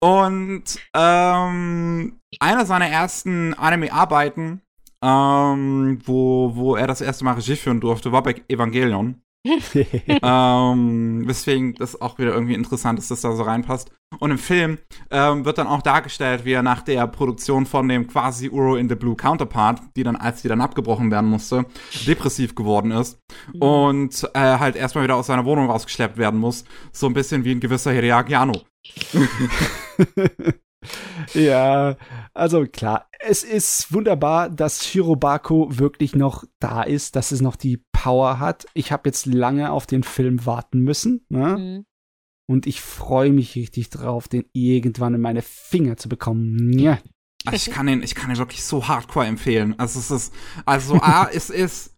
[0.00, 4.62] und ähm, einer seiner ersten Anime-Arbeiten,
[5.02, 9.22] ähm, wo, wo er das erste Mal Regie führen durfte, war bei Evangelion.
[10.22, 13.90] ähm, weswegen das auch wieder irgendwie interessant ist, dass da so reinpasst.
[14.18, 14.78] Und im Film
[15.10, 18.88] ähm, wird dann auch dargestellt, wie er nach der Produktion von dem quasi Uro in
[18.88, 21.64] the Blue Counterpart, die dann, als die dann abgebrochen werden musste,
[22.06, 23.18] depressiv geworden ist
[23.54, 23.62] mhm.
[23.62, 26.64] und äh, halt erstmal wieder aus seiner Wohnung rausgeschleppt werden muss.
[26.92, 28.60] So ein bisschen wie ein gewisser Hideaki Anno.
[31.34, 31.96] ja,
[32.32, 37.84] also klar, es ist wunderbar, dass Shirobako wirklich noch da ist, dass es noch die
[37.92, 38.66] Power hat.
[38.74, 41.24] Ich habe jetzt lange auf den Film warten müssen.
[41.28, 41.56] Ne?
[41.58, 41.86] Mhm.
[42.48, 46.78] Und ich freue mich richtig drauf, den irgendwann in meine Finger zu bekommen.
[46.78, 46.98] Ja.
[47.52, 49.78] Ich kann ihn, ich kann ihn wirklich so hardcore empfehlen.
[49.78, 50.34] Also es ist,
[50.66, 51.96] also A, es ist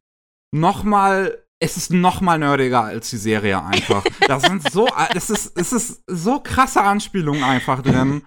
[0.52, 4.02] noch mal es ist noch mal nerdiger als die Serie einfach.
[4.27, 8.27] Das sind so, es ist, es ist so krasse Anspielungen einfach drin.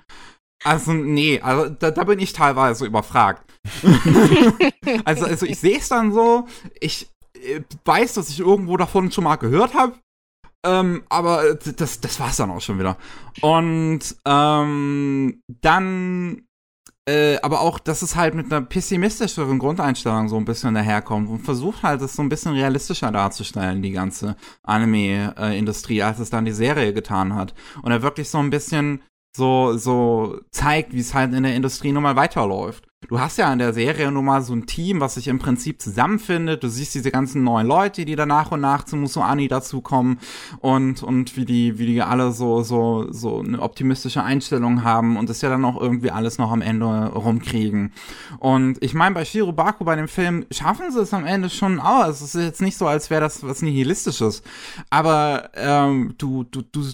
[0.63, 3.43] Also, nee, also da, da bin ich teilweise überfragt.
[5.05, 6.47] also, also ich sehe es dann so,
[6.79, 9.99] ich äh, weiß, dass ich irgendwo davon schon mal gehört habe.
[10.65, 12.97] Ähm, aber das, das war's dann auch schon wieder.
[13.41, 16.45] Und ähm, dann
[17.07, 21.39] äh, aber auch, dass es halt mit einer pessimistischeren Grundeinstellung so ein bisschen daherkommt und
[21.39, 26.51] versucht halt, es so ein bisschen realistischer darzustellen, die ganze Anime-Industrie, als es dann die
[26.51, 27.53] Serie getan hat.
[27.83, 29.03] Und er wirklich so ein bisschen
[29.35, 32.85] so, so zeigt, wie es halt in der Industrie nun mal weiterläuft.
[33.07, 35.81] Du hast ja in der Serie nun mal so ein Team, was sich im Prinzip
[35.81, 36.63] zusammenfindet.
[36.63, 40.19] Du siehst diese ganzen neuen Leute, die da nach und nach zu Musuani dazukommen
[40.59, 45.29] und, und wie die, wie die alle so, so, so eine optimistische Einstellung haben und
[45.29, 47.93] das ja dann auch irgendwie alles noch am Ende rumkriegen.
[48.39, 52.07] Und ich meine, bei Shirobako, bei dem Film, schaffen sie es am Ende schon auch.
[52.07, 54.41] Es ist jetzt nicht so, als wäre das was Nihilistisches.
[54.89, 56.85] Aber ähm, du, du, du,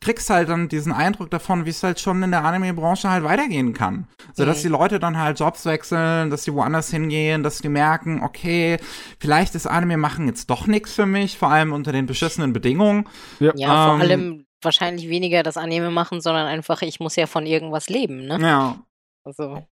[0.00, 3.72] kriegst halt dann diesen Eindruck davon, wie es halt schon in der Anime-Branche halt weitergehen
[3.72, 4.06] kann.
[4.34, 4.62] So dass mhm.
[4.62, 8.78] die Leute dann halt Jobs wechseln, dass die woanders hingehen, dass die merken, okay,
[9.18, 13.08] vielleicht ist Anime machen jetzt doch nichts für mich, vor allem unter den beschissenen Bedingungen.
[13.40, 17.26] Ja, ja ähm, vor allem wahrscheinlich weniger das Anime machen, sondern einfach, ich muss ja
[17.26, 18.38] von irgendwas leben, ne?
[18.40, 18.82] Ja.
[19.24, 19.66] Also.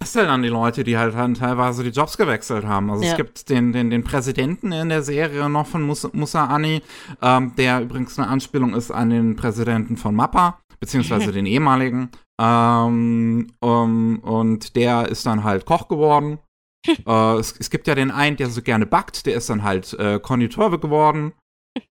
[0.00, 2.90] Was sind dann die Leute, die halt dann teilweise die Jobs gewechselt haben?
[2.90, 3.10] Also ja.
[3.10, 6.82] es gibt den, den, den Präsidenten in der Serie noch von Musa, Musa Ani,
[7.20, 12.10] ähm, der übrigens eine Anspielung ist an den Präsidenten von Mappa, beziehungsweise den ehemaligen.
[12.40, 16.38] Ähm, um, und der ist dann halt Koch geworden.
[16.86, 19.94] äh, es, es, gibt ja den einen, der so gerne backt, der ist dann halt
[19.94, 21.32] äh, Konditor geworden.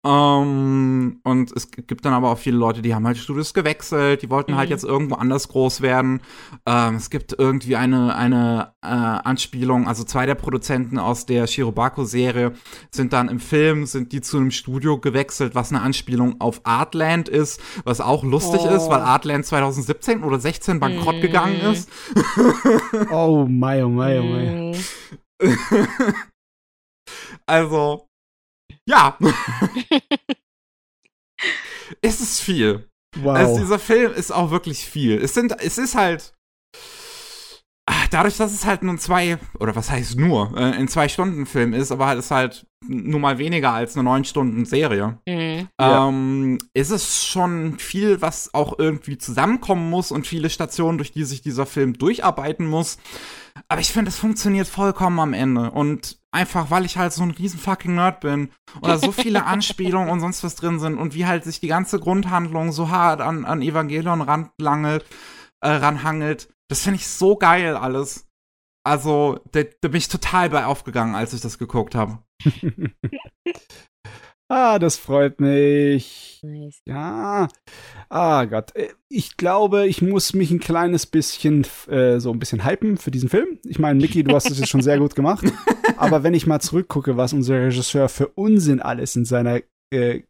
[0.02, 4.22] Um, ähm, und es gibt dann aber auch viele Leute, die haben halt Studios gewechselt,
[4.22, 4.58] die wollten halt mhm.
[4.58, 6.20] halt jetzt irgendwo anders groß werden.
[6.66, 12.52] Ähm, es gibt irgendwie eine, eine äh, Anspielung, also zwei der Produzenten aus der Shirobako-Serie
[12.90, 17.28] sind dann im Film, sind die zu einem Studio gewechselt, was eine Anspielung auf Artland
[17.28, 18.74] ist, was auch lustig oh.
[18.74, 21.20] ist, weil Artland 2017 oder 16 bankrott mhm.
[21.20, 21.90] gegangen ist.
[23.10, 24.22] oh my, oh my, oh.
[24.22, 24.74] Mhm.
[27.46, 28.05] also,
[28.86, 29.16] ja.
[32.02, 32.88] es ist viel.
[33.18, 33.36] Wow.
[33.36, 35.22] Also dieser Film ist auch wirklich viel.
[35.22, 36.34] Es sind, es ist halt
[38.08, 41.72] dadurch, dass es halt nur zwei, oder was heißt nur, äh, in zwei Stunden Film
[41.72, 45.68] ist, aber halt ist halt nur mal weniger als eine neun Stunden Serie, mhm.
[45.78, 46.66] ähm, ja.
[46.74, 51.42] ist es schon viel, was auch irgendwie zusammenkommen muss und viele Stationen, durch die sich
[51.42, 52.98] dieser Film durcharbeiten muss.
[53.68, 55.70] Aber ich finde, es funktioniert vollkommen am Ende.
[55.70, 58.50] Und einfach, weil ich halt so ein riesen fucking Nerd bin
[58.82, 61.98] oder so viele Anspielungen und sonst was drin sind und wie halt sich die ganze
[61.98, 65.04] Grundhandlung so hart an, an Evangelion ranlangelt,
[65.60, 66.48] äh, ranhangelt.
[66.68, 68.26] Das finde ich so geil alles.
[68.84, 72.22] Also, da, da bin ich total bei aufgegangen, als ich das geguckt habe.
[74.48, 76.38] Ah, das freut mich.
[76.44, 76.80] Nice.
[76.86, 77.48] Ja.
[78.08, 78.76] Ah Gott.
[78.76, 83.10] Äh, ich glaube, ich muss mich ein kleines bisschen äh, so ein bisschen hypen für
[83.10, 83.58] diesen Film.
[83.64, 85.44] Ich meine, Mickey, du hast es jetzt schon sehr gut gemacht.
[85.96, 89.62] Aber wenn ich mal zurückgucke, was unser Regisseur für Unsinn alles in seiner
[89.92, 90.22] äh,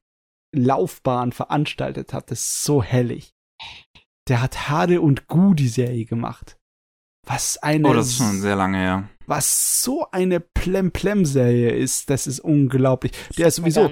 [0.55, 3.36] Laufbahn veranstaltet hat, ist so hellig.
[4.29, 6.59] Der hat Hade und Gu die Serie gemacht.
[7.27, 7.89] Was eine.
[7.89, 9.09] Oh, das ist schon sehr lange her.
[9.27, 13.13] Was so eine Plem-Plem-Serie ist, das ist unglaublich.
[13.37, 13.91] Der ist sowieso.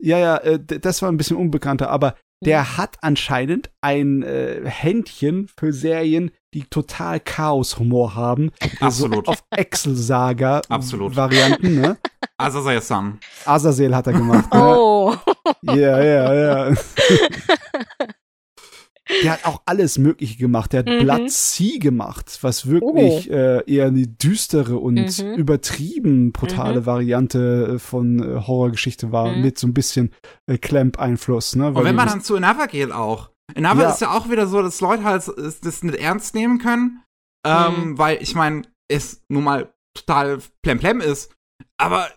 [0.00, 2.76] Ja, ja, äh, das war ein bisschen unbekannter, aber der mhm.
[2.76, 8.50] hat anscheinend ein äh, Händchen für Serien, die total Chaos-Humor haben.
[8.80, 9.26] Absolut.
[9.26, 11.98] So auf Excel-Saga-Varianten, ne?
[12.36, 13.20] Azazel-san.
[13.44, 14.52] Azazel hat er gemacht.
[14.52, 14.60] Ne?
[14.60, 15.14] Oh.
[15.62, 16.74] Ja, ja, ja.
[19.22, 20.72] Der hat auch alles Mögliche gemacht.
[20.72, 21.00] Der hat mhm.
[21.00, 23.34] Blood Sea gemacht, was wirklich oh.
[23.34, 25.34] äh, eher eine düstere und mhm.
[25.34, 26.86] übertrieben brutale mhm.
[26.86, 29.42] Variante äh, von äh, Horrorgeschichte war, mhm.
[29.42, 30.12] mit so ein bisschen
[30.46, 31.56] äh, Clamp-Einfluss.
[31.56, 31.68] Ne?
[31.68, 33.30] Und wenn man dann zu Another geht auch.
[33.54, 33.90] Another ja.
[33.90, 35.30] ist ja auch wieder so, dass Leute halt
[35.62, 37.02] das nicht ernst nehmen können,
[37.46, 37.98] ähm, mhm.
[37.98, 41.34] weil ich meine, es nun mal total plemplem ist,
[41.76, 42.08] aber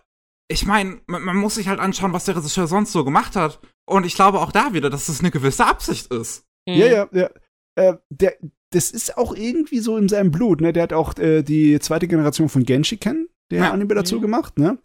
[0.48, 3.60] ich meine, man, man, muss sich halt anschauen, was der Regisseur sonst so gemacht hat.
[3.88, 6.44] Und ich glaube auch da wieder, dass das eine gewisse Absicht ist.
[6.66, 7.30] Ja, ja, ja.
[7.76, 8.36] Äh, der,
[8.70, 10.72] das ist auch irgendwie so in seinem Blut, ne?
[10.72, 13.72] Der hat auch äh, die zweite Generation von Genshi kennen, der ja.
[13.72, 14.22] Anime dazu mhm.
[14.22, 14.78] gemacht, ne?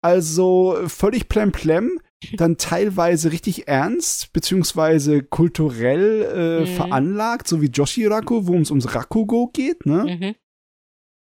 [0.00, 2.00] Also völlig plemplem,
[2.34, 6.66] dann teilweise richtig ernst, beziehungsweise kulturell äh, mhm.
[6.66, 10.18] veranlagt, so wie Joshi Raku, wo es ums Rakugo geht, ne?
[10.18, 10.34] Mhm.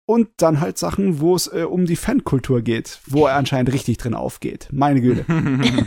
[0.09, 3.97] Und dann halt Sachen, wo es äh, um die Fankultur geht, wo er anscheinend richtig
[3.97, 4.69] drin aufgeht.
[4.71, 5.25] Meine Güte.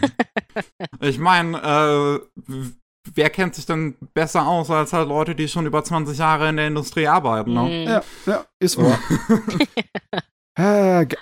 [1.01, 2.61] ich meine, äh,
[3.15, 6.57] wer kennt sich denn besser aus als halt Leute, die schon über 20 Jahre in
[6.57, 7.63] der Industrie arbeiten, ne?
[7.63, 7.89] Mhm.
[7.89, 8.99] Ja, ja, ist wahr.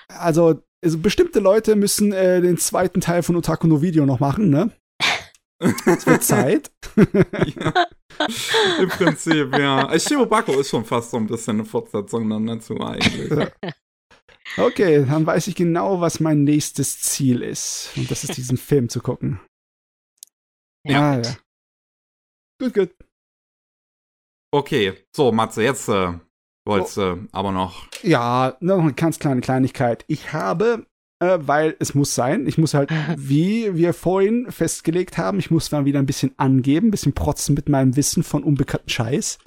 [0.09, 4.51] Also, also, bestimmte Leute müssen äh, den zweiten Teil von Otaku no Video noch machen,
[4.51, 4.73] ne?
[5.61, 6.73] Es wird Zeit.
[6.97, 7.73] ja.
[8.81, 9.97] Im Prinzip, ja.
[9.97, 13.31] Shirobako ist schon fast so ein bisschen eine Fortsetzung dann dazu eigentlich.
[13.31, 13.49] Ja.
[14.57, 17.91] Okay, dann weiß ich genau, was mein nächstes Ziel ist.
[17.97, 19.41] Und das ist, diesen Film zu gucken.
[20.85, 21.13] Ja.
[21.13, 21.37] Ah, ja.
[22.61, 22.91] Gut, gut.
[24.51, 26.15] Okay, so, Matze, jetzt äh,
[26.67, 27.15] wolltest du oh.
[27.15, 27.87] äh, aber noch.
[28.03, 30.05] Ja, noch eine ganz kleine Kleinigkeit.
[30.09, 30.87] Ich habe,
[31.21, 35.71] äh, weil es muss sein, ich muss halt, wie wir vorhin festgelegt haben, ich muss
[35.71, 39.39] mal wieder ein bisschen angeben, ein bisschen protzen mit meinem Wissen von unbekannten Scheiß.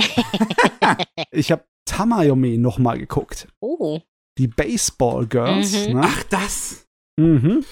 [1.31, 3.47] ich habe Tamayome noch mal geguckt.
[3.59, 3.99] Oh.
[4.37, 5.87] Die Baseball Girls.
[5.87, 5.93] Mhm.
[5.95, 6.01] Ne?
[6.03, 6.87] Ach, das.
[7.19, 7.65] Mhm.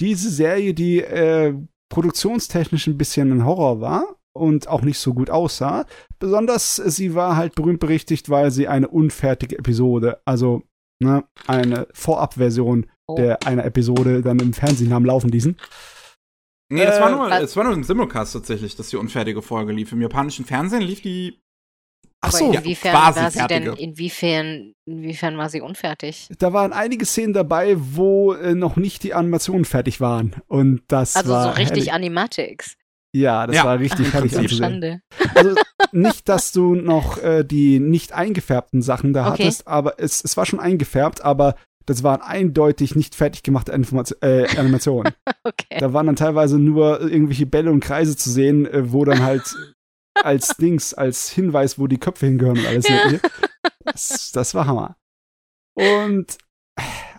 [0.00, 1.54] Diese Serie, die äh,
[1.88, 5.86] produktionstechnisch ein bisschen ein Horror war, und auch nicht so gut aussah.
[6.18, 10.62] Besonders sie war halt berühmt berichtigt, weil sie eine unfertige Episode, also
[11.02, 13.16] ne, eine Vorabversion oh.
[13.16, 15.56] der einer Episode dann im Fernsehen haben laufen ließen.
[16.70, 19.72] Nee, es, äh, war nur, es war nur im Simulcast tatsächlich, dass die unfertige Folge
[19.72, 19.92] lief.
[19.92, 21.40] Im japanischen Fernsehen lief die.
[22.22, 26.28] Ach so, inwiefern war, war sie denn, inwiefern, inwiefern war sie unfertig?
[26.38, 30.34] Da waren einige Szenen dabei, wo äh, noch nicht die Animationen fertig waren.
[30.46, 31.48] Und das also war.
[31.48, 32.76] Also so richtig Animatics.
[33.14, 33.64] Ja, das ja.
[33.64, 35.00] war richtig herrlich anzusehen.
[35.36, 35.54] Also
[35.92, 39.44] nicht, dass du noch äh, die nicht eingefärbten Sachen da okay.
[39.44, 41.54] hattest, aber es, es war schon eingefärbt, aber
[41.86, 43.70] das waren eindeutig nicht fertig gemachte
[44.20, 45.12] äh, Animationen.
[45.44, 45.78] okay.
[45.78, 49.54] Da waren dann teilweise nur irgendwelche Bälle und Kreise zu sehen, äh, wo dann halt
[50.20, 52.88] als Dings, als Hinweis, wo die Köpfe hingehören und alles.
[52.88, 52.98] Ja.
[53.84, 54.96] Das, das war Hammer.
[55.74, 56.38] Und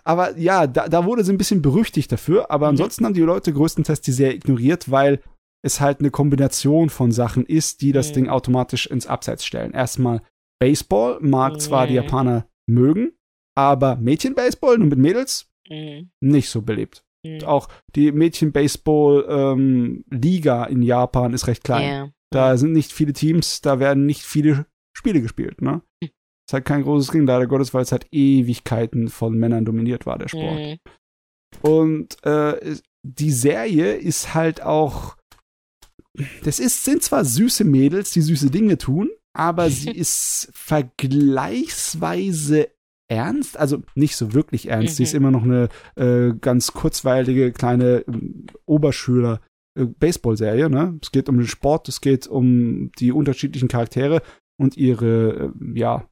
[0.04, 2.70] aber ja, da, da wurde sie ein bisschen berüchtigt dafür, aber mhm.
[2.70, 5.20] ansonsten haben die Leute größtenteils die sehr ignoriert, weil
[5.66, 8.14] es halt eine Kombination von Sachen ist, die das mhm.
[8.14, 9.72] Ding automatisch ins Abseits stellen.
[9.72, 10.22] Erstmal
[10.58, 11.58] Baseball mag mhm.
[11.58, 13.12] zwar die Japaner mögen,
[13.54, 16.10] aber Mädchen-Baseball nur mit Mädels mhm.
[16.20, 17.04] nicht so beliebt.
[17.24, 17.44] Mhm.
[17.44, 21.82] Auch die Mädchen-Baseball-Liga ähm, in Japan ist recht klein.
[21.82, 22.10] Yeah.
[22.32, 25.62] Da sind nicht viele Teams, da werden nicht viele Spiele gespielt.
[25.62, 25.82] Ne?
[26.02, 26.10] Hm.
[26.48, 30.18] Ist halt kein großes Ding, leider Gottes, weil es halt Ewigkeiten von Männern dominiert war,
[30.18, 30.58] der Sport.
[30.58, 30.78] Mhm.
[31.62, 35.16] Und äh, die Serie ist halt auch
[36.44, 42.68] das ist, sind zwar süße Mädels, die süße Dinge tun, aber sie ist vergleichsweise
[43.08, 44.94] ernst, also nicht so wirklich ernst.
[44.94, 44.96] Mhm.
[44.96, 45.18] Sie ist mhm.
[45.18, 48.12] immer noch eine äh, ganz kurzweilige kleine äh,
[48.64, 49.40] Oberschüler.
[49.76, 50.98] Äh, Baseball-Serie, ne?
[51.02, 54.22] Es geht um den Sport, es geht um die unterschiedlichen Charaktere
[54.58, 56.08] und ihre, äh, ja,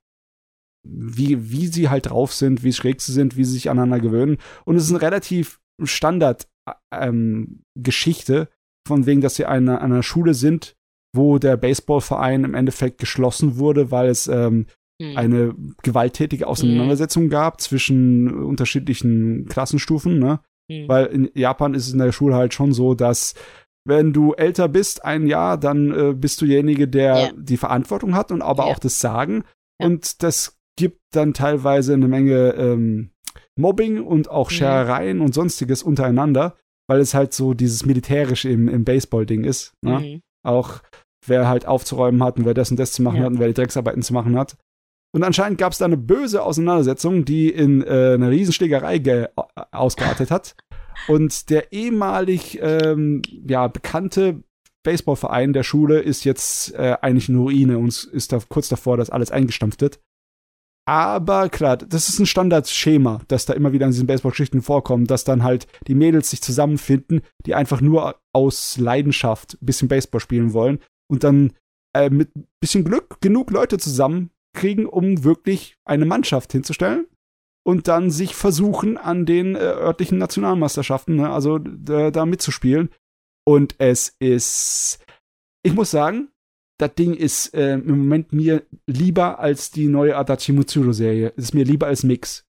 [0.86, 4.36] wie, wie sie halt drauf sind, wie schräg sie sind, wie sie sich aneinander gewöhnen.
[4.64, 8.48] Und es ist eine relativ Standard-Geschichte, ähm,
[8.86, 10.76] von wegen, dass sie an einer, einer Schule sind,
[11.14, 14.66] wo der Baseballverein im Endeffekt geschlossen wurde, weil es ähm,
[15.00, 15.16] hm.
[15.16, 17.30] eine gewalttätige Auseinandersetzung hm.
[17.30, 20.40] gab zwischen unterschiedlichen Klassenstufen, ne?
[20.70, 20.88] Hm.
[20.88, 23.34] Weil in Japan ist es in der Schule halt schon so, dass
[23.86, 27.30] wenn du älter bist, ein Jahr, dann äh, bist du derjenige, der ja.
[27.36, 28.72] die Verantwortung hat und aber ja.
[28.72, 29.44] auch das Sagen.
[29.78, 29.86] Ja.
[29.86, 33.10] Und das gibt dann teilweise eine Menge ähm,
[33.56, 34.54] Mobbing und auch mhm.
[34.54, 36.56] Scherereien und sonstiges untereinander
[36.88, 39.74] weil es halt so dieses militärische im, im Baseball-Ding ist.
[39.82, 39.98] Ne?
[39.98, 40.20] Mhm.
[40.42, 40.82] Auch
[41.26, 43.24] wer halt aufzuräumen hat und wer das und das zu machen ja.
[43.24, 44.56] hat und wer die Drecksarbeiten zu machen hat.
[45.14, 49.28] Und anscheinend gab es da eine böse Auseinandersetzung, die in äh, eine Riesenschlägerei
[49.70, 50.56] ausgeartet hat.
[51.06, 54.42] Und der ehemalig ähm, ja, bekannte
[54.82, 59.10] Baseballverein der Schule ist jetzt äh, eigentlich eine Ruine und ist da kurz davor, dass
[59.10, 60.00] alles eingestampft wird.
[60.86, 65.24] Aber klar, das ist ein Standardschema, das da immer wieder in diesen Baseballgeschichten vorkommt, dass
[65.24, 70.52] dann halt die Mädels sich zusammenfinden, die einfach nur aus Leidenschaft ein bisschen Baseball spielen
[70.52, 70.80] wollen
[71.10, 71.54] und dann
[71.96, 72.30] äh, mit
[72.60, 77.06] bisschen Glück genug Leute zusammenkriegen, um wirklich eine Mannschaft hinzustellen
[77.66, 82.90] und dann sich versuchen an den äh, örtlichen Nationalmeisterschaften, ne, also da mitzuspielen.
[83.46, 84.98] Und es ist,
[85.62, 86.28] ich muss sagen,
[86.88, 91.32] das Ding ist äh, im Moment mir lieber als die neue Adachi Mutsuro-Serie.
[91.36, 92.44] Es ist mir lieber als Mix.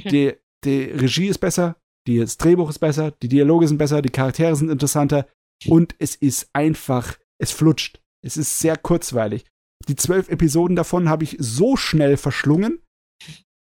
[0.00, 0.10] Hm.
[0.10, 0.32] Die,
[0.64, 4.70] die Regie ist besser, das Drehbuch ist besser, die Dialoge sind besser, die Charaktere sind
[4.70, 5.26] interessanter
[5.66, 8.00] und es ist einfach, es flutscht.
[8.22, 9.44] Es ist sehr kurzweilig.
[9.88, 12.80] Die zwölf Episoden davon habe ich so schnell verschlungen.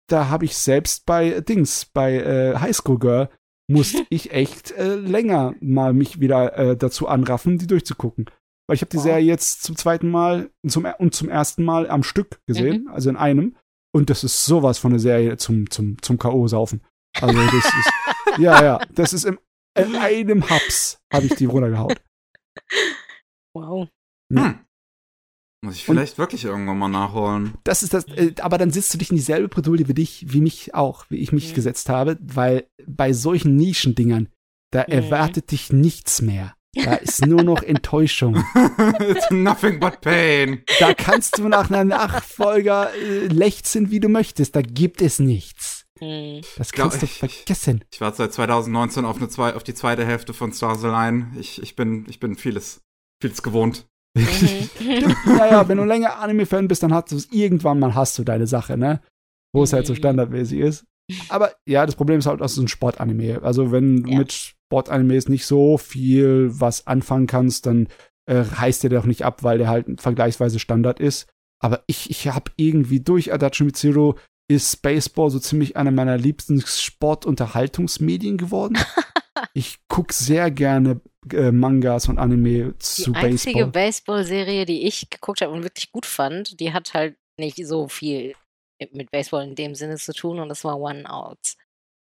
[0.09, 3.29] Da habe ich selbst bei Dings, bei äh, High School Girl,
[3.71, 8.27] musste ich echt äh, länger mal mich wieder äh, dazu anraffen, die durchzugucken.
[8.69, 11.89] Weil ich habe die Serie jetzt zum zweiten Mal und zum, und zum ersten Mal
[11.89, 12.89] am Stück gesehen, mhm.
[12.89, 13.57] also in einem.
[13.95, 16.81] Und das ist sowas von der Serie zum, zum, zum K.O.-Saufen.
[17.21, 17.91] Also das ist,
[18.39, 19.39] ja, ja, das ist im,
[19.77, 21.97] in einem Haps habe ich die runtergehauen.
[23.55, 23.89] Wow.
[24.33, 24.61] Hm.
[25.65, 27.55] Muss ich vielleicht und wirklich irgendwann mal nachholen.
[27.65, 30.41] Das ist das, äh, aber dann sitzt du dich in dieselbe Bredouille wie dich, wie
[30.41, 31.55] mich auch, wie ich mich mhm.
[31.55, 34.29] gesetzt habe, weil bei solchen Nischendingern,
[34.71, 34.93] da mhm.
[34.93, 36.55] erwartet dich nichts mehr.
[36.85, 38.37] Da ist nur noch Enttäuschung.
[39.01, 40.63] It's nothing but pain.
[40.79, 44.55] Da kannst du nach einer Nachfolger äh, lechzen, wie du möchtest.
[44.55, 45.85] Da gibt es nichts.
[45.99, 46.41] Hm.
[46.57, 47.81] Das kannst glaub, du vergessen.
[47.91, 51.37] Ich, ich warte seit 2019 auf, eine zwei, auf die zweite Hälfte von Stars Align.
[51.39, 52.83] Ich, ich, bin, ich bin vieles,
[53.21, 53.87] vieles gewohnt.
[54.15, 55.69] naja, mhm.
[55.69, 58.77] wenn du länger Anime-Fan bist, dann hast du es irgendwann mal hast du deine Sache,
[58.77, 59.01] ne?
[59.53, 59.99] Wo es halt so mhm.
[59.99, 60.85] standardmäßig ist.
[61.29, 63.43] Aber ja, das Problem ist halt, dass es ein Sportanime.
[63.43, 64.19] Also wenn du ja.
[64.19, 67.89] mit Sportanimes nicht so viel was anfangen kannst, dann
[68.27, 71.29] äh, heißt der doch nicht ab, weil der halt vergleichsweise Standard ist.
[71.61, 74.15] Aber ich, ich habe irgendwie durch Adachi Mitsuru
[74.51, 78.79] ist Baseball so ziemlich einer meiner liebsten Sportunterhaltungsmedien geworden.
[79.55, 81.01] ich gucke sehr gerne
[81.33, 83.13] äh, Mangas und Anime zu Baseball.
[83.13, 87.67] Die einzige Baseball-Serie, die ich geguckt habe und wirklich gut fand, die hat halt nicht
[87.67, 88.35] so viel
[88.93, 91.57] mit Baseball in dem Sinne zu tun und das war One Outs.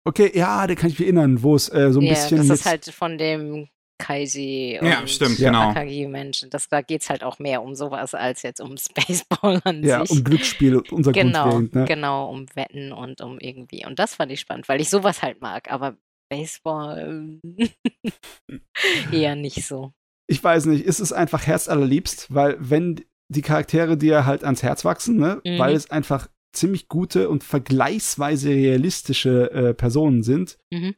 [0.05, 2.37] Okay, ja, da kann ich mich erinnern, wo es äh, so ein yeah, bisschen.
[2.37, 3.67] Das ist halt von dem
[3.99, 5.69] Kaisi und ja, stimmt, genau.
[5.69, 6.49] Akagi-Menschen.
[6.49, 10.09] Da geht es halt auch mehr um sowas als jetzt um Baseball an ja, sich.
[10.09, 11.85] Ja, um Glücksspiel, unser genau, Grundwählen, ne?
[11.85, 13.85] Genau, um Wetten und um irgendwie.
[13.85, 15.71] Und das fand ich spannend, weil ich sowas halt mag.
[15.71, 15.97] Aber
[16.29, 17.39] Baseball
[19.11, 19.91] eher nicht so.
[20.27, 24.85] Ich weiß nicht, ist es einfach herzallerliebst, weil wenn die Charaktere dir halt ans Herz
[24.85, 25.59] wachsen, ne, mhm.
[25.59, 30.95] weil es einfach ziemlich gute und vergleichsweise realistische äh, Personen sind mhm.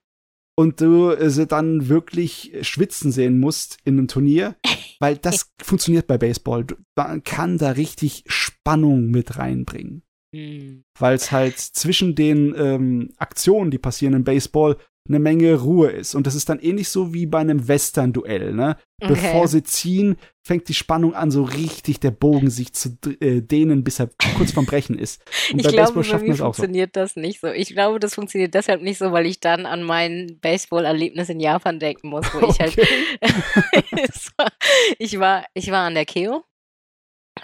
[0.55, 4.55] und du äh, sie dann wirklich schwitzen sehen musst in einem Turnier,
[4.99, 6.65] weil das funktioniert bei Baseball.
[6.95, 10.03] Man kann da richtig Spannung mit reinbringen.
[10.33, 10.83] Mhm.
[10.97, 16.15] Weil es halt zwischen den ähm, Aktionen, die passieren im Baseball, eine Menge Ruhe ist.
[16.15, 18.77] Und das ist dann ähnlich so wie bei einem Western-Duell, ne?
[19.01, 19.13] Okay.
[19.13, 23.83] Bevor sie ziehen, fängt die Spannung an, so richtig der Bogen sich zu äh, dehnen,
[23.83, 25.21] bis er kurz vorm Brechen ist.
[25.51, 27.01] Und ich bei glaube, Baseball schafft man das auch funktioniert so.
[27.01, 27.47] das nicht so.
[27.47, 31.79] Ich glaube, das funktioniert deshalb nicht so, weil ich dann an mein Baseball-Erlebnis in Japan
[31.79, 32.51] denken muss, wo okay.
[32.51, 32.77] ich halt
[34.99, 36.43] ich war, ich war an der Keo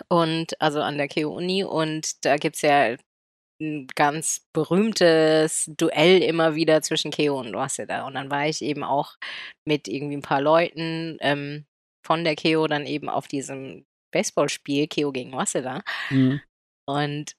[0.09, 2.95] und also an der Keo Uni und da gibt es ja
[3.59, 8.05] ein ganz berühmtes Duell immer wieder zwischen Keo und Waseda.
[8.05, 9.15] Und dann war ich eben auch
[9.65, 11.65] mit irgendwie ein paar Leuten ähm,
[12.05, 15.83] von der Keo dann eben auf diesem Baseballspiel Keo gegen Waseda.
[16.09, 16.41] Mhm.
[16.85, 17.33] Und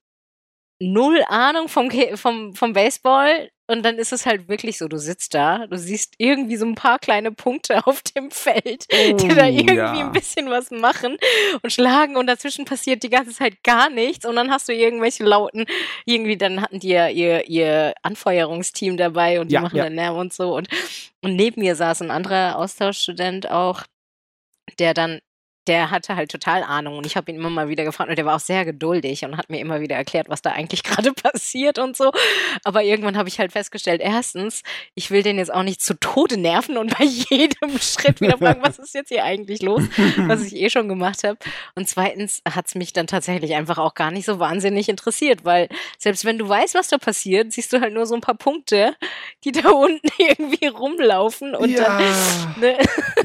[0.80, 3.50] null Ahnung vom, vom, vom Baseball.
[3.70, 6.74] Und dann ist es halt wirklich so, du sitzt da, du siehst irgendwie so ein
[6.74, 9.92] paar kleine Punkte auf dem Feld, oh, die da irgendwie ja.
[9.92, 11.18] ein bisschen was machen
[11.62, 15.24] und schlagen und dazwischen passiert die ganze Zeit gar nichts und dann hast du irgendwelche
[15.24, 15.66] Lauten,
[16.06, 19.84] irgendwie dann hatten die ja ihr, ihr Anfeuerungsteam dabei und die ja, machen ja.
[19.84, 20.68] dann Lärm und so und,
[21.20, 23.84] und neben mir saß ein anderer Austauschstudent auch,
[24.78, 25.20] der dann
[25.68, 28.24] der hatte halt total Ahnung und ich habe ihn immer mal wieder gefragt und der
[28.24, 31.78] war auch sehr geduldig und hat mir immer wieder erklärt, was da eigentlich gerade passiert
[31.78, 32.10] und so.
[32.64, 34.62] Aber irgendwann habe ich halt festgestellt, erstens,
[34.94, 38.62] ich will den jetzt auch nicht zu Tode nerven und bei jedem Schritt wieder fragen,
[38.62, 39.82] was ist jetzt hier eigentlich los,
[40.26, 41.38] was ich eh schon gemacht habe.
[41.74, 45.68] Und zweitens hat es mich dann tatsächlich einfach auch gar nicht so wahnsinnig interessiert, weil
[45.98, 48.94] selbst wenn du weißt, was da passiert, siehst du halt nur so ein paar Punkte,
[49.44, 52.60] die da unten irgendwie rumlaufen und ja, dann.
[52.60, 52.78] Ne?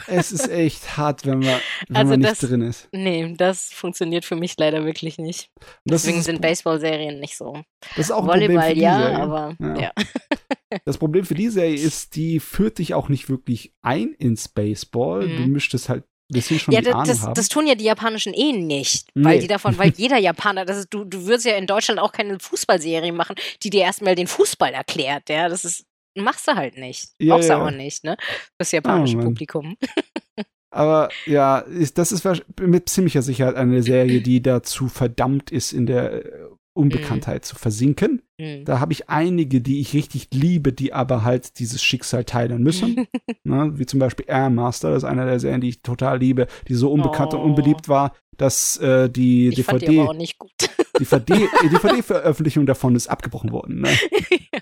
[0.08, 2.88] Es ist echt hart, wenn man, wenn also man nicht das, drin ist.
[2.92, 5.50] Nee, das funktioniert für mich leider wirklich nicht.
[5.86, 7.62] Deswegen sind Baseball-Serien nicht so.
[7.96, 9.18] Das ist auch ein Volleyball Problem für ja, Serie.
[9.18, 9.80] aber ja.
[9.82, 9.92] ja.
[10.86, 15.28] das Problem für die Serie ist, die führt dich auch nicht wirklich ein ins Baseball.
[15.28, 15.38] Mhm.
[15.38, 16.04] Du mischst es halt
[16.42, 17.34] schon ja, die das, das, haben.
[17.34, 19.42] das tun ja die japanischen eh nicht, weil Nee.
[19.42, 22.40] die davon, weil jeder Japaner, das ist, du, du würdest ja in Deutschland auch keine
[22.40, 27.10] Fußballserie machen, die dir erstmal den Fußball erklärt, ja, das ist, machst du halt nicht.
[27.20, 27.66] Ja, Brauchst du ja.
[27.66, 28.18] auch nicht, ne?
[28.58, 29.26] Das japanische Mann.
[29.26, 29.78] Publikum.
[30.74, 32.28] Aber ja, ist, das ist
[32.60, 36.30] mit ziemlicher Sicherheit eine Serie, die dazu verdammt ist, in der äh,
[36.74, 38.24] Unbekanntheit zu versinken.
[38.42, 38.66] Hm.
[38.66, 43.06] Da habe ich einige, die ich richtig liebe, die aber halt dieses Schicksal teilen müssen.
[43.44, 43.74] ne?
[43.76, 46.74] Wie zum Beispiel Air Master, das ist einer der Serien, die ich total liebe, die
[46.74, 47.44] so unbekannt und Oh.
[47.44, 50.52] unbeliebt war, dass äh, die Ich fand die aber DVD, auch nicht gut.
[51.00, 53.82] die DVD, DVD-Veröffentlichung davon ist abgebrochen worden.
[53.82, 53.90] Ne?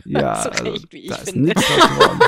[0.04, 2.20] Ja, so also, recht, wie ich da ist nichts draus geworden.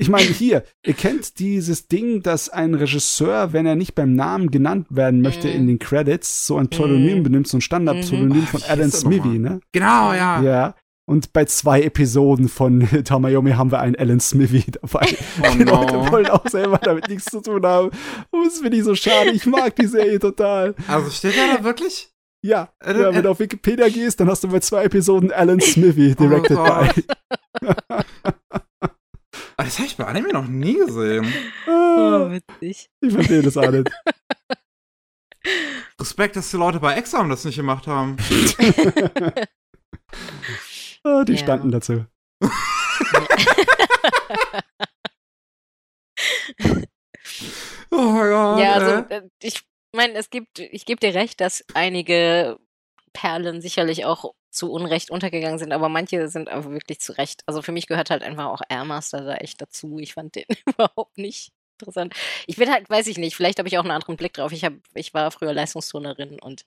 [0.00, 4.50] Ich meine, hier, ihr kennt dieses Ding, dass ein Regisseur, wenn er nicht beim Namen
[4.50, 5.54] genannt werden möchte Mhm.
[5.54, 7.22] in den Credits, so ein Pseudonym Mhm.
[7.22, 8.46] benimmt, so ein Standardpseudonym Mhm.
[8.46, 9.60] von Alan Smithy, ne?
[9.72, 10.40] Genau, ja.
[10.42, 10.74] Ja.
[11.06, 15.06] Und bei zwei Episoden von Tamayomi haben wir einen Alan Smithy dabei.
[15.42, 16.10] Oh Die Leute no.
[16.12, 17.90] wollen auch selber damit nichts zu tun haben.
[18.30, 19.30] Und das finde ich so schade.
[19.32, 20.74] Ich mag die Serie total.
[20.88, 22.08] Also steht da da wirklich?
[22.42, 23.22] Ja, Äh, ja wenn äh.
[23.22, 27.02] du auf Wikipedia gehst, dann hast du bei zwei Episoden Alan Smithy directed Oh by.
[29.60, 29.60] Gott.
[29.60, 31.32] Ah, Das habe ich bei Anime noch nie gesehen.
[31.66, 32.88] Oh, Ah, witzig.
[33.00, 33.84] ich verstehe das alles.
[36.00, 38.16] Respekt, dass die Leute bei Exam das nicht gemacht haben.
[41.02, 41.38] Ah, die Ja.
[41.38, 42.04] standen dazu.
[47.90, 48.60] Oh mein Gott.
[48.60, 49.62] Ja, also äh, ich
[49.94, 52.58] meine, es gibt, ich gebe dir recht, dass einige
[53.12, 57.42] Perlen sicherlich auch zu Unrecht untergegangen sind, aber manche sind aber wirklich zu Recht.
[57.46, 59.98] Also für mich gehört halt einfach auch Airmaster da echt dazu.
[59.98, 62.14] Ich fand den überhaupt nicht interessant.
[62.46, 64.52] Ich bin halt, weiß ich nicht, vielleicht habe ich auch einen anderen Blick drauf.
[64.52, 66.64] Ich, hab, ich war früher Leistungsturnerin und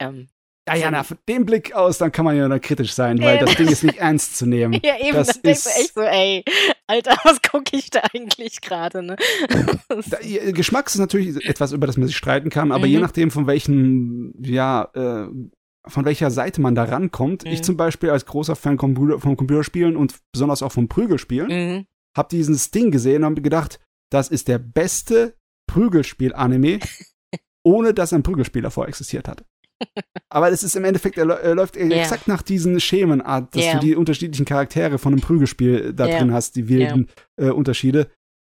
[0.00, 0.28] ähm,
[0.68, 3.36] Ja, ja, na, von dem Blick aus, dann kann man ja noch kritisch sein, weil
[3.36, 3.46] Eben.
[3.46, 4.80] das Ding ist nicht ernst zu nehmen.
[4.84, 6.44] ja eben, Das du ist- echt so, ey,
[6.88, 9.16] Alter, was gucke ich da eigentlich gerade, ne?
[10.52, 12.92] Geschmack ist natürlich etwas, über das man sich streiten kann, aber Mhm.
[12.92, 15.28] je nachdem, von welchen, ja, äh,
[15.88, 17.44] von welcher Seite man da rankommt.
[17.44, 17.64] Ich Mhm.
[17.64, 21.86] zum Beispiel als großer Fan von Computerspielen und besonders auch vom Prügelspielen, mhm.
[22.16, 25.36] hab dieses Ding gesehen und hab gedacht, das ist der beste
[25.68, 26.78] Prügelspiel-Anime,
[27.64, 29.44] ohne dass ein Prügelspiel davor existiert hat.
[30.28, 31.82] Aber es ist im Endeffekt, er, er läuft Ja.
[31.84, 33.74] exakt nach diesen Schemenart, dass Ja.
[33.74, 36.18] du die unterschiedlichen Charaktere von einem Prügelspiel da Ja.
[36.18, 38.08] drin hast, die wilden äh, Unterschiede.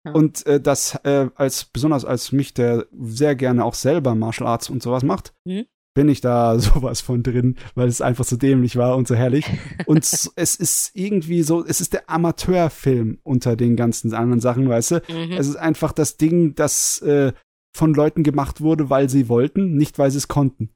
[0.05, 0.13] Ja.
[0.13, 4.69] Und äh, das äh, als besonders als mich, der sehr gerne auch selber Martial Arts
[4.69, 5.65] und sowas macht, Mhm.
[5.93, 9.45] bin ich da sowas von drin, weil es einfach so dämlich war und so herrlich.
[9.87, 9.97] und
[10.37, 14.95] es ist irgendwie so, es ist der Amateurfilm unter den ganzen anderen Sachen, weißt du?
[15.09, 15.33] Mhm.
[15.33, 17.33] Es ist einfach das Ding, das äh,
[17.75, 20.69] von Leuten gemacht wurde, weil sie wollten, nicht weil sie es konnten.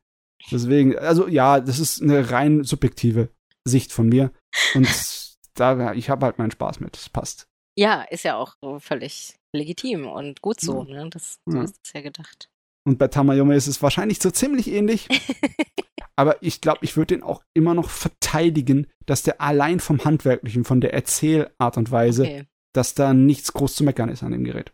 [0.51, 3.30] Deswegen, also ja, das ist eine rein subjektive
[3.65, 4.31] Sicht von mir.
[4.75, 4.88] Und
[5.55, 6.97] da, ich habe halt meinen Spaß mit.
[6.97, 7.47] Es passt.
[7.77, 11.09] Ja, ist ja auch völlig legitim und gut so, ne?
[11.09, 11.63] Das, so Ja.
[11.63, 12.49] ist es ja gedacht.
[12.85, 15.07] Und bei Tamayome ist es wahrscheinlich so ziemlich ähnlich.
[16.15, 20.63] Aber ich glaube, ich würde den auch immer noch verteidigen, dass der allein vom Handwerklichen,
[20.65, 22.45] von der Erzählart und Weise, Okay.
[22.73, 24.72] dass da nichts groß zu meckern ist an dem Gerät.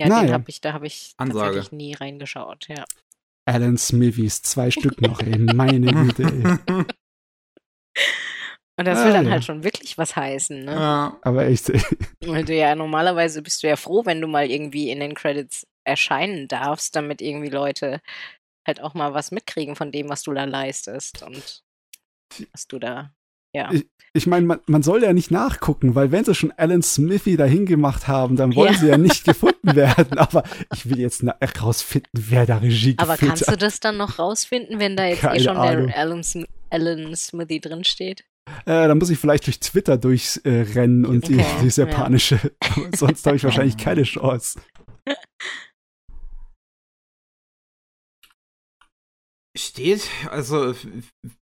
[0.00, 0.34] Ja, Na den ja.
[0.34, 1.44] habe ich, da habe ich Ansage.
[1.56, 2.84] tatsächlich nie reingeschaut, ja.
[3.46, 5.38] Alan Smithies, zwei Stück noch, ey.
[5.38, 6.84] Meine Güte, ey.
[8.76, 9.30] Und das Ah, will dann ja.
[9.32, 10.72] halt schon wirklich was heißen, ne?
[10.72, 11.18] ja.
[11.22, 11.80] Aber echt, ey.
[12.26, 15.66] Weil du ja normalerweise bist du ja froh, wenn du mal irgendwie in den Credits
[15.84, 18.00] erscheinen darfst, damit irgendwie Leute
[18.66, 21.62] halt auch mal was mitkriegen von dem, was du da leistest und
[22.52, 23.12] was du da,
[23.54, 23.72] ja.
[23.72, 27.36] Ich- Ich meine, man, man soll ja nicht nachgucken, weil wenn sie schon Alan Smithy
[27.36, 28.78] dahin gemacht haben, dann wollen Ja.
[28.78, 30.18] sie ja nicht gefunden werden.
[30.18, 33.60] Aber ich will jetzt herausfinden, wer da Regie Aber kannst du hat.
[33.62, 35.88] das dann noch rausfinden, wenn da jetzt Keine eh schon Ahnung.
[35.88, 36.22] der Alan,
[36.70, 38.20] Alan Smithy drinsteht?
[38.66, 41.86] Äh, dann muss ich vielleicht durch Twitter durchrennen und die, Okay, dieses ja.
[41.86, 42.38] japanische.
[42.60, 44.60] Aber sonst habe ich wahrscheinlich keine Chance.
[49.56, 50.74] Steht, also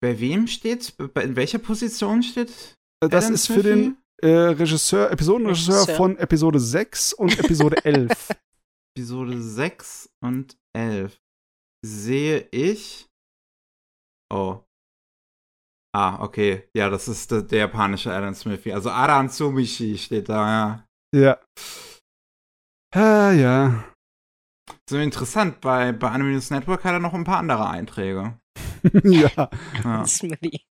[0.02, 2.50] bei wem steht, bei, in welcher Position steht?
[3.04, 5.96] Äh, Das Alan ist für den äh, Regisseur, Episodenregisseur Regisseur.
[5.96, 8.30] von Episode 6 und Episode 11.
[8.98, 11.20] Episode 6 und 11.
[11.86, 13.08] Sehe ich.
[14.34, 14.62] Oh.
[15.94, 16.68] Ah, okay.
[16.76, 18.72] Ja, das ist der, der japanische Alan Smithy.
[18.72, 21.20] Also Aran Tsumishi steht da, ja.
[21.20, 21.40] ja.
[22.96, 23.94] Ah, ja.
[24.90, 28.40] So interessant, bei, bei Anime News Network hat er noch ein paar andere Einträge.
[29.04, 29.50] ja.
[29.84, 30.06] Ja.
[30.06, 30.62] Smithy.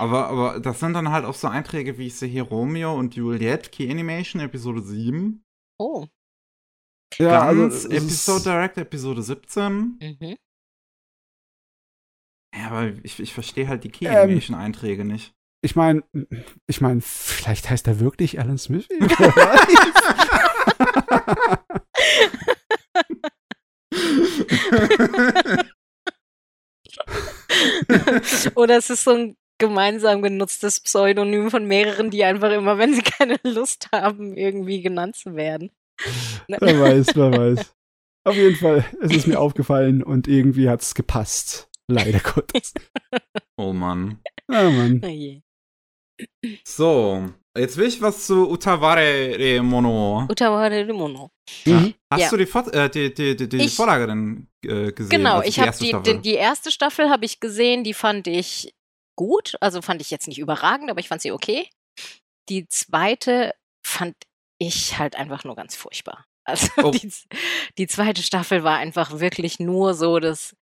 [0.00, 3.14] Aber, aber das sind dann halt auch so Einträge, wie ich sehe hier Romeo und
[3.14, 5.44] Juliet, Key Animation, Episode 7.
[5.78, 6.08] Oh.
[7.18, 7.60] Ja, also.
[7.62, 9.98] Ganz ist- Episode Direct, Episode 17.
[10.00, 10.36] Mhm.
[12.52, 14.16] Ja, aber ich, ich verstehe halt die Key Ähm.
[14.16, 15.34] Animation Einträge nicht.
[15.64, 16.02] ich meine,
[16.66, 18.88] ich meine, vielleicht heißt er wirklich Alan Smith.
[28.54, 33.02] Oder es ist so ein gemeinsam genutztes Pseudonym von mehreren, die einfach immer, wenn sie
[33.02, 35.70] keine Lust haben, irgendwie genannt zu werden.
[36.48, 37.76] Wer weiß, wer weiß.
[38.24, 41.70] Auf jeden Fall, es ist mir aufgefallen und irgendwie hat es gepasst.
[41.88, 42.74] Leider Gottes.
[43.56, 44.20] Oh Mann.
[44.48, 45.00] Ah, Mann.
[45.04, 45.40] Oh
[46.64, 50.26] so, jetzt will ich was zu Utaware de Mono.
[50.30, 51.30] Utaware Mono.
[51.64, 51.94] Mhm.
[52.12, 52.30] Hast ja.
[52.30, 55.10] du die, äh, die, die, die, die ich, Vorlage denn äh, gesehen?
[55.10, 58.74] Genau, also ich habe die, die, die, erste Staffel habe ich gesehen, die fand ich
[59.16, 59.56] gut.
[59.60, 61.68] Also fand ich jetzt nicht überragend, aber ich fand sie okay.
[62.48, 63.54] Die zweite
[63.84, 64.16] fand
[64.58, 66.26] ich halt einfach nur ganz furchtbar.
[66.50, 66.90] Also oh.
[66.90, 67.12] die,
[67.78, 70.56] die zweite Staffel war einfach wirklich nur so das,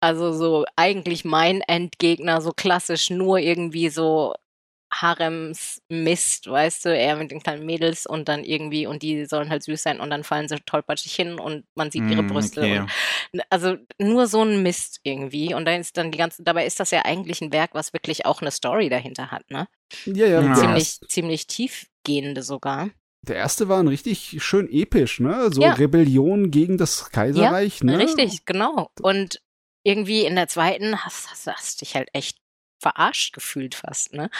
[0.00, 4.34] also so eigentlich mein Endgegner, so klassisch nur irgendwie so
[4.92, 9.62] Harems-Mist, weißt du, er mit den kleinen Mädels und dann irgendwie, und die sollen halt
[9.62, 12.60] süß sein und dann fallen sie tollpatschig hin und man sieht ihre mm, Brüste.
[12.60, 12.86] Okay.
[13.32, 15.54] Und, also nur so ein Mist irgendwie.
[15.54, 18.26] Und dann ist dann die ganze, dabei ist das ja eigentlich ein Werk, was wirklich
[18.26, 19.68] auch eine Story dahinter hat, ne?
[20.06, 20.42] Ja, ja.
[20.42, 20.54] ja.
[20.54, 22.90] Ziemlich, ziemlich tiefgehende sogar.
[23.22, 25.50] Der erste war ein richtig schön episch, ne?
[25.52, 25.74] So ja.
[25.74, 27.98] Rebellion gegen das Kaiserreich, ja, ne?
[27.98, 28.90] Richtig, genau.
[29.00, 29.40] Und
[29.84, 32.39] irgendwie in der zweiten hast, hast, hast dich halt echt
[32.80, 34.30] verarscht gefühlt fast, ne?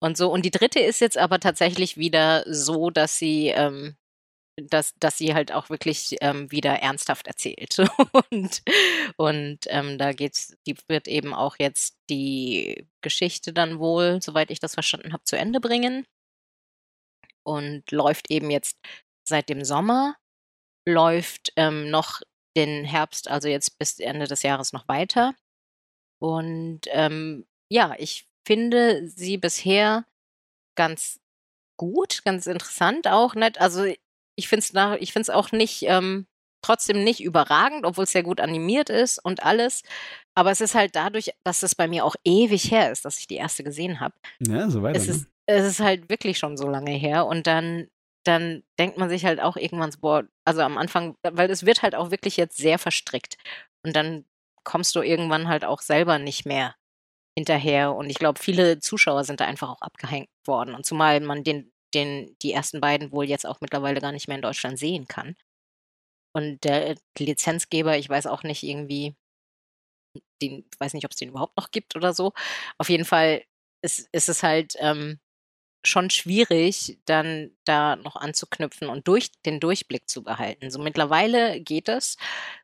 [0.00, 3.96] Und so, und die dritte ist jetzt aber tatsächlich wieder so, dass sie, ähm,
[4.56, 7.78] dass, dass sie halt auch wirklich ähm, wieder ernsthaft erzählt.
[8.30, 8.62] und
[9.16, 14.60] und ähm, da geht's, die wird eben auch jetzt die Geschichte dann wohl, soweit ich
[14.60, 16.06] das verstanden habe, zu Ende bringen.
[17.44, 18.76] Und läuft eben jetzt
[19.28, 20.16] seit dem Sommer,
[20.86, 22.22] läuft ähm, noch
[22.56, 25.34] den Herbst, also jetzt bis Ende des Jahres noch weiter.
[26.18, 30.04] Und ähm, ja, ich finde sie bisher
[30.76, 31.20] ganz
[31.76, 33.34] gut, ganz interessant auch.
[33.34, 33.60] Nicht?
[33.60, 33.84] Also
[34.36, 36.26] ich finde es ich find's auch nicht, ähm,
[36.62, 39.82] trotzdem nicht überragend, obwohl es sehr gut animiert ist und alles.
[40.34, 43.26] Aber es ist halt dadurch, dass es bei mir auch ewig her ist, dass ich
[43.26, 44.14] die erste gesehen habe.
[44.40, 44.98] Ja, so weiter.
[44.98, 45.30] Es, ist, ne?
[45.46, 47.26] es ist halt wirklich schon so lange her.
[47.26, 47.88] Und dann,
[48.24, 51.82] dann denkt man sich halt auch irgendwann so, boah, also am Anfang, weil es wird
[51.82, 53.36] halt auch wirklich jetzt sehr verstrickt.
[53.82, 54.24] Und dann
[54.64, 56.74] kommst du irgendwann halt auch selber nicht mehr
[57.36, 57.94] hinterher.
[57.94, 60.74] Und ich glaube, viele Zuschauer sind da einfach auch abgehängt worden.
[60.74, 64.36] Und zumal man den, den, die ersten beiden wohl jetzt auch mittlerweile gar nicht mehr
[64.36, 65.36] in Deutschland sehen kann.
[66.34, 69.16] Und der Lizenzgeber, ich weiß auch nicht irgendwie,
[70.42, 72.32] den, weiß nicht, ob es den überhaupt noch gibt oder so.
[72.78, 73.42] Auf jeden Fall
[73.82, 75.18] ist, ist es halt ähm,
[75.84, 80.70] schon schwierig, dann da noch anzuknüpfen und durch den Durchblick zu behalten.
[80.70, 82.16] So mittlerweile geht es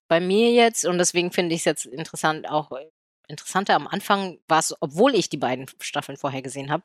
[0.08, 2.70] bei mir jetzt und deswegen finde ich es jetzt interessant, auch
[3.32, 6.84] Interessante am Anfang war es, obwohl ich die beiden Staffeln vorher gesehen habe,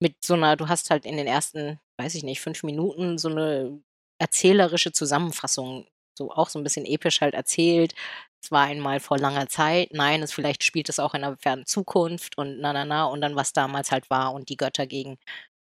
[0.00, 3.28] mit so einer, du hast halt in den ersten, weiß ich nicht, fünf Minuten so
[3.28, 3.80] eine
[4.20, 5.86] erzählerische Zusammenfassung,
[6.18, 7.94] so auch so ein bisschen episch halt erzählt.
[8.42, 11.66] Es war einmal vor langer Zeit, nein, es vielleicht spielt es auch in einer fernen
[11.66, 15.18] Zukunft und na na na und dann was damals halt war und die Götter gegen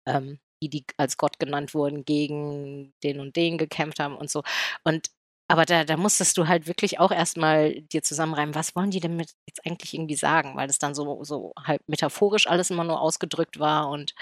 [0.06, 4.42] ähm, die, die als Gott genannt wurden, gegen den und den gekämpft haben und so.
[4.84, 5.08] Und
[5.48, 9.16] aber da, da musstest du halt wirklich auch erstmal dir zusammenreimen, was wollen die denn
[9.16, 13.00] mit jetzt eigentlich irgendwie sagen, weil das dann so, so halb metaphorisch alles immer nur
[13.00, 14.14] ausgedrückt war und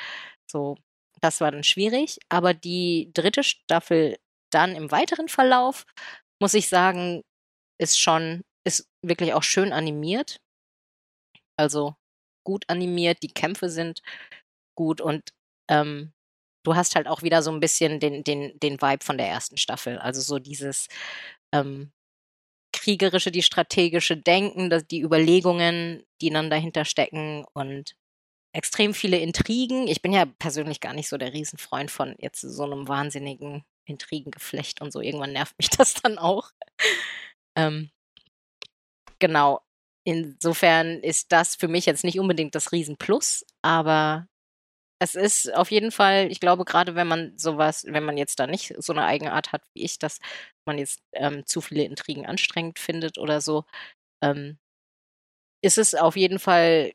[0.51, 0.77] so,
[1.21, 2.19] das war dann schwierig.
[2.29, 4.17] Aber die dritte Staffel
[4.51, 5.87] dann im weiteren Verlauf,
[6.41, 7.23] muss ich sagen,
[7.79, 10.41] ist schon, ist wirklich auch schön animiert.
[11.57, 11.95] Also
[12.45, 14.03] gut animiert, die Kämpfe sind
[14.77, 15.31] gut und
[15.69, 16.13] ähm,
[16.63, 19.57] du hast halt auch wieder so ein bisschen den, den, den Vibe von der ersten
[19.57, 19.99] Staffel.
[19.99, 20.89] Also so dieses
[21.53, 21.93] ähm,
[22.73, 27.95] kriegerische, die strategische Denken, das, die Überlegungen, die dann dahinter stecken und
[28.55, 29.89] extrem viele Intrigen.
[29.89, 34.81] Ich bin ja persönlich gar nicht so der Riesenfreund von jetzt so einem wahnsinnigen Intrigengeflecht
[34.81, 35.01] und so.
[35.01, 36.51] Irgendwann nervt mich das dann auch.
[37.57, 37.91] ähm,
[39.19, 39.61] genau.
[40.05, 44.27] Insofern ist das für mich jetzt nicht unbedingt das Riesenplus, aber
[45.03, 48.47] es ist auf jeden Fall, ich glaube, gerade wenn man sowas, wenn man jetzt da
[48.47, 50.21] nicht so eine Eigenart hat wie ich, dass
[50.65, 53.65] man jetzt ähm, zu viele Intrigen anstrengend findet oder so,
[54.23, 54.59] ähm,
[55.61, 56.93] ist es auf jeden Fall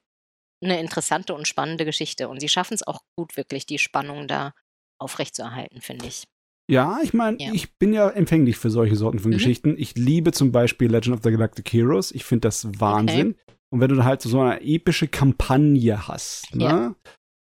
[0.63, 2.29] eine interessante und spannende Geschichte.
[2.29, 4.53] Und sie schaffen es auch gut, wirklich die Spannung da
[4.99, 6.23] aufrechtzuerhalten, finde ich.
[6.69, 7.51] Ja, ich meine, ja.
[7.53, 9.35] ich bin ja empfänglich für solche Sorten von mhm.
[9.35, 9.75] Geschichten.
[9.77, 12.11] Ich liebe zum Beispiel Legend of the Galactic Heroes.
[12.11, 13.31] Ich finde das Wahnsinn.
[13.31, 13.55] Okay.
[13.69, 16.63] Und wenn du halt so eine epische Kampagne hast, ne?
[16.63, 16.95] Ja.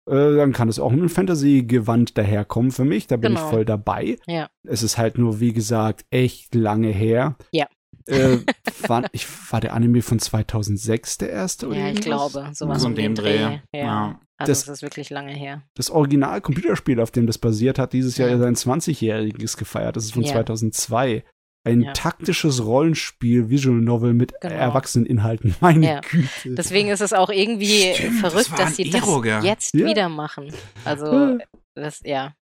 [0.08, 3.06] Äh, dann kann es auch mit einem Fantasy-Gewand daherkommen für mich.
[3.06, 3.44] Da bin genau.
[3.44, 4.18] ich voll dabei.
[4.26, 4.48] Ja.
[4.64, 7.36] Es ist halt nur, wie gesagt, echt lange her.
[7.50, 7.66] Ja.
[8.06, 8.38] Äh,
[8.86, 11.66] war, ich, war der Anime von 2006 der erste?
[11.68, 12.32] Oder ja, ich irgendwas?
[12.32, 13.38] glaube, sowas um den Dreh.
[13.38, 13.58] Dreh.
[13.74, 13.84] Ja.
[13.84, 14.20] ja.
[14.38, 15.62] Also das, das, ist wirklich lange her.
[15.74, 18.38] Das Original-Computerspiel, auf dem das basiert, hat dieses Jahr ja.
[18.38, 19.96] sein 20-jähriges gefeiert.
[19.96, 20.32] Das ist von ja.
[20.32, 21.24] 2002.
[21.66, 21.92] Ein ja.
[21.92, 24.54] taktisches Rollenspiel, Visual Novel mit genau.
[24.54, 25.56] Erwachseneninhalten.
[25.60, 26.00] Meine ja.
[26.00, 26.54] Güte.
[26.54, 29.86] Deswegen ist es auch irgendwie Stimmt, verrückt, das dass sie Ero, das jetzt ja.
[29.86, 30.54] wieder machen.
[30.84, 31.38] Also,
[31.74, 32.34] das, ja.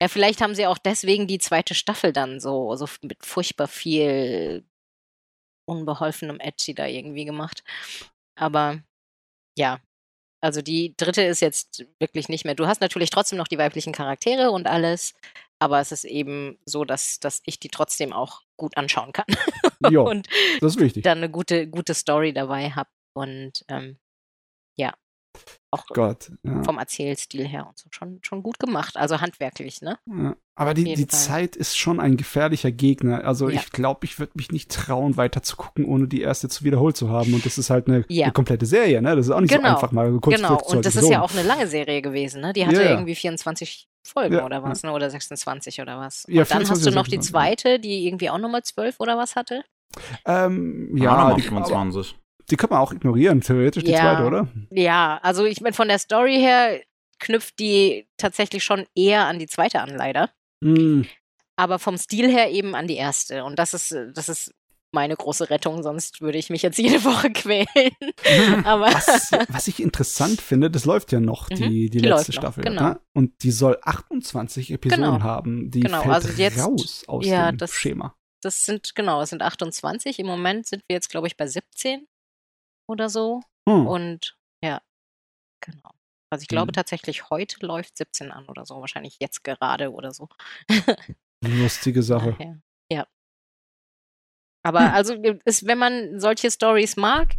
[0.00, 4.64] Ja, vielleicht haben sie auch deswegen die zweite Staffel dann so, so mit furchtbar viel
[5.66, 7.62] unbeholfenem Edgy da irgendwie gemacht.
[8.36, 8.80] Aber
[9.58, 9.80] ja,
[10.40, 12.54] also die dritte ist jetzt wirklich nicht mehr.
[12.54, 15.14] Du hast natürlich trotzdem noch die weiblichen Charaktere und alles,
[15.58, 19.26] aber es ist eben so, dass, dass ich die trotzdem auch gut anschauen kann.
[19.90, 20.26] Ja, und
[20.60, 21.04] das ist wichtig.
[21.04, 22.90] Dann eine gute, gute Story dabei habe.
[23.12, 23.96] Und ähm,
[24.76, 24.92] ja,
[25.70, 26.62] auch Gott, ja.
[26.64, 28.96] vom Erzählstil her und so schon, schon gut gemacht.
[28.96, 29.98] Also handwerklich, ne?
[30.06, 30.34] Ja.
[30.56, 33.24] Aber die, die Zeit ist schon ein gefährlicher Gegner.
[33.24, 33.60] Also ja.
[33.60, 36.96] ich glaube, ich würde mich nicht trauen, weiter zu gucken, ohne die erste zu wiederholt
[36.96, 37.34] zu haben.
[37.34, 39.14] Und das ist halt eine, eine komplette Serie, ne?
[39.14, 39.68] Das ist auch nicht genau.
[39.68, 42.52] so einfach mal kurz Genau, und das ist ja auch eine lange Serie gewesen, ne?
[42.52, 44.92] Die hatte irgendwie 24 Folgen oder was, ne?
[44.92, 46.24] Oder 26 oder was.
[46.24, 49.36] Und ja, dann hast du noch die zweite, die irgendwie auch nochmal 12 oder was
[49.36, 49.62] hatte.
[50.26, 52.16] Ähm, ja, die 25
[52.50, 54.00] die kann man auch ignorieren, theoretisch, die ja.
[54.00, 54.48] zweite, oder?
[54.70, 56.80] Ja, also ich meine, von der Story her
[57.18, 60.30] knüpft die tatsächlich schon eher an die zweite an, leider.
[60.60, 61.02] Mm.
[61.56, 63.44] Aber vom Stil her eben an die erste.
[63.44, 64.54] Und das ist, das ist
[64.92, 67.66] meine große Rettung, sonst würde ich mich jetzt jede Woche quälen.
[68.64, 72.32] Aber was, was, ich interessant finde, das läuft ja noch, die, mhm, die, die letzte
[72.32, 72.64] Staffel.
[72.64, 72.82] Noch, genau.
[72.90, 73.00] Ne?
[73.14, 75.22] Und die soll 28 Episoden genau.
[75.22, 75.70] haben.
[75.70, 78.16] Die genau, fällt also jetzt, raus aus ja, dem das, Schema.
[78.42, 80.18] Das sind, genau, es sind 28.
[80.18, 82.06] Im Moment sind wir jetzt, glaube ich, bei 17
[82.88, 83.40] oder so.
[83.68, 83.86] Hm.
[83.86, 84.80] Und ja,
[85.60, 85.90] genau.
[86.30, 86.74] Also ich glaube hm.
[86.74, 88.80] tatsächlich, heute läuft 17 an oder so.
[88.80, 90.28] Wahrscheinlich jetzt gerade oder so.
[91.44, 92.36] Lustige Sache.
[92.38, 92.56] Ja.
[94.68, 94.88] Aber hm.
[94.94, 95.14] also,
[95.44, 97.34] ist, wenn man solche Stories mag,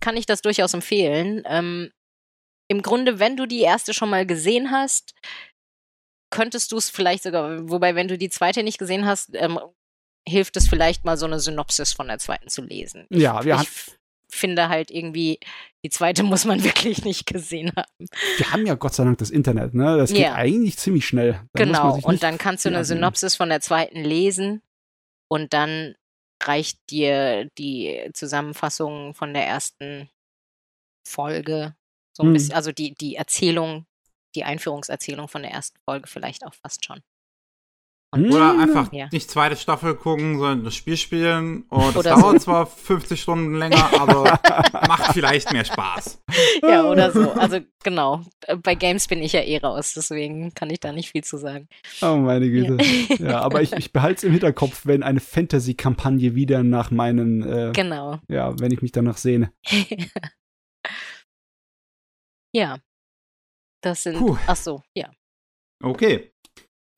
[0.00, 1.42] kann ich das durchaus empfehlen.
[1.46, 1.90] Ähm,
[2.68, 5.14] Im Grunde, wenn du die erste schon mal gesehen hast,
[6.30, 9.58] könntest du es vielleicht sogar, wobei, wenn du die zweite nicht gesehen hast, ähm,
[10.26, 13.06] hilft es vielleicht mal so eine Synopsis von der zweiten zu lesen.
[13.10, 13.98] Ja, wir, ich,
[14.34, 15.38] finde halt irgendwie,
[15.84, 18.08] die zweite muss man wirklich nicht gesehen haben.
[18.36, 19.96] Wir haben ja Gott sei Dank das Internet, ne?
[19.96, 20.34] Das geht yeah.
[20.34, 21.40] eigentlich ziemlich schnell.
[21.52, 24.62] Da genau, und dann kannst du eine Synopsis von der zweiten lesen
[25.28, 25.94] und dann
[26.48, 30.10] reicht dir die Zusammenfassung von der ersten
[31.06, 31.74] Folge
[32.12, 32.32] so ein hm.
[32.34, 33.86] bisschen, also die, die Erzählung,
[34.34, 37.00] die Einführungserzählung von der ersten Folge vielleicht auch fast schon.
[38.14, 39.08] Oder einfach ja.
[39.10, 41.62] nicht zweite Staffel gucken, sondern das Spiel spielen.
[41.70, 42.38] Und es dauert so.
[42.38, 44.24] zwar 50 Stunden länger, aber
[44.86, 46.22] macht vielleicht mehr Spaß.
[46.62, 47.32] Ja, oder so.
[47.32, 48.22] Also genau.
[48.62, 51.68] Bei Games bin ich ja eh raus, deswegen kann ich da nicht viel zu sagen.
[52.02, 52.76] Oh meine Güte.
[53.18, 57.42] Ja, ja aber ich, ich behalte es im Hinterkopf, wenn eine Fantasy-Kampagne wieder nach meinen
[57.42, 58.18] äh, Genau.
[58.28, 59.54] Ja, wenn ich mich danach sehne.
[62.52, 62.76] ja.
[63.80, 64.18] Das sind.
[64.18, 64.36] Puh.
[64.46, 65.10] Ach so, ja.
[65.82, 66.31] Okay.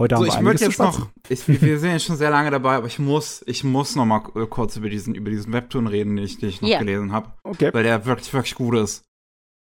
[0.01, 2.51] Heute haben so, wir ich möchte jetzt noch, ich, wir sind jetzt schon sehr lange
[2.51, 6.17] dabei, aber ich muss, ich muss noch mal kurz über diesen, über diesen Webtoon reden,
[6.17, 6.81] den ich, den ich noch yeah.
[6.81, 7.33] gelesen habe.
[7.45, 7.73] Okay.
[7.73, 9.05] Weil der wirklich, wirklich gut ist.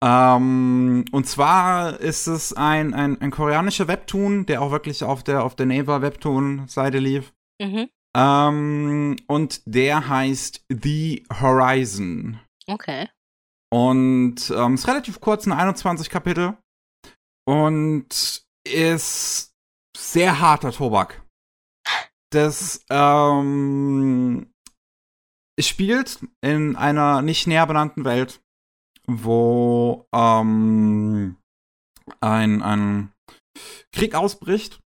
[0.03, 5.45] Ähm, und zwar ist es ein, ein, ein koreanischer Webtoon, der auch wirklich auf der,
[5.45, 7.33] auf der Naver Webtoon-Seite lief.
[7.61, 7.89] Mhm.
[8.17, 12.41] Ähm, und der heißt The Horizon.
[12.67, 13.09] Okay.
[13.73, 16.57] Und ähm, ist relativ kurz, ein 21 Kapitel.
[17.47, 19.50] Und ist
[20.01, 21.23] sehr harter Tobak.
[22.33, 24.53] Das ähm,
[25.59, 28.41] spielt in einer nicht näher benannten Welt,
[29.07, 31.37] wo ähm,
[32.21, 33.13] ein, ein
[33.93, 34.81] Krieg ausbricht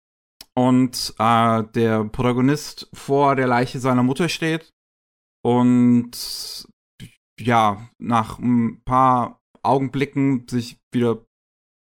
[0.56, 4.74] und äh, der Protagonist vor der Leiche seiner Mutter steht
[5.44, 6.68] und
[7.40, 11.26] ja, nach ein paar Augenblicken sich wieder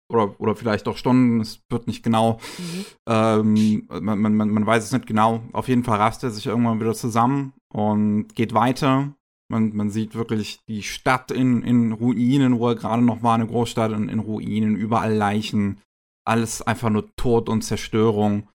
[0.09, 2.85] oder, oder vielleicht auch Stunden, es wird nicht genau, mhm.
[3.07, 5.43] ähm, man, man, man weiß es nicht genau.
[5.53, 9.13] Auf jeden Fall rast er sich irgendwann wieder zusammen und geht weiter.
[9.49, 13.47] Man, man sieht wirklich die Stadt in, in Ruinen, wo er gerade noch war, eine
[13.47, 15.81] Großstadt in, in Ruinen, überall Leichen,
[16.25, 18.49] alles einfach nur Tod und Zerstörung.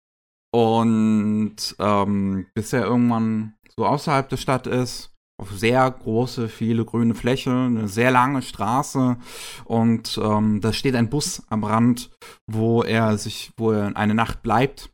[0.53, 5.10] Und ähm, bis er irgendwann so außerhalb der Stadt ist,
[5.41, 9.17] auf sehr große, viele grüne Fläche, eine sehr lange Straße
[9.65, 12.11] und ähm, da steht ein Bus am Rand,
[12.47, 14.91] wo er sich, wo er eine Nacht bleibt.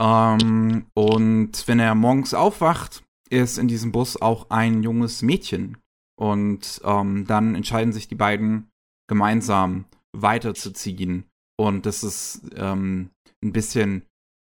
[0.00, 5.78] Ähm, und wenn er morgens aufwacht, ist in diesem Bus auch ein junges Mädchen.
[6.18, 8.68] Und ähm, dann entscheiden sich die beiden
[9.08, 9.86] gemeinsam
[10.16, 11.24] weiterzuziehen.
[11.58, 13.10] Und das ist ähm,
[13.42, 14.02] ein bisschen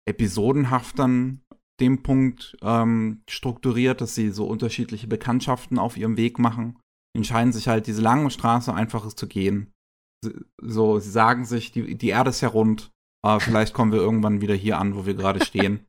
[0.07, 1.41] episodenhaft dann
[1.79, 6.79] dem Punkt ähm, strukturiert, dass sie so unterschiedliche Bekanntschaften auf ihrem Weg machen.
[7.15, 9.73] Entscheiden sich halt, diese lange Straße einfaches zu gehen.
[10.61, 12.91] So, sie sagen sich, die, die Erde ist ja rund,
[13.23, 15.85] aber vielleicht kommen wir irgendwann wieder hier an, wo wir gerade stehen.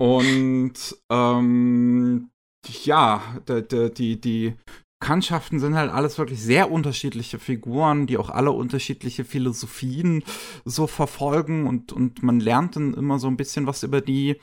[0.00, 2.30] Und ähm,
[2.66, 4.56] ja, die, die, die
[5.04, 10.24] Bekanntschaften sind halt alles wirklich sehr unterschiedliche Figuren, die auch alle unterschiedliche Philosophien
[10.64, 14.40] so verfolgen und, und man lernt dann immer so ein bisschen was über die.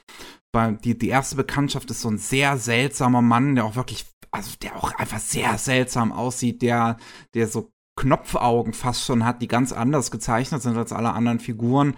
[0.83, 4.75] Die, die erste Bekanntschaft ist so ein sehr seltsamer Mann, der auch wirklich, also der
[4.75, 6.97] auch einfach sehr seltsam aussieht, der,
[7.33, 11.95] der so Knopfaugen fast schon hat, die ganz anders gezeichnet sind als alle anderen Figuren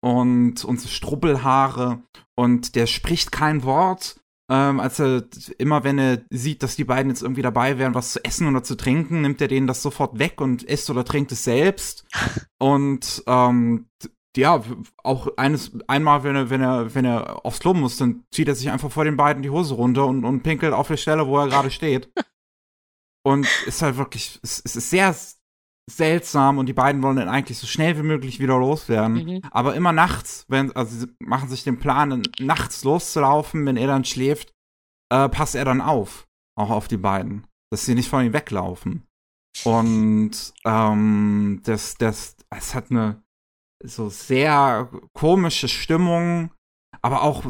[0.00, 2.02] und, und so Strubbelhaare
[2.36, 4.20] und der spricht kein Wort
[4.50, 5.24] ähm, als er
[5.58, 8.62] immer, wenn er sieht, dass die beiden jetzt irgendwie dabei wären, was zu essen oder
[8.62, 12.06] zu trinken, nimmt er denen das sofort weg und isst oder trinkt es selbst.
[12.58, 13.88] und ähm,
[14.36, 14.62] ja,
[15.02, 18.54] auch eines, einmal, wenn er, wenn er, wenn er aufs Klo muss, dann zieht er
[18.54, 21.38] sich einfach vor den beiden die Hose runter und, und pinkelt auf der Stelle, wo
[21.38, 22.10] er gerade steht.
[23.24, 25.14] Und ist halt wirklich, es, es ist sehr
[25.90, 29.24] seltsam und die beiden wollen dann eigentlich so schnell wie möglich wieder loswerden.
[29.24, 29.40] Mhm.
[29.50, 34.04] Aber immer nachts, wenn, also sie machen sich den Plan, nachts loszulaufen, wenn er dann
[34.04, 34.54] schläft,
[35.12, 36.26] äh, passt er dann auf,
[36.56, 39.06] auch auf die beiden, dass sie nicht von ihm weglaufen.
[39.64, 43.22] Und ähm, das, das, es hat eine
[43.84, 46.50] so sehr komische Stimmung,
[47.02, 47.44] aber auch,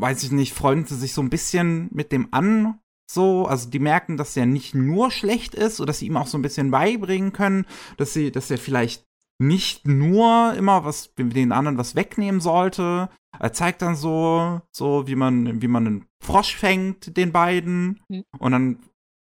[0.00, 3.78] weiß ich nicht, freunden sie sich so ein bisschen mit dem an, so, also die
[3.78, 6.70] merken, dass er nicht nur schlecht ist oder dass sie ihm auch so ein bisschen
[6.70, 9.04] beibringen können, dass sie, dass er vielleicht
[9.40, 13.08] nicht nur immer was den anderen was wegnehmen sollte.
[13.38, 18.24] Er zeigt dann so, so wie man, wie man einen Frosch fängt, den beiden, mhm.
[18.38, 18.78] und dann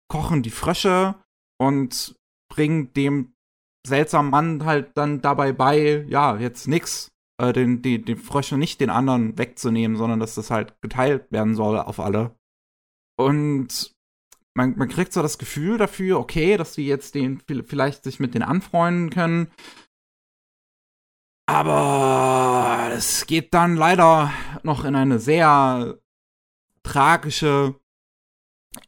[0.07, 1.15] kochen die Frösche
[1.59, 2.15] und
[2.49, 3.33] bringen dem
[3.85, 8.79] seltsamen Mann halt dann dabei bei, ja, jetzt nix, äh, den, die, den Frösche nicht
[8.79, 12.35] den anderen wegzunehmen, sondern dass das halt geteilt werden soll auf alle.
[13.17, 13.93] Und
[14.55, 18.33] man, man kriegt so das Gefühl dafür, okay, dass die jetzt den vielleicht sich mit
[18.33, 19.51] den anfreunden können.
[21.45, 24.31] Aber es geht dann leider
[24.63, 25.99] noch in eine sehr
[26.83, 27.75] tragische,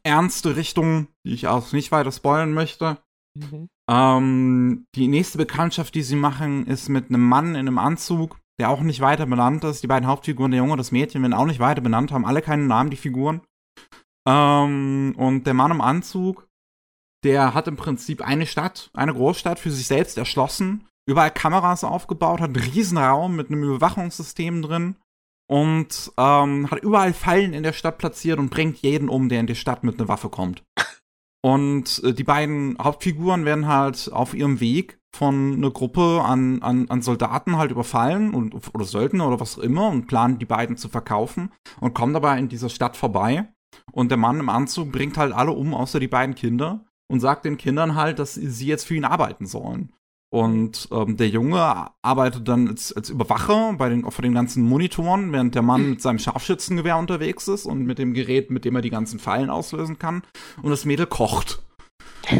[0.02, 2.98] ernste Richtung, die ich auch nicht weiter spoilern möchte.
[3.34, 3.68] Mhm.
[3.88, 8.70] Ähm, die nächste Bekanntschaft, die sie machen, ist mit einem Mann in einem Anzug, der
[8.70, 9.82] auch nicht weiter benannt ist.
[9.82, 12.42] Die beiden Hauptfiguren, der Junge und das Mädchen, werden auch nicht weiter benannt, haben alle
[12.42, 13.42] keinen Namen, die Figuren.
[14.26, 16.48] Ähm, und der Mann im Anzug,
[17.24, 22.40] der hat im Prinzip eine Stadt, eine Großstadt für sich selbst erschlossen, überall Kameras aufgebaut,
[22.40, 24.96] hat einen Riesenraum mit einem Überwachungssystem drin
[25.48, 29.46] und ähm, hat überall Fallen in der Stadt platziert und bringt jeden um, der in
[29.46, 30.64] die Stadt mit einer Waffe kommt.
[31.42, 36.88] Und äh, die beiden Hauptfiguren werden halt auf ihrem Weg von einer Gruppe an, an,
[36.90, 40.76] an Soldaten halt überfallen und, oder Söldner oder was auch immer und planen die beiden
[40.76, 43.48] zu verkaufen und kommen dabei in dieser Stadt vorbei
[43.92, 47.44] und der Mann im Anzug bringt halt alle um, außer die beiden Kinder, und sagt
[47.44, 49.92] den Kindern halt, dass sie jetzt für ihn arbeiten sollen.
[50.28, 55.32] Und ähm, der Junge arbeitet dann als, als Überwacher bei den, vor den ganzen Monitoren,
[55.32, 58.82] während der Mann mit seinem Scharfschützengewehr unterwegs ist und mit dem Gerät, mit dem er
[58.82, 60.22] die ganzen Fallen auslösen kann.
[60.62, 61.62] Und das Mädel kocht.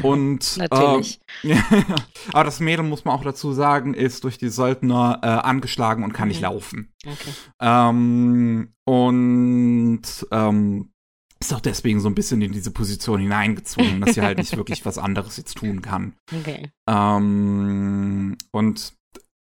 [0.02, 1.20] Und natürlich.
[1.42, 1.56] Äh,
[2.32, 6.12] aber das Mädel muss man auch dazu sagen, ist durch die Söldner äh, angeschlagen und
[6.12, 6.30] kann mhm.
[6.30, 6.92] nicht laufen.
[7.06, 7.30] Okay.
[7.60, 10.90] Ähm, und ähm,
[11.38, 14.86] ist auch deswegen so ein bisschen in diese Position hineingezwungen, dass sie halt nicht wirklich
[14.86, 16.14] was anderes jetzt tun kann.
[16.32, 16.70] Okay.
[16.88, 18.92] Ähm, und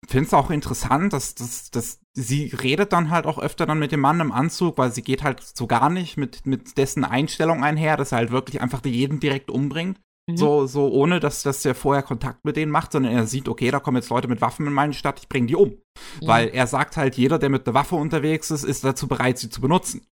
[0.08, 3.92] finde es auch interessant, dass, dass, dass sie redet dann halt auch öfter dann mit
[3.92, 7.64] dem Mann im Anzug, weil sie geht halt so gar nicht mit, mit dessen Einstellung
[7.64, 9.98] einher, dass er halt wirklich einfach jeden direkt umbringt.
[10.26, 10.36] Mhm.
[10.36, 13.70] So, so ohne, dass, dass er vorher Kontakt mit denen macht, sondern er sieht, okay,
[13.70, 15.70] da kommen jetzt Leute mit Waffen in meine Stadt, ich bringe die um.
[15.70, 16.26] Mhm.
[16.26, 19.50] Weil er sagt halt, jeder, der mit einer Waffe unterwegs ist, ist dazu bereit, sie
[19.50, 20.06] zu benutzen.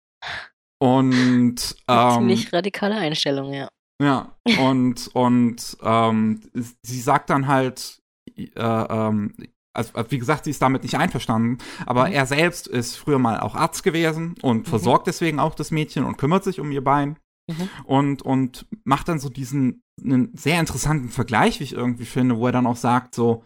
[0.82, 3.68] Und ähm, ziemlich radikale Einstellung, ja.
[4.02, 6.40] Ja, und, und ähm,
[6.82, 8.00] sie sagt dann halt,
[8.36, 9.32] äh, ähm,
[9.72, 12.14] also wie gesagt, sie ist damit nicht einverstanden, aber mhm.
[12.14, 14.64] er selbst ist früher mal auch Arzt gewesen und mhm.
[14.64, 17.16] versorgt deswegen auch das Mädchen und kümmert sich um ihr Bein.
[17.48, 17.70] Mhm.
[17.84, 22.46] Und, und macht dann so diesen einen sehr interessanten Vergleich, wie ich irgendwie finde, wo
[22.46, 23.44] er dann auch sagt, so,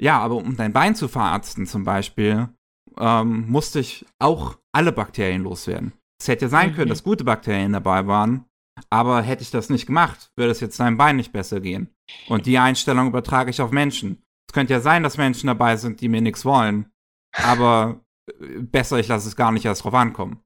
[0.00, 2.48] ja, aber um dein Bein zu verarzten zum Beispiel,
[2.98, 5.92] ähm, musste ich auch alle Bakterien loswerden.
[6.20, 6.90] Es hätte ja sein können, mhm.
[6.90, 8.44] dass gute Bakterien dabei waren,
[8.90, 11.94] aber hätte ich das nicht gemacht, würde es jetzt deinem Bein nicht besser gehen.
[12.28, 14.22] Und die Einstellung übertrage ich auf Menschen.
[14.48, 16.90] Es könnte ja sein, dass Menschen dabei sind, die mir nichts wollen,
[17.32, 20.42] aber äh, besser, ich lasse es gar nicht erst drauf ankommen.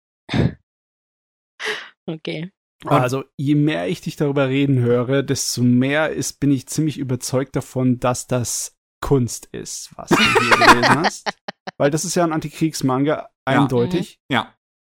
[2.06, 2.50] Okay.
[2.84, 7.54] Also, je mehr ich dich darüber reden höre, desto mehr ist, bin ich ziemlich überzeugt
[7.54, 11.32] davon, dass das Kunst ist, was du hier gelesen hast.
[11.76, 14.18] Weil das ist ja ein Antikriegsmanga, eindeutig.
[14.30, 14.54] Ja.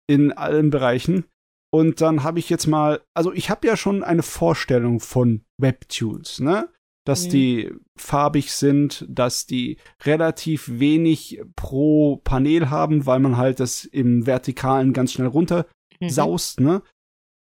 [0.07, 1.25] In allen Bereichen.
[1.73, 6.41] Und dann habe ich jetzt mal, also ich habe ja schon eine Vorstellung von Webtoons,
[6.41, 6.69] ne?
[7.05, 7.31] Dass mhm.
[7.31, 14.25] die farbig sind, dass die relativ wenig pro Panel haben, weil man halt das im
[14.25, 15.67] Vertikalen ganz schnell runter
[16.01, 16.11] mhm.
[16.11, 16.83] saust, ne?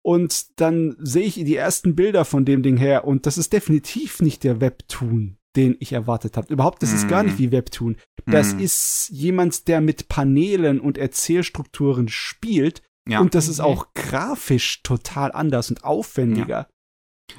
[0.02, 4.22] Und dann sehe ich die ersten Bilder von dem Ding her und das ist definitiv
[4.22, 6.52] nicht der Webtoon, den ich erwartet habe.
[6.52, 6.94] Überhaupt, das mm.
[6.94, 7.38] ist gar nicht mhm.
[7.38, 7.96] wie Webtoon.
[8.26, 8.58] Das mm.
[8.60, 12.82] ist jemand, der mit Paneelen und Erzählstrukturen spielt.
[13.08, 13.20] Ja.
[13.20, 16.68] Und das ist auch grafisch total anders und aufwendiger.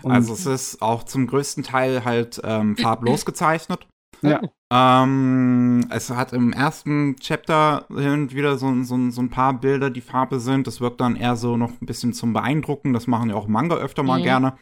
[0.03, 0.09] Ja.
[0.09, 3.87] also es ist auch zum größten Teil halt ähm, farblos gezeichnet.
[4.21, 4.41] Ja.
[4.71, 9.89] Ähm, es hat im ersten Chapter hin und wieder so, so, so, ein paar Bilder,
[9.89, 10.67] die Farbe sind.
[10.67, 12.93] Das wirkt dann eher so noch ein bisschen zum Beeindrucken.
[12.93, 14.23] Das machen ja auch Manga öfter mal mhm.
[14.23, 14.57] gerne.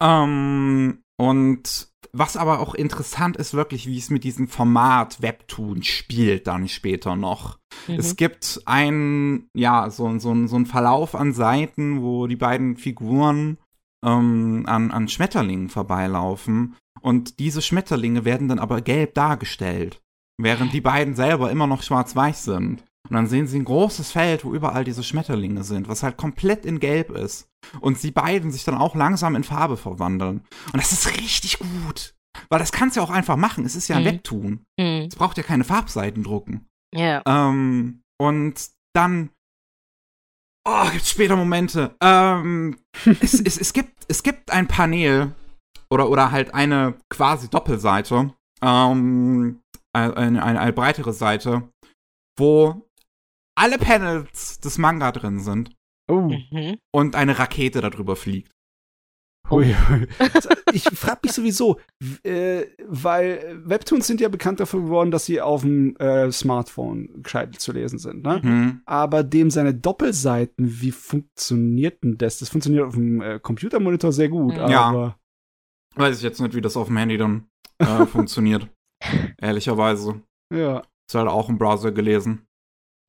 [0.00, 6.46] Ähm, und was aber auch interessant ist, wirklich, wie es mit diesem Format Webtoon spielt,
[6.46, 7.58] dann später noch.
[7.88, 7.96] Mhm.
[7.96, 13.58] Es gibt ein, ja, so, so, so ein Verlauf an Seiten, wo die beiden Figuren
[14.02, 16.74] ähm, an, an Schmetterlingen vorbeilaufen.
[17.02, 20.00] Und diese Schmetterlinge werden dann aber gelb dargestellt,
[20.38, 22.82] während die beiden selber immer noch schwarz-weiß sind.
[23.08, 26.64] Und dann sehen sie ein großes Feld, wo überall diese Schmetterlinge sind, was halt komplett
[26.64, 27.48] in Gelb ist.
[27.80, 30.42] Und sie beiden sich dann auch langsam in Farbe verwandeln.
[30.72, 32.14] Und das ist richtig gut.
[32.48, 33.64] Weil das kannst du ja auch einfach machen.
[33.64, 34.06] Es ist ja ein mhm.
[34.06, 34.64] Webtoon.
[34.78, 35.08] Mhm.
[35.08, 36.68] Es braucht ja keine Farbseiten drucken.
[36.94, 37.22] Ja.
[37.26, 39.30] Ähm, und dann.
[40.68, 41.96] Oh, gibt's später Momente.
[42.00, 42.78] Ähm,
[43.20, 45.32] es, es, es, gibt, es gibt ein Panel
[45.90, 48.34] oder, oder halt eine quasi Doppelseite.
[48.62, 49.60] Ähm,
[49.92, 51.68] eine, eine, eine breitere Seite,
[52.38, 52.86] wo
[53.60, 55.70] alle Panels des Manga drin sind.
[56.10, 56.30] Oh.
[56.50, 56.78] Mhm.
[56.92, 58.50] Und eine Rakete darüber fliegt.
[59.48, 59.62] Oh.
[60.72, 61.80] Ich frage mich sowieso,
[62.22, 67.60] äh, weil Webtoons sind ja bekannt dafür geworden, dass sie auf dem äh, Smartphone gescheit
[67.60, 68.22] zu lesen sind.
[68.22, 68.40] Ne?
[68.40, 68.82] Mhm.
[68.86, 72.38] Aber dem seine Doppelseiten, wie funktioniert denn das?
[72.38, 74.54] Das funktioniert auf dem äh, Computermonitor sehr gut.
[74.54, 74.68] Mhm.
[74.68, 75.16] Ja.
[75.96, 77.48] Weiß ich jetzt nicht, wie das auf dem Handy dann
[77.78, 78.68] äh, funktioniert.
[79.38, 80.22] Ehrlicherweise.
[80.54, 80.82] Ja.
[81.08, 82.46] Ist halt auch im Browser gelesen.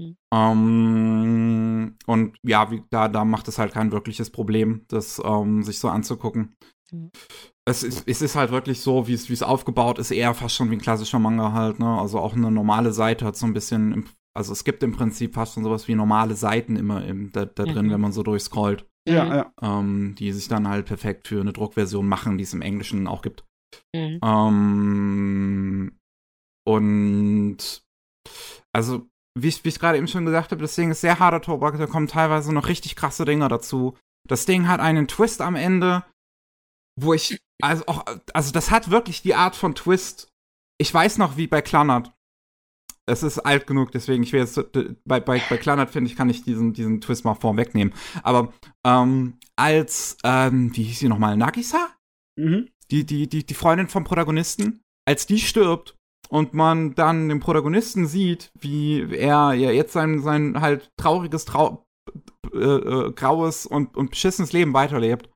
[0.01, 0.17] Mhm.
[0.33, 5.79] Ähm, und ja, wie, da, da macht es halt kein wirkliches Problem, das ähm, sich
[5.79, 6.55] so anzugucken.
[6.91, 7.11] Mhm.
[7.65, 10.75] Es, ist, es ist halt wirklich so, wie es aufgebaut ist, eher fast schon wie
[10.75, 11.99] ein klassischer Manga halt, ne?
[11.99, 15.53] Also auch eine normale Seite hat so ein bisschen, also es gibt im Prinzip fast
[15.53, 17.91] schon sowas wie normale Seiten immer im, da, da drin, mhm.
[17.91, 18.87] wenn man so durchscrollt.
[19.09, 19.53] Ja, ja.
[19.63, 23.23] Ähm, die sich dann halt perfekt für eine Druckversion machen, die es im Englischen auch
[23.23, 23.43] gibt.
[23.95, 24.19] Mhm.
[24.23, 25.97] Ähm,
[26.67, 27.83] und
[28.73, 31.77] also wie ich, ich gerade eben schon gesagt habe, das Ding ist sehr harter Tobak,
[31.77, 33.97] da kommen teilweise noch richtig krasse Dinger dazu.
[34.27, 36.03] Das Ding hat einen Twist am Ende,
[36.99, 40.29] wo ich, also auch, also das hat wirklich die Art von Twist.
[40.77, 42.13] Ich weiß noch, wie bei Klannert.
[43.07, 44.59] Es ist alt genug, deswegen, ich will jetzt,
[45.05, 47.93] bei, bei, bei Klannert, finde ich, kann ich diesen, diesen Twist mal vorwegnehmen.
[48.23, 48.53] Aber,
[48.85, 51.89] ähm, als, ähm, wie hieß sie nochmal, Nagisa?
[52.37, 52.69] Mhm.
[52.91, 55.97] Die, die, die, die Freundin vom Protagonisten, als die stirbt,
[56.31, 61.85] und man dann den Protagonisten sieht, wie er ja jetzt sein, sein halt trauriges, trau
[62.53, 65.29] äh, äh, graues und, und beschissenes Leben weiterlebt,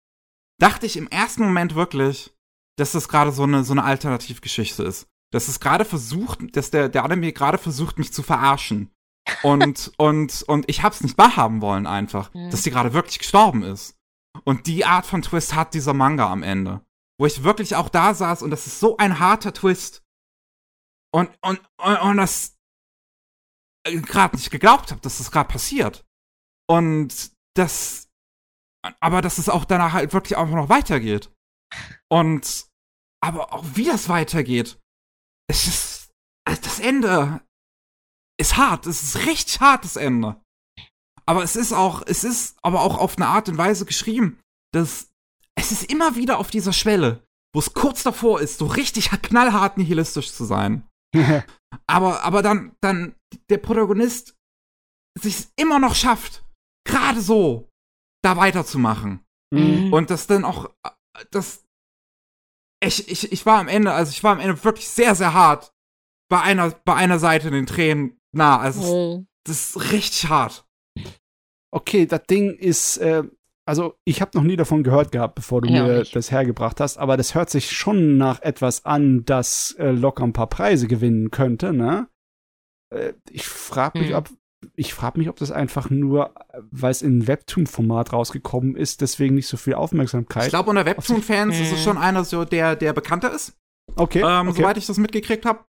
[0.58, 2.34] dachte ich im ersten Moment wirklich,
[2.78, 5.08] dass das gerade so eine, so eine Alternativgeschichte ist.
[5.34, 8.90] Dass es gerade versucht, dass der, der Anime gerade versucht, mich zu verarschen.
[9.44, 12.52] Und, und, und ich hab's nicht wahrhaben wollen einfach, mhm.
[12.52, 13.98] dass sie gerade wirklich gestorben ist.
[14.46, 16.82] Und die Art von Twist hat dieser Manga am Ende.
[17.20, 20.05] Wo ich wirklich auch da saß und das ist so ein harter Twist.
[21.16, 22.58] Und, und, und, und das
[23.86, 26.04] gerade nicht geglaubt habe, dass das gerade passiert.
[26.70, 28.10] Und das,
[29.00, 31.32] aber dass es auch danach halt wirklich einfach noch weitergeht.
[32.12, 32.68] Und,
[33.24, 34.78] aber auch wie das weitergeht,
[35.48, 36.12] es ist,
[36.46, 37.42] also das Ende
[38.38, 40.42] ist hart, es ist richtig hartes Ende.
[41.26, 44.42] Aber es ist auch, es ist aber auch auf eine Art und Weise geschrieben,
[44.74, 45.14] dass
[45.58, 49.78] es ist immer wieder auf dieser Schwelle, wo es kurz davor ist, so richtig knallhart
[49.78, 50.86] nihilistisch zu sein.
[51.88, 53.16] aber, aber dann, dann
[53.50, 54.36] der Protagonist
[55.18, 56.46] sich immer noch schafft,
[56.88, 57.70] gerade so
[58.24, 59.26] da weiterzumachen.
[59.54, 59.94] Mhm.
[59.94, 60.70] Und das dann auch,
[61.32, 61.66] das,
[62.84, 65.74] ich, ich, ich war am Ende, also ich war am Ende wirklich sehr, sehr hart
[66.30, 68.60] bei einer, bei einer Seite in den Tränen nah.
[68.60, 69.28] Also, mhm.
[69.46, 70.68] das ist richtig hart.
[71.72, 73.24] Okay, das Ding ist, äh,
[73.66, 76.98] also ich habe noch nie davon gehört gehabt, bevor du ja, mir das hergebracht hast,
[76.98, 81.32] aber das hört sich schon nach etwas an, das äh, locker ein paar Preise gewinnen
[81.32, 82.08] könnte, ne?
[82.94, 84.18] Äh, ich frage mich, hm.
[84.18, 84.30] ob
[84.76, 86.34] ich frage mich, ob das einfach nur,
[86.72, 90.46] weil es in Webtoon-Format rausgekommen ist, deswegen nicht so viel Aufmerksamkeit.
[90.46, 93.58] Ich glaube, unter Webtoon-Fans ist es schon einer, so der, der bekannter ist.
[93.96, 94.62] Okay, ähm, okay.
[94.62, 95.66] Soweit ich das mitgekriegt habe.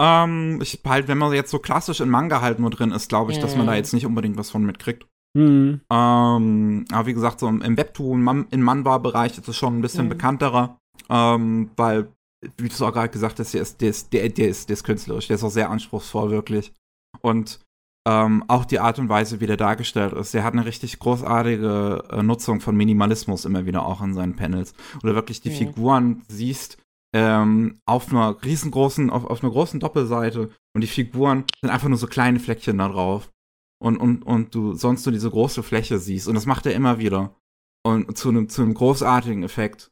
[0.00, 3.32] Ähm, ich halt, wenn man jetzt so klassisch in Manga halt nur drin ist, glaube
[3.32, 5.06] ich, dass man da jetzt nicht unbedingt was von mitkriegt.
[5.36, 5.82] Mhm.
[5.90, 10.10] Ähm, aber wie gesagt, so im Webtoon, im Manwa-Bereich ist es schon ein bisschen mhm.
[10.10, 10.78] bekannterer,
[11.10, 12.08] ähm, weil,
[12.56, 14.84] wie du auch gerade gesagt hast, der ist, der, ist, der, der, ist, der ist
[14.84, 16.72] künstlerisch, der ist auch sehr anspruchsvoll, wirklich.
[17.20, 17.60] Und
[18.08, 20.32] ähm, auch die Art und Weise, wie der dargestellt ist.
[20.32, 24.74] Der hat eine richtig großartige äh, Nutzung von Minimalismus immer wieder auch in seinen Panels.
[25.02, 25.54] Oder wirklich die mhm.
[25.54, 26.78] Figuren siehst
[27.12, 31.98] ähm, auf einer riesengroßen, auf, auf einer großen Doppelseite und die Figuren sind einfach nur
[31.98, 33.30] so kleine Fleckchen da drauf.
[33.78, 36.28] Und, und, und du sonst nur diese große Fläche siehst.
[36.28, 37.36] Und das macht er immer wieder.
[37.84, 39.90] Und zu einem, zu einem großartigen Effekt.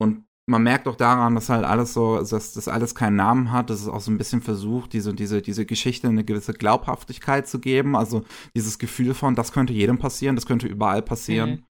[0.00, 3.70] Und man merkt auch daran, dass halt alles so, dass das alles keinen Namen hat.
[3.70, 7.60] Das ist auch so ein bisschen versucht, diese, diese, diese Geschichte eine gewisse Glaubhaftigkeit zu
[7.60, 7.94] geben.
[7.94, 8.24] Also
[8.56, 11.50] dieses Gefühl von, das könnte jedem passieren, das könnte überall passieren.
[11.50, 11.64] Mhm.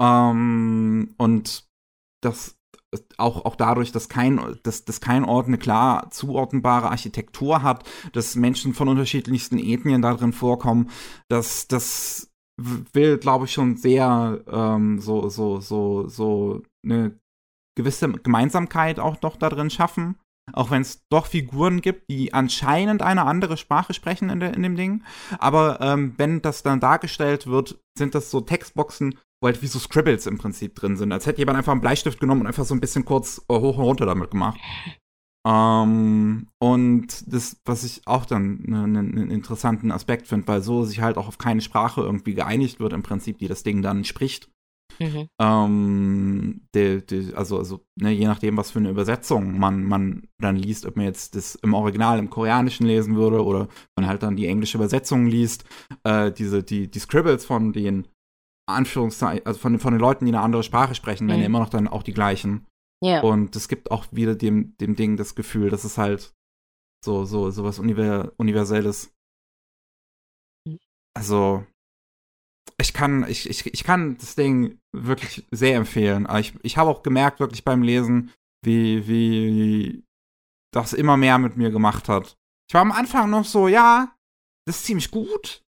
[0.00, 1.66] Ähm, und
[2.22, 2.59] das
[3.18, 8.34] auch, auch dadurch, dass kein, dass, dass kein Ort eine klar zuordnbare Architektur hat, dass
[8.34, 10.90] Menschen von unterschiedlichsten Ethnien da drin vorkommen,
[11.28, 17.18] dass das will, glaube ich, schon sehr ähm, so, so, so, so eine
[17.76, 20.16] gewisse Gemeinsamkeit auch noch da drin schaffen.
[20.52, 24.62] Auch wenn es doch Figuren gibt, die anscheinend eine andere Sprache sprechen in, de, in
[24.64, 25.04] dem Ding.
[25.38, 29.78] Aber ähm, wenn das dann dargestellt wird, sind das so Textboxen, wo halt wie so
[29.78, 31.12] Scribbles im Prinzip drin sind.
[31.12, 33.78] Als hätte jemand einfach einen Bleistift genommen und einfach so ein bisschen kurz äh, hoch
[33.78, 34.60] und runter damit gemacht.
[35.46, 40.84] Ähm, und das, was ich auch dann einen ne, ne interessanten Aspekt finde, weil so
[40.84, 44.04] sich halt auch auf keine Sprache irgendwie geeinigt wird, im Prinzip, die das Ding dann
[44.04, 44.50] spricht.
[44.98, 45.28] Mhm.
[45.40, 50.56] Ähm, de, de, also, also ne, je nachdem, was für eine Übersetzung man, man dann
[50.56, 54.36] liest, ob man jetzt das im Original im Koreanischen lesen würde oder man halt dann
[54.36, 55.64] die englische Übersetzung liest,
[56.04, 58.08] äh, diese, die, die Scribbles von den
[58.70, 61.30] Anführungszeichen, also von, von den Leuten, die eine andere Sprache sprechen, mhm.
[61.30, 62.66] werden ja immer noch dann auch die gleichen.
[63.02, 63.22] Yeah.
[63.22, 66.34] Und es gibt auch wieder dem, dem Ding das Gefühl, dass es halt
[67.04, 69.14] so, so, so was Univers Universelles.
[70.66, 70.78] Mhm.
[71.16, 71.64] Also,
[72.78, 76.26] ich kann, ich, ich, ich kann das Ding wirklich sehr empfehlen.
[76.26, 78.32] Aber ich, ich habe auch gemerkt, wirklich beim Lesen,
[78.64, 80.04] wie, wie
[80.72, 82.36] das immer mehr mit mir gemacht hat.
[82.68, 84.14] Ich war am Anfang noch so, ja,
[84.66, 85.64] das ist ziemlich gut.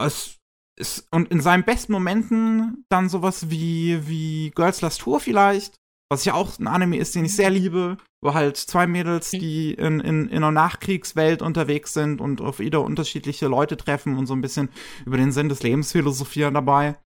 [0.00, 0.39] Es
[0.80, 6.24] ist, und in seinen besten Momenten dann sowas wie, wie Girls Last Tour vielleicht was
[6.24, 9.38] ja auch ein Anime ist, den ich sehr liebe, wo halt zwei Mädels, mhm.
[9.38, 14.26] die in, in, in einer Nachkriegswelt unterwegs sind und auf wieder unterschiedliche Leute treffen und
[14.26, 14.70] so ein bisschen
[15.06, 16.98] über den Sinn des Lebens philosophieren dabei.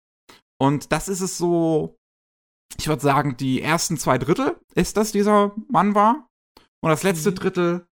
[0.59, 1.99] Und das ist es so,
[2.79, 6.27] ich würde sagen, die ersten zwei Drittel ist das dieser Mann war.
[6.83, 7.35] Und das letzte mhm.
[7.35, 7.87] Drittel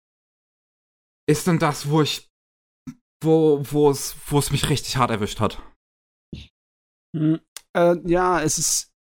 [1.29, 2.29] ist dann das, wo ich,
[3.23, 5.61] wo, wo es, wo es mich richtig hart erwischt hat.
[7.17, 7.41] Hm,
[7.77, 8.91] äh, ja, es ist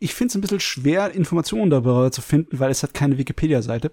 [0.00, 3.92] ich finde es ein bisschen schwer, Informationen darüber zu finden, weil es hat keine Wikipedia-Seite.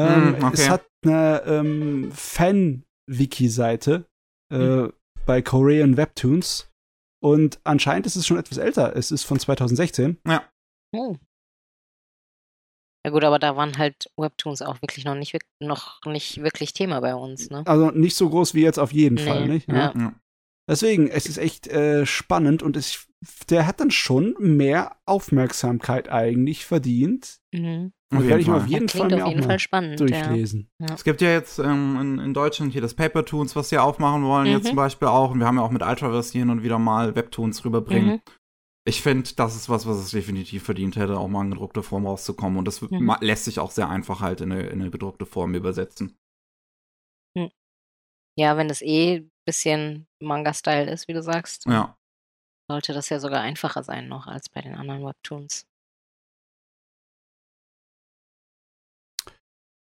[0.00, 0.54] Ähm, mm, okay.
[0.54, 4.06] Es hat eine ähm, Fan-Wiki-Seite
[4.50, 4.92] äh, mm.
[5.26, 6.70] bei Korean Webtoons
[7.22, 8.96] und anscheinend ist es schon etwas älter.
[8.96, 10.18] Es ist von 2016.
[10.26, 10.48] Ja.
[10.94, 11.16] Oh.
[13.04, 17.00] Ja gut, aber da waren halt Webtoons auch wirklich noch nicht, noch nicht wirklich Thema
[17.00, 17.64] bei uns, ne?
[17.66, 19.24] Also nicht so groß wie jetzt auf jeden nee.
[19.24, 19.68] Fall, nicht?
[19.68, 19.92] Ja.
[19.94, 20.14] ja.
[20.68, 23.08] Deswegen, es ist echt äh, spannend und es,
[23.50, 27.40] der hat dann schon mehr Aufmerksamkeit eigentlich verdient.
[27.52, 27.92] Mhm.
[28.12, 30.70] Und werde ich mir auf jeden Fall, auf jeden Fall spannend, durchlesen.
[30.78, 30.88] Ja.
[30.88, 30.94] Ja.
[30.94, 34.22] Es gibt ja jetzt ähm, in, in, Deutschland hier das Paper Toons, was sie aufmachen
[34.24, 34.52] wollen, mhm.
[34.52, 35.30] jetzt zum Beispiel auch.
[35.30, 38.16] Und wir haben ja auch mit Ultraverse hier hin und wieder mal Webtoons rüberbringen.
[38.16, 38.20] Mhm.
[38.84, 42.06] Ich finde, das ist was, was es definitiv verdient hätte, auch mal in gedruckte Form
[42.06, 42.58] rauszukommen.
[42.58, 43.16] Und das mhm.
[43.20, 46.18] lässt sich auch sehr einfach halt in eine, in eine gedruckte Form übersetzen.
[48.36, 51.96] Ja, wenn es eh bisschen Manga-Style ist, wie du sagst, Ja.
[52.70, 55.66] sollte das ja sogar einfacher sein noch als bei den anderen Webtoons.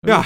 [0.06, 0.24] Ja.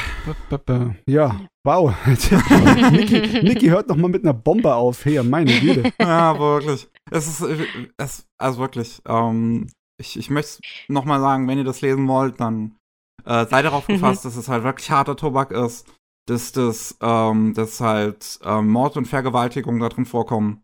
[1.06, 1.94] Ja, wow.
[2.90, 5.04] Niki, Niki hört noch mal mit einer Bombe auf.
[5.04, 5.92] Hey, meine Güte.
[6.00, 6.88] Ja, wirklich.
[7.10, 7.66] Es ist, äh,
[7.96, 9.68] es, also wirklich, ähm,
[10.00, 12.76] ich, ich möchte noch mal sagen, wenn ihr das lesen wollt, dann
[13.24, 15.86] äh, seid darauf gefasst, dass es halt wirklich harter Tobak ist
[16.28, 20.62] dass das, ähm, dass halt ähm, Mord und Vergewaltigung da drin vorkommen.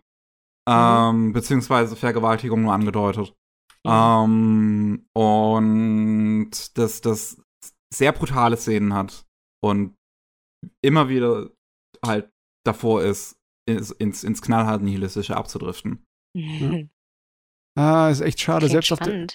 [0.67, 1.33] Ähm, mhm.
[1.33, 3.35] beziehungsweise Vergewaltigung nur angedeutet.
[3.85, 3.93] Mhm.
[3.93, 7.43] Ähm, und dass das
[7.93, 9.27] sehr brutale Szenen hat
[9.63, 9.95] und
[10.83, 11.51] immer wieder
[12.05, 12.31] halt
[12.65, 13.37] davor ist,
[13.67, 16.05] ins, ins, ins knallhart nihilistische abzudriften.
[16.37, 16.91] Mhm.
[17.77, 18.69] Ah, ist echt schade.
[18.69, 19.27] Selbst auf, der,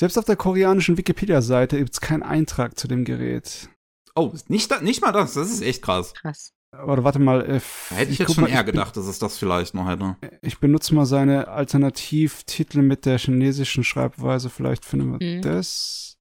[0.00, 3.70] selbst auf der koreanischen Wikipedia-Seite gibt es keinen Eintrag zu dem Gerät.
[4.16, 5.34] Oh, nicht, nicht mal das.
[5.34, 6.14] Das ist echt krass.
[6.14, 6.52] Krass.
[6.86, 7.42] Oder warte mal.
[7.42, 7.60] Äh,
[7.94, 10.16] hätte ich, ich jetzt schon mal, eher gedacht, dass es das vielleicht noch hätte.
[10.42, 14.50] Ich benutze mal seine Alternativtitel mit der chinesischen Schreibweise.
[14.50, 15.42] Vielleicht finden wir mhm.
[15.42, 16.16] das.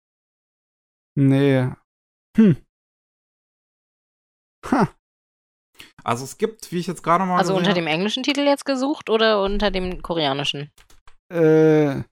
[1.16, 1.70] Nee.
[2.38, 2.58] Hm.
[4.72, 4.90] Ha.
[6.04, 7.38] Also es gibt, wie ich jetzt gerade mal.
[7.38, 10.72] Also unter dem englischen Titel jetzt gesucht oder unter dem koreanischen?
[11.30, 12.04] Äh.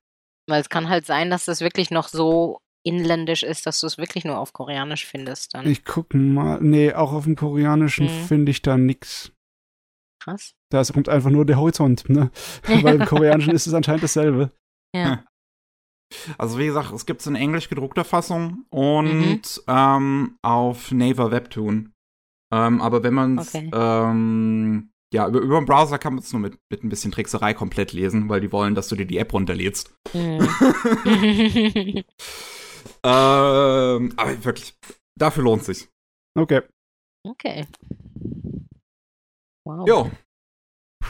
[0.47, 3.97] Weil es kann halt sein, dass das wirklich noch so inländisch ist, dass du es
[3.97, 5.67] wirklich nur auf Koreanisch findest dann.
[5.67, 6.59] Ich guck mal.
[6.61, 8.25] Nee, auch auf dem Koreanischen hm.
[8.25, 9.31] finde ich da nix.
[10.23, 10.53] Krass.
[10.69, 12.31] Da kommt einfach nur der Horizont, ne?
[12.63, 14.51] Weil im Koreanischen ist es anscheinend dasselbe.
[14.95, 15.23] Ja.
[16.37, 19.41] Also wie gesagt, es gibt es in englisch gedruckter Fassung und mhm.
[19.67, 21.93] ähm, auf Naver Webtoon.
[22.53, 23.71] Ähm, aber wenn man es okay.
[23.73, 27.53] ähm, ja, über, über den Browser kann man es nur mit, mit ein bisschen Trickserei
[27.53, 29.93] komplett lesen, weil die wollen, dass du dir die App runterlädst.
[30.13, 30.47] Mhm.
[33.03, 34.75] ähm, aber wirklich,
[35.17, 35.89] dafür lohnt sich.
[36.37, 36.61] Okay.
[37.23, 37.67] Okay.
[39.65, 39.87] Wow.
[39.87, 40.11] Jo.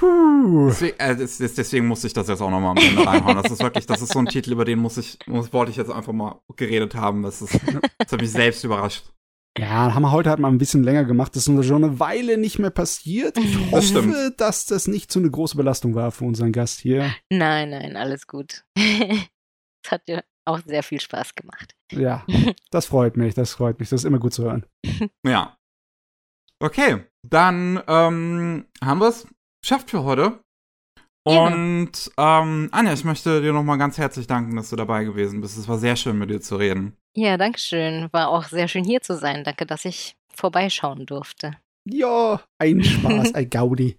[0.01, 3.38] Deswegen, äh, deswegen muss ich das jetzt auch nochmal am Ende reinhauen.
[3.41, 5.77] Das ist wirklich, das ist so ein Titel, über den muss ich, muss, wollte ich
[5.77, 7.22] jetzt einfach mal geredet haben.
[7.22, 7.59] Das, ist,
[8.00, 9.03] das hat mich selbst überrascht.
[9.58, 11.35] Ja, haben wir heute halt mal ein bisschen länger gemacht.
[11.35, 13.38] Das ist schon eine Weile nicht mehr passiert.
[13.38, 14.40] Ich das hoffe, stimmt.
[14.40, 17.14] dass das nicht so eine große Belastung war für unseren Gast hier.
[17.30, 18.64] Nein, nein, alles gut.
[19.83, 21.75] Es hat ja auch sehr viel Spaß gemacht.
[21.91, 22.25] Ja,
[22.71, 23.89] das freut mich, das freut mich.
[23.89, 24.65] Das ist immer gut zu hören.
[25.25, 25.57] Ja.
[26.59, 29.27] Okay, dann ähm, haben wir es
[29.63, 30.39] geschafft für heute.
[31.23, 35.57] Und ähm, Anja, ich möchte dir nochmal ganz herzlich danken, dass du dabei gewesen bist.
[35.57, 36.97] Es war sehr schön, mit dir zu reden.
[37.15, 38.09] Ja, danke schön.
[38.11, 39.43] War auch sehr schön hier zu sein.
[39.43, 41.57] Danke, dass ich vorbeischauen durfte.
[41.85, 43.97] Ja, ein Spaß, ein Gaudi.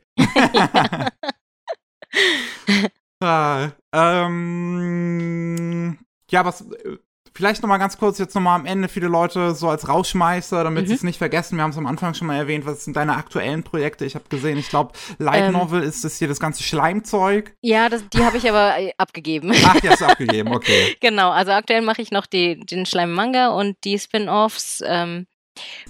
[3.22, 5.98] ah, ähm,
[6.32, 6.98] ja, was äh,
[7.34, 10.64] Vielleicht noch mal ganz kurz jetzt noch mal am Ende viele Leute so als Rausschmeißer,
[10.64, 10.88] damit mhm.
[10.88, 11.56] sie es nicht vergessen.
[11.56, 12.66] Wir haben es am Anfang schon mal erwähnt.
[12.66, 14.04] Was sind deine aktuellen Projekte?
[14.04, 17.56] Ich habe gesehen, ich glaube, Light ähm, Novel ist das hier das ganze Schleimzeug.
[17.62, 19.50] Ja, das, die habe ich aber äh, abgegeben.
[19.64, 20.94] Ach, die hast du abgegeben, okay.
[21.00, 24.82] genau, also aktuell mache ich noch die, den Schleim-Manga und die Spin-Offs.
[24.86, 25.26] Ähm,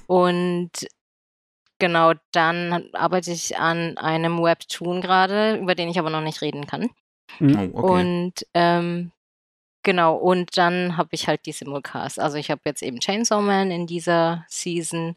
[0.06, 0.70] und
[1.80, 6.68] genau, dann arbeite ich an einem Webtoon gerade, über den ich aber noch nicht reden
[6.68, 6.90] kann.
[7.40, 7.70] Oh, okay.
[7.74, 9.10] Und ähm,
[9.85, 12.19] Genau, und dann habe ich halt die Simulcasts.
[12.19, 15.17] Also ich habe jetzt eben Chainsaw Man in dieser Season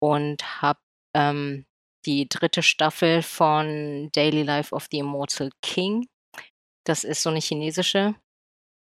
[0.00, 0.80] und habe
[1.14, 1.66] ähm,
[2.06, 6.06] die dritte Staffel von Daily Life of the Immortal King.
[6.86, 8.14] Das ist so eine chinesische.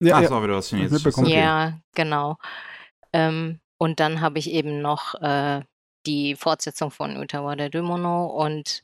[0.02, 1.16] Ja, Ach, so, wieder was Chinesisches.
[1.28, 2.38] Ja, genau.
[3.14, 5.62] Ähm, und dann habe ich eben noch äh,
[6.08, 8.84] die Fortsetzung von Utawa de Demono und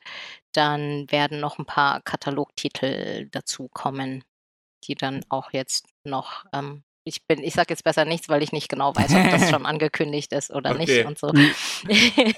[0.53, 4.23] dann werden noch ein paar Katalogtitel dazu kommen
[4.83, 8.51] die dann auch jetzt noch, ähm, ich bin, ich sage jetzt besser nichts, weil ich
[8.51, 10.79] nicht genau weiß, ob das schon angekündigt ist oder okay.
[10.79, 11.31] nicht und so.
[11.31, 11.53] Hm.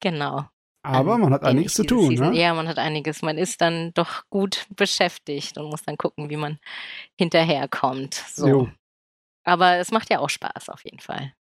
[0.00, 0.46] genau.
[0.82, 2.32] Aber ähm, man hat einiges zu tun, Season.
[2.32, 2.38] ne?
[2.38, 3.22] Ja, man hat einiges.
[3.22, 6.58] Man ist dann doch gut beschäftigt und muss dann gucken, wie man
[7.16, 8.14] hinterherkommt.
[8.14, 8.48] So.
[8.48, 8.68] Jo.
[9.44, 11.34] Aber es macht ja auch Spaß auf jeden Fall.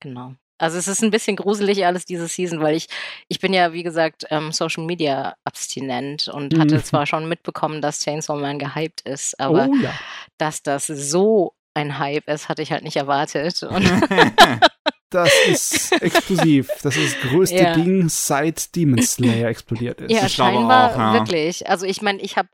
[0.00, 0.34] Genau.
[0.58, 2.88] Also es ist ein bisschen gruselig alles diese Season, weil ich,
[3.28, 6.60] ich bin ja, wie gesagt, ähm, Social Media abstinent und mhm.
[6.60, 9.92] hatte zwar schon mitbekommen, dass Chainsaw Man gehypt ist, aber oh, ja.
[10.38, 13.60] dass das so ein Hype ist, hatte ich halt nicht erwartet.
[15.10, 16.70] das ist explosiv.
[16.82, 17.74] Das ist das größte ja.
[17.74, 20.10] Ding, seit Demon Slayer explodiert ist.
[20.10, 21.12] Ja, ich scheinbar auch, ja.
[21.12, 21.68] wirklich.
[21.68, 22.48] Also ich meine, ich habe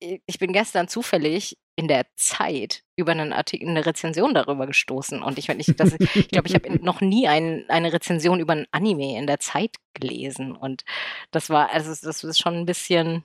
[0.00, 5.22] ich bin gestern zufällig in der Zeit über einen Artikel, eine Rezension darüber gestoßen.
[5.22, 9.16] Und ich, ich, ich glaube, ich habe noch nie ein, eine Rezension über ein Anime
[9.16, 10.54] in der Zeit gelesen.
[10.54, 10.84] Und
[11.30, 13.24] das war, also das ist schon ein bisschen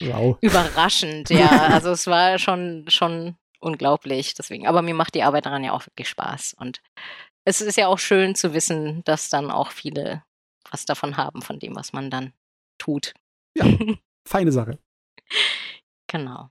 [0.00, 0.38] wow.
[0.40, 1.48] überraschend, ja.
[1.72, 4.34] Also es war schon, schon unglaublich.
[4.34, 6.54] Deswegen, aber mir macht die Arbeit daran ja auch wirklich Spaß.
[6.56, 6.80] Und
[7.44, 10.22] es ist ja auch schön zu wissen, dass dann auch viele
[10.70, 12.32] was davon haben, von dem, was man dann
[12.78, 13.12] tut.
[13.56, 13.64] Ja,
[14.24, 14.78] feine Sache.
[16.06, 16.50] Genau.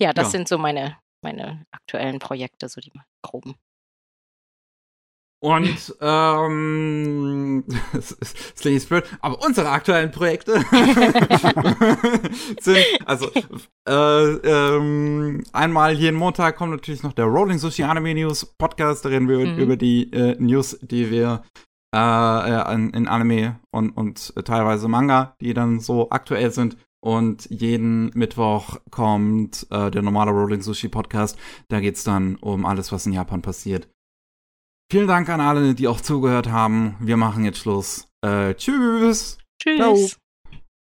[0.00, 0.30] Ja, das ja.
[0.30, 3.54] sind so meine, meine aktuellen Projekte, so die groben.
[5.42, 7.64] Und ähm,
[7.94, 8.16] das
[8.60, 10.60] klingt blöd, aber unsere aktuellen Projekte
[12.60, 13.30] sind, also
[13.88, 19.08] äh, ähm, einmal jeden Montag kommt natürlich noch der Rolling Sushi Anime News Podcast, da
[19.08, 19.58] reden wir mhm.
[19.58, 21.42] über die äh, News, die wir
[21.94, 28.10] äh, in, in Anime und, und teilweise Manga, die dann so aktuell sind, und jeden
[28.14, 31.38] Mittwoch kommt äh, der normale Rolling Sushi Podcast.
[31.68, 33.88] Da geht's dann um alles, was in Japan passiert.
[34.90, 36.96] Vielen Dank an alle, die auch zugehört haben.
[37.00, 38.08] Wir machen jetzt Schluss.
[38.22, 39.38] Äh, tschüss.
[39.62, 39.76] Tschüss.
[39.76, 40.19] Ciao.